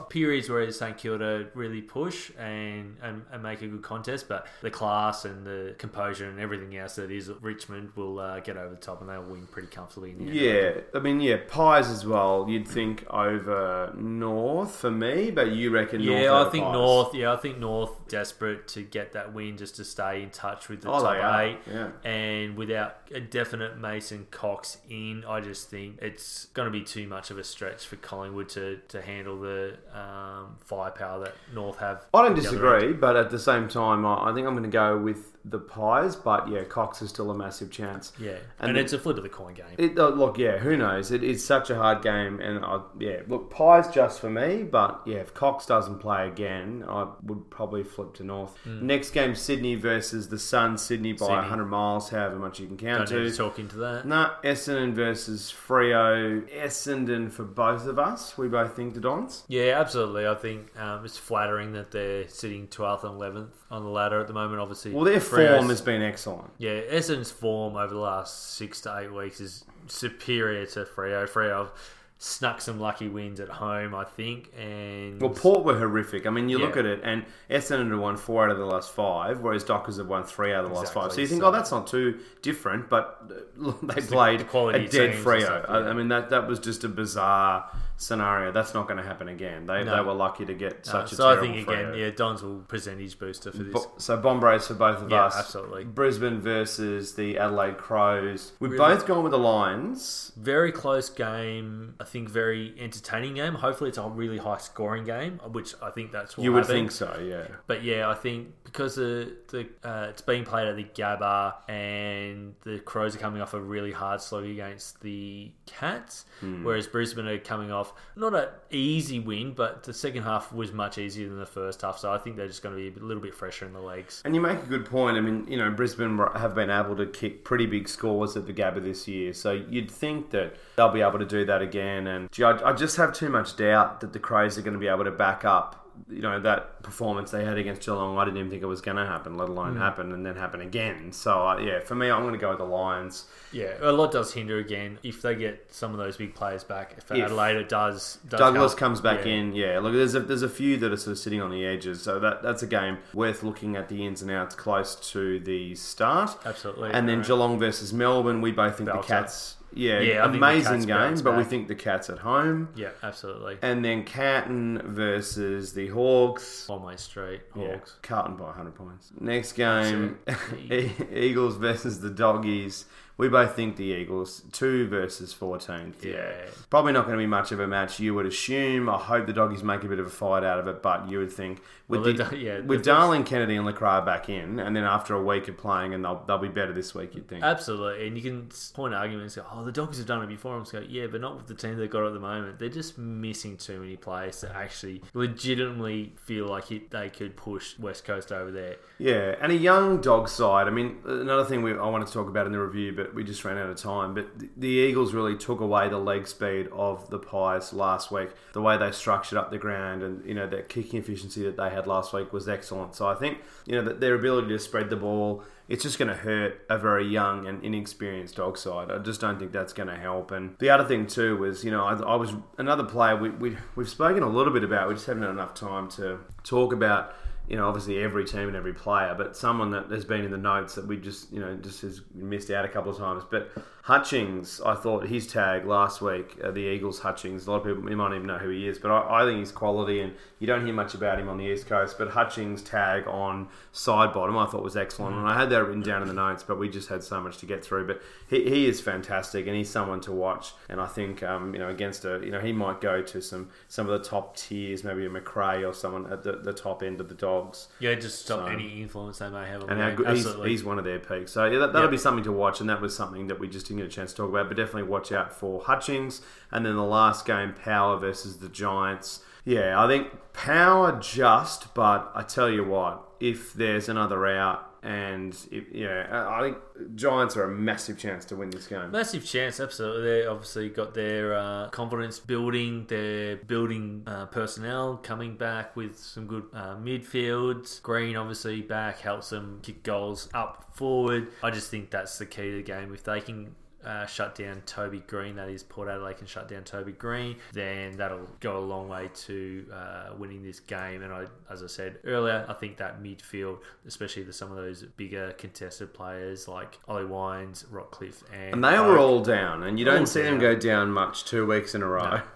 periods 0.08 0.48
where 0.48 0.70
St 0.70 0.96
Kilda 0.96 1.48
really 1.54 1.82
push 1.82 2.30
and, 2.38 2.96
and, 3.02 3.24
and 3.32 3.42
make 3.42 3.62
a 3.62 3.66
good 3.66 3.82
contest, 3.82 4.28
but 4.28 4.46
the 4.62 4.70
class 4.70 5.24
and 5.24 5.44
the 5.44 5.74
composure 5.78 6.28
and 6.28 6.38
everything 6.38 6.76
else 6.76 6.96
that 6.96 7.10
is 7.10 7.30
Richmond 7.40 7.90
will 7.96 8.20
uh, 8.20 8.40
get 8.40 8.56
over 8.56 8.70
the 8.70 8.80
top 8.80 9.00
and 9.00 9.10
they'll 9.10 9.22
win 9.22 9.46
pretty 9.48 9.68
comfortably. 9.68 10.10
In 10.10 10.18
the 10.18 10.24
end. 10.26 10.34
Yeah, 10.34 10.70
I 10.94 11.02
mean, 11.02 11.20
yeah, 11.20 11.38
pies 11.48 11.88
as 11.88 12.06
well. 12.06 12.46
You'd 12.48 12.68
think 12.68 13.04
over 13.10 13.92
North 13.96 14.76
for 14.76 14.90
me, 14.90 15.30
but 15.30 15.50
you 15.50 15.70
reckon 15.70 16.04
North? 16.04 16.22
Yeah, 16.22 16.28
over 16.28 16.48
I 16.48 16.52
think 16.52 16.64
Pies. 16.64 16.72
North. 16.74 17.14
Yeah, 17.16 17.32
I 17.32 17.36
think 17.36 17.58
North 17.58 18.08
desperate 18.08 18.68
to 18.68 18.82
get 18.82 19.12
that 19.12 19.32
win 19.32 19.56
just 19.56 19.76
to 19.76 19.84
stay 19.84 20.22
in 20.22 20.30
touch 20.30 20.68
with 20.68 20.82
the 20.82 20.90
Oh, 20.90 21.02
top 21.02 21.40
eight. 21.40 21.58
yeah. 21.66 21.88
And 22.04 22.56
without 22.56 22.98
a 23.12 23.20
definite 23.20 23.78
Mason 23.78 24.26
Cox 24.30 24.78
in, 24.88 25.24
I 25.26 25.40
just 25.40 25.68
think 25.70 25.98
it's 26.02 26.46
going 26.46 26.66
to 26.66 26.72
be 26.72 26.82
too 26.84 27.06
much 27.08 27.30
of 27.30 27.38
a 27.38 27.44
stretch 27.44 27.86
for 27.86 27.96
Collingwood 27.96 28.48
to, 28.50 28.80
to 28.88 29.02
handle 29.02 29.40
the 29.40 29.76
um, 29.92 30.56
firepower 30.64 31.20
that 31.24 31.34
North 31.54 31.78
have. 31.78 32.04
I 32.14 32.22
don't 32.22 32.36
at 32.36 32.42
the 32.42 32.48
other 32.48 32.74
end. 32.74 32.80
disagree, 32.82 32.92
but 32.92 33.16
at 33.16 33.30
the 33.30 33.38
same 33.38 33.68
time, 33.68 34.04
I 34.04 34.30
I 34.30 34.34
think 34.34 34.46
I'm 34.46 34.54
going 34.54 34.62
to 34.64 34.68
go 34.68 34.98
with 34.98 35.32
the 35.44 35.58
pies. 35.60 36.16
But 36.16 36.48
yeah, 36.48 36.64
Cox 36.64 37.00
is 37.02 37.10
still 37.10 37.30
a 37.30 37.34
massive 37.34 37.70
chance. 37.70 38.12
Yeah, 38.18 38.32
And 38.58 38.70
and, 38.70 38.78
it's 38.78 38.92
a 38.92 38.98
flip 38.98 39.16
of 39.16 39.22
the 39.22 39.28
coin 39.28 39.54
game. 39.54 39.66
It, 39.78 39.96
uh, 39.98 40.08
look, 40.08 40.36
yeah, 40.38 40.58
who 40.58 40.76
knows? 40.76 41.12
It, 41.12 41.22
it's 41.22 41.44
such 41.44 41.70
a 41.70 41.76
hard 41.76 42.02
game, 42.02 42.40
and 42.40 42.64
I, 42.64 42.80
yeah, 42.98 43.20
look, 43.28 43.50
pies 43.50 43.88
just 43.88 44.20
for 44.20 44.28
me. 44.28 44.64
But 44.64 45.02
yeah, 45.06 45.18
if 45.18 45.32
Cox 45.34 45.64
doesn't 45.66 45.98
play 46.00 46.26
again, 46.26 46.84
I 46.88 47.05
would 47.22 47.50
probably 47.50 47.82
flip 47.84 48.14
to 48.14 48.24
North. 48.24 48.56
Next 48.66 49.10
game, 49.10 49.34
Sydney 49.34 49.74
versus 49.74 50.28
the 50.28 50.38
Sun. 50.38 50.78
Sydney 50.78 51.12
by. 51.12 51.18
Sydney. 51.26 51.34
100 51.36 51.64
miles, 51.66 52.10
however 52.10 52.36
much 52.36 52.60
you 52.60 52.66
can 52.66 52.76
count 52.76 53.08
Don't 53.08 53.24
to. 53.24 53.30
to 53.30 53.36
talk 53.36 53.58
into 53.58 53.76
that. 53.78 54.06
Nah, 54.06 54.34
Essendon 54.44 54.92
versus 54.94 55.52
Freo. 55.52 56.42
Essendon 56.50 57.30
for 57.30 57.44
both 57.44 57.86
of 57.86 57.98
us. 57.98 58.36
We 58.38 58.48
both 58.48 58.74
think 58.76 58.94
the 58.94 59.00
Dons. 59.00 59.44
Yeah, 59.48 59.78
absolutely. 59.80 60.26
I 60.26 60.34
think 60.34 60.76
um, 60.78 61.04
it's 61.04 61.16
flattering 61.18 61.72
that 61.72 61.90
they're 61.90 62.28
sitting 62.28 62.68
12th 62.68 63.04
and 63.04 63.20
11th 63.20 63.50
on 63.70 63.82
the 63.82 63.88
ladder 63.90 64.20
at 64.20 64.26
the 64.28 64.32
moment. 64.34 64.60
Obviously, 64.60 64.92
Well, 64.92 65.04
their 65.04 65.20
Freo's- 65.20 65.56
form 65.58 65.68
has 65.70 65.80
been 65.80 66.02
excellent. 66.02 66.50
Yeah, 66.58 66.80
Essendon's 66.90 67.30
form 67.30 67.76
over 67.76 67.92
the 67.92 68.00
last 68.00 68.54
six 68.54 68.80
to 68.82 68.98
eight 68.98 69.12
weeks 69.12 69.40
is 69.40 69.64
superior 69.88 70.66
to 70.66 70.84
Freo. 70.84 71.28
Freo 71.28 71.58
have 71.58 71.72
snuck 72.18 72.62
some 72.62 72.80
lucky 72.80 73.08
wins 73.08 73.40
at 73.40 73.48
home, 73.48 73.94
I 73.94 74.04
think, 74.04 74.50
and 74.58 75.20
Well, 75.20 75.30
Port 75.30 75.64
were 75.64 75.78
horrific. 75.78 76.26
I 76.26 76.30
mean, 76.30 76.48
you 76.48 76.58
look 76.58 76.76
at 76.76 76.86
it, 76.86 77.00
and 77.02 77.24
Essendon 77.50 77.90
have 77.90 78.00
won 78.00 78.16
four 78.16 78.44
out 78.44 78.50
of 78.50 78.58
the 78.58 78.64
last 78.64 78.90
five, 78.92 79.40
whereas 79.40 79.64
Dockers 79.64 79.98
have 79.98 80.06
won 80.08 80.24
three 80.24 80.52
out 80.52 80.64
of 80.64 80.70
the 80.70 80.76
last 80.76 80.94
five. 80.94 81.12
So 81.12 81.20
you 81.20 81.26
think, 81.26 81.42
so- 81.42 81.48
oh, 81.48 81.50
that's 81.52 81.70
not 81.70 81.86
too 81.86 82.20
different, 82.40 82.88
but 82.88 83.22
they 83.82 84.00
played 84.00 84.40
the 84.40 84.44
quality 84.44 84.86
a 84.86 84.88
dead 84.88 85.14
Freo. 85.16 85.64
yeah. 85.68 85.90
I 85.90 85.92
mean, 85.92 86.08
that 86.08 86.30
that 86.30 86.46
was 86.48 86.58
just 86.58 86.84
a 86.84 86.88
bizarre 86.88 87.70
scenario. 87.96 88.52
That's 88.52 88.74
not 88.74 88.86
going 88.86 88.98
to 88.98 89.02
happen 89.02 89.28
again. 89.28 89.66
They, 89.66 89.84
No. 89.84 89.96
they 89.96 90.02
were 90.02 90.12
lucky 90.14 90.44
to 90.44 90.54
get 90.54 90.84
such 90.84 91.12
a 91.12 91.14
so 91.16 91.28
I 91.30 91.36
think 91.40 91.66
again, 91.68 91.94
yeah, 91.96 92.10
Dons 92.10 92.42
will 92.42 92.58
percentage 92.68 93.18
booster 93.18 93.50
for 93.52 93.62
this. 93.62 93.72
Bo- 93.72 93.92
so 93.96 94.18
Bombrays 94.18 94.66
for 94.66 94.74
both 94.74 95.02
of 95.02 95.10
Yeah, 95.10 95.24
us. 95.24 95.36
absolutely. 95.36 95.84
Brisbane 95.84 96.40
versus 96.40 97.14
the 97.14 97.38
Adelaide 97.38 97.78
Crows. 97.78 98.52
We've 98.60 98.72
Really- 98.72 98.94
both 98.94 99.06
gone 99.06 99.22
with 99.22 99.32
the 99.32 99.38
Lions. 99.38 100.32
Very 100.36 100.72
close 100.72 101.08
game. 101.08 101.94
I 101.98 102.04
think 102.04 102.28
very 102.28 102.74
entertaining 102.78 103.34
game. 103.34 103.54
Hopefully, 103.54 103.88
it's 103.88 103.98
a 103.98 104.02
really 104.08 104.38
high 104.38 104.58
scoring 104.58 105.04
game, 105.04 105.38
which 105.52 105.74
I 105.82 105.90
think 105.90 106.12
that's 106.12 106.36
what 106.36 106.44
You 106.44 106.52
would 106.52 106.64
happen. 106.64 106.74
think 106.76 106.90
so, 106.92 107.18
yeah. 107.22 107.46
But 107.66 107.82
yeah, 107.82 108.08
I 108.10 108.14
think 108.14 108.48
because 108.64 108.96
the 108.96 109.32
the 109.48 109.66
uh, 109.82 110.08
it's 110.10 110.22
being 110.22 110.44
played 110.44 110.68
at 110.68 110.76
the 110.76 110.84
Gabba 110.84 111.54
and 111.68 112.54
the 112.64 112.78
Crows 112.80 113.14
are 113.16 113.18
coming 113.18 113.40
off 113.40 113.54
a 113.54 113.60
really 113.60 113.92
hard 113.92 114.20
slog 114.20 114.44
against 114.44 115.00
the 115.00 115.50
Cats, 115.66 116.24
Hmm. 116.40 116.64
whereas 116.64 116.86
Brisbane 116.86 117.26
are 117.26 117.38
coming 117.38 117.70
off 117.72 117.85
not 118.14 118.34
an 118.34 118.48
easy 118.70 119.20
win, 119.20 119.52
but 119.52 119.82
the 119.84 119.92
second 119.92 120.22
half 120.22 120.52
was 120.52 120.72
much 120.72 120.98
easier 120.98 121.28
than 121.28 121.38
the 121.38 121.46
first 121.46 121.82
half. 121.82 121.98
So 121.98 122.12
I 122.12 122.18
think 122.18 122.36
they're 122.36 122.46
just 122.46 122.62
going 122.62 122.74
to 122.76 122.90
be 122.90 123.00
a 123.00 123.02
little 123.02 123.22
bit 123.22 123.34
fresher 123.34 123.66
in 123.66 123.72
the 123.72 123.80
legs. 123.80 124.22
And 124.24 124.34
you 124.34 124.40
make 124.40 124.62
a 124.62 124.66
good 124.66 124.86
point. 124.86 125.16
I 125.16 125.20
mean, 125.20 125.46
you 125.48 125.56
know, 125.56 125.70
Brisbane 125.70 126.18
have 126.34 126.54
been 126.54 126.70
able 126.70 126.96
to 126.96 127.06
kick 127.06 127.44
pretty 127.44 127.66
big 127.66 127.88
scores 127.88 128.36
at 128.36 128.46
the 128.46 128.52
Gabba 128.52 128.82
this 128.82 129.06
year, 129.06 129.32
so 129.32 129.52
you'd 129.52 129.90
think 129.90 130.30
that 130.30 130.56
they'll 130.76 130.90
be 130.90 131.02
able 131.02 131.18
to 131.18 131.26
do 131.26 131.44
that 131.44 131.62
again. 131.62 132.06
And 132.06 132.28
I 132.42 132.72
just 132.72 132.96
have 132.96 133.12
too 133.12 133.28
much 133.28 133.56
doubt 133.56 134.00
that 134.00 134.12
the 134.12 134.18
Crows 134.18 134.56
are 134.58 134.62
going 134.62 134.74
to 134.74 134.80
be 134.80 134.88
able 134.88 135.04
to 135.04 135.10
back 135.10 135.44
up. 135.44 135.85
You 136.08 136.22
know 136.22 136.38
that 136.40 136.82
performance 136.82 137.30
they 137.30 137.44
had 137.44 137.58
against 137.58 137.82
Geelong. 137.84 138.16
I 138.18 138.24
didn't 138.24 138.38
even 138.38 138.50
think 138.50 138.62
it 138.62 138.66
was 138.66 138.80
going 138.80 138.96
to 138.96 139.06
happen, 139.06 139.36
let 139.36 139.48
alone 139.48 139.76
happen 139.76 140.12
and 140.12 140.24
then 140.24 140.36
happen 140.36 140.60
again. 140.60 141.12
So 141.12 141.46
uh, 141.48 141.58
yeah, 141.58 141.80
for 141.80 141.94
me, 141.94 142.10
I'm 142.10 142.22
going 142.22 142.34
to 142.34 142.38
go 142.38 142.50
with 142.50 142.58
the 142.58 142.64
Lions. 142.64 143.24
Yeah, 143.52 143.74
a 143.80 143.92
lot 143.92 144.12
does 144.12 144.32
hinder 144.34 144.58
again 144.58 144.98
if 145.02 145.22
they 145.22 145.34
get 145.34 145.72
some 145.74 145.92
of 145.92 145.98
those 145.98 146.16
big 146.16 146.34
players 146.34 146.64
back. 146.64 147.00
For 147.02 147.14
If 147.14 147.24
Adelaide, 147.24 147.56
it 147.56 147.68
does. 147.68 148.18
does 148.28 148.38
Douglas 148.40 148.72
help. 148.72 148.78
comes 148.78 149.00
back 149.00 149.24
Yeah. 149.24 149.32
in. 149.32 149.54
Yeah, 149.54 149.78
look, 149.78 149.94
there's 149.94 150.14
a, 150.14 150.20
there's 150.20 150.42
a 150.42 150.48
few 150.48 150.76
that 150.78 150.92
are 150.92 150.96
sort 150.96 151.12
of 151.12 151.18
sitting 151.18 151.40
on 151.40 151.50
the 151.50 151.64
edges, 151.64 152.02
so 152.02 152.18
that 152.20 152.42
that's 152.42 152.62
a 152.62 152.66
game 152.66 152.98
worth 153.14 153.42
looking 153.42 153.76
at 153.76 153.88
the 153.88 154.06
ins 154.06 154.22
and 154.22 154.30
outs 154.30 154.54
close 154.54 154.94
to 155.12 155.38
the 155.40 155.74
start. 155.74 156.36
Absolutely. 156.44 156.90
And 156.92 157.08
then 157.08 157.16
Alright. 157.16 157.26
Geelong 157.28 157.58
versus 157.58 157.92
Melbourne, 157.92 158.40
we 158.40 158.52
both 158.52 158.76
think 158.76 158.88
Belter. 158.90 159.00
the 159.02 159.06
Cats. 159.06 159.56
Yeah, 159.76 160.00
Yeah, 160.00 160.20
I 160.24 160.30
think 160.30 160.40
the 160.40 160.46
amazing 160.46 160.80
game, 160.86 161.20
but 161.22 161.36
we 161.36 161.44
think 161.44 161.68
the 161.68 161.74
Cats 161.74 162.08
at 162.10 162.18
home. 162.18 162.70
Yeah, 162.74 162.90
absolutely. 163.02 163.58
And 163.62 163.84
then 163.84 164.04
Carlton 164.04 164.80
versus 164.86 165.74
the 165.74 165.88
Hawks. 165.88 166.68
On 166.70 166.82
my 166.82 166.96
straight, 166.96 167.42
Yeah, 167.54 167.72
Hawks. 167.76 167.96
Carlton 168.02 168.36
by 168.36 168.44
100 168.46 168.74
points. 168.74 169.12
Next 169.20 169.52
game, 169.52 170.18
Eagles 171.12 171.56
versus 171.56 172.00
the 172.00 172.10
Doggies. 172.10 172.86
We 173.18 173.28
both 173.28 173.56
think 173.56 173.76
the 173.76 173.84
Eagles. 173.84 174.42
2 174.52 174.88
versus 174.88 175.32
14. 175.32 175.94
Yeah. 176.02 176.32
Probably 176.68 176.92
not 176.92 177.06
going 177.06 177.16
to 177.16 177.22
be 177.22 177.26
much 177.26 177.50
of 177.50 177.60
a 177.60 177.66
match, 177.66 177.98
you 177.98 178.14
would 178.14 178.26
assume. 178.26 178.88
I 178.90 178.98
hope 178.98 179.26
the 179.26 179.32
Doggies 179.32 179.62
make 179.62 179.84
a 179.84 179.88
bit 179.88 179.98
of 179.98 180.06
a 180.06 180.10
fight 180.10 180.44
out 180.44 180.58
of 180.58 180.68
it, 180.68 180.82
but 180.82 181.08
you 181.08 181.18
would 181.18 181.32
think 181.32 181.62
with, 181.88 182.02
Well, 182.02 182.12
the, 182.12 182.24
the 182.24 182.36
yeah, 182.36 182.60
with 182.60 182.84
Darling, 182.84 183.24
Kennedy, 183.24 183.56
and 183.56 183.66
LeCras 183.66 184.04
back 184.04 184.28
in, 184.28 184.58
and 184.58 184.74
then 184.74 184.84
after 184.84 185.14
a 185.14 185.22
week 185.22 185.46
of 185.48 185.56
playing, 185.56 185.94
and 185.94 186.04
they'll, 186.04 186.22
they'll 186.26 186.38
be 186.38 186.48
better 186.48 186.72
this 186.72 186.94
week, 186.94 187.14
you'd 187.14 187.28
think. 187.28 187.44
Absolutely, 187.44 188.06
and 188.06 188.16
you 188.16 188.22
can 188.22 188.48
point 188.74 188.92
arguments. 188.92 189.36
Go, 189.36 189.44
oh, 189.52 189.64
the 189.64 189.72
Dogs 189.72 189.98
have 189.98 190.06
done 190.06 190.22
it 190.22 190.26
before. 190.26 190.56
I'm 190.56 190.62
just 190.62 190.72
go, 190.72 190.80
yeah, 190.86 191.06
but 191.06 191.20
not 191.20 191.36
with 191.36 191.46
the 191.46 191.54
team 191.54 191.76
they've 191.78 191.88
got 191.88 192.04
at 192.04 192.12
the 192.12 192.20
moment. 192.20 192.58
They're 192.58 192.68
just 192.68 192.98
missing 192.98 193.56
too 193.56 193.80
many 193.80 193.96
players 193.96 194.40
to 194.40 194.54
actually 194.54 195.00
legitimately 195.14 196.12
feel 196.16 196.48
like 196.48 196.72
it, 196.72 196.90
they 196.90 197.08
could 197.08 197.36
push 197.36 197.78
West 197.78 198.04
Coast 198.04 198.32
over 198.32 198.50
there. 198.50 198.76
Yeah, 198.98 199.36
and 199.40 199.52
a 199.52 199.56
young 199.56 200.00
dog 200.00 200.28
side. 200.28 200.66
I 200.66 200.70
mean, 200.70 200.98
another 201.04 201.44
thing 201.44 201.62
we, 201.62 201.72
I 201.72 201.86
wanted 201.88 202.08
to 202.08 202.12
talk 202.12 202.28
about 202.28 202.46
in 202.46 202.52
the 202.52 202.60
review, 202.60 202.92
but 202.92 203.05
we 203.14 203.24
just 203.24 203.44
ran 203.44 203.58
out 203.58 203.68
of 203.68 203.76
time. 203.76 204.14
But 204.14 204.26
the, 204.56 204.68
Eagles 204.68 205.14
really 205.14 205.36
took 205.36 205.60
away 205.60 205.88
the 205.88 205.98
leg 205.98 206.26
speed 206.26 206.68
of 206.72 207.08
the 207.10 207.18
Pies 207.18 207.72
last 207.72 208.10
week. 208.10 208.30
The 208.52 208.60
way 208.60 208.76
they 208.76 208.90
structured 208.92 209.38
up 209.38 209.50
the 209.50 209.58
ground 209.58 210.02
and, 210.02 210.24
you 210.24 210.34
know, 210.34 210.46
that 210.48 210.68
kicking 210.68 211.00
efficiency 211.00 211.42
that 211.44 211.56
they 211.56 211.70
had 211.70 211.86
last 211.86 212.12
week 212.12 212.32
was 212.32 212.48
excellent. 212.48 212.94
So 212.94 213.06
I 213.06 213.14
think, 213.14 213.38
you 213.66 213.74
know, 213.74 213.82
that 213.82 214.00
their 214.00 214.14
ability 214.14 214.48
to 214.48 214.58
spread 214.58 214.90
the 214.90 214.96
ball, 214.96 215.42
it's 215.68 215.82
just 215.82 215.98
going 215.98 216.08
to 216.08 216.14
hurt 216.14 216.64
a 216.70 216.78
very 216.78 217.06
young 217.06 217.46
and 217.46 217.64
inexperienced 217.64 218.36
dog 218.36 218.56
side. 218.56 218.90
I 218.90 218.98
just 218.98 219.20
don't 219.20 219.38
think 219.38 219.52
that's 219.52 219.72
going 219.72 219.88
to 219.88 219.96
help. 219.96 220.30
And 220.30 220.56
the 220.58 220.70
other 220.70 220.84
thing, 220.84 221.06
too, 221.06 221.36
was, 221.36 221.64
you 221.64 221.70
know, 221.70 221.84
I, 221.84 221.94
I 221.94 222.14
was 222.14 222.32
another 222.58 222.84
player 222.84 223.16
we, 223.16 223.30
we, 223.30 223.56
we've 223.74 223.88
spoken 223.88 224.22
a 224.22 224.28
little 224.28 224.52
bit 224.52 224.62
about, 224.62 224.88
we 224.88 224.94
just 224.94 225.06
haven't 225.06 225.22
had 225.22 225.30
enough 225.30 225.54
time 225.54 225.88
to 225.90 226.20
talk 226.44 226.72
about 226.72 227.14
you 227.48 227.56
know, 227.56 227.68
obviously 227.68 228.02
every 228.02 228.24
team 228.24 228.48
and 228.48 228.56
every 228.56 228.74
player, 228.74 229.14
but 229.16 229.36
someone 229.36 229.70
that 229.70 229.90
has 229.90 230.04
been 230.04 230.24
in 230.24 230.30
the 230.30 230.38
notes 230.38 230.74
that 230.74 230.86
we 230.86 230.96
just, 230.96 231.32
you 231.32 231.40
know, 231.40 231.56
just 231.56 231.82
has 231.82 232.00
missed 232.14 232.50
out 232.50 232.64
a 232.64 232.68
couple 232.68 232.90
of 232.90 232.98
times. 232.98 233.24
But 233.30 233.52
Hutchings, 233.86 234.60
I 234.66 234.74
thought 234.74 235.06
his 235.06 235.28
tag 235.28 235.64
last 235.64 236.02
week, 236.02 236.36
uh, 236.42 236.50
the 236.50 236.58
Eagles 236.58 236.98
Hutchings, 236.98 237.46
a 237.46 237.50
lot 237.52 237.58
of 237.58 237.66
people 237.66 237.88
you 237.88 237.96
might 237.96 238.08
not 238.08 238.16
even 238.16 238.26
know 238.26 238.38
who 238.38 238.48
he 238.48 238.66
is, 238.66 238.80
but 238.80 238.90
I, 238.90 239.22
I 239.22 239.24
think 239.24 239.38
he's 239.38 239.52
quality 239.52 240.00
and 240.00 240.12
you 240.40 240.46
don't 240.48 240.64
hear 240.64 240.74
much 240.74 240.94
about 240.94 241.20
him 241.20 241.28
on 241.28 241.38
the 241.38 241.44
East 241.44 241.68
Coast. 241.68 241.96
But 241.96 242.08
Hutchings' 242.08 242.62
tag 242.62 243.06
on 243.06 243.46
Sidebottom 243.72 244.36
I 244.44 244.50
thought 244.50 244.64
was 244.64 244.76
excellent. 244.76 245.14
And 245.14 245.28
I 245.28 245.38
had 245.38 245.50
that 245.50 245.62
written 245.64 245.82
down 245.82 246.02
in 246.02 246.08
the 246.08 246.14
notes, 246.14 246.42
but 246.42 246.58
we 246.58 246.68
just 246.68 246.88
had 246.88 247.04
so 247.04 247.20
much 247.20 247.38
to 247.38 247.46
get 247.46 247.64
through. 247.64 247.86
But 247.86 248.02
he, 248.26 248.42
he 248.50 248.66
is 248.66 248.80
fantastic 248.80 249.46
and 249.46 249.54
he's 249.54 249.70
someone 249.70 250.00
to 250.00 250.10
watch. 250.10 250.52
And 250.68 250.80
I 250.80 250.86
think, 250.88 251.22
um, 251.22 251.54
you 251.54 251.60
know, 251.60 251.68
against 251.68 252.04
a, 252.04 252.20
you 252.24 252.32
know, 252.32 252.40
he 252.40 252.52
might 252.52 252.80
go 252.80 253.02
to 253.02 253.22
some, 253.22 253.50
some 253.68 253.88
of 253.88 254.02
the 254.02 254.04
top 254.08 254.36
tiers, 254.36 254.82
maybe 254.82 255.06
a 255.06 255.10
Macrae 255.10 255.62
or 255.64 255.72
someone 255.72 256.12
at 256.12 256.24
the, 256.24 256.32
the 256.32 256.52
top 256.52 256.82
end 256.82 257.00
of 257.00 257.08
the 257.08 257.14
dogs 257.14 257.68
Yeah, 257.78 257.94
just 257.94 258.22
stop 258.24 258.40
So- 258.40 258.46
any 258.46 258.82
influence 258.82 259.18
they 259.18 259.28
may 259.30 259.46
have 259.46 259.62
on 259.62 259.70
and 259.70 259.80
how 259.80 259.90
good, 259.92 260.08
he's, 260.16 260.26
he's 260.44 260.64
one 260.64 260.80
of 260.80 260.84
their 260.84 260.98
peaks. 260.98 261.30
So 261.30 261.44
yeah, 261.44 261.60
that, 261.60 261.66
that'll 261.72 261.82
Yep. 261.82 261.90
be 261.92 261.98
something 261.98 262.24
to 262.24 262.32
watch, 262.32 262.58
and 262.60 262.68
that 262.68 262.80
was 262.80 262.96
something 262.96 263.28
that 263.28 263.38
we 263.38 263.46
just 263.46 263.70
didn't 263.76 263.88
get 263.88 263.92
a 263.92 263.96
chance 263.96 264.12
to 264.12 264.16
talk 264.18 264.30
about. 264.30 264.48
But 264.48 264.56
definitely 264.56 264.84
watch 264.84 265.12
out 265.12 265.32
for 265.32 265.62
Hutchings, 265.62 266.22
and 266.50 266.64
then 266.64 266.76
the 266.76 266.84
last 266.84 267.26
game, 267.26 267.54
Power 267.54 267.98
versus 267.98 268.38
the 268.38 268.48
Giants. 268.48 269.20
Yeah, 269.44 269.82
I 269.82 269.86
think 269.86 270.08
Power 270.32 270.98
just, 271.00 271.72
but 271.74 272.10
I 272.14 272.22
tell 272.22 272.50
you 272.50 272.64
what, 272.64 273.02
if 273.20 273.52
there's 273.54 273.88
another 273.88 274.26
out. 274.26 274.72
And 274.82 275.34
if, 275.50 275.64
yeah, 275.72 276.28
I 276.28 276.42
think 276.42 276.58
Giants 276.94 277.36
are 277.36 277.42
a 277.42 277.50
massive 277.50 277.98
chance 277.98 278.24
to 278.26 278.36
win 278.36 278.50
this 278.50 278.68
game. 278.68 278.92
Massive 278.92 279.24
chance, 279.24 279.58
absolutely. 279.58 280.02
They 280.04 280.26
obviously 280.26 280.68
got 280.68 280.94
their 280.94 281.34
uh, 281.34 281.70
confidence 281.70 282.20
building. 282.20 282.86
They're 282.86 283.34
building 283.36 284.04
uh, 284.06 284.26
personnel, 284.26 284.98
coming 284.98 285.36
back 285.36 285.74
with 285.74 285.98
some 285.98 286.28
good 286.28 286.44
uh, 286.54 286.76
midfield. 286.76 287.82
Greene 287.82 288.14
obviously 288.14 288.62
back 288.62 289.00
helps 289.00 289.30
them 289.30 289.58
kick 289.60 289.82
goals 289.82 290.28
up 290.32 290.70
forward. 290.76 291.32
I 291.42 291.50
just 291.50 291.68
think 291.68 291.90
that's 291.90 292.18
the 292.18 292.26
key 292.26 292.50
to 292.50 292.56
the 292.58 292.62
game. 292.62 292.94
If 292.94 293.02
they 293.02 293.20
can 293.20 293.56
uh, 293.86 294.04
shut 294.06 294.34
down 294.34 294.60
Toby 294.66 295.02
Greene, 295.06 295.36
that 295.36 295.48
is 295.48 295.62
Port 295.62 295.88
Adelaide 295.88 296.18
can 296.18 296.26
shut 296.26 296.48
down 296.48 296.64
Toby 296.64 296.92
Greene, 296.92 297.36
then 297.52 297.96
that'll 297.96 298.28
go 298.40 298.58
a 298.58 298.60
long 298.60 298.88
way 298.88 299.08
to 299.14 299.66
uh, 299.72 300.14
winning 300.18 300.42
this 300.42 300.58
game. 300.60 301.02
And 301.02 301.12
I, 301.12 301.26
as 301.50 301.62
I 301.62 301.68
said 301.68 301.98
earlier, 302.04 302.44
I 302.48 302.52
think 302.54 302.76
that 302.78 303.02
midfield, 303.02 303.58
especially 303.86 304.24
the, 304.24 304.32
some 304.32 304.50
of 304.50 304.56
those 304.56 304.82
bigger 304.82 305.32
contested 305.32 305.94
players 305.94 306.48
like 306.48 306.78
Ollie 306.88 307.04
Wines, 307.04 307.64
Rockliff, 307.72 308.22
and 308.32 308.54
And 308.54 308.64
they 308.64 308.78
were 308.80 308.98
all 308.98 309.22
down, 309.22 309.62
and 309.62 309.78
you 309.78 309.84
don't 309.84 310.06
see 310.06 310.22
them 310.22 310.38
go 310.38 310.56
down 310.56 310.90
much 310.90 311.24
two 311.24 311.46
weeks 311.46 311.74
in 311.74 311.82
a 311.82 311.86
row. 311.86 312.16
No. 312.16 312.22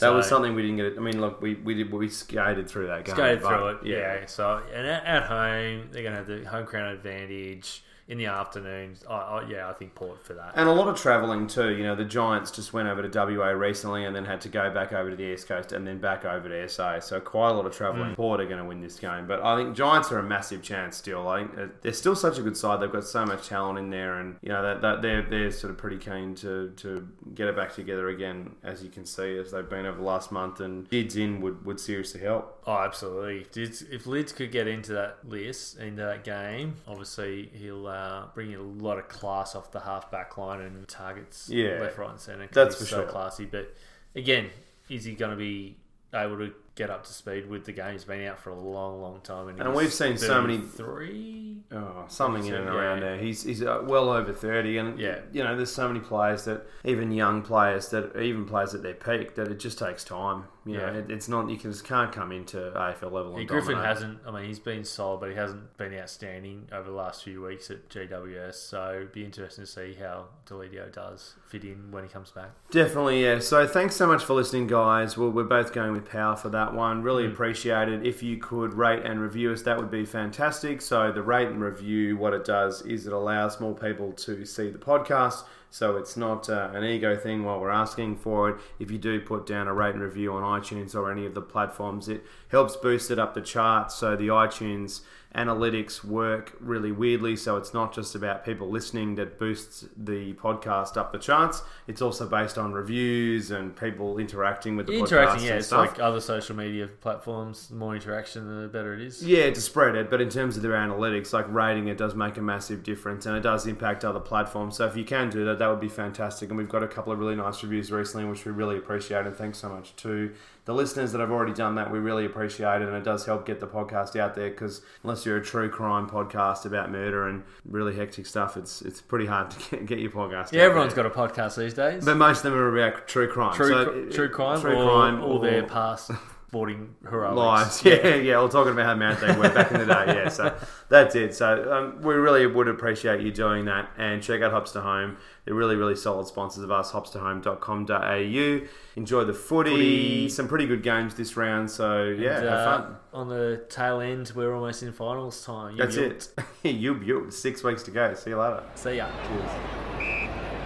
That 0.00 0.08
was 0.08 0.26
something 0.26 0.56
we 0.56 0.62
didn't 0.62 0.78
get. 0.78 0.96
I 0.96 1.00
mean, 1.00 1.20
look, 1.20 1.40
we 1.40 1.54
we 1.54 1.74
did 1.74 1.92
we 1.92 2.08
skated 2.08 2.68
through 2.68 2.88
that 2.88 3.04
game. 3.04 3.14
Skated 3.14 3.42
through 3.42 3.68
it, 3.68 3.86
yeah. 3.86 4.26
So 4.26 4.60
and 4.74 4.86
at, 4.88 5.04
at 5.04 5.22
home, 5.22 5.88
they're 5.92 6.02
going 6.02 6.14
to 6.14 6.18
have 6.18 6.26
the 6.26 6.44
home 6.50 6.64
ground 6.64 6.96
advantage 6.96 7.84
in 8.06 8.18
the 8.18 8.26
afternoons. 8.26 9.02
I, 9.08 9.14
I, 9.14 9.48
yeah, 9.48 9.68
I 9.68 9.72
think 9.72 9.94
Port 9.94 10.22
for 10.24 10.34
that. 10.34 10.52
And 10.56 10.68
a 10.68 10.72
lot 10.72 10.88
of 10.88 11.00
travelling 11.00 11.46
too. 11.46 11.70
You 11.70 11.84
know, 11.84 11.94
the 11.94 12.04
Giants 12.04 12.50
just 12.50 12.72
went 12.74 12.86
over 12.86 13.06
to 13.06 13.18
WA 13.18 13.48
recently 13.48 14.04
and 14.04 14.14
then 14.14 14.26
had 14.26 14.42
to 14.42 14.50
go 14.50 14.70
back 14.70 14.92
over 14.92 15.08
to 15.08 15.16
the 15.16 15.32
East 15.32 15.48
Coast 15.48 15.72
and 15.72 15.86
then 15.86 15.98
back 15.98 16.26
over 16.26 16.48
to 16.48 16.68
SA. 16.68 17.00
So 17.00 17.18
quite 17.18 17.50
a 17.50 17.52
lot 17.54 17.64
of 17.64 17.74
travelling. 17.74 18.10
Mm. 18.10 18.16
Port 18.16 18.40
are 18.40 18.46
going 18.46 18.58
to 18.58 18.64
win 18.64 18.82
this 18.82 18.98
game. 18.98 19.26
But 19.26 19.42
I 19.42 19.56
think 19.56 19.74
Giants 19.74 20.12
are 20.12 20.18
a 20.18 20.22
massive 20.22 20.62
chance 20.62 20.98
still. 20.98 21.26
I 21.28 21.44
think 21.44 21.58
uh, 21.58 21.66
they're 21.80 21.92
still 21.94 22.14
such 22.14 22.38
a 22.38 22.42
good 22.42 22.58
side. 22.58 22.80
They've 22.80 22.92
got 22.92 23.04
so 23.04 23.24
much 23.24 23.48
talent 23.48 23.78
in 23.78 23.88
there 23.88 24.20
and, 24.20 24.36
you 24.42 24.50
know, 24.50 24.62
that, 24.62 24.82
that 24.82 25.00
they're, 25.00 25.22
they're 25.22 25.50
sort 25.50 25.70
of 25.70 25.78
pretty 25.78 25.98
keen 25.98 26.34
to, 26.36 26.72
to 26.76 27.08
get 27.34 27.48
it 27.48 27.56
back 27.56 27.74
together 27.74 28.10
again, 28.10 28.50
as 28.62 28.82
you 28.82 28.90
can 28.90 29.06
see, 29.06 29.38
as 29.38 29.52
they've 29.52 29.68
been 29.68 29.86
over 29.86 29.96
the 29.96 30.04
last 30.04 30.30
month. 30.30 30.60
And 30.60 30.88
kids 30.90 31.16
in 31.16 31.40
would, 31.40 31.64
would 31.64 31.80
seriously 31.80 32.20
help. 32.20 32.53
Oh, 32.66 32.78
absolutely. 32.78 33.46
If 33.54 34.06
Lids, 34.06 34.32
could 34.32 34.50
get 34.50 34.66
into 34.66 34.92
that 34.94 35.18
list, 35.28 35.78
into 35.78 36.02
that 36.02 36.24
game, 36.24 36.76
obviously 36.88 37.50
he'll 37.52 37.86
uh, 37.86 38.26
bring 38.34 38.52
in 38.52 38.58
a 38.58 38.62
lot 38.62 38.98
of 38.98 39.08
class 39.08 39.54
off 39.54 39.70
the 39.70 39.80
half 39.80 40.10
back 40.10 40.38
line 40.38 40.60
and 40.60 40.88
targets 40.88 41.48
Yeah. 41.50 41.78
left, 41.80 41.98
right, 41.98 42.10
and 42.10 42.18
centre. 42.20 42.48
That's 42.52 42.78
he's 42.78 42.88
for 42.88 42.94
so 42.94 43.00
sure. 43.02 43.10
classy. 43.10 43.44
But 43.44 43.74
again, 44.16 44.48
is 44.88 45.04
he 45.04 45.12
going 45.14 45.32
to 45.32 45.36
be 45.36 45.76
able 46.14 46.38
to 46.38 46.52
get 46.74 46.88
up 46.90 47.04
to 47.04 47.12
speed 47.12 47.48
with 47.50 47.66
the 47.66 47.72
game? 47.72 47.92
He's 47.92 48.04
been 48.04 48.26
out 48.26 48.38
for 48.40 48.48
a 48.50 48.54
long, 48.58 49.02
long 49.02 49.20
time, 49.20 49.48
and, 49.48 49.60
And 49.60 49.74
we've 49.74 49.92
seen 49.92 50.16
so 50.16 50.40
many- 50.40 50.58
three. 50.58 51.58
Oh, 51.72 52.04
something 52.08 52.46
in 52.46 52.54
and 52.54 52.64
Yeah. 52.66 52.74
around 52.74 53.00
there. 53.00 53.18
He's 53.18 53.42
he's 53.42 53.62
uh, 53.62 53.82
well 53.84 54.08
over 54.10 54.32
thirty, 54.32 54.78
and 54.78 54.98
Yeah. 54.98 55.18
you 55.32 55.42
know, 55.44 55.54
there's 55.56 55.72
so 55.72 55.88
many 55.88 56.00
players 56.00 56.44
that 56.44 56.66
even 56.84 57.10
young 57.12 57.42
players 57.42 57.88
that 57.90 58.16
even 58.16 58.44
players 58.46 58.74
at 58.74 58.82
their 58.82 58.94
peak 58.94 59.34
that 59.34 59.48
it 59.48 59.58
just 59.58 59.78
takes 59.78 60.04
time. 60.04 60.44
You 60.66 60.78
know, 60.78 60.86
Yeah. 60.86 60.98
it, 60.98 61.10
it's 61.10 61.28
not 61.28 61.50
you 61.50 61.56
can 61.56 61.72
just 61.72 61.84
can't 61.84 62.10
come 62.10 62.32
into 62.32 62.56
AFL 62.74 63.12
level. 63.12 63.36
And 63.36 63.48
Griffen 63.48 63.72
dominate. 63.72 63.84
hasn't. 63.84 64.18
I 64.26 64.30
mean, 64.30 64.44
he's 64.44 64.58
been 64.58 64.84
solid, 64.84 65.20
but 65.20 65.30
he 65.30 65.36
hasn't 65.36 65.76
been 65.76 65.94
outstanding 65.94 66.68
over 66.72 66.90
the 66.90 66.96
last 66.96 67.24
few 67.24 67.42
weeks 67.42 67.70
at 67.70 67.88
GWS. 67.88 68.54
So 68.54 68.92
it'd 68.96 69.12
be 69.12 69.24
interesting 69.24 69.64
to 69.64 69.70
see 69.70 69.94
how 69.94 70.26
Deledio 70.46 70.92
does 70.92 71.34
fit 71.46 71.64
in 71.64 71.90
when 71.90 72.04
he 72.04 72.08
comes 72.08 72.30
back. 72.30 72.50
Definitely, 72.70 73.22
yeah. 73.22 73.40
So 73.40 73.66
thanks 73.66 73.94
so 73.96 74.06
much 74.06 74.24
for 74.24 74.34
listening, 74.34 74.66
guys. 74.66 75.18
We're, 75.18 75.30
we're 75.30 75.44
both 75.44 75.72
going 75.72 75.92
with 75.92 76.08
power 76.08 76.36
for 76.36 76.48
that 76.50 76.74
one. 76.74 77.02
Really 77.02 77.24
mm. 77.24 77.32
appreciate 77.32 77.88
it. 77.88 78.06
If 78.06 78.22
you 78.22 78.38
could 78.38 78.74
rate 78.74 79.04
and 79.04 79.20
review 79.20 79.52
us, 79.52 79.62
that 79.62 79.76
would 79.76 79.90
be 79.90 80.04
fantastic. 80.04 80.80
So 80.80 81.12
the 81.12 81.22
rate 81.22 81.48
and 81.48 81.60
review, 81.60 82.16
what 82.16 82.32
it 82.32 82.44
does 82.44 82.82
is 82.82 83.06
it 83.06 83.12
allows 83.12 83.60
more 83.60 83.74
people 83.74 84.12
to 84.12 84.44
see 84.44 84.70
the 84.70 84.78
podcast. 84.78 85.44
So 85.74 85.96
it's 85.96 86.16
not 86.16 86.48
uh, 86.48 86.70
an 86.72 86.84
ego 86.84 87.16
thing 87.16 87.42
while 87.42 87.58
we're 87.58 87.68
asking 87.68 88.18
for 88.18 88.48
it. 88.48 88.60
If 88.78 88.92
you 88.92 88.98
do 88.98 89.20
put 89.20 89.44
down 89.44 89.66
a 89.66 89.74
rate 89.74 89.94
and 89.94 90.04
review 90.04 90.32
on 90.32 90.60
iTunes 90.60 90.94
or 90.94 91.10
any 91.10 91.26
of 91.26 91.34
the 91.34 91.42
platforms, 91.42 92.08
it 92.08 92.22
helps 92.46 92.76
boost 92.76 93.10
it 93.10 93.18
up 93.18 93.34
the 93.34 93.40
charts. 93.40 93.96
So 93.96 94.14
the 94.14 94.28
iTunes 94.28 95.00
analytics 95.34 96.04
work 96.04 96.56
really 96.60 96.92
weirdly. 96.92 97.36
So 97.36 97.56
it's 97.56 97.74
not 97.74 97.92
just 97.92 98.14
about 98.14 98.44
people 98.44 98.70
listening 98.70 99.16
that 99.16 99.38
boosts 99.38 99.84
the 99.96 100.32
podcast 100.34 100.96
up 100.96 101.12
the 101.12 101.18
charts. 101.18 101.62
It's 101.88 102.00
also 102.00 102.28
based 102.28 102.56
on 102.56 102.72
reviews 102.72 103.50
and 103.50 103.74
people 103.74 104.18
interacting 104.18 104.76
with 104.76 104.86
the 104.86 104.92
podcast. 104.92 105.00
Interacting, 105.00 105.44
podcast 105.44 105.48
yeah, 105.48 105.54
it's 105.56 105.66
stuff. 105.66 105.90
like 105.90 106.00
other 106.00 106.20
social 106.20 106.54
media 106.54 106.86
platforms. 106.86 107.68
The 107.68 107.74
more 107.74 107.94
interaction, 107.94 108.62
the 108.62 108.68
better 108.68 108.94
it 108.94 109.00
is. 109.00 109.24
Yeah, 109.24 109.50
to 109.50 109.60
spread 109.60 109.96
it, 109.96 110.08
but 110.08 110.20
in 110.20 110.28
terms 110.28 110.56
of 110.56 110.62
their 110.62 110.72
analytics, 110.72 111.32
like 111.32 111.52
rating 111.52 111.88
it 111.88 111.98
does 111.98 112.14
make 112.14 112.36
a 112.36 112.42
massive 112.42 112.82
difference 112.84 113.26
and 113.26 113.36
it 113.36 113.42
does 113.42 113.66
impact 113.66 114.04
other 114.04 114.20
platforms. 114.20 114.76
So 114.76 114.86
if 114.86 114.96
you 114.96 115.04
can 115.04 115.30
do 115.30 115.44
that, 115.46 115.58
that 115.58 115.68
would 115.68 115.80
be 115.80 115.88
fantastic. 115.88 116.48
And 116.48 116.58
we've 116.58 116.68
got 116.68 116.82
a 116.82 116.88
couple 116.88 117.12
of 117.12 117.18
really 117.18 117.36
nice 117.36 117.62
reviews 117.62 117.90
recently, 117.90 118.24
which 118.24 118.44
we 118.44 118.52
really 118.52 118.76
appreciate. 118.76 119.26
And 119.26 119.34
thanks 119.34 119.58
so 119.58 119.68
much 119.68 119.96
to 119.96 120.32
the 120.66 120.74
listeners 120.74 121.12
that 121.12 121.20
have 121.20 121.30
already 121.30 121.52
done 121.52 121.74
that. 121.74 121.90
We 121.90 121.98
really 121.98 122.24
appreciate 122.24 122.80
it. 122.82 122.88
And 122.88 122.96
it 122.96 123.04
does 123.04 123.26
help 123.26 123.44
get 123.46 123.60
the 123.60 123.66
podcast 123.66 124.18
out 124.18 124.34
there 124.34 124.48
because 124.50 124.80
unless 125.02 125.26
you're 125.26 125.36
a 125.36 125.44
true 125.44 125.68
crime 125.68 126.08
podcast 126.08 126.64
about 126.64 126.90
murder 126.90 127.28
and 127.28 127.42
really 127.68 127.94
hectic 127.96 128.26
stuff, 128.26 128.56
it's 128.56 128.80
it's 128.82 129.00
pretty 129.00 129.26
hard 129.26 129.50
to 129.50 129.70
get, 129.70 129.86
get 129.86 129.98
your 129.98 130.10
podcast 130.10 130.46
out 130.46 130.52
Yeah, 130.54 130.62
everyone's 130.62 130.94
there. 130.94 131.04
got 131.08 131.12
a 131.12 131.28
podcast 131.28 131.56
these 131.56 131.74
days. 131.74 132.04
But 132.04 132.16
most 132.16 132.38
of 132.44 132.52
them 132.52 132.54
are 132.60 132.78
about 132.78 133.06
true 133.08 133.28
crime. 133.28 133.54
true, 133.54 133.68
So, 133.68 133.84
cr- 133.84 134.10
true 134.10 134.28
crime, 134.30 134.60
true 134.60 134.74
or, 134.76 134.84
crime, 134.90 135.22
or 135.22 135.38
their 135.40 135.64
past 135.64 136.10
sporting 136.54 136.94
heroics. 137.10 137.36
lives. 137.36 137.84
Yeah, 137.84 138.14
yeah, 138.14 138.40
We're 138.40 138.48
talking 138.48 138.72
about 138.72 138.86
how 138.86 138.94
mad 138.94 139.18
they 139.18 139.36
were 139.36 139.52
back 139.52 139.72
in 139.72 139.78
the 139.80 139.86
day. 139.86 140.04
Yeah, 140.06 140.28
so 140.28 140.56
that's 140.88 141.16
it. 141.16 141.34
So 141.34 141.72
um, 141.72 142.00
we 142.00 142.14
really 142.14 142.46
would 142.46 142.68
appreciate 142.68 143.20
you 143.22 143.32
doing 143.32 143.64
that 143.64 143.90
and 143.98 144.22
check 144.22 144.40
out 144.40 144.52
Hops 144.52 144.70
to 144.72 144.80
Home. 144.80 145.16
They're 145.44 145.54
really, 145.54 145.74
really 145.74 145.96
solid 145.96 146.26
sponsors 146.28 146.62
of 146.62 146.70
us. 146.70 146.92
Hopstohome.com.au. 146.92 148.66
Enjoy 148.96 149.24
the 149.24 149.34
footy. 149.34 149.70
Footy. 149.70 150.28
Some 150.28 150.46
pretty 150.46 150.66
good 150.66 150.82
games 150.84 151.14
this 151.16 151.36
round. 151.36 151.70
So 151.70 152.04
yeah, 152.04 152.38
And, 152.38 152.48
have 152.48 152.58
uh, 152.58 152.82
fun. 152.82 152.96
On 153.12 153.28
the 153.28 153.64
tail 153.68 154.00
end, 154.00 154.32
we're 154.36 154.54
almost 154.54 154.82
in 154.84 154.92
finals 154.92 155.44
time. 155.44 155.76
That's 155.76 155.96
You- 155.96 156.02
it. 156.04 156.28
you, 156.62 157.00
you. 157.02 157.30
Six 157.32 157.64
weeks 157.64 157.82
to 157.82 157.90
go. 157.90 158.14
See 158.14 158.30
you 158.30 158.38
later. 158.40 158.62
See 158.76 158.96
ya. 158.96 159.08
Cheers. 159.26 160.63